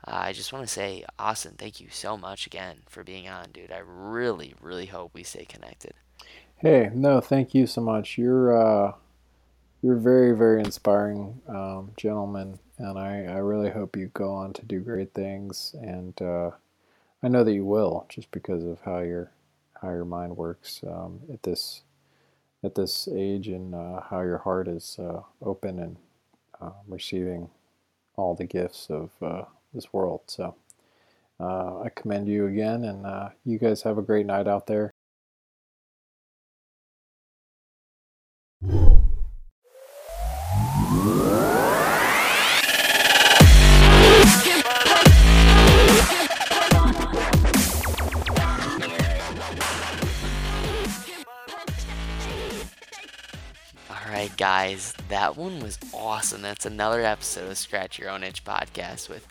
uh, 0.08 0.12
I 0.12 0.32
just 0.32 0.54
want 0.54 0.66
to 0.66 0.74
say, 0.74 1.04
Austin, 1.18 1.56
thank 1.58 1.82
you 1.82 1.88
so 1.90 2.16
much 2.16 2.48
again 2.48 2.84
for 2.88 3.04
being 3.04 3.28
on, 3.28 3.52
dude. 3.52 3.72
I 3.72 3.82
really, 3.86 4.54
really 4.62 4.86
hope 4.86 5.14
we 5.14 5.24
stay 5.24 5.46
connected. 5.46 5.94
Hey, 6.62 6.92
no, 6.94 7.22
thank 7.22 7.56
you 7.56 7.66
so 7.68 7.80
much. 7.80 8.18
You're 8.18 8.52
uh, 8.52 8.92
you're 9.82 9.96
very, 9.96 10.36
very 10.36 10.60
inspiring 10.60 11.40
um, 11.48 11.92
gentleman, 11.96 12.60
and 12.78 13.00
I, 13.00 13.24
I 13.28 13.38
really 13.38 13.70
hope 13.70 13.96
you 13.96 14.08
go 14.08 14.34
on 14.34 14.52
to 14.54 14.66
do 14.66 14.82
great 14.82 15.14
things. 15.14 15.74
And 15.82 16.22
uh, 16.22 16.52
I 17.24 17.30
know 17.30 17.46
that 17.46 17.54
you 17.54 17.64
will, 17.64 18.06
just 18.10 18.30
because 18.32 18.66
of 18.66 18.82
how 18.82 19.00
your 19.00 19.32
how 19.82 19.88
your 19.92 20.04
mind 20.04 20.36
works 20.36 20.82
um, 20.86 21.22
at 21.32 21.44
this 21.44 21.84
at 22.62 22.76
this 22.76 23.08
age, 23.08 23.48
and 23.48 23.74
uh, 23.74 24.02
how 24.10 24.20
your 24.20 24.40
heart 24.40 24.68
is 24.68 24.98
uh, 25.00 25.22
open 25.42 25.80
and 25.80 25.96
uh, 26.60 26.72
receiving 26.90 27.50
all 28.18 28.36
the 28.36 28.44
gifts 28.44 28.90
of 28.90 29.12
uh, 29.22 29.44
this 29.74 29.94
world. 29.94 30.24
So 30.28 30.56
I 31.40 31.88
commend 31.96 32.28
you 32.28 32.48
again, 32.48 32.84
and 32.84 33.32
you 33.46 33.60
guys 33.60 33.84
have 33.84 33.98
a 33.98 34.02
great 34.02 34.26
night 34.26 34.50
out 34.50 34.68
there. 34.68 34.92
Alright, 41.00 41.16
guys, 54.36 54.94
that 55.08 55.38
one 55.38 55.62
was 55.62 55.80
awesome. 55.94 56.42
That's 56.42 56.66
another 56.66 57.02
episode 57.02 57.50
of 57.50 57.58
Scratch 57.58 57.98
Your 57.98 58.10
Own 58.10 58.22
Itch 58.26 58.44
podcast 58.44 59.08
with 59.08 59.26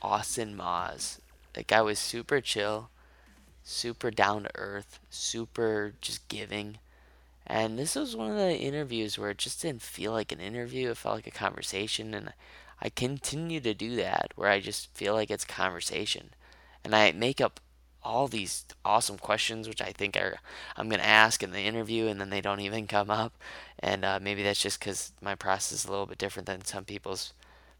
Austin 0.00 0.56
Muhs. 0.56 1.18
That 1.52 1.66
guy 1.66 1.82
was 1.82 1.98
super 1.98 2.40
chill, 2.40 2.88
super 3.62 4.10
down 4.10 4.44
to 4.44 4.50
earth, 4.54 4.98
super 5.10 5.92
just 6.00 6.26
giving. 6.28 6.78
And 7.50 7.76
this 7.76 7.96
was 7.96 8.14
one 8.14 8.30
of 8.30 8.36
the 8.36 8.56
interviews 8.56 9.18
where 9.18 9.30
it 9.30 9.38
just 9.38 9.60
didn't 9.60 9.82
feel 9.82 10.12
like 10.12 10.30
an 10.30 10.38
interview, 10.38 10.90
it 10.90 10.96
felt 10.96 11.16
like 11.16 11.26
a 11.26 11.32
conversation. 11.32 12.14
And 12.14 12.32
I 12.80 12.90
continue 12.90 13.58
to 13.58 13.74
do 13.74 13.96
that, 13.96 14.32
where 14.36 14.48
I 14.48 14.60
just 14.60 14.94
feel 14.94 15.14
like 15.14 15.32
it's 15.32 15.44
conversation. 15.44 16.30
And 16.84 16.94
I 16.94 17.10
make 17.10 17.40
up 17.40 17.58
all 18.04 18.28
these 18.28 18.66
awesome 18.84 19.18
questions, 19.18 19.66
which 19.66 19.82
I 19.82 19.90
think 19.90 20.16
are 20.16 20.36
I'm 20.76 20.88
gonna 20.88 21.02
ask 21.02 21.42
in 21.42 21.50
the 21.50 21.62
interview, 21.62 22.06
and 22.06 22.20
then 22.20 22.30
they 22.30 22.40
don't 22.40 22.60
even 22.60 22.86
come 22.86 23.10
up. 23.10 23.36
And 23.80 24.04
uh, 24.04 24.20
maybe 24.22 24.44
that's 24.44 24.62
just 24.62 24.78
because 24.78 25.12
my 25.20 25.34
process 25.34 25.80
is 25.80 25.84
a 25.86 25.90
little 25.90 26.06
bit 26.06 26.18
different 26.18 26.46
than 26.46 26.64
some 26.64 26.84
people's 26.84 27.32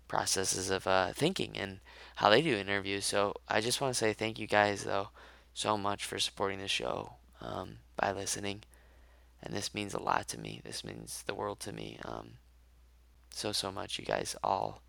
processes 0.09 0.71
of 0.71 0.89
uh, 0.89 1.13
thinking 1.13 1.57
and 1.57 1.79
how 2.17 2.29
they 2.29 2.43
do 2.43 2.57
interviews. 2.57 3.05
So 3.07 3.35
I 3.49 3.61
just 3.61 3.81
want 3.81 3.95
to 3.95 3.99
say 3.99 4.15
thank 4.15 4.41
you 4.41 4.49
guys 4.49 4.83
though 4.83 5.11
so 5.55 5.79
much 5.79 6.05
for 6.05 6.19
supporting 6.19 6.59
the 6.59 6.67
show 6.67 7.15
um, 7.41 7.77
by 7.97 8.11
listening, 8.11 8.65
and 9.43 9.55
this 9.55 9.75
means 9.75 9.95
a 9.95 10.03
lot 10.03 10.29
to 10.29 10.39
me. 10.39 10.61
This 10.65 10.85
means 10.85 11.23
the 11.27 11.35
world 11.35 11.61
to 11.61 11.73
me. 11.73 11.99
Um, 12.05 12.33
so 13.31 13.53
so 13.53 13.71
much. 13.71 13.99
You 13.99 14.05
guys 14.05 14.37
all 14.43 14.83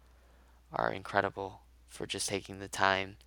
are 0.73 0.91
incredible 0.91 1.61
for 1.87 2.05
just 2.05 2.29
taking 2.29 2.59
the 2.59 2.67
time 2.67 3.17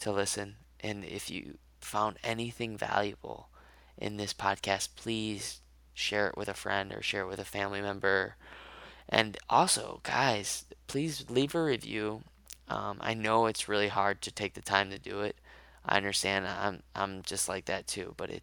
to 0.00 0.12
listen 0.12 0.56
and 0.84 1.02
if 1.02 1.30
you 1.30 1.56
found 1.80 2.18
anything 2.22 2.76
valuable 2.76 3.48
in 3.96 4.18
this 4.18 4.34
podcast, 4.34 4.90
please 4.96 5.60
share 5.94 6.28
it 6.28 6.36
with 6.36 6.48
a 6.48 6.54
friend 6.54 6.92
or 6.92 7.00
share 7.00 7.22
it 7.22 7.28
with 7.28 7.38
a 7.38 7.44
family 7.44 7.80
member. 7.80 8.36
And 9.08 9.38
also, 9.48 10.00
guys, 10.02 10.66
please 10.86 11.24
leave 11.30 11.54
a 11.54 11.62
review. 11.62 12.22
Um, 12.68 12.98
I 13.00 13.14
know 13.14 13.46
it's 13.46 13.68
really 13.68 13.88
hard 13.88 14.20
to 14.22 14.30
take 14.30 14.52
the 14.52 14.60
time 14.60 14.90
to 14.90 14.98
do 14.98 15.20
it. 15.20 15.36
I 15.86 15.96
understand. 15.96 16.46
I'm 16.46 16.82
I'm 16.94 17.22
just 17.22 17.48
like 17.48 17.64
that 17.66 17.86
too. 17.86 18.14
But 18.16 18.30
it 18.30 18.42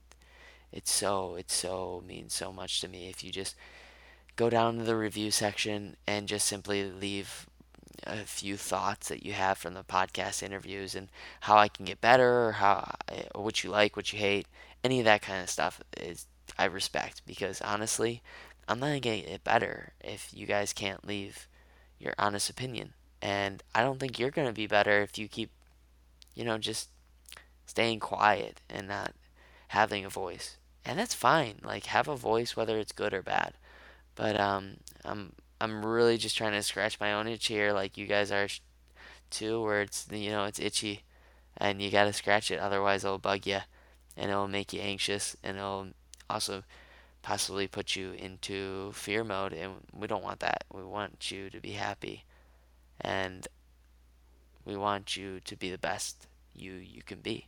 it's 0.72 0.92
so 0.92 1.36
it 1.36 1.52
so 1.52 2.04
means 2.08 2.34
so 2.34 2.52
much 2.52 2.82
to 2.82 2.88
me 2.88 3.10
if 3.10 3.24
you 3.24 3.32
just 3.32 3.56
go 4.36 4.50
down 4.50 4.78
to 4.78 4.84
the 4.84 4.96
review 4.96 5.32
section 5.32 5.96
and 6.08 6.28
just 6.28 6.48
simply 6.48 6.90
leave 6.90 7.48
a 8.04 8.18
few 8.18 8.58
thoughts 8.58 9.10
that 9.10 9.24
you 9.26 9.34
have 9.34 9.58
from 9.58 9.74
the 9.74 9.84
podcast 9.84 10.42
interviews 10.42 10.96
and 10.96 11.10
how 11.42 11.58
I 11.58 11.68
can 11.68 11.86
get 11.86 12.02
better 12.02 12.48
or 12.48 12.52
how 12.54 12.96
or 13.36 13.44
what 13.44 13.64
you 13.64 13.70
like, 13.70 13.96
what 13.96 14.12
you 14.12 14.20
hate, 14.20 14.48
any 14.84 15.00
of 15.00 15.06
that 15.06 15.22
kind 15.22 15.44
of 15.44 15.50
stuff 15.50 15.82
is 15.98 16.26
I 16.58 16.66
respect 16.66 17.22
because 17.26 17.62
honestly, 17.62 18.22
I'm 18.68 18.80
not 18.80 18.88
gonna 18.88 19.00
get 19.00 19.28
it 19.28 19.44
better 19.44 19.94
if 20.02 20.32
you 20.34 20.46
guys 20.46 20.74
can't 20.74 21.08
leave 21.08 21.48
your 22.00 22.14
honest 22.18 22.50
opinion. 22.50 22.94
And 23.22 23.62
I 23.76 23.84
don't 23.84 24.00
think 24.00 24.18
you're 24.18 24.32
gonna 24.32 24.54
be 24.54 24.68
better 24.68 25.02
if 25.02 25.18
you 25.18 25.28
keep, 25.28 25.52
you 26.34 26.44
know, 26.44 26.58
just 26.58 26.90
staying 27.66 28.00
quiet 28.00 28.62
and 28.70 28.88
not 28.88 29.14
having 29.70 30.04
a 30.04 30.10
voice. 30.10 30.58
And 30.86 30.98
that's 31.00 31.14
fine. 31.14 31.60
Like 31.64 31.86
have 31.88 32.08
a 32.08 32.16
voice 32.16 32.56
whether 32.56 32.78
it's 32.78 32.92
good 32.92 33.14
or 33.14 33.22
bad. 33.22 33.54
But 34.16 34.40
um 34.40 34.78
I'm 35.06 35.34
I'm 35.60 35.86
really 35.86 36.18
just 36.18 36.36
trying 36.38 36.54
to 36.54 36.64
scratch 36.64 37.00
my 37.00 37.14
own 37.14 37.28
itch 37.28 37.48
here 37.48 37.72
like 37.72 37.98
you 37.98 38.08
guys 38.08 38.32
are 38.32 38.48
too, 39.30 39.62
where 39.62 39.82
it's 39.82 40.08
you 40.12 40.30
know 40.32 40.46
it's 40.46 40.60
itchy, 40.60 41.04
and 41.58 41.82
you 41.82 41.92
gotta 41.92 42.14
scratch 42.14 42.52
it, 42.52 42.60
otherwise 42.60 43.04
it'll 43.04 43.20
bug 43.20 43.46
you, 43.48 43.60
and 44.18 44.32
it'll 44.32 44.48
make 44.48 44.74
you 44.74 44.82
anxious, 44.82 45.38
and 45.44 45.58
it'll 45.58 45.88
also 46.30 46.64
possibly 47.22 47.68
put 47.68 47.96
you 47.96 48.14
into 48.14 48.92
fear 48.94 49.24
mode, 49.24 49.54
and 49.54 49.74
we 49.94 50.08
don't 50.08 50.24
want 50.24 50.40
that. 50.40 50.64
We 50.74 50.84
want 50.84 51.32
you 51.32 51.50
to 51.52 51.60
be 51.60 51.74
happy, 51.74 52.26
and 53.00 53.48
we 54.66 54.76
want 54.76 55.16
you 55.16 55.40
to 55.42 55.56
be 55.56 55.70
the 55.70 55.78
best 55.78 56.28
you 56.56 56.74
you 56.74 57.04
can 57.04 57.20
be, 57.20 57.48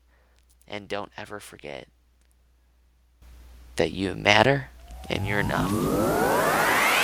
and 0.68 0.88
don't 0.88 1.11
ever 1.18 1.39
forget 1.39 1.88
that 3.75 3.91
you 3.91 4.15
matter 4.15 4.69
and 5.09 5.27
you're 5.27 5.39
enough. 5.39 7.02